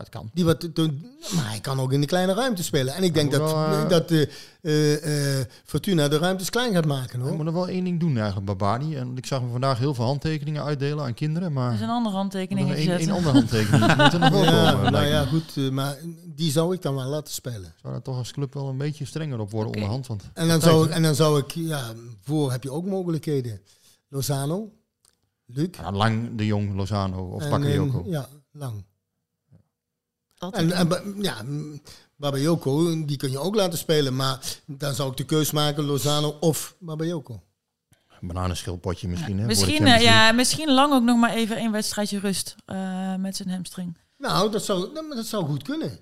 Dat 0.01 0.09
kan. 0.09 0.29
Die 0.33 0.45
wat, 0.45 0.69
maar 1.35 1.49
hij 1.49 1.59
kan 1.59 1.79
ook 1.79 1.93
in 1.93 2.01
de 2.01 2.07
kleine 2.07 2.33
ruimte 2.33 2.63
spelen. 2.63 2.93
En 2.93 3.03
ik 3.03 3.13
denk 3.13 3.31
dat, 3.31 3.41
wel, 3.41 3.55
uh, 3.55 3.89
dat 3.89 4.11
uh, 4.11 4.25
uh, 4.61 5.43
Fortuna 5.65 6.07
de 6.07 6.17
ruimtes 6.17 6.49
klein 6.49 6.73
gaat 6.73 6.85
maken. 6.85 7.19
Hoor. 7.19 7.31
Ik 7.31 7.37
moet 7.37 7.45
er 7.45 7.53
wel 7.53 7.67
één 7.67 7.83
ding 7.83 7.99
doen 7.99 8.17
eigenlijk, 8.17 8.45
Babadi. 8.45 8.95
En 8.95 9.17
ik 9.17 9.25
zag 9.25 9.41
me 9.41 9.49
vandaag 9.51 9.77
heel 9.77 9.93
veel 9.93 10.05
handtekeningen 10.05 10.63
uitdelen 10.63 11.05
aan 11.05 11.13
kinderen. 11.13 11.53
Maar 11.53 11.67
er 11.67 11.73
is 11.73 11.81
een 11.81 11.89
andere 11.89 12.15
handtekening 12.15 12.69
een, 12.69 12.75
gezet. 12.75 13.01
een 13.01 13.11
andere 13.11 13.33
handtekening. 13.33 13.85
Die 13.85 13.95
moet 13.95 14.13
er 14.13 14.19
nog 14.19 14.29
wel 14.29 14.43
ja, 14.53 14.71
komen, 14.71 14.91
nou 14.91 15.05
ja, 15.05 15.25
goed. 15.25 15.71
maar 15.71 15.97
die 16.25 16.51
zou 16.51 16.73
ik 16.73 16.81
dan 16.81 16.95
wel 16.95 17.07
laten 17.07 17.33
spelen. 17.33 17.73
Zou 17.81 17.93
daar 17.93 18.01
toch 18.01 18.17
als 18.17 18.31
club 18.31 18.53
wel 18.53 18.67
een 18.67 18.77
beetje 18.77 19.05
strenger 19.05 19.39
op 19.39 19.51
worden 19.51 19.69
okay. 19.69 19.81
onderhand? 19.81 20.07
Want 20.07 20.23
en, 20.33 20.47
dan 20.47 20.61
zou 20.61 20.85
ik, 20.85 20.91
en 20.91 21.01
dan 21.01 21.15
zou 21.15 21.39
ik, 21.39 21.51
ja, 21.51 21.93
voor 22.21 22.51
heb 22.51 22.63
je 22.63 22.71
ook 22.71 22.85
mogelijkheden. 22.85 23.61
Lozano, 24.07 24.71
Luc. 25.45 25.67
Ja, 25.71 25.91
lang 25.91 26.35
de 26.35 26.45
Jong, 26.45 26.75
Lozano 26.75 27.29
of 27.29 27.49
Bakayoko. 27.49 28.03
Ja, 28.05 28.27
lang. 28.51 28.83
En, 30.49 30.71
en 30.71 31.15
ja, 31.21 31.45
Babayoko, 32.15 33.05
die 33.05 33.17
kun 33.17 33.31
je 33.31 33.39
ook 33.39 33.55
laten 33.55 33.77
spelen. 33.77 34.15
Maar 34.15 34.59
dan 34.65 34.95
zou 34.95 35.11
ik 35.11 35.17
de 35.17 35.25
keus 35.25 35.51
maken, 35.51 35.83
Lozano 35.83 36.37
of 36.39 36.75
Babayoko. 36.79 37.43
Bananenschilpotje 38.21 39.07
misschien, 39.07 39.39
hè? 39.39 39.45
Misschien, 39.45 39.87
uh, 39.87 40.01
ja, 40.01 40.31
misschien 40.31 40.73
lang 40.73 40.93
ook 40.93 41.03
nog 41.03 41.17
maar 41.17 41.33
even 41.33 41.57
een 41.57 41.71
wedstrijdje 41.71 42.19
rust 42.19 42.55
uh, 42.67 43.15
met 43.15 43.35
zijn 43.35 43.49
hamstring. 43.49 43.97
Nou, 44.17 44.51
dat 44.51 44.65
zou, 44.65 44.93
dat, 44.93 45.05
dat 45.09 45.25
zou 45.25 45.45
goed 45.45 45.63
kunnen. 45.63 45.99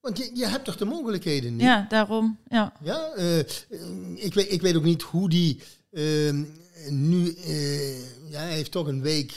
Want 0.00 0.18
je, 0.18 0.30
je 0.34 0.46
hebt 0.46 0.64
toch 0.64 0.76
de 0.76 0.84
mogelijkheden 0.84 1.52
niet? 1.52 1.62
Ja, 1.62 1.86
daarom. 1.88 2.38
Ja. 2.48 2.72
Ja, 2.82 3.12
uh, 3.16 3.38
ik, 4.14 4.34
weet, 4.34 4.52
ik 4.52 4.60
weet 4.60 4.76
ook 4.76 4.84
niet 4.84 5.02
hoe 5.02 5.28
die 5.28 5.62
nu... 6.88 7.36
ja, 8.28 8.38
hij 8.38 8.52
heeft 8.52 8.70
toch 8.70 8.86
een 8.86 9.02
week 9.02 9.34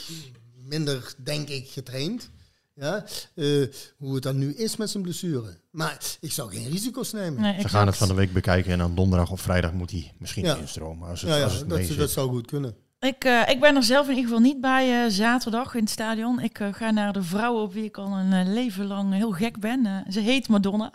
minder, 0.64 1.14
denk 1.16 1.48
ik, 1.48 1.68
getraind. 1.68 2.30
Ja, 2.74 3.04
uh, 3.34 3.66
hoe 3.96 4.14
het 4.14 4.22
dan 4.22 4.38
nu 4.38 4.54
is 4.54 4.76
met 4.76 4.90
zijn 4.90 5.02
blessure. 5.02 5.58
Maar 5.70 5.98
ik 6.20 6.32
zou 6.32 6.50
geen 6.50 6.70
risico's 6.70 7.12
nemen. 7.12 7.40
Nee, 7.40 7.60
Ze 7.60 7.68
gaan 7.68 7.86
het 7.86 7.96
van 7.96 8.08
de 8.08 8.14
week 8.14 8.32
bekijken 8.32 8.72
en 8.72 8.78
dan 8.78 8.94
donderdag 8.94 9.30
of 9.30 9.40
vrijdag 9.40 9.72
moet 9.72 9.90
hij 9.90 10.12
misschien 10.18 10.44
ja. 10.44 10.56
instromen. 10.56 11.08
Als 11.08 11.20
het, 11.20 11.30
ja, 11.30 11.36
ja, 11.36 11.44
als 11.44 11.58
het 11.58 11.68
dat, 11.68 11.96
dat 11.96 12.10
zou 12.10 12.28
goed 12.28 12.46
kunnen. 12.46 12.76
Ik, 13.00 13.24
uh, 13.24 13.48
ik 13.48 13.60
ben 13.60 13.76
er 13.76 13.82
zelf 13.82 14.04
in 14.08 14.14
ieder 14.14 14.24
geval 14.24 14.42
niet 14.42 14.60
bij 14.60 15.04
uh, 15.04 15.10
zaterdag 15.10 15.74
in 15.74 15.80
het 15.80 15.90
stadion. 15.90 16.40
Ik 16.40 16.58
uh, 16.58 16.68
ga 16.72 16.90
naar 16.90 17.12
de 17.12 17.22
vrouw 17.22 17.62
op 17.62 17.72
wie 17.72 17.84
ik 17.84 17.96
al 17.96 18.12
een 18.12 18.52
leven 18.52 18.86
lang 18.86 19.14
heel 19.14 19.32
gek 19.32 19.60
ben. 19.60 20.04
ze 20.10 20.20
heet 20.20 20.48
Madonna. 20.48 20.92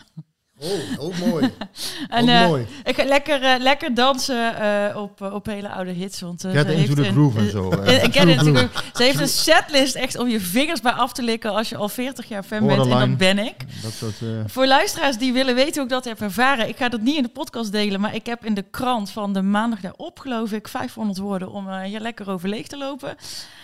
Oh, 0.60 1.06
ook 1.06 1.18
mooi. 1.18 1.54
en 2.10 2.24
ook 2.24 2.30
uh, 2.30 2.48
mooi. 2.48 2.66
ik 2.84 2.96
ga 2.96 3.06
lekker, 3.06 3.44
uh, 3.44 3.54
lekker 3.60 3.94
dansen 3.94 4.56
uh, 4.62 5.02
op, 5.02 5.22
op 5.22 5.46
hele 5.46 5.70
oude 5.70 5.92
hits. 5.92 6.22
Want, 6.22 6.42
Get 6.52 6.68
ze 6.68 6.76
into 6.76 6.94
the 6.94 7.12
groove 7.12 7.40
en 7.40 7.52
zo. 7.52 7.72
Get 7.86 8.16
into 8.16 8.68
Ze 8.94 9.04
heeft 9.04 9.20
een 9.20 9.28
setlist 9.28 9.96
echt 9.96 10.18
om 10.18 10.28
je 10.28 10.40
vingers 10.40 10.82
bij 10.82 10.92
af 10.92 11.14
te 11.14 11.24
likken 11.24 11.52
als 11.54 11.70
je 11.70 11.78
al 11.78 11.90
40 11.90 12.28
jaar 12.28 12.44
fan 12.44 12.68
bent. 12.68 12.82
En 12.82 12.90
dat 12.90 13.18
ben 13.18 13.40
ik. 13.40 13.56
Dat 13.84 13.92
soort, 13.92 14.16
Voor 14.46 14.68
luisteraars 14.68 15.18
die 15.18 15.34
willen 15.34 15.56
weten 15.56 15.74
hoe 15.74 15.84
ik 15.84 15.90
dat 15.90 16.06
heb 16.06 16.22
ervaren. 16.22 16.68
Ik 16.68 16.78
ga 16.78 16.90
dat 16.90 17.02
niet 17.02 17.16
in 17.16 17.24
de 17.24 17.30
podcast 17.30 17.72
delen, 17.72 18.00
maar 18.00 18.16
ik 18.16 18.26
heb 18.26 18.46
in 18.46 18.54
de 18.54 18.66
krant 18.72 19.10
van 19.10 19.34
de 19.34 19.42
maandag 19.42 19.80
daarop 19.80 20.20
geloof 20.20 20.52
ik 20.52 20.68
500 20.68 21.18
woorden 21.18 21.52
om 21.52 21.80
hier 21.82 22.00
lekker 22.00 22.30
over 22.30 22.50
leeg 22.50 22.68
te 22.68 22.78
lopen. 22.78 23.16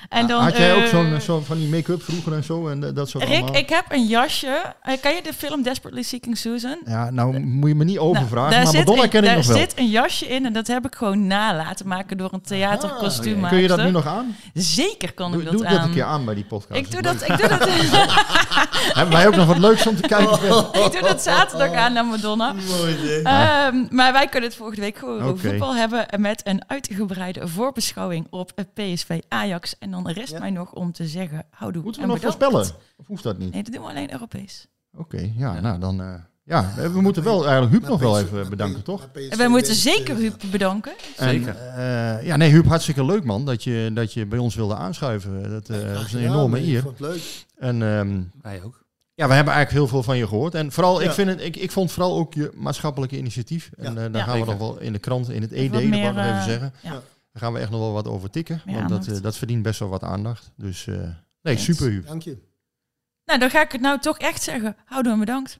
En 0.09 0.27
dan, 0.27 0.43
Had 0.43 0.57
jij 0.57 0.75
ook 0.75 0.85
zo'n 0.85 1.21
zo 1.21 1.39
van 1.39 1.57
die 1.57 1.67
make-up 1.67 2.03
vroeger 2.03 2.33
en 2.33 2.43
zo? 2.43 2.67
En 2.67 2.79
dat 2.93 3.09
soort 3.09 3.23
Rick, 3.23 3.41
allemaal? 3.41 3.55
ik 3.55 3.69
heb 3.69 3.85
een 3.89 4.05
jasje. 4.05 4.73
kan 5.01 5.15
je 5.15 5.21
de 5.23 5.33
film 5.33 5.63
Desperately 5.63 6.03
Seeking 6.03 6.37
Susan? 6.37 6.82
Ja, 6.85 7.09
nou 7.09 7.39
moet 7.39 7.69
je 7.69 7.75
me 7.75 7.83
niet 7.83 7.97
overvragen, 7.97 8.51
nou, 8.51 8.63
maar 8.63 8.73
Madonna 8.73 9.03
een, 9.03 9.09
ken 9.09 9.23
ik 9.23 9.35
nog 9.35 9.45
wel. 9.45 9.55
Daar 9.55 9.65
zit 9.69 9.79
een 9.79 9.89
jasje 9.89 10.27
in 10.27 10.45
en 10.45 10.53
dat 10.53 10.67
heb 10.67 10.85
ik 10.85 10.95
gewoon 10.95 11.27
na 11.27 11.55
laten 11.55 11.87
maken 11.87 12.17
door 12.17 12.33
een 12.33 12.41
theaterkostuum. 12.41 13.43
Ah, 13.43 13.49
kun 13.49 13.59
je 13.59 13.67
dat 13.67 13.83
nu 13.83 13.91
nog 13.91 14.07
aan? 14.07 14.35
Zeker 14.53 15.13
kan 15.13 15.31
doe, 15.31 15.41
ik 15.41 15.45
dat 15.45 15.57
doe 15.57 15.65
aan. 15.65 15.71
Doe 15.71 15.79
dat 15.79 15.87
een 15.87 15.93
keer 15.93 16.03
aan 16.03 16.25
bij 16.25 16.35
die 16.35 16.45
podcast. 16.45 16.79
Ik 16.79 16.91
doe 16.91 17.01
dat. 17.01 17.21
Ik 17.21 17.37
doe 17.37 17.47
dat. 17.47 17.69
Hebben 18.99 19.13
wij 19.13 19.27
ook 19.27 19.35
nog 19.35 19.47
wat 19.47 19.57
leuks 19.57 19.87
om 19.87 19.95
te 19.95 20.07
kijken? 20.07 20.47
ik 20.85 20.91
doe 20.91 21.01
dat 21.01 21.21
zaterdag 21.21 21.71
aan 21.71 21.93
naar 21.93 22.05
Madonna. 22.05 22.53
Mooi, 22.53 23.15
um, 23.15 23.87
maar 23.89 24.13
wij 24.13 24.27
kunnen 24.27 24.49
het 24.49 24.57
volgende 24.57 24.81
week 24.81 24.97
gewoon 24.97 25.17
okay. 25.17 25.29
over 25.29 25.49
voetbal 25.49 25.75
hebben 25.75 26.05
met 26.17 26.47
een 26.47 26.61
uitgebreide 26.67 27.47
voorbeschouwing 27.47 28.27
op 28.29 28.51
PSV 28.73 29.21
Ajax. 29.27 29.75
En 29.79 29.91
dan 29.91 30.09
rest 30.09 30.31
ja. 30.31 30.39
mij 30.39 30.49
nog 30.49 30.73
om 30.73 30.91
te 30.91 31.07
zeggen, 31.07 31.45
houdoe 31.49 31.83
Moeten 31.83 32.01
en 32.01 32.07
we 32.07 32.13
nog 32.13 32.23
bedankt. 32.23 32.43
voorspellen? 32.43 32.81
Of 32.97 33.07
hoeft 33.07 33.23
dat 33.23 33.37
niet? 33.37 33.53
Nee, 33.53 33.63
dat 33.63 33.73
doen 33.73 33.83
we 33.83 33.89
alleen 33.89 34.11
Europees. 34.11 34.67
Oké, 34.93 35.15
okay, 35.15 35.33
ja, 35.37 35.59
nou 35.59 35.79
dan... 35.79 36.01
Uh, 36.01 36.13
ja, 36.43 36.73
we 36.91 37.01
moeten 37.01 37.23
wel 37.23 37.41
eigenlijk 37.41 37.71
Huub 37.71 37.87
nog 37.87 37.99
wel 37.99 38.19
even 38.19 38.49
bedanken, 38.49 38.83
toch? 38.83 39.09
En 39.29 39.37
wij 39.37 39.47
moeten 39.47 39.75
zeker 39.75 40.15
Huub 40.15 40.41
bedanken. 40.51 40.93
Zeker. 41.17 41.55
En, 41.57 41.79
uh, 41.79 42.25
ja, 42.25 42.35
nee, 42.35 42.49
Huub, 42.49 42.65
hartstikke 42.65 43.05
leuk 43.05 43.23
man 43.23 43.45
dat 43.45 43.63
je, 43.63 43.91
dat 43.93 44.13
je 44.13 44.25
bij 44.25 44.39
ons 44.39 44.55
wilde 44.55 44.75
aanschuiven. 44.75 45.49
Dat, 45.49 45.69
uh, 45.69 45.93
dat 45.93 46.05
is 46.05 46.13
een 46.13 46.23
enorme 46.23 46.59
eer. 46.59 46.77
Ik 46.77 46.83
vond 46.83 46.99
het 46.99 47.07
leuk. 47.07 47.45
En 47.57 47.81
um, 47.81 48.31
wij 48.41 48.61
ook. 48.63 48.83
Ja, 49.15 49.27
we 49.27 49.33
hebben 49.33 49.53
eigenlijk 49.53 49.83
heel 49.83 49.93
veel 49.93 50.03
van 50.03 50.17
je 50.17 50.27
gehoord. 50.27 50.55
En 50.55 50.71
vooral, 50.71 51.01
ja. 51.01 51.07
ik, 51.07 51.13
vind 51.13 51.29
het, 51.29 51.41
ik, 51.41 51.55
ik 51.55 51.71
vond 51.71 51.91
vooral 51.91 52.17
ook 52.17 52.33
je 52.33 52.51
maatschappelijke 52.55 53.17
initiatief. 53.17 53.69
En 53.77 53.89
uh, 53.89 53.95
daar 53.95 54.15
ja, 54.15 54.23
gaan 54.23 54.39
we 54.39 54.45
nog 54.45 54.57
wel 54.57 54.79
in 54.79 54.93
de 54.93 54.99
krant, 54.99 55.29
in 55.29 55.41
het 55.41 55.51
ED, 55.51 55.71
dat 55.71 55.81
wou 55.81 55.95
ik 55.95 56.13
nog 56.13 56.25
even 56.25 56.43
zeggen. 56.43 56.73
Ja. 56.81 56.89
Daar 56.91 57.41
gaan 57.41 57.53
we 57.53 57.59
echt 57.59 57.69
nog 57.69 57.79
wel 57.79 57.93
wat 57.93 58.07
over 58.07 58.29
tikken. 58.29 58.61
Meer 58.65 58.75
want 58.75 58.89
dat, 58.89 59.07
uh, 59.07 59.21
dat 59.21 59.37
verdient 59.37 59.63
best 59.63 59.79
wel 59.79 59.89
wat 59.89 60.03
aandacht. 60.03 60.51
Dus 60.55 60.85
uh, 60.85 60.95
nee, 61.41 61.55
yes. 61.55 61.63
super 61.63 61.85
Huub. 61.85 62.07
Dank 62.07 62.21
je. 62.21 62.37
Nou, 63.25 63.39
dan 63.39 63.49
ga 63.49 63.61
ik 63.61 63.71
het 63.71 63.81
nou 63.81 63.99
toch 63.99 64.17
echt 64.17 64.43
zeggen. 64.43 64.75
Houdoe 64.85 65.13
en 65.13 65.19
bedankt. 65.19 65.59